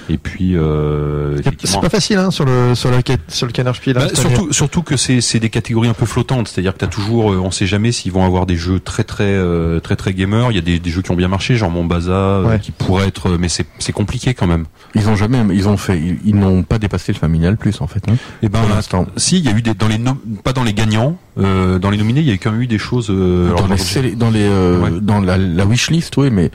[0.08, 3.96] Et puis, euh, C'est pas facile hein, sur le sur la sur le canard spiel.
[3.96, 7.52] Bah, surtout, surtout que c'est des catégories un peu flottantes, c'est-à-dire que t'as toujours, on
[7.52, 10.52] sait jamais s'ils vont avoir des jeux très très euh, très très gamers.
[10.52, 12.60] Il y a des, des jeux qui ont bien marché, genre Mombasa, euh, Ouais.
[12.60, 14.66] qui pourraient être, mais c'est c'est compliqué quand même.
[14.96, 17.88] Ils ont jamais, ils ont fait, ils, ils n'ont pas dépassé le familial plus en
[17.88, 18.04] fait.
[18.10, 18.16] hein.
[18.42, 19.06] Et ben, Pour l'instant.
[19.18, 21.90] si il y a eu des dans les nom- pas dans les gagnants, euh, dans
[21.90, 23.08] les nominés, il y a quand même eu des choses.
[23.10, 24.90] euh, alors, dans les, dans- euh, Ouais.
[25.02, 26.52] dans la, la wishlist, oui, mais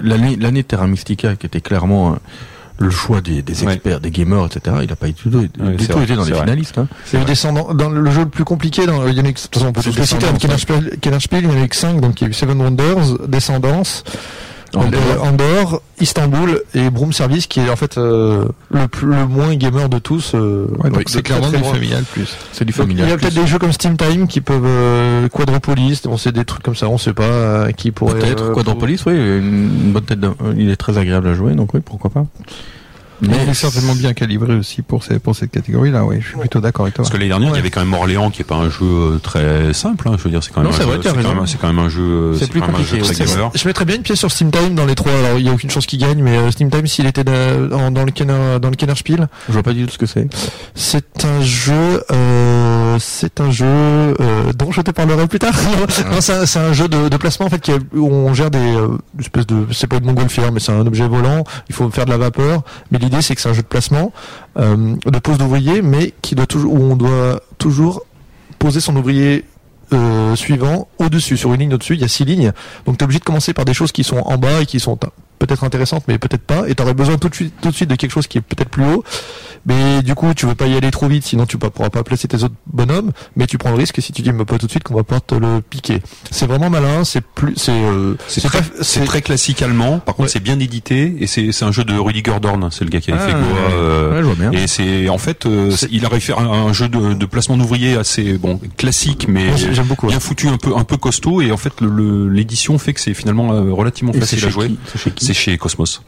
[0.00, 2.16] l'année, l'année Terra Mystica qui était clairement euh,
[2.80, 3.74] le choix des, des Ouais.
[3.74, 4.76] experts, des gamers, etc.
[4.82, 6.44] Il n'a pas du tout, du Ouais, tout c'est vrai, été dans c'est les vrai.
[6.44, 6.78] finalistes.
[6.78, 6.86] Hein.
[7.12, 9.38] Eu descendants dans le jeu le plus compliqué dans il y en a eu- de
[9.38, 10.46] toute façon on peut C'est tous les citer hein, il y
[11.56, 14.04] en a eu que 5 donc il y a eu Seven Wonders, Descendance,
[14.74, 15.74] Andorre.
[15.74, 19.88] euh, Istanbul et Broom Service qui est en fait euh, le plus le moins gamer
[19.88, 22.36] de tous euh, Ouais, donc de c'est clairement très du familial plus.
[22.52, 23.12] C'est du Donc, il y familial.
[23.12, 26.62] a peut-être des jeux comme Steam Time qui peuvent euh, Quadropolis, bon c'est des trucs
[26.62, 30.04] comme ça, on sait pas euh, qui pourraient Peut-être euh, Quadropolis, oui, une, une bonne
[30.04, 30.20] tête.
[30.20, 32.26] de- Il est très agréable à jouer, donc oui, pourquoi pas.
[33.20, 36.38] Mais il est certainement bien calibré aussi pour, ces, pour cette catégorie-là, oui, je suis
[36.38, 37.02] plutôt d'accord avec toi.
[37.02, 38.84] Parce que l'année dernière, il y avait quand même Orléans, qui est pas un jeu
[38.84, 40.08] euh, très simple.
[40.08, 41.66] Hein, je veux dire, c'est quand même Non, un c'est jeu- quand même- c'est quand
[41.66, 42.60] même un jeu, C'est plus.
[43.54, 45.12] Je mettrais bien une pièce sur Steam Time dans les trois.
[45.12, 47.56] Alors il y a aucune chance qu'il gagne, mais euh, Steam Time s'il était da-
[47.66, 50.06] dans, dans le Kenner dans le Kenner Spiel, Je vois pas du tout ce que
[50.06, 50.28] c'est.
[50.74, 54.14] c'est un jeu, euh, c'est un jeu euh,
[54.56, 55.54] dont je te parlerai plus tard.
[56.10, 58.88] non, c'est un, jeu de, de placement en fait qui où on gère des euh,
[59.18, 61.44] espèces de, c'est pas une montgolfière, mais c'est un objet volant.
[61.68, 64.12] Il faut faire de la vapeur, mais l'idée c'est que c'est un jeu de placement,
[64.58, 68.02] euh, de pose d'ouvrier, mais qui doit toujours, où on doit toujours
[68.58, 69.44] poser son ouvrier
[69.92, 72.52] euh, suivant au-dessus, sur une ligne au-dessus, il y a six lignes.
[72.84, 74.80] Donc tu es obligé de commencer par des choses qui sont en bas et qui
[74.80, 74.98] sont
[75.38, 76.68] peut-être intéressantes, mais peut-être pas.
[76.68, 78.42] Et tu aurais besoin tout de suite, tout de suite de quelque chose qui est
[78.42, 79.04] peut-être plus haut.
[79.66, 82.02] Mais du coup, tu veux pas y aller trop vite, sinon tu ne pourras pas
[82.02, 83.10] placer tes autres bonhommes.
[83.36, 85.02] Mais tu prends le risque si tu dis, mais pas tout de suite, qu'on va
[85.02, 86.00] pouvoir te le piquer.
[86.30, 87.04] C'est vraiment malin.
[87.04, 89.98] C'est plus, c'est, euh, C'est très, c'est très classique allemand.
[89.98, 90.32] Par contre, Ouais.
[90.32, 92.68] c'est bien édité et c'est c'est un jeu de Rudiger Dorn.
[92.70, 93.40] C'est le gars qui avait Ah, fait Goa.
[93.40, 93.74] ouais.
[93.74, 94.62] euh, Ouais.
[94.62, 97.96] Et c'est en fait, euh, il aurait fait un, un jeu de, de placement d'ouvriers
[97.96, 99.46] assez bon classique, mais
[99.84, 100.06] beaucoup.
[100.08, 101.40] bien foutu, un peu un peu costaud.
[101.42, 104.48] Et en fait, le- le- l'édition fait que c'est finalement euh, relativement Et facile à
[104.50, 104.70] jouer.
[105.28, 106.02] C'est chez Cosmos.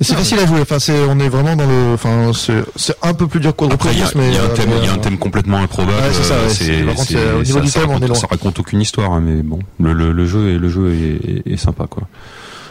[0.00, 0.60] C'est facile à jouer.
[0.60, 3.92] Enfin, c'est, on est vraiment dans le, enfin, c'est, un peu plus dur que Après,
[3.94, 5.16] il y, a- mais y a un euh, thème, il y a un euh, thème
[5.16, 5.96] complètement improbable.
[5.96, 6.40] Ouais, c'est ça, ouais.
[6.40, 8.16] euh, C'est- par contre, au niveau ça- du thème, on raconte- est loin.
[8.18, 11.30] Ça raconte aucune histoire, hein, mais bon, le, le, le jeu est le jeu est,
[11.48, 12.02] est, est sympa, quoi.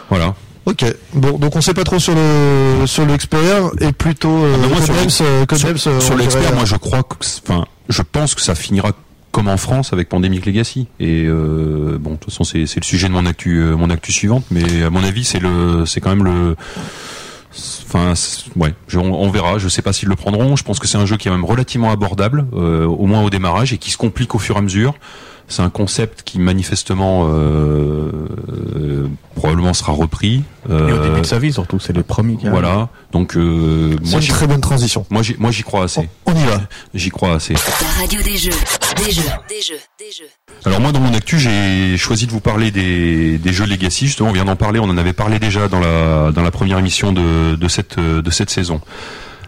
[0.08, 0.34] Voilà.
[0.66, 0.84] Ok.
[1.14, 4.68] Bon, donc on sait pas trop sur le sur l'expert et plutôt euh, Ah, mais
[4.68, 8.34] moi, sur Codenames, le- euh, euh, on l'expert, moi je crois que, enfin, je pense
[8.36, 8.92] que ça finira
[9.36, 10.86] comme en France avec Pandemic Legacy.
[10.98, 14.10] Et euh, bon, de toute façon, c'est le sujet de mon actu, euh, mon actu
[14.10, 16.56] suivante, mais à mon avis, c'est le, c'est quand même le.
[17.86, 18.14] Enfin,
[18.56, 19.58] ouais, on verra.
[19.58, 20.56] Je sais pas s'ils le prendront.
[20.56, 23.28] Je pense que c'est un jeu qui est même relativement abordable, euh, au moins au
[23.28, 24.94] démarrage, et qui se complique au fur et à mesure.
[25.48, 28.10] C'est un concept qui manifestement euh,
[28.76, 30.42] euh, probablement sera repris.
[30.68, 32.88] Et au Euh, début de sa vie surtout, c'est les premiers qui voilà.
[33.12, 35.06] Donc euh, C'est moi, une j'y- très bonne transition.
[35.08, 36.08] moi, j'y- moi, j'y crois assez.
[36.26, 36.60] On y va.
[36.94, 37.54] J'y crois assez.
[37.54, 38.50] La radio des jeux,
[38.96, 40.28] des jeux, des jeux, des jeux.
[40.64, 44.06] Alors moi, dans mon actu, j'ai choisi de vous parler des, des jeux Legacy.
[44.06, 44.80] Justement, on vient d'en parler.
[44.80, 48.20] On en avait parlé déjà dans la dans la première émission de de cette euh,
[48.20, 48.80] de cette saison.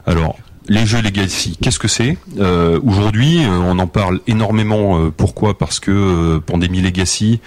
[0.06, 0.36] Alors.
[0.70, 2.18] Les jeux Legacy, qu'est-ce que c'est?
[2.38, 4.98] Euh, Aujourd'hui, euh, on en parle énormément.
[4.98, 5.56] euh, pourquoi?
[5.56, 7.40] Parce que euh, Pandémie Legacy,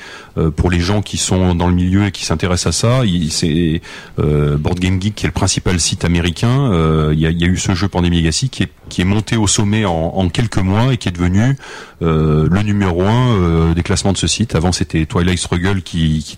[0.56, 3.82] pour les gens qui sont dans le milieu et qui s'intéressent à ça, c'est
[4.18, 6.72] Board Game Geek qui est le principal site américain.
[7.12, 10.58] Il y, a, eu ce jeu Pandémie Legacy qui est, monté au sommet en, quelques
[10.58, 11.58] mois et qui est devenu
[12.00, 14.56] le numéro un des classements de ce site.
[14.56, 16.38] Avant, c'était Twilight Struggle qui, qui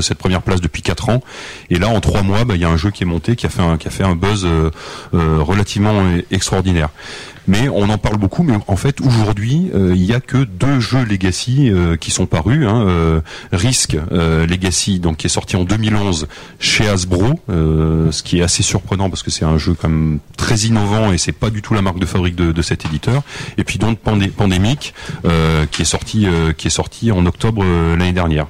[0.00, 1.22] cette première place depuis quatre ans.
[1.68, 3.44] Et là, en trois mois, bah, il y a un jeu qui est monté, qui
[3.44, 4.48] a fait un, qui a fait un buzz
[5.12, 6.90] relativement extraordinaire.
[7.48, 10.80] Mais on en parle beaucoup, mais en fait aujourd'hui euh, il y a que deux
[10.80, 12.66] jeux Legacy euh, qui sont parus.
[12.66, 13.20] Hein, euh,
[13.52, 16.28] Risk Legacy, donc qui est sorti en 2011
[16.60, 20.56] chez Hasbro, ce qui est assez surprenant parce que c'est un jeu quand même très
[20.56, 23.22] innovant et c'est pas du tout la marque de fabrique de, de cet éditeur.
[23.56, 24.94] Et puis donc Pandé Pandémique
[25.70, 28.46] qui est sorti qui est sorti en octobre l'année dernière.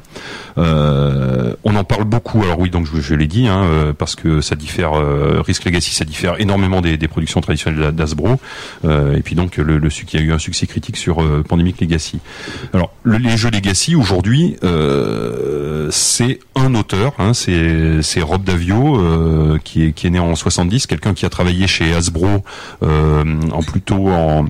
[0.59, 2.43] Euh, on en parle beaucoup.
[2.43, 4.99] Alors oui, donc je, je l'ai dit, hein, parce que ça diffère.
[4.99, 8.41] euh, Risk Legacy, ça diffère énormément des, des productions traditionnelle d'Asbro,
[9.17, 12.19] et puis donc le, le qui a eu un succès critique sur euh, Pandemic Legacy.
[12.73, 19.59] Alors le- les jeux Legacy aujourd'hui, euh, c'est un auteur, hein, c'est Rob Davio euh,
[19.63, 22.45] qui est qui est né en 70, quelqu'un qui a travaillé chez Hasbro
[22.83, 24.47] euh, en plutôt en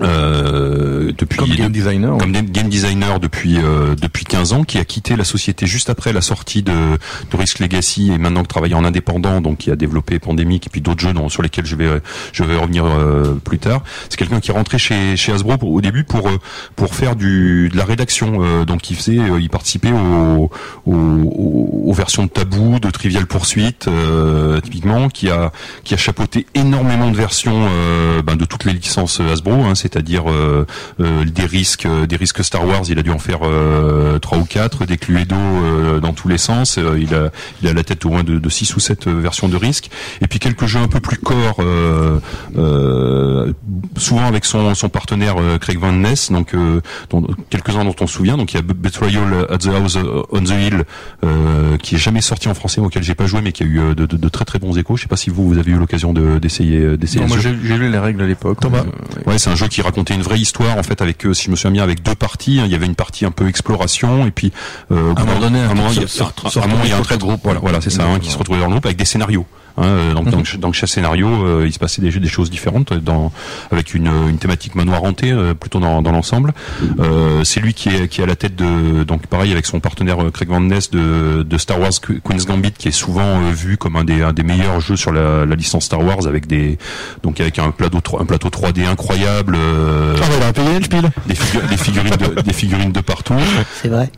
[0.00, 4.84] euh, depuis Comme game designer, comme game designer depuis euh, depuis 15 ans qui a
[4.84, 8.74] quitté la société juste après la sortie de, de Risk Legacy et maintenant qui travaille
[8.74, 9.40] en indépendant.
[9.40, 11.88] Donc qui a développé Pandemic et puis d'autres jeux dont- sur lesquels je vais
[12.32, 13.82] je vais revenir euh, plus tard.
[14.08, 16.38] C'est quelqu'un qui est rentré chez chez Hasbro pour- au début pour euh,
[16.76, 18.42] pour faire du de la rédaction.
[18.42, 20.50] Euh, donc il faisait euh, il participait aux,
[20.86, 25.50] aux, aux- versions de Tabou de Trivial Poursuite euh, typiquement qui a
[25.82, 30.30] qui a chapeauté énormément de versions euh, ben, de toutes les licences Hasbro hein, c'est-à-dire
[30.30, 30.66] euh,
[31.00, 34.38] euh, des risques euh, des risques Star Wars il a dû en faire euh, trois
[34.38, 37.30] ou quatre des Cluedo euh, dans tous les sens euh, il a
[37.62, 39.90] il a la tête au moins de, de six ou sept versions de risques.
[40.20, 42.18] Et puis quelques jeux un peu plus corps euh,
[42.56, 43.52] euh,
[43.96, 48.06] souvent avec son son partenaire euh, Craig Van Ness donc euh, dont- quelques-uns dont on
[48.06, 48.36] se souvient.
[48.36, 49.98] Donc il y a Betrayal at the House
[50.30, 50.84] on the Hill
[51.24, 53.94] euh, qui est jamais sorti en français auquel j'ai pas joué mais qui a eu
[53.94, 54.96] de, de- de très très bons échos.
[54.96, 57.90] Je sais pas si vous vous avez eu l'occasion de- d'essayer d'essayer moi j'ai lu
[57.90, 58.58] les règles à l'époque.
[58.60, 58.78] Thomas.
[58.80, 58.84] Euh,
[59.26, 61.56] Ouais, c'est un jeu qui racontait une vraie histoire en fait avec, si je me
[61.56, 62.58] souviens bien, avec deux parties.
[62.60, 62.64] hein.
[62.66, 64.52] Il y avait une partie un peu exploration et puis
[64.90, 66.08] euh, bout un moment donné, un moment, il y a-
[66.62, 66.70] un-
[67.02, 67.40] trait de groupe.
[67.44, 69.46] Voilà, voilà, c'est ça, hein, qui se retrouvait dans le groupe avec des scénarios.
[69.78, 72.92] Hein, euh, donc, dans, dans chaque scénario, euh, il se passait des, des choses différentes,
[72.94, 73.32] dans,
[73.70, 76.52] avec une, une thématique manoir hanté euh, plutôt dans, dans l'ensemble.
[77.00, 79.80] Euh, c'est lui qui est, qui est à la tête de, donc pareil avec son
[79.80, 83.22] partenaire euh, Craig Van Ness de, de Star Wars Que- Queen's Gambit, qui est souvent
[83.42, 86.26] euh, vu comme un des, un des meilleurs jeux sur la, la licence Star Wars,
[86.26, 86.78] avec des,
[87.22, 89.56] donc avec un plateau, un plateau 3D incroyable.
[89.58, 90.78] euh, Ah, a payé
[91.26, 93.34] des, figu- des figurines de, des figurines de partout.
[93.82, 94.10] C'est vrai.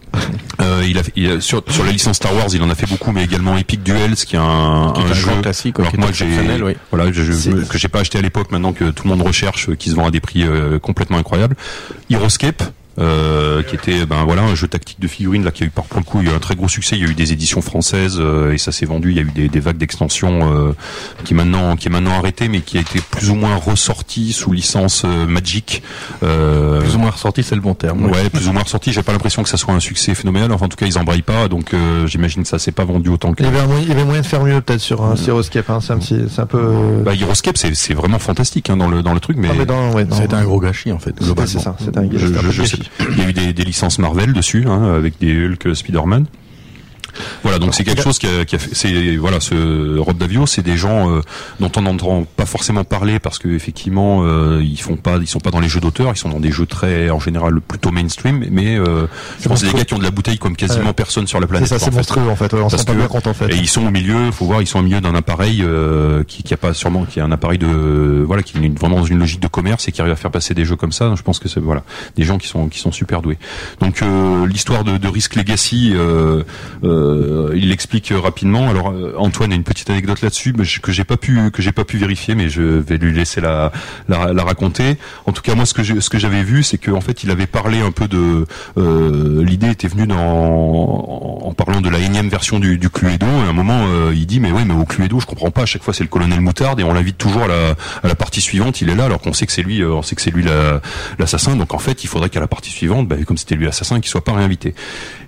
[0.60, 2.74] Euh, il a, fait- il a- sur, sur la licence Star Wars, il en a
[2.74, 5.90] fait beaucoup, mais également Epic Duels, qui est un, Qui est un jeu classique, alors
[5.90, 6.76] qui que est moi oui.
[6.90, 7.22] voilà, je,
[7.64, 9.94] que j'ai pas acheté à l'époque, maintenant que tout le monde recherche, euh, qui se
[9.94, 11.56] vend à des prix euh, complètement incroyables.
[12.10, 12.62] Heroescape.
[12.98, 15.84] Euh, qui était ben voilà un jeu tactique de figurines là qui a eu par
[15.84, 17.14] pour le coup il y a eu un très gros succès il y a eu
[17.14, 19.76] des éditions françaises euh, et ça s'est vendu il y a eu des, des vagues
[19.76, 20.72] d'extensions euh,
[21.24, 24.32] qui est maintenant qui est maintenant arrêté mais qui a été plus ou moins ressorti
[24.32, 25.82] sous licence euh, Magic
[26.22, 28.06] euh, Plus ou moins ressorti, c'est le bon terme.
[28.06, 28.92] Ouais, plus ou moins ressorti.
[28.92, 30.50] J'ai pas l'impression que ça soit un succès phénoménal.
[30.52, 33.08] Enfin, en tout cas, ils embrayent pas, donc euh, j'imagine que ça s'est pas vendu
[33.10, 33.42] autant que.
[33.42, 35.70] Il y avait, il y avait moyen de faire mieux peut-être sur un Siroscape.
[35.70, 35.78] Hein.
[35.80, 37.02] C'est un c'est peu.
[37.04, 39.66] Bah, Heroescape, c'est c'est vraiment fantastique hein, dans le dans le truc, mais ah, mais
[39.66, 41.14] dans, ouais, C'était un gros gâchis en fait.
[41.46, 41.76] C'est ça.
[41.78, 42.78] C'est un, je, je- je sais.
[43.00, 46.26] Il y a eu des, licences Marvel dessus, hein, avec des Hulk, Spider-Man.
[47.42, 48.70] Voilà, donc c'est quelque chose qui a, qui a fait.
[48.74, 51.20] C'est voilà, ce Rob Davio, c'est des gens euh,
[51.60, 55.40] dont on n'entend pas forcément parler parce que effectivement, euh, ils font pas, ils sont
[55.40, 58.44] pas dans les jeux d'auteur, ils sont dans des jeux très, en général, plutôt mainstream.
[58.50, 59.06] Mais euh,
[59.40, 61.40] je pense que c'est des gars qui ont de la bouteille comme quasiment personne sur
[61.40, 61.68] la C'est planète.
[61.68, 61.96] ça, c'est en fait.
[61.96, 62.52] monstrueux en fait.
[62.52, 63.50] Ouais, on s'en pas bien compte en fait.
[63.52, 66.42] Et ils sont au milieu, faut voir, ils sont au milieu d'un appareil euh, qui,
[66.42, 69.18] qui a pas sûrement, qui a un appareil de, voilà, qui est vraiment dans une
[69.18, 71.12] logique de commerce et qui arrive à faire passer des jeux comme ça.
[71.16, 71.82] Je pense que c'est voilà,
[72.16, 73.38] des gens qui sont qui sont super doués.
[73.80, 76.42] Donc euh, l'histoire de, de Risk Legacy, euh,
[77.08, 78.68] euh, il l'explique rapidement.
[78.68, 81.84] Alors euh, Antoine a une petite anecdote là-dessus, que j'ai pas pu que j'ai pas
[81.84, 83.72] pu vérifier, mais je vais lui laisser la
[84.08, 84.96] la, raconter.
[85.26, 87.90] En tout cas, moi, ce que j'avais vu, c'est qu'en fait, il avait parlé un
[87.90, 88.46] peu de
[88.76, 93.26] euh, l'idée était venue dans en, parlant de la énième version du, Cluedo.
[93.26, 95.62] Et à un moment, euh, il dit mais ouais, mais au Cluedo, je comprends pas.
[95.62, 97.48] À chaque fois, c'est le colonel Moutarde et on l'invite toujours à
[98.06, 98.80] la, partie suivante.
[98.80, 100.42] Il est là alors qu'on sait que c'est lui, euh, on sait que c'est lui
[100.42, 100.80] la-
[101.18, 101.56] l'assassin.
[101.56, 104.08] Donc en fait, il faudrait qu'à la partie suivante, bah, comme c'était lui l'assassin, qu'il
[104.08, 104.74] soit pas réinvité.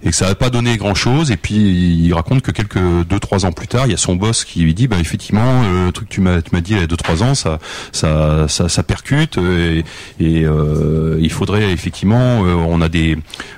[0.02, 1.30] Et que ça n'a pas donné grand chose.
[1.30, 4.16] Et puis il raconte que quelques deux trois ans plus tard, il y a son
[4.16, 6.72] boss qui lui dit bah effectivement, euh, le truc que tu m'as tu m'as dit
[6.72, 7.58] il y a deux trois ans, ça
[7.92, 9.82] ça ça, ça percute euh,
[10.18, 13.16] et, euh, il faudrait effectivement, on a des,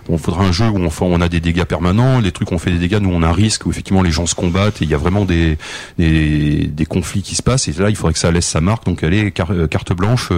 [0.09, 2.59] on faudra un jeu où on, on a des dégâts permanents, les trucs où on
[2.59, 4.85] fait des dégâts, nous on a un risque où effectivement les gens se combattent et
[4.85, 5.59] il y a vraiment des,
[5.99, 8.87] des, des conflits qui se passent et là il faudrait que ça laisse sa marque.
[8.87, 10.31] Donc allez car- carte blanche,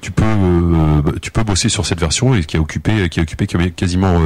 [0.00, 0.24] tu peux
[1.22, 4.20] tu peux bosser sur cette version et qui a occupé qui a occupé quasiment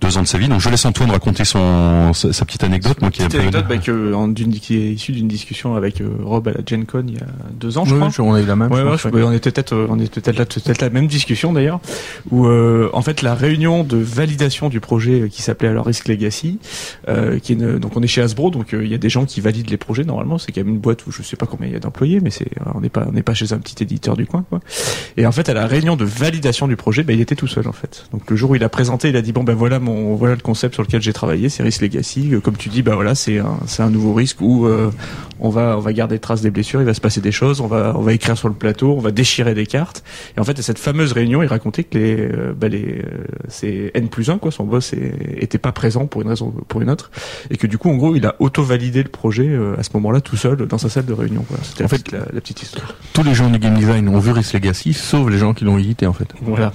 [0.00, 0.48] deux ans de sa vie.
[0.48, 3.78] Donc je laisse Antoine raconter son sa, sa petite anecdote, moi qui Petite anecdote bah,
[3.78, 7.04] que, en- d'une- qui est issue d'une discussion avec euh, Rob à la Gen Con
[7.08, 8.24] il y a deux ans, je Oui, crois.
[8.24, 8.70] on a eu la même.
[8.72, 11.52] Ouais, je ouais, on était peut-être, euh, on était peut-être là, peut-être la même discussion
[11.52, 11.80] d'ailleurs,
[12.30, 16.08] où euh, en fait la réunion de validation du projet euh, qui s'appelait alors Risk
[16.08, 16.58] Legacy,
[17.08, 19.10] euh, qui est une- donc on est chez Hasbro, donc euh, il y a des
[19.10, 21.46] gens qui valident les projets normalement, c'est quand même une boîte où je sais pas
[21.46, 23.52] combien il y a d'employés, mais c'est, euh, on n'est pas, on n'est pas chez
[23.52, 24.60] un petit éditeur du coin, quoi.
[25.16, 27.68] Et en fait à la réunion de validation du projet, bah, il était tout seul
[27.68, 28.06] en fait.
[28.12, 30.14] Donc le jour où il a présenté, il a dit bon ben voilà mon mon
[30.14, 32.34] voilà le concept sur lequel j'ai travaillé, c'est Risk Legacy.
[32.34, 34.90] Euh, Comme tu dis, bah voilà, c'est un c'est un nouveau risque où euh,
[35.40, 37.66] on va on va garder trace des blessures, il va se passer des choses, on
[37.66, 40.02] va on va écrire sur le plateau, on va déchirer des cartes.
[40.36, 43.24] Et en fait, à cette fameuse réunion, il racontait que les euh, bah les euh,
[43.48, 45.12] c'est N plus 1 quoi, son boss est-
[45.42, 47.10] était pas présent pour une raison ou pour une autre,
[47.50, 50.20] et que du coup, en gros, il a auto validé le projet à ce moment-là
[50.20, 51.44] tout seul dans sa salle de réunion.
[51.48, 52.94] Voilà, c'était En fait, la petite histoire.
[53.12, 55.78] Tous les gens du game design ont vu Risk Legacy, sauf les gens qui l'ont
[55.78, 56.28] édité en fait.
[56.42, 56.72] Voilà.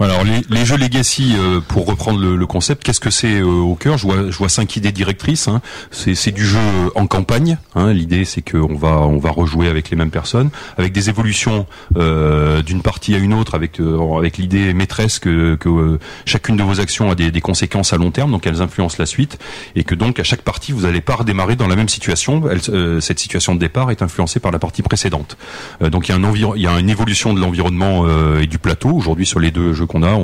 [0.00, 3.46] Alors les, les jeux Legacy, euh, pour reprendre le, le concept, qu'est-ce que c'est euh,
[3.46, 3.98] au cœur?
[3.98, 5.48] Je vois, je vois cinq idées directrices.
[5.48, 5.60] Hein.
[5.90, 6.60] C'est, du jeu
[6.94, 7.58] en campagne.
[7.74, 7.92] Hein.
[7.92, 12.62] L'idée, c'est qu'on va, on va rejouer avec les mêmes personnes, avec des évolutions euh,
[12.62, 16.62] d'une partie à une autre, avec, euh, avec l'idée maîtresse que, que euh, chacune de
[16.62, 19.38] vos actions a des, des conséquences à long terme, donc elles influencent la suite,
[19.74, 22.48] et que donc à chaque partie, vous n'allez pas redémarrer dans la même situation.
[22.48, 25.36] Elle, euh, cette situation de départ est influencée par la partie précédente.
[25.80, 28.06] Donc il y a un il y a une évolution de l'environnement
[28.38, 28.90] et du plateau.
[28.90, 30.16] Aujourd'hui, sur les deux jeux qu'on a,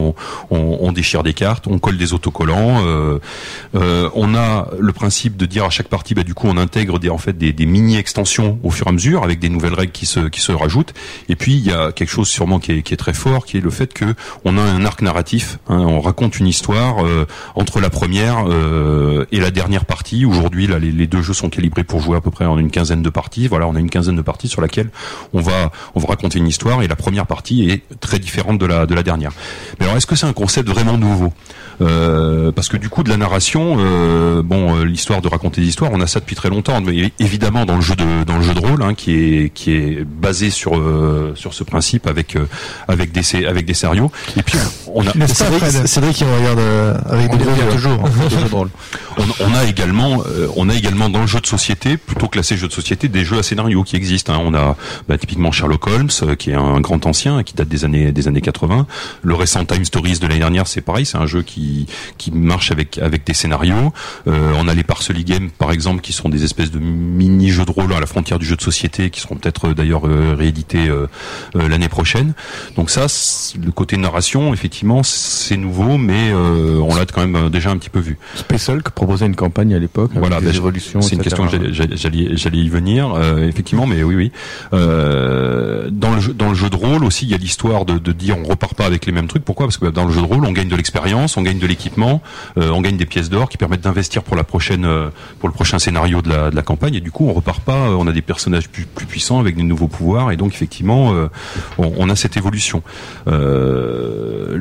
[0.51, 2.87] on, déchire des cartes, on colle des autocollants.
[2.87, 3.19] euh,
[3.75, 6.99] euh, on a le principe de dire à chaque partie, bah, du coup, on intègre
[6.99, 9.93] des en fait des, mini extensions au fur et à mesure avec des nouvelles règles
[9.93, 10.95] qui se rajoutent.
[11.29, 13.57] Et puis il y a quelque chose sûrement qui est, qui est très fort, qui
[13.57, 15.59] est le fait que on a un arc narratif.
[15.69, 18.45] hein, on raconte une histoire euh, entre la première
[19.33, 20.25] et la dernière partie.
[20.25, 23.03] Aujourd'hui, là, les, deux jeux sont calibrés pour jouer à peu près en une quinzaine
[23.03, 23.49] de parties.
[23.49, 24.91] Voilà, on a une quinzaine de parties sur laquelle
[25.33, 28.67] on va on va raconter une histoire et la première partie est très différente de
[28.67, 29.33] la dernière.
[29.79, 31.33] Mais alors, est-ce que c'est un concept vraiment nouveau
[31.81, 35.67] Euh, Parce que du coup, de la narration, euh, bon, euh, l'histoire de raconter des
[35.67, 36.81] histoires, on a ça depuis très longtemps.
[36.81, 39.73] Mais évidemment, dans le jeu de dans le jeu de rôle, hein, qui est qui
[39.73, 42.37] est basé sur euh, sur ce principe avec
[42.89, 44.11] avec des avec des scénarios.
[44.37, 44.57] Et puis
[44.95, 46.61] on a C'est vrai, c'est vrai qu'il regarde
[47.07, 48.69] avec On des gros toujours, de rôle.
[49.17, 50.25] On, on a également,
[50.57, 53.39] on a également dans le jeu de société, plutôt classé jeu de société, des jeux
[53.39, 54.33] à scénario qui existent.
[54.35, 54.41] hein.
[54.45, 54.77] On a
[55.09, 58.41] bah, typiquement Sherlock Holmes, qui est un grand ancien, qui date des années des années
[58.41, 58.89] 80.
[59.23, 62.71] Le récent Time Stories de l'année dernière, c'est pareil, c'est un jeu qui qui marche
[62.71, 63.93] avec avec des scénarios.
[64.27, 67.67] Euh, on a les Parsley Games, par exemple, qui sont des espèces de mini jeux
[67.67, 70.35] de rôle à la frontière du jeu de société, qui seront peut-être euh, d'ailleurs euh,
[70.35, 71.07] réédités euh,
[71.55, 72.33] l'année prochaine.
[72.77, 73.07] Donc ça,
[73.63, 78.01] le côté narration, effectivement, c'est nouveau, mais on l'a quand même déjà un petit peu
[78.01, 78.19] vu.
[78.35, 81.03] Space Hulk proposait une campagne à l'époque avec Voilà, des ben.
[81.03, 84.33] C'est une question que j'allais y venir, euh, effectivement, mais oui, oui.
[84.73, 87.99] Euh, dans le jeu, dans le jeu de rôle aussi, il y a l'histoire de,
[87.99, 89.34] de dire on repart pas avec les mêmes trucs.
[89.43, 89.67] Pourquoi?
[89.67, 92.23] Parce que dans le jeu de rôle, on gagne de l'expérience, on gagne de l'équipement,
[92.59, 95.11] euh, on gagne des pièces d'or qui permettent d'investir pour euh,
[95.43, 96.95] le prochain scénario de la, campagne.
[96.95, 97.89] Et du coup, on repart pas.
[97.89, 101.13] euh, On a des personnages plus, puissants avec des nouveaux pouvoirs, et donc effectivement,
[101.79, 102.83] on, a cette évolution.
[103.27, 104.59] Le,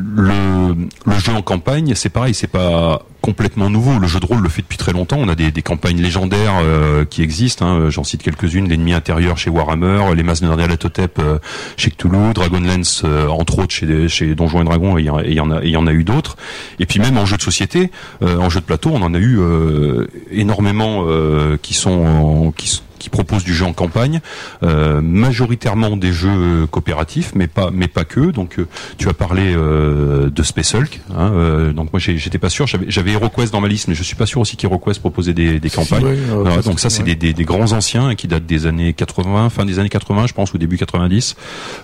[1.06, 4.00] le jeu en campagne, c'est pareil, c'est pas complètement nouveau.
[4.00, 5.16] Le jeu de rôle le fait depuis très longtemps.
[5.18, 7.66] On a des, campagnes légendaires euh, qui existent.
[7.66, 7.90] hein.
[7.90, 8.68] J'en cite quelques-unes.
[8.68, 11.40] L'ennemi intérieur chez Warhammer, les masses de Nyarlathotep euh,
[11.77, 14.98] chez Cthulhu, Dragonlance euh, entre autres chez, chez Donjons et Dragons.
[14.98, 16.35] Et il y en a- eu d'autres.
[16.80, 19.18] Et puis même en jeu de société, euh, en jeu de plateau, on en a
[19.19, 21.06] eu euh, énormément
[21.61, 22.53] qui sont-
[23.03, 24.22] qui proposent du jeu en campagne,
[24.64, 26.30] euh, majoritairement des jeux
[26.64, 28.32] euh, coopératifs, mais pas mais pas que.
[28.32, 28.67] Donc euh,
[28.98, 31.01] tu as parlé euh, de Space Hulk.
[31.14, 32.65] Hein, donc moi j'étais pas sûr.
[32.88, 35.69] J'avais HeroQuest dans ma liste, mais je suis pas sûr aussi qu'HeroQuest proposait des, des
[35.69, 36.06] campagnes.
[36.06, 39.65] oui, donc ça c'est des, des, des grands anciens qui datent des années 80, fin
[39.65, 41.35] des années 80, je pense, ou début 90.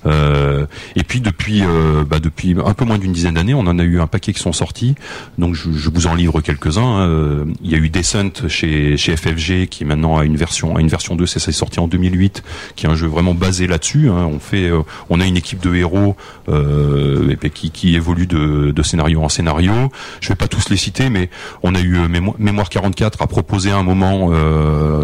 [0.06, 0.66] Euh,
[0.96, 1.64] et puis depuis
[2.10, 4.40] bah, depuis un peu moins d'une dizaine d'années, on en a eu un paquet qui
[4.40, 4.96] sont sortis.
[5.38, 6.82] Donc je, je vous en livre quelques-uns.
[7.02, 7.46] hein.
[7.62, 10.88] Il y a eu Descent chez chez FFG qui maintenant a une version a une
[10.88, 12.44] version 2, c'est sorti en 2008,
[12.76, 14.10] qui est un jeu vraiment basé là-dessus.
[14.10, 14.30] hein.
[14.32, 16.16] On fait euh, on a une équipe de héros
[16.50, 19.74] euh, qui, évolue de, scénario en scénario.
[20.22, 21.30] Je vais pas tous les citer, mais
[21.64, 24.28] on a eu euh, Mémo- Mémoire 44 a proposé à un moment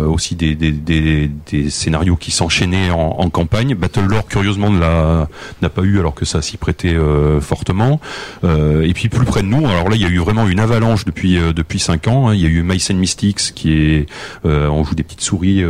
[0.08, 0.56] aussi des,
[1.70, 3.76] scénarios qui s'enchaînaient en, campagne.
[3.76, 5.28] Battlelore curieusement ne l'a
[5.62, 6.96] n'a pas eu alors que ça s'y prêtait
[7.42, 8.00] fortement.
[8.44, 11.06] Et puis plus près de nous, alors là il y a eu vraiment une avalanche
[11.06, 12.30] depuis depuis cinq ans.
[12.30, 12.34] hein.
[12.36, 14.06] Il y a eu Mice and Mystics qui est
[14.44, 15.64] on joue des petites souris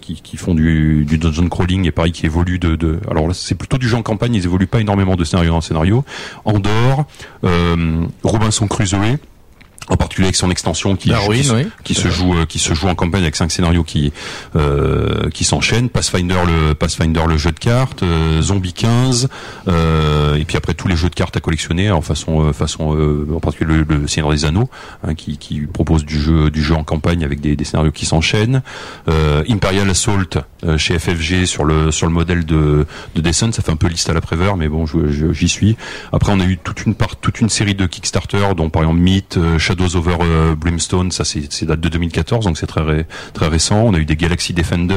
[0.00, 3.34] qui, qui font du, du dungeon crawling et pareil qui évoluent de, de alors là
[3.34, 4.34] c'est plutôt du en campagne.
[4.34, 6.04] Ils évoluent pas énormément de scénario en scénario.
[6.44, 7.06] Andorre,
[7.44, 9.18] euh, Robinson Crusoe.
[9.88, 11.10] En particulier avec son extension qui,
[11.44, 11.66] se- oui.
[11.84, 14.12] qui se joue euh, qui se joue en campagne avec cinq scénarios qui
[14.56, 15.88] euh, qui s'enchaînent.
[15.88, 19.28] Pathfinder le Pathfinder le jeu de cartes euh, Zombie 15
[19.68, 22.96] euh, et puis après tous les jeux de cartes à collectionner en façon euh, façon
[22.96, 24.68] euh, en particulier le, le Seigneur des Anneaux
[25.06, 28.06] hein, qui, qui propose du jeu du jeu en campagne avec des, des scénarios qui
[28.06, 28.62] s'enchaînent.
[29.08, 30.16] Euh, Imperial Assault
[30.78, 33.52] chez FFG sur le sur le modèle de de Descent.
[33.52, 35.76] Ça fait un peu liste à la Préveur mais bon j'y suis.
[36.12, 39.00] Après on a eu toute une part toute une série de Kickstarter dont par exemple
[39.00, 39.38] Myth
[39.76, 43.48] Shadows over euh, Brimstone, ça c'est c'est date de 2014, donc c'est très ré- très
[43.48, 43.76] récent.
[43.82, 44.94] On a eu des Galaxy Defender,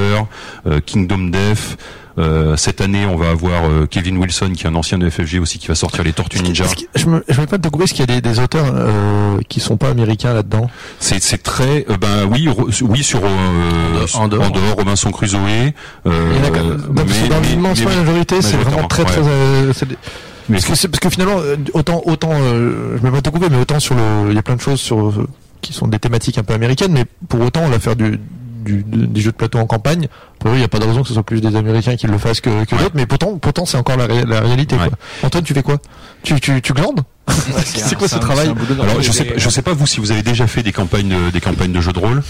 [0.68, 1.78] euh, Kingdom Death.
[2.18, 5.40] Euh, cette année, on va avoir euh, Kevin Wilson, qui est un ancien de FFG
[5.40, 6.66] aussi, qui va sortir les Tortues Ninja.
[6.66, 8.66] Que- je me, je me pas de couper, est-ce qu'il y a des, des auteurs
[8.74, 10.70] euh, qui sont pas américains là-dedans?
[11.00, 14.48] C'est c'est très euh, ben oui re- oui sur euh, En dehors.
[14.48, 15.38] en dehors Robinson Crusoe.
[15.38, 15.72] Euh,
[16.06, 19.06] Il y en a quand même- mais- dans mais- l'immense mais- majorité, c'est vraiment très
[19.06, 19.22] très.
[19.22, 19.28] ouais.
[19.30, 19.74] euh,
[20.50, 23.96] parce, que finalement, euh, autant autant, euh, je me pas te couper, mais autant sur
[23.96, 25.28] le, il y a plein de choses sur euh,
[25.62, 28.20] qui sont des thématiques un peu américaines, mais pour autant, on va faire du
[28.64, 30.08] du, de- des jeux de plateau en campagne.
[30.40, 32.08] Pour eux, il n'y a pas de raison que ce soit plus des Américains qui
[32.08, 34.76] le fassent que, que d'autres, mais pourtant, pourtant, c'est encore la, ré- la réalité.
[34.78, 34.88] Ouais.
[34.88, 34.98] Quoi.
[35.24, 35.78] Antoine, tu fais quoi?
[36.24, 37.02] Tu tu tu glandes?
[37.66, 38.52] C'est quoi ce travail?
[38.82, 41.10] Alors je sais pas- je sais pas vous si vous avez déjà fait des campagnes
[41.10, 42.24] de, des campagnes de jeux de rôle.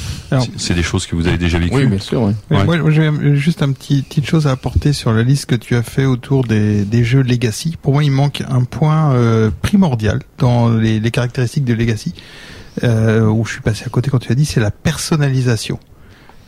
[0.57, 1.75] C'est- des choses que vous avez déjà vécues.
[1.75, 2.21] Oui, bien sûr.
[2.21, 2.33] Oui.
[2.49, 2.63] Mais Ouais.
[2.65, 5.75] Moi, moi, j'ai juste un petit petite chose à apporter sur la liste que tu
[5.75, 7.77] as fait autour des, des jeux Legacy.
[7.81, 12.13] Pour moi, il manque un point euh, primordial dans les, les caractéristiques de Legacy,
[12.83, 15.79] euh, où je suis passé à côté quand tu as dit, c'est la personnalisation.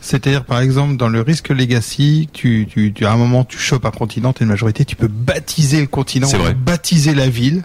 [0.02, 3.86] C'est-à-dire, par exemple, dans le risque Legacy, tu, tu, tu, à un moment, tu chopes
[3.86, 7.62] un continent, t'es une majorité, tu peux baptiser le continent, baptiser la ville.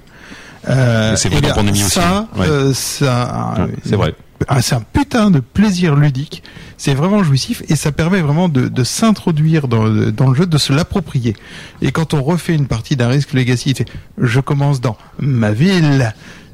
[0.69, 1.81] Euh, c'est vrai eh aussi.
[1.89, 2.45] ça, Ouais.
[2.47, 4.13] euh, ça, Ouais, c'est vrai.
[4.47, 6.43] ah, c'est un putain de plaisir ludique.
[6.77, 10.45] C'est vraiment jouissif et ça permet vraiment de, de s'introduire dans, le- dans le jeu,
[10.45, 11.35] de se l'approprier.
[11.81, 13.73] Et quand on refait une partie d'un risque legacy,
[14.19, 16.13] je commence dans ma ville,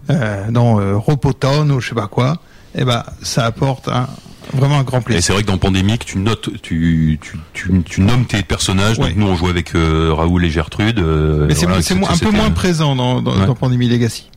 [0.10, 2.38] euh, dans euh, Ropotown ou je sais pas quoi,
[2.76, 4.08] et ben ça apporte un,
[4.54, 5.24] vraiment un grand Et plaisir.
[5.24, 9.00] c'est vrai que dans Pandémique, tu notes, tu, tu, tu, tu nommes tes personnages.
[9.00, 9.10] Ouais.
[9.10, 11.00] Donc nous, on jouait avec euh, Raoul et Gertrude.
[11.00, 13.46] euh, Mais c'est voilà, un peu moins présent dans, dans, Ouais.
[13.46, 14.30] dans Pandémie Legacy.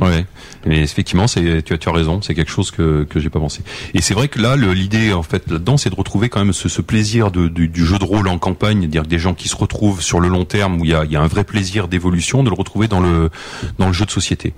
[0.00, 0.26] Ouais.
[0.64, 3.40] Mais effectivement, c'est tu as, tu as raison, c'est quelque chose que que j'ai pas
[3.40, 3.62] pensé.
[3.94, 6.68] Et c'est vrai que là, l'idée en fait là-dedans, c'est de retrouver quand même ce,
[6.68, 9.56] ce plaisir de, du, du jeu de rôle en campagne, dire des gens qui se
[9.56, 11.88] retrouvent sur le long terme où il y a, il y a un vrai plaisir
[11.88, 13.30] d'évolution, de le retrouver dans le
[13.78, 14.52] dans le jeu de société.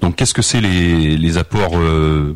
[0.00, 2.34] Donc, qu'est-ce que c'est les les apports euh,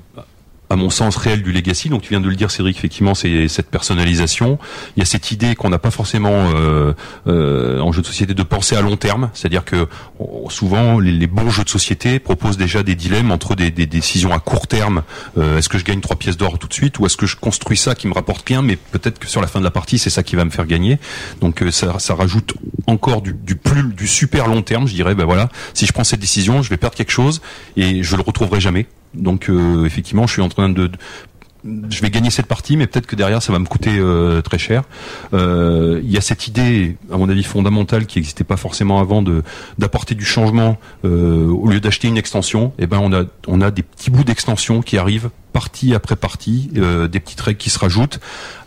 [0.70, 1.88] à mon sens réel du legacy.
[1.88, 2.76] Donc tu viens de le dire, Cédric.
[2.78, 4.58] Effectivement, c'est cette personnalisation.
[4.96, 6.92] Il y a cette idée qu'on n'a pas forcément euh,
[7.26, 9.30] euh, en jeu de société de penser à long terme.
[9.34, 9.88] C'est-à-dire que
[10.20, 13.86] on- souvent les, les bons jeux de société proposent déjà des dilemmes entre des, des
[13.86, 15.02] décisions à court terme.
[15.38, 17.36] Euh, est-ce que je gagne trois pièces d'or tout de suite ou est-ce que je
[17.36, 19.98] construis ça qui me rapporte rien, mais peut-être que sur la fin de la partie
[19.98, 20.98] c'est ça qui va me faire gagner.
[21.40, 22.54] Donc euh, ça, ça rajoute
[22.86, 24.86] encore du, du plus du super long terme.
[24.86, 27.40] Je dirais ben voilà, si je prends cette décision, je vais perdre quelque chose
[27.76, 28.86] et je le retrouverai jamais.
[29.14, 30.90] Donc euh, effectivement, je suis en train de,
[31.64, 34.58] je vais gagner cette partie, mais peut-être que derrière ça va me coûter euh, très
[34.58, 34.84] cher.
[35.32, 39.22] Euh, Il y a cette idée, à mon avis fondamentale, qui n'existait pas forcément avant,
[39.78, 42.72] d'apporter du changement au lieu d'acheter une extension.
[42.78, 43.00] Et ben
[43.48, 47.58] on a des petits bouts d'extension qui arrivent partie après partie, euh, des petites règles
[47.58, 48.18] qui se rajoutent,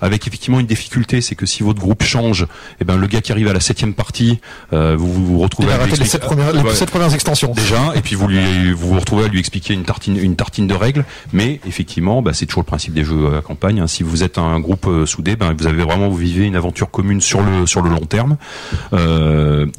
[0.02, 2.46] avec effectivement une difficulté, c'est que si votre groupe change,
[2.80, 4.40] et ben le gars qui arrive à la septième partie,
[4.74, 7.52] euh, vous vous retrouvez à lui les expliquer- sept premières, les Ouais sept premières extensions.
[7.54, 10.68] déjà et puis vous lui vous vous retrouvez à lui expliquer une tartine une tartine
[10.68, 13.88] de règles mais effectivement bah, c'est toujours le principe des jeux à campagne hein.
[13.88, 16.90] si vous êtes un groupe euh, soudé ben vous avez vraiment vous vivez une aventure
[16.92, 18.38] commune sur le sur le long terme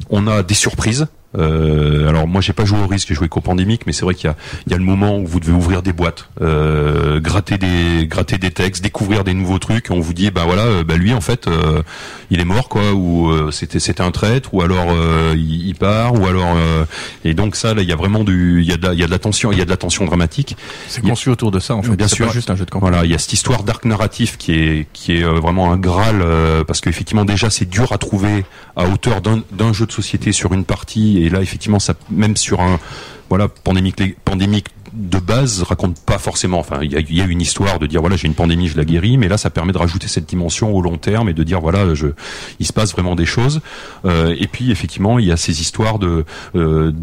[0.09, 3.41] on a des surprises euh, alors moi j'ai pas joué au risque, j'ai joué qu'au
[3.41, 5.53] pandémique, mais c'est vrai qu'il y a, il y a le moment où vous devez
[5.53, 9.89] ouvrir des boîtes, euh, gratter des gratter des textes, découvrir des nouveaux trucs.
[9.89, 11.81] Et on vous dit bah voilà, euh, bah lui en fait euh,
[12.31, 15.75] il est mort quoi, ou euh, c'était c'était un traître, ou alors euh, il, il
[15.75, 16.85] part, ou alors euh,
[17.23, 18.99] et donc ça là il y a vraiment du il y a de la, il
[18.99, 20.55] y a de la tension, il y a de la tension dramatique.
[20.87, 21.95] C'est conçu autour de ça en fait.
[21.95, 22.31] Bien sûr.
[22.31, 22.89] juste un jeu de campagne.
[22.89, 26.21] Voilà, il y a cette histoire d'arc narratif qui est qui est vraiment un graal
[26.21, 30.31] euh, parce qu'effectivement déjà c'est dur à trouver à hauteur d'un d'un jeu de société
[30.31, 32.79] sur une partie et là effectivement ça même sur un
[33.29, 36.59] voilà pandémique pandémique de base raconte pas forcément.
[36.59, 38.67] Enfin il y a, il y a une histoire de dire voilà j'ai une pandémie
[38.67, 41.33] je la guéris mais là ça permet de rajouter cette dimension au long terme et
[41.33, 42.07] de dire voilà je
[42.59, 43.61] il se passe vraiment des choses.
[44.05, 46.93] Euh, et puis effectivement il y a ces histoires de euh,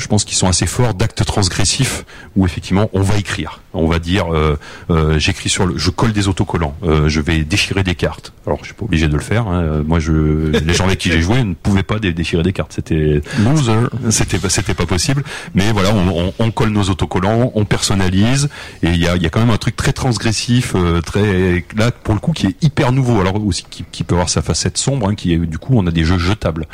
[0.00, 2.04] je pense qu'ils sont assez forts d'actes transgressifs
[2.36, 4.58] où effectivement on va écrire, on va dire euh,
[4.90, 8.32] euh, j'écris sur le, je colle des autocollants, euh, je vais déchirer des cartes.
[8.46, 9.46] Alors je suis pas obligé de le faire.
[9.46, 9.82] hein.
[9.86, 12.72] Moi je, les gens avec qui j'ai joué ne pouvaient pas dé- déchirer des cartes.
[12.74, 13.72] C'était loser,
[14.10, 15.22] c'était pas- c'était pas possible.
[15.54, 18.48] Mais voilà, on, on- on colle nos autocollants, on personnalise
[18.82, 21.64] et il y a, il y a quand même un truc très transgressif, euh, très
[21.76, 23.20] là pour le coup qui est hyper nouveau.
[23.20, 25.86] Alors aussi qui, qui peut avoir sa facette sombre, hein, qui est du coup on
[25.86, 26.66] a des jeux jetables,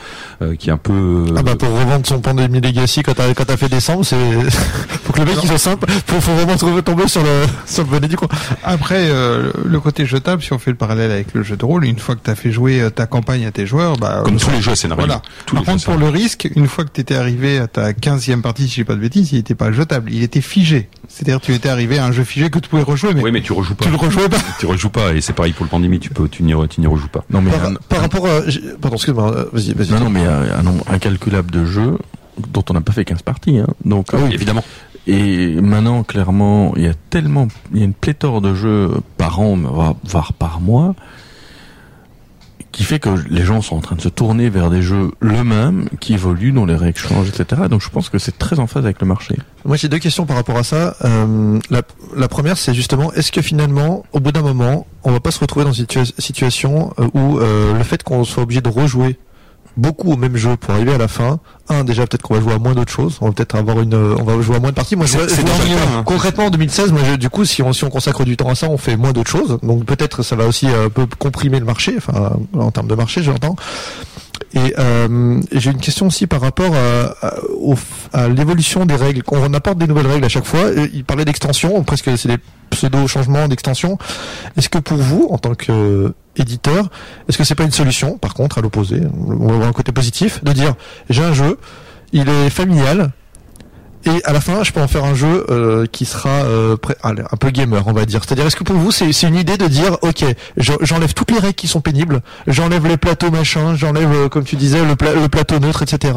[0.42, 3.44] euh, qui est un peu Ah bah pour revendre son Pandémie Legacy quand t'as quand
[3.44, 4.16] t'as fait décembre, c'est
[5.04, 7.82] faut que le mec il soit simple, faut, faut vraiment trouver tomber sur le sur
[7.84, 8.28] le bonnet du coin.
[8.62, 11.84] Après, euh, le côté jetable, si on fait le parallèle avec le jeu de rôle,
[11.84, 14.36] une fois que tu as fait jouer euh, ta campagne à tes joueurs, bah, Comme
[14.36, 15.04] euh, tous les jeux scénarios.
[15.06, 15.22] Voilà.
[15.46, 18.40] Tous Par contre, pour le risque, une fois que tu étais arrivé à ta 15e
[18.42, 20.88] partie, si j'ai pas de bêtises, il était pas jetable, il était figé.
[21.08, 23.40] C'est-à-dire tu étais arrivé à un jeu figé que tu pouvais rejouer, mais, Oui, mais
[23.42, 23.84] tu rejoues pas.
[23.84, 24.36] tu le rejouais pas.
[24.58, 26.80] Tu rejoues pas, et c'est pareil pour le pandémie, tu peux, tu n'y, re- tu
[26.80, 27.24] n'y rejoues pas.
[27.30, 28.40] Non mais Par, un, par rapport à
[28.80, 29.90] pardon, excuse-moi, vas-y, vas-y.
[29.92, 31.96] non, non, mais un nombre incalculable de jeux
[32.52, 33.58] dont on n'a pas fait 15 parties.
[33.58, 33.66] Hein.
[33.84, 34.62] Donc, Oui, évidemment.
[35.06, 39.38] Et maintenant, clairement, il y a tellement, il y a une pléthore de jeux par
[39.40, 39.56] an,
[40.04, 40.94] voire- par mois,
[42.72, 45.44] qui fait que les gens sont en train de se tourner vers des jeux le
[45.44, 47.62] même, qui évoluent, dont les règles changent, etc.
[47.70, 49.36] Donc je pense que c'est très en phase avec le marché.
[49.64, 50.94] Moi, j'ai deux questions par rapport à ça.
[51.04, 51.82] Euh, la,
[52.14, 55.38] la première, c'est justement, est-ce que finalement, au bout d'un moment, on va pas se
[55.38, 59.18] retrouver dans une situa- situation euh, où euh, le fait qu'on soit obligé de rejouer
[59.76, 61.38] beaucoup au même jeu pour arriver à la fin,
[61.68, 63.94] un déjà peut-être qu'on va jouer à moins d'autres choses, on va peut-être avoir une,
[63.94, 64.96] euh, on va jouer à moins de parties.
[64.96, 65.26] Moi, je vois-
[65.98, 66.02] hein.
[66.04, 68.54] concrètement en 2016, moi, je- du coup, si on si on consacre du temps à
[68.54, 69.58] ça, on fait moins d'autres choses.
[69.62, 72.94] Donc peut-être ça va aussi euh, un peu comprimer le marché, enfin en termes de
[72.94, 73.56] marché, j'entends.
[74.54, 77.34] Et euh, j'ai une question aussi par rapport à, à-
[78.12, 79.22] à l'évolution des règles.
[79.22, 82.28] Quand on apporte des nouvelles règles à chaque fois, euh, il parlait d'extension, presque c'est
[82.28, 82.38] des
[82.70, 83.98] pseudo-changements d'extension.
[84.56, 86.90] Est-ce que pour vous, en tant que euh, éditeur,
[87.28, 89.92] est-ce que c'est pas une solution, par contre, à l'opposé, on va voir un côté
[89.92, 90.74] positif, de dire
[91.10, 91.58] j'ai un jeu,
[92.12, 93.10] il est familial,
[94.06, 97.36] et à la fin, je peux en faire un jeu euh, qui sera euh, un
[97.36, 98.22] peu gamer, on va dire.
[98.24, 100.24] C'est-à-dire, est-ce que pour vous, c'est une idée de dire, ok,
[100.56, 104.44] je- j'enlève toutes les règles qui sont pénibles, j'enlève les plateaux machin, j'enlève, euh, comme
[104.44, 106.14] tu disais, le, pla- le plateau neutre, etc.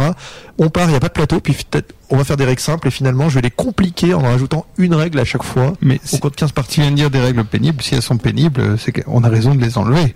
[0.58, 2.62] On part, il n'y a pas de plateau, puis peut-être on va faire des règles
[2.62, 5.74] simples, et finalement, je vais les compliquer en rajoutant une règle à chaque fois.
[5.82, 6.76] Mais au compte 15 parties.
[6.76, 7.82] Tu viens de dire des règles pénibles.
[7.84, 10.16] Si elles sont pénibles, c'est qu'on a raison de les enlever.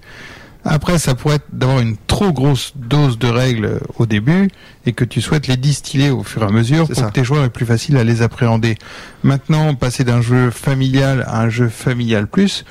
[0.66, 4.50] Après, ça pourrait être d'avoir une trop grosse dose de règles au début
[4.86, 7.10] et que tu souhaites les distiller au fur et à mesure C'est pour ça.
[7.10, 8.78] que tes joueurs aient plus facile à les appréhender.
[9.24, 12.64] Maintenant, passer d'un jeu familial à un jeu familial plus,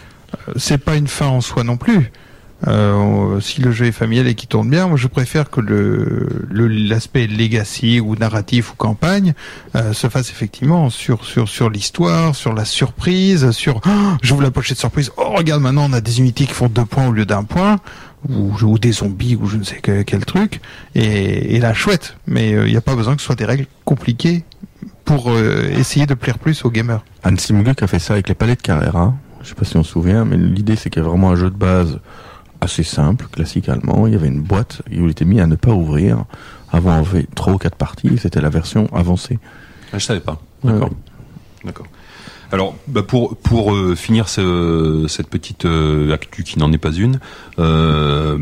[0.48, 2.10] euh, c'est pas une fin en soi non plus.
[2.68, 6.28] Euh, si le jeu est familial et qui tourne bien, moi je préfère que le
[6.68, 9.34] l'aspect legacy ou narratif ou campagne
[9.74, 13.90] euh, se fasse effectivement sur sur sur l'histoire, sur la surprise, sur oh,
[14.22, 15.10] j'ouvre la pochette surprise.
[15.16, 17.80] Oh regarde maintenant on a des unités qui font deux points au lieu d'un point
[18.28, 20.60] ou, ou des zombies ou je ne sais que- quel truc
[20.94, 22.16] et, et là chouette.
[22.28, 24.44] Mais il n'y a pas besoin que ce soit des règles compliquées
[25.04, 27.04] pour euh, essayer de plaire plus aux gamers.
[27.24, 29.14] Hans Simguk a fait ça avec les palais de Carrera.
[29.42, 31.36] Je sais pas si on se souvient, mais l'idée c'est qu'il y a vraiment un
[31.36, 31.98] jeu de base
[32.62, 34.06] assez simple, classique allemand.
[34.06, 36.24] Il y avait une boîte où il était mis à ne pas ouvrir.
[36.70, 38.16] Avant, on fait trois ou quatre parties.
[38.18, 39.38] C'était la version avancée.
[39.92, 40.40] Ah, je savais pas.
[40.64, 40.88] D'accord.
[40.88, 40.96] ouais.
[41.64, 41.86] D'accord.
[42.50, 46.92] Alors, bah, pour pour euh, finir ce- cette petite euh, actu qui n'en est pas
[46.92, 47.18] une,
[47.58, 48.36] euh,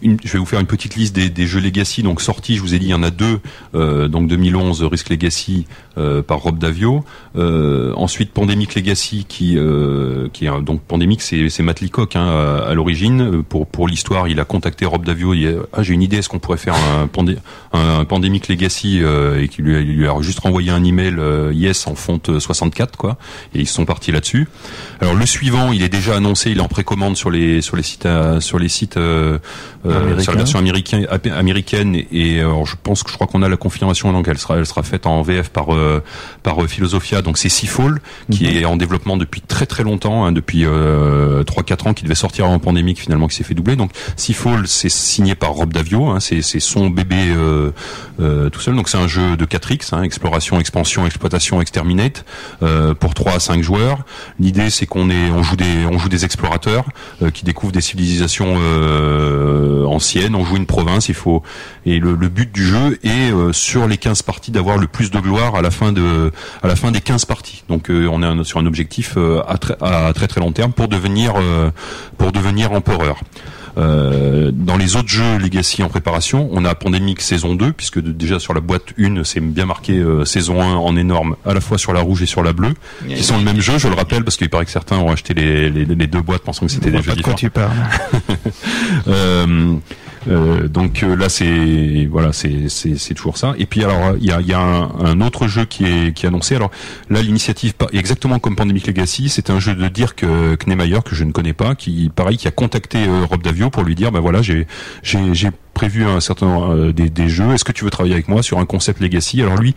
[0.00, 2.02] une- je vais vous faire une petite liste des, des jeux Legacy.
[2.02, 3.40] Donc sortis, je vous ai dit, il y en a deux.
[3.74, 5.66] Donc 2011, Risk Legacy
[5.98, 7.04] euh, par Rob Davio.
[7.36, 12.68] Euh, ensuite, Pandemic Legacy, qui euh, qui est donc Pandemic, c'est Matt Leacock hein, à,
[12.70, 13.20] à l'origine.
[13.20, 15.34] Euh, Pour pour l'histoire, il a contacté Rob Davio.
[15.34, 16.18] Il a, ah, j'ai une idée.
[16.18, 17.36] Est-ce qu'on pourrait faire un, pandé,
[17.72, 19.00] un, un Pandemic Legacy
[19.38, 21.16] et qu'il lui, a- il lui a juste renvoyé un email
[21.52, 23.16] yes en fonte 64 quoi
[23.54, 24.48] et ils sont partis là-dessus.
[25.00, 27.82] Alors le suivant, il est déjà annoncé, il est en précommande sur les sur les
[27.82, 28.08] sites
[28.40, 33.26] sur les sites sur la version américaine américaine et alors, je pense que je crois
[33.26, 35.66] qu'on a la confirmation donc elle sera elle sera faite en VF par
[36.42, 38.56] par euh, Philosophia donc c'est Seafall qui Mhm.
[38.56, 42.46] est en développement depuis très très longtemps hein, depuis euh, 3-4 ans qui devait sortir
[42.48, 43.76] en pandémique finalement qui s'est fait doubler.
[43.76, 47.70] Donc Seafall c'est signé par Rob Davio hein, c'est son bébé euh,
[48.20, 48.76] euh, tout seul.
[48.76, 52.24] Donc c'est un jeu de 4x hein, exploration expansion exploitation exterminate
[52.62, 54.04] euh, pour 3 à 5 joueurs.
[54.38, 56.86] L'idée c'est qu'on est on joue des on joue des explorateurs
[57.22, 60.34] euh, qui découvrent des civilisations euh, anciennes.
[60.34, 61.42] On joue une province il faut
[61.86, 65.10] et le, le but du jeu est euh, sur les 15 parties d'avoir le plus
[65.10, 66.30] de gloire à la fin de
[66.62, 69.58] à la fin des 15 parties donc euh, on est sur un objectif euh, à,
[69.58, 71.70] très, à très très long terme pour devenir euh,
[72.16, 73.20] pour devenir empereur
[73.76, 78.12] euh, dans les autres jeux Legacy en préparation, on a Pandemic saison 2, puisque de-
[78.12, 81.60] déjà sur la boîte 1, c'est bien marqué euh, saison 1 en énorme, à la
[81.60, 82.74] fois sur la rouge et sur la bleue,
[83.08, 85.34] qui sont le même jeu, je le rappelle, parce qu'il paraît que certains ont acheté
[85.34, 87.36] les, les, les deux boîtes pensant que c'était Je des jeux pas de quoi différents.
[87.36, 88.44] tu parles.
[89.08, 89.74] Euh,
[90.28, 94.32] euh, donc euh, là c'est voilà c'est c'est toujours ça et puis alors il y
[94.32, 96.70] a y a un, un autre jeu qui est qui est annoncé alors
[97.10, 101.24] là l'initiative exactement comme Pandemic Legacy c'est un jeu de Dirk euh, Knemeyer que je
[101.24, 104.20] ne connais pas qui pareil qui a contacté euh, Rob Davio pour lui dire ben
[104.20, 104.66] voilà j'ai
[105.02, 108.42] j'ai prévu un certain euh, des, des jeux est-ce que tu veux travailler avec moi
[108.42, 109.42] sur un concept Legacy?
[109.42, 109.74] Alors lui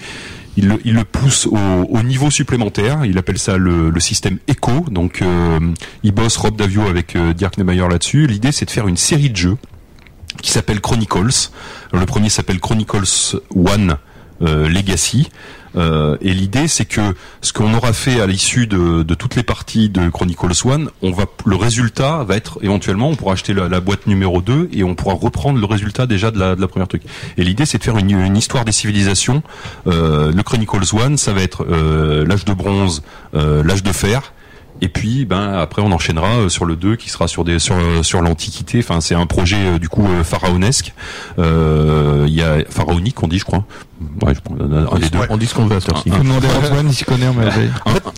[0.57, 3.05] il le, il le pousse au, au niveau supplémentaire.
[3.05, 4.85] Il appelle ça le, le système Echo.
[4.89, 5.59] Donc, euh,
[6.01, 8.25] il bosse Rob Davio avec euh, Dirk Nemeyer là-dessus.
[8.25, 9.57] L'idée, c'est de faire une série de jeux
[10.41, 11.49] qui s'appelle Chronicles.
[11.93, 13.97] Le premier s'appelle Chronicles One
[14.41, 15.29] euh, Legacy.
[15.75, 19.43] Euh, et l'idée, c'est que ce qu'on aura fait à l'issue de, de toutes les
[19.43, 23.69] parties de Chronicles One, on va, le résultat va être éventuellement, on pourra acheter la,
[23.69, 26.67] la boîte numéro 2 et on pourra reprendre le résultat déjà de la, de la
[26.67, 27.03] première truc.
[27.37, 29.43] Et l'idée, c'est de faire une, une histoire des civilisations.
[29.87, 33.03] Euh, le Chronicles One, ça va être euh, l'âge de bronze,
[33.35, 34.33] euh, l'âge de fer
[34.81, 37.75] Et puis, ben après, on enchaînera euh, sur le 2 qui sera sur des sur
[37.75, 38.79] euh, sur l'Antiquité.
[38.79, 40.93] Enfin, c'est un projet euh, du coup pharaonesque.
[41.39, 43.65] Euh, Il y a pharaonique, on dit, je crois.
[44.21, 45.17] Ouais, je un, un des deux.
[45.29, 45.77] On dit ce qu'on veut.
[45.77, 47.71] Un- Faut demander à Antoine, il s'y connaît en merveille.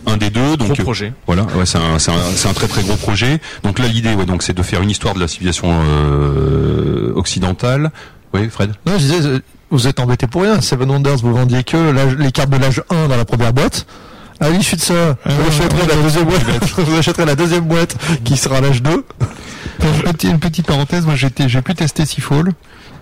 [0.06, 1.12] un, un des deux, donc Gros euh, projet.
[1.26, 3.40] voilà, ouais, c'est un, c'est un, c'est un très très gros projet.
[3.62, 7.90] Donc là, l'idée, ouais, donc c'est de faire une histoire de la civilisation euh, occidentale.
[8.34, 8.72] Oui, Fred?
[8.86, 9.20] Non, je disais,
[9.70, 10.60] vous êtes embêté pour rien.
[10.60, 13.86] Seven Wonders, vous vendiez que les cartes de l'âge 1 dans la première boîte.
[14.40, 16.42] À l'issue de ça, vous achèterez la deuxième boîte,
[16.98, 18.90] achèterez la deuxième boîte qui sera l'âge 2.
[19.82, 21.30] Une petite, une petite parenthèse, moi j'ai
[21.62, 22.52] pu tester Seafall.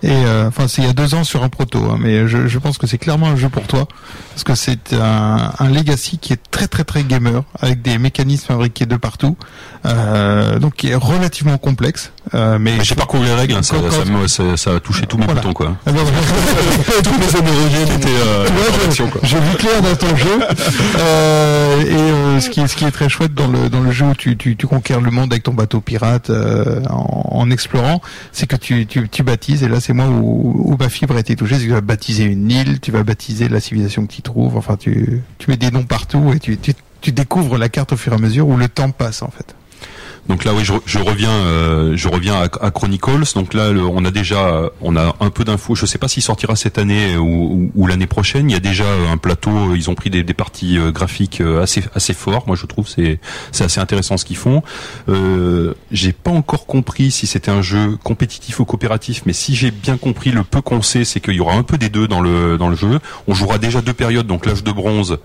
[0.03, 2.47] Et euh, enfin, c'est il y a deux ans sur un proto, hein, mais je,
[2.47, 3.87] je pense que c'est clairement un jeu pour toi
[4.31, 8.45] parce que c'est un, un legacy qui est très très très gamer avec des mécanismes
[8.47, 9.35] fabriqués de partout,
[9.85, 12.11] euh, donc qui est relativement complexe.
[12.35, 15.17] Euh, mais j'ai parcouru les règles, hein, ça, ça, me- ça- ça a touché tous
[15.17, 15.41] mes Voilà.
[15.41, 15.75] boutons, quoi.
[15.85, 15.99] Ah ben.
[17.03, 19.21] Toutes mes homérogènes étaient quoi.
[19.23, 20.39] J'ai vu clair dans ton jeu.
[20.97, 23.91] Euh, et euh, ce qui est ce qui est très chouette dans le dans le
[23.91, 27.51] jeu où tu tu, tu conquiers le monde avec ton bateau pirate euh, en, en
[27.51, 31.19] explorant, c'est que tu, tu tu baptises et là c'est moi où, ma fibre a
[31.19, 34.13] été touchée, c'est que tu vas baptiser une île, tu vas baptiser la civilisation que
[34.13, 37.93] tu trouves, enfin tu mets des noms partout et tu tu tu découvres la carte
[37.93, 39.55] au fur et à mesure où le temps passe en fait.
[40.29, 43.33] Donc là, oui, je, je reviens, euh, je reviens à, Chronicles.
[43.33, 45.73] Donc là, on a déjà, on a un peu d'infos.
[45.73, 48.47] Je sais pas s'il sortira cette année ou, ou- l'année prochaine.
[48.49, 49.73] Il y a déjà un plateau.
[49.75, 52.43] Ils ont pris des, des parties euh, graphiques euh, assez, assez forts.
[52.45, 53.19] Moi, je trouve c'est,
[53.51, 54.61] c'est assez intéressant ce qu'ils font.
[55.09, 59.71] Euh, j'ai pas encore compris si c'était un jeu compétitif ou coopératif, mais si j'ai
[59.71, 62.21] bien compris, le peu qu'on sait, c'est qu'il y aura un peu des deux dans
[62.21, 62.99] le dans le jeu.
[63.27, 65.17] On jouera déjà deux périodes, donc l'âge de bronze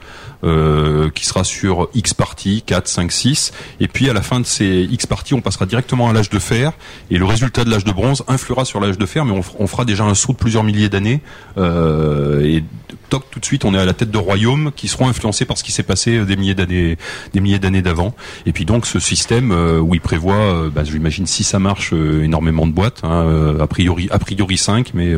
[0.44, 4.46] euh, qui sera sur X parties, 4, 5, 6, et puis à la fin de
[4.46, 6.72] ces X parties, on passera directement à l'âge de fer,
[7.10, 9.84] et le résultat de l'âge de bronze influera sur l'âge de fer, mais on, fera
[9.84, 11.20] déjà un saut de plusieurs milliers d'années,
[11.58, 12.64] euh, et
[13.10, 15.58] toc, tout de suite, on est à la tête de royaumes qui seront influencés par
[15.58, 16.96] ce qui s'est passé euh, des milliers d'années,
[17.32, 18.14] des milliers d'années d'avant.
[18.46, 22.66] Et puis donc ce système euh, où il prévoit, bah, j'imagine si ça marche, énormément
[22.66, 25.12] de boîtes, hein, a priori, a priori 5, mais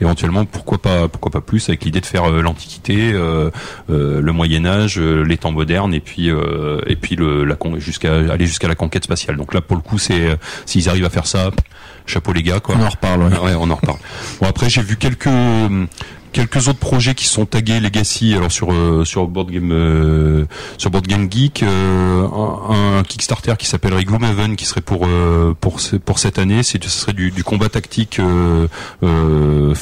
[0.00, 5.36] éventuellement pourquoi pas, pourquoi pas plus, avec l'idée de faire l'Antiquité, le Moyen Âge, les
[5.36, 7.16] temps modernes, et puis et puis
[7.78, 9.36] jusqu'à aller jusqu'à la conquête spatiale.
[9.36, 11.50] Donc là, pour le coup, c'est euh, s'ils arrivent à faire ça,
[12.06, 12.76] chapeau les gars, quoi.
[12.78, 13.38] On en reparle, ouais.
[13.38, 13.98] Ouais, on en reparle.
[14.40, 15.28] Bon après j'ai vu quelques
[16.32, 20.44] quelques autres projets qui sont tagués Legacy alors sur euh, sur Board Game euh,
[20.78, 22.26] sur Board Game Geek euh,
[22.68, 26.62] un, Kickstarter qui s'appellerait Gloomhaven qui serait pour euh, pour pour cette année.
[26.62, 28.66] C'est ce serait du, du combat tactique euh,
[29.02, 29.74] euh,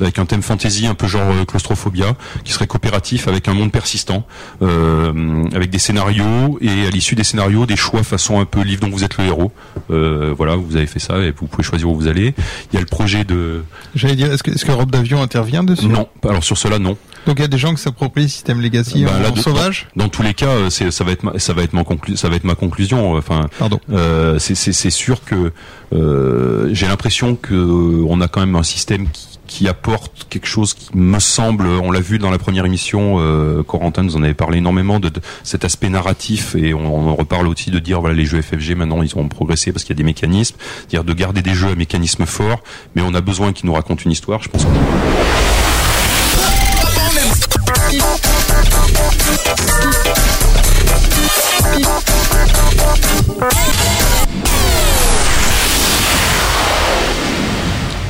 [0.00, 2.14] avec un thème fantasy un peu genre claustrophobia
[2.44, 4.24] qui serait coopératif avec un monde persistant
[4.60, 8.90] avec des scénarios et à l'issue des scénarios des choix façon un peu livre dont
[8.90, 9.52] vous êtes le héros.
[9.88, 12.34] Voilà vous avez fait ça et vous pouvez choisir où vous allez.
[12.72, 13.64] Il y a le projet de
[13.94, 15.86] J'allais dire, est-ce que, est-ce que Robe d'Avion intervient dessus?
[15.92, 16.96] Non, alors sur cela non.
[17.26, 19.32] Donc il y a des gens qui s'approprient le système Legacy Bah, en, là, en
[19.32, 21.72] de- sauvage Dans tous les cas, euh, c'est ça va être ma, ça va être
[21.72, 23.14] ma conclu- ça va être ma conclusion.
[23.14, 23.78] Enfin, Pardon.
[23.92, 25.52] euh, c'est sûr que
[25.92, 30.46] euh, j'ai l'impression que euh, on a quand même un système qui qui apporte quelque
[30.46, 34.22] chose qui me semble, on l'a vu dans la première émission, euh, Corentin nous en
[34.22, 37.78] avait parlé énormément de, de cet aspect narratif et on, on en reparle aussi de
[37.78, 40.56] dire voilà les jeux FFG maintenant ils ont progressé parce qu'il y a des mécanismes,
[40.88, 42.62] dire de garder des jeux à mécanismes forts,
[42.94, 44.42] mais on a besoin qu'ils nous racontent une histoire.
[44.42, 44.64] Je pense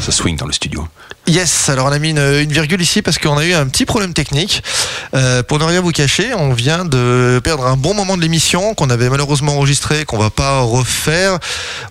[0.02, 0.86] ça swing dans le studio.
[1.28, 3.84] Yes, alors on a mis une, une virgule ici parce qu'on a eu un petit
[3.86, 4.62] problème technique.
[5.14, 8.74] Euh, pour ne rien vous cacher, on vient de perdre un bon moment de l'émission
[8.74, 11.38] qu'on avait malheureusement enregistré, qu'on va pas refaire.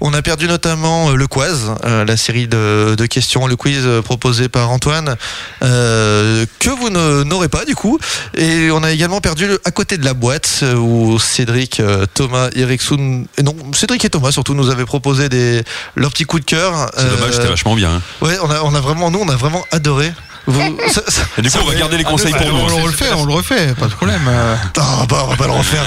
[0.02, 3.88] On a perdu notamment euh, le quiz, euh, la série de, de questions, le quiz
[4.04, 5.16] proposé par Antoine,
[5.64, 7.98] euh, que vous n'aurez pas du coup.
[8.36, 11.82] Et on a également perdu le à côté de la boîte où Cédric,
[12.16, 15.64] Thomas, Ericsson, et non Cédric et Thomas surtout nous avaient proposé des
[15.96, 16.92] leur petit coup de cœur.
[16.98, 17.92] C'est dommage, c'était vachement bien.
[17.96, 18.01] hein.
[18.22, 20.12] Ouais, on a, on a vraiment, nous, on a vraiment adoré.
[20.48, 22.58] Vous, ça- ça- Et du coup, on va garder les conseils pour nous.
[22.62, 24.22] on, le refait, on le refait, pas de problème.
[24.28, 24.56] euh.
[24.80, 25.84] Ah bah on va pas le refaire.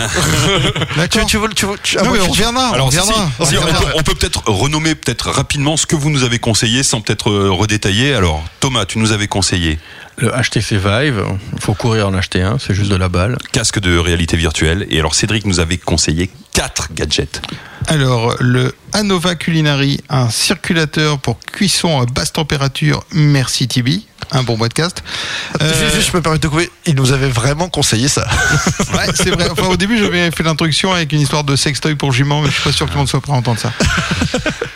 [1.11, 2.75] tu, tu veux, le- tu veux, tu- ah, Non, moi, mais tu- on reviendra, on
[2.75, 3.29] Alors, si, reviendra.
[3.43, 6.39] si, si, on, peut, on peut peut-être renommer peut-être rapidement ce que vous nous avez
[6.39, 8.15] conseillé sans peut-être euh, redétailler.
[8.15, 9.81] Alors, Thomas, tu nous avais conseillé
[10.19, 13.37] Le HTC Vive, il faut courir en acheter un, c'est juste de la balle.
[13.51, 14.87] casque de réalité virtuelle.
[14.89, 17.43] Et alors, Cédric nous avait conseillé quatre gadgets.
[17.89, 24.07] Alors, le Anova Culinary, un circulateur pour cuisson à basse température, merci Tibi.
[24.31, 25.03] un bon podcast.
[25.61, 26.71] Euh, Juste, juste, je me permets de couper.
[26.87, 28.27] Il nous avait vraiment conseillé ça.
[28.95, 29.49] Ouais, c'est vrai.
[29.51, 32.55] Enfin, au début, j'avais fait l'introduction avec une histoire de sextoy pour jument, mais je
[32.55, 33.73] suis pas sûr que tout le monde soit prêt à entendre ça.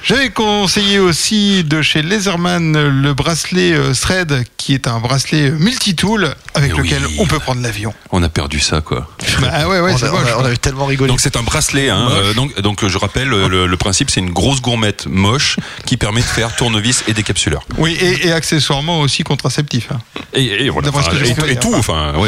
[0.05, 6.35] J'avais conseillé aussi de chez Laserman le bracelet euh, Thread, qui est un bracelet multitool
[6.55, 7.17] avec lequel oui.
[7.19, 7.93] on peut prendre l'avion.
[8.11, 9.07] On a perdu ça, quoi.
[9.43, 10.23] Bah ouais, ouais, on, c'est a- moche.
[10.35, 11.09] on a- on avait tellement rigolé.
[11.09, 11.68] Donc c'est un bracelet.
[11.75, 15.57] Hein, euh, donc, donc je rappelle, euh, le, le principe c'est une grosse gourmette moche
[15.87, 17.63] qui permet de faire tournevis et décapsuleur.
[17.77, 19.89] Oui, et, et accessoirement aussi contraceptif.
[19.93, 19.99] hein.
[20.35, 20.89] Et, et voilà.
[20.89, 21.13] Enfin,
[21.47, 21.73] et, et tout.
[21.75, 21.79] hein.
[21.79, 22.13] Enfin.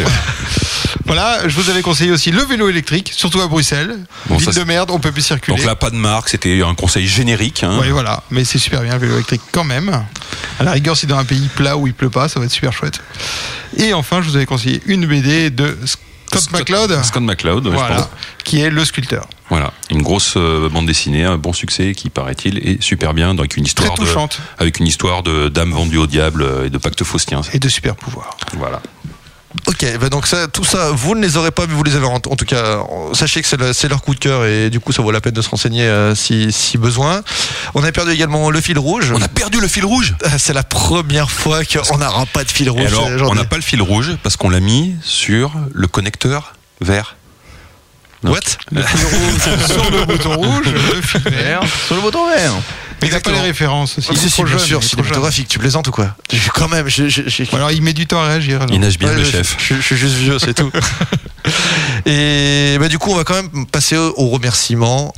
[1.06, 3.96] Voilà, je vous avais conseillé aussi le vélo électrique, surtout à Bruxelles.
[4.26, 5.56] Bon, Ville ça, de merde, on peut plus circuler.
[5.56, 6.28] Donc là, pas de marque.
[6.28, 7.64] C'était un conseil générique.
[7.64, 7.78] Hein.
[7.80, 10.04] Oui, voilà, mais c'est super bien le vélo électrique quand même.
[10.58, 12.52] À la rigueur, si dans un pays plat où il pleut pas, ça va être
[12.52, 13.00] super chouette.
[13.76, 15.76] Et enfin, je vous avais conseillé une BD de
[16.38, 17.64] Scott, McCloud, Scott McCloud.
[17.64, 18.08] je voilà, pense.
[18.44, 19.26] qui est le sculpteur.
[19.48, 23.56] Voilà, une grosse euh, bande dessinée, un bon succès qui paraît-il est super bien, avec
[23.56, 24.40] une histoire Très de, touchante.
[24.58, 27.40] avec une histoire de d'âme vendue au diable euh, et de pacte faustien.
[27.52, 28.36] Et de super pouvoirs.
[28.56, 28.80] Voilà.
[29.66, 32.06] Ok, bah donc ça, tout ça, vous ne les aurez pas, mais vous les avez
[32.06, 32.78] en, en tout cas.
[33.14, 35.20] Sachez que c'est le- c'est leur coup de cœur et du coup, ça vaut la
[35.20, 37.22] peine de se renseigner euh, si, si besoin.
[37.74, 39.12] On a perdu également le fil rouge.
[39.14, 40.14] On a perdu le fil rouge.
[40.24, 42.82] Ah, C'est la première fois qu'on n'aura pas de fil rouge.
[42.82, 45.88] Et alors, euh, on n'a pas le fil rouge parce qu'on l'a mis sur le
[45.88, 47.16] connecteur vert.
[48.22, 48.32] Non.
[48.32, 48.40] What
[48.70, 51.60] Le fil rouge sur le bouton rouge, le fil vert.
[51.86, 52.52] Sur le bouton vert.
[53.00, 54.08] Mais il n'a pas les références aussi.
[54.12, 57.54] Ah, si, si, bien sûr, cinématographique, tu plaisantes ou quoi Je- Quand même, je- je-
[57.56, 58.60] alors il met du temps à réagir.
[58.60, 58.74] alors.
[58.74, 59.56] Il nage bien Ouais, le chef.
[59.58, 60.70] Je, je suis juste vieux, c'est tout.
[62.06, 65.14] Et bah, du coup, on va quand même passer au, au remerciement.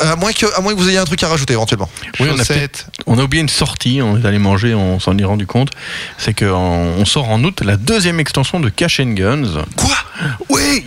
[0.00, 1.88] À moins, que, à moins que vous ayez un truc à rajouter éventuellement.
[2.20, 2.44] Oui, on a,
[3.06, 5.70] on oublié une sortie, on est allé manger, on s'en est rendu compte.
[6.18, 6.46] C'est qu'on
[6.98, 9.64] on sort en août la deuxième extension de Cash and Guns.
[9.76, 9.96] Quoi?
[10.50, 10.84] Oui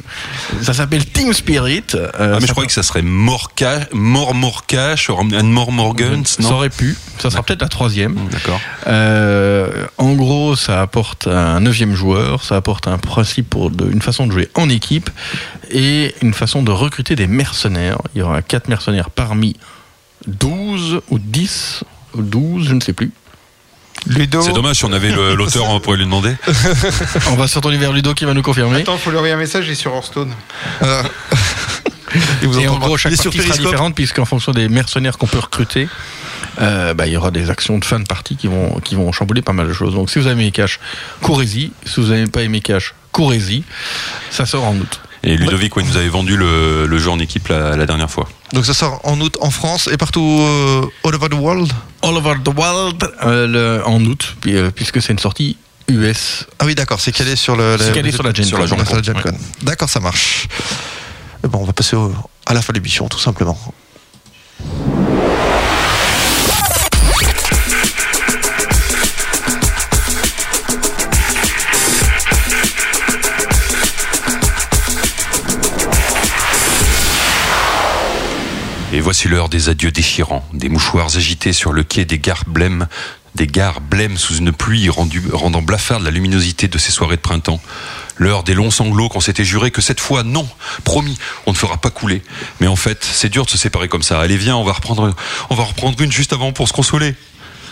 [0.62, 1.84] Ça s'appelle Team Spirit.
[1.96, 5.44] euh, Ah, mais ça je croyais que ça serait Mort Cash, Mort Mort Cash, and
[5.44, 6.52] More Morgans, Ça non?
[6.54, 6.98] aurait pu.
[7.20, 8.16] Ça sera peut-être la troisième.
[8.32, 8.60] D'accord.
[8.88, 14.02] Euh, en gros, ça apporte un neuvième joueur, ça apporte un principe pour de- une
[14.02, 15.10] façon de jouer en équipe
[15.70, 17.98] et une façon de recruter des mercenaires.
[18.16, 19.56] Il y aura quatre mercenaires parmi
[20.28, 21.84] 12 ou 10
[22.16, 23.12] ou 12, je ne sais plus.
[24.08, 24.42] Ludo.
[24.42, 26.34] C'est dommage si on avait l'auteur, on pourrait lui demander.
[27.30, 28.82] On va se retourner vers Ludo qui va nous confirmer.
[28.82, 30.34] Attends, faut lui envoyer un message, il est sur Hearthstone.
[30.84, 31.04] Euh,
[32.42, 35.40] il vous Et en gros, chaque partie sera différente puisqu'en fonction des mercenaires qu'on peut
[35.40, 35.88] recruter,
[36.60, 39.14] euh, bah, il y aura des actions de fin de partie qui vont, qui vont
[39.14, 39.94] chambouler pas mal de choses.
[39.94, 40.82] Donc si vous avez aimé Cash,
[41.22, 41.72] courez-y.
[41.86, 43.64] Si vous n'avez pas aimé Cash, courez-y.
[44.30, 45.00] Ça sort en août.
[45.24, 48.10] Et Ludovic, ouais, il nous avait vendu le, le jeu en équipe la, la dernière
[48.10, 48.28] fois.
[48.54, 51.72] Donc ça sort en août en France et partout euh, all over the world.
[52.02, 55.56] All over the world euh, le- en août, puis, euh, puisque c'est une sortie
[55.88, 56.46] US.
[56.60, 57.78] Ah oui, d'accord, c'est calé sur le.
[57.80, 58.80] C'est calé sur la Gen sur la Gen
[59.16, 59.22] Ouais.
[59.24, 59.38] Con.
[59.62, 60.48] D'accord, ça marche.
[61.44, 62.14] Bon, on va passer au-
[62.46, 63.58] à la fin de l'émission, tout simplement.
[79.32, 82.88] L'heure des adieux déchirants, des mouchoirs agités sur le quai des gares blêmes,
[83.34, 87.62] des gares blêmes sous une pluie rendant blafarde la luminosité de ces soirées de printemps.
[88.18, 90.46] L'heure des longs sanglots qu'on s'était juré que cette fois, non,
[90.84, 92.22] promis, on ne fera pas couler.
[92.60, 94.20] Mais en fait, c'est dur de se séparer comme ça.
[94.20, 95.16] Allez, viens, on va reprendre,
[95.50, 97.16] on va reprendre une juste avant pour se consoler.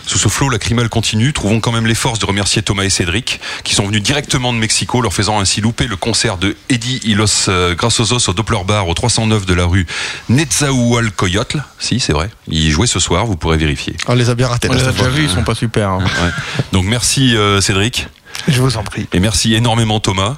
[0.05, 3.39] Sous ce flot lacrymal continu, trouvons quand même les forces de remercier Thomas et Cédric,
[3.63, 7.13] qui sont venus directement de Mexico, leur faisant ainsi louper le concert de Eddie y
[7.13, 9.85] los euh, Grasosos au Doppler Bar au 309 de la rue
[10.29, 11.63] Netzahualcoyotl.
[11.79, 12.29] Si, c'est vrai.
[12.47, 13.95] Ils jouaient ce soir, vous pourrez vérifier.
[14.07, 14.67] On les a bien ratés.
[14.69, 15.89] On les a déjà vus, ils sont pas super.
[15.89, 15.99] hein.
[16.03, 16.29] Ouais.
[16.71, 18.07] Donc merci euh, Cédric,
[18.47, 19.07] Je vous en prie.
[19.13, 20.37] et merci énormément Thomas.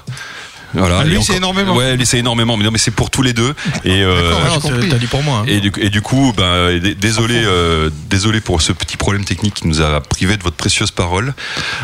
[0.74, 1.74] Voilà, Ah, lui, c'est énormément.
[1.76, 3.54] Ouais, lui c'est énormément, mais non, mais c'est pour tous les deux.
[3.84, 4.32] Et euh.
[4.90, 5.38] T'as dit pour moi.
[5.40, 5.44] hein.
[5.46, 9.54] Et du, et du coup, ben, d- désolé, euh, désolé pour ce petit problème technique
[9.54, 11.34] qui nous a privé de votre précieuse parole.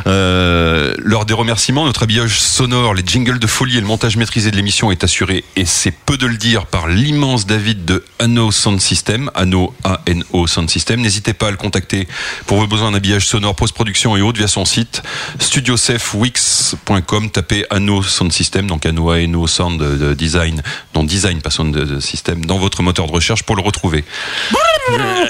[0.07, 4.51] Euh, lors des remerciements, notre habillage sonore, les jingles de folie et le montage maîtrisé
[4.51, 8.51] de l'émission est assuré, et c'est peu de le dire, par l'immense David de Anno
[8.51, 11.01] Sound System, Anno A-N-O Sound System.
[11.01, 12.09] N'hésitez pas à le contacter
[12.47, 15.03] pour vos besoins d'habillage sonore, post-production et autres via son site
[15.39, 17.31] studiosafwix.com.
[17.31, 20.63] Tapez Anno Sound System, donc Anno A-N-O Sound de, de Design,
[20.95, 24.05] non Design, pas Sound de, de System, dans votre moteur de recherche pour le retrouver.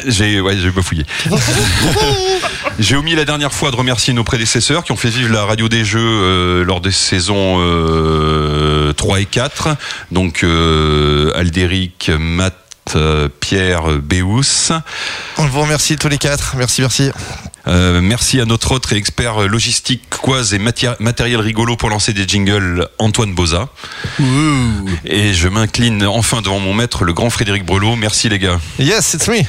[0.07, 1.05] J'ai ouais, j'ai bafouillé.
[2.79, 5.69] J'ai omis la dernière fois de remercier nos prédécesseurs qui ont fait vivre la radio
[5.69, 9.71] des jeux euh, lors des saisons euh, 3 et 4.
[10.13, 12.55] Donc euh, Aldéric, Matt,
[12.95, 14.71] euh, Pierre, euh, Béous.
[15.39, 16.55] On vous remercie tous les quatre.
[16.57, 17.11] Merci, merci.
[17.67, 22.89] Euh, merci à notre autre expert logistique, quoise et matériel rigolo pour lancer des jingles,
[22.99, 23.69] Antoine Boza.
[25.05, 27.97] Et je m'incline enfin devant mon maître, le grand Frédéric Brelot.
[27.97, 28.61] Merci les gars.
[28.79, 29.45] Yes, it's me.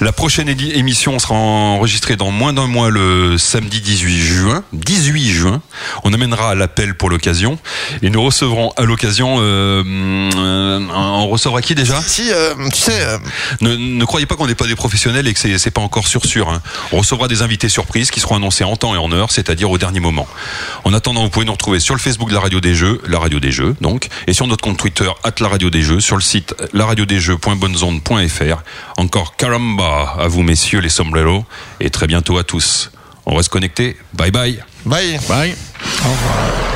[0.00, 4.64] La prochaine émission sera enregistrée dans moins d'un mois le samedi 18 juin.
[4.74, 5.62] 18 juin.
[6.04, 7.58] On amènera l'appel pour l'occasion
[8.02, 9.36] et nous recevrons à l'occasion.
[9.40, 9.82] euh,
[10.36, 12.00] euh, on recevra qui déjà?
[12.02, 13.06] Si, euh, tu sais,
[13.62, 16.24] ne, ne croyez pas qu'on n'est pas des professionnels et que c'est pas encore sûr
[16.26, 16.50] sûr.
[16.50, 16.60] hein.
[16.92, 19.78] On recevra des invités surprises qui seront annoncés en temps et en heure, c'est-à-dire au
[19.78, 20.26] dernier moment.
[20.84, 23.18] En attendant, vous pouvez nous retrouver sur le Facebook de la Radio des Jeux, la
[23.18, 25.08] Radio des Jeux, donc, et sur notre compte Twitter
[25.40, 28.62] la Radio des Jeux, sur le site laradiodesjeux.bonnezonde.fr.
[28.96, 31.44] Encore caramba à vous messieurs les sombreros
[31.80, 32.90] et très bientôt à tous.
[33.26, 33.96] On reste connectés.
[34.14, 34.62] Bye bye.
[34.84, 35.18] bye.
[35.28, 35.56] Bye.
[36.04, 36.75] Au revoir.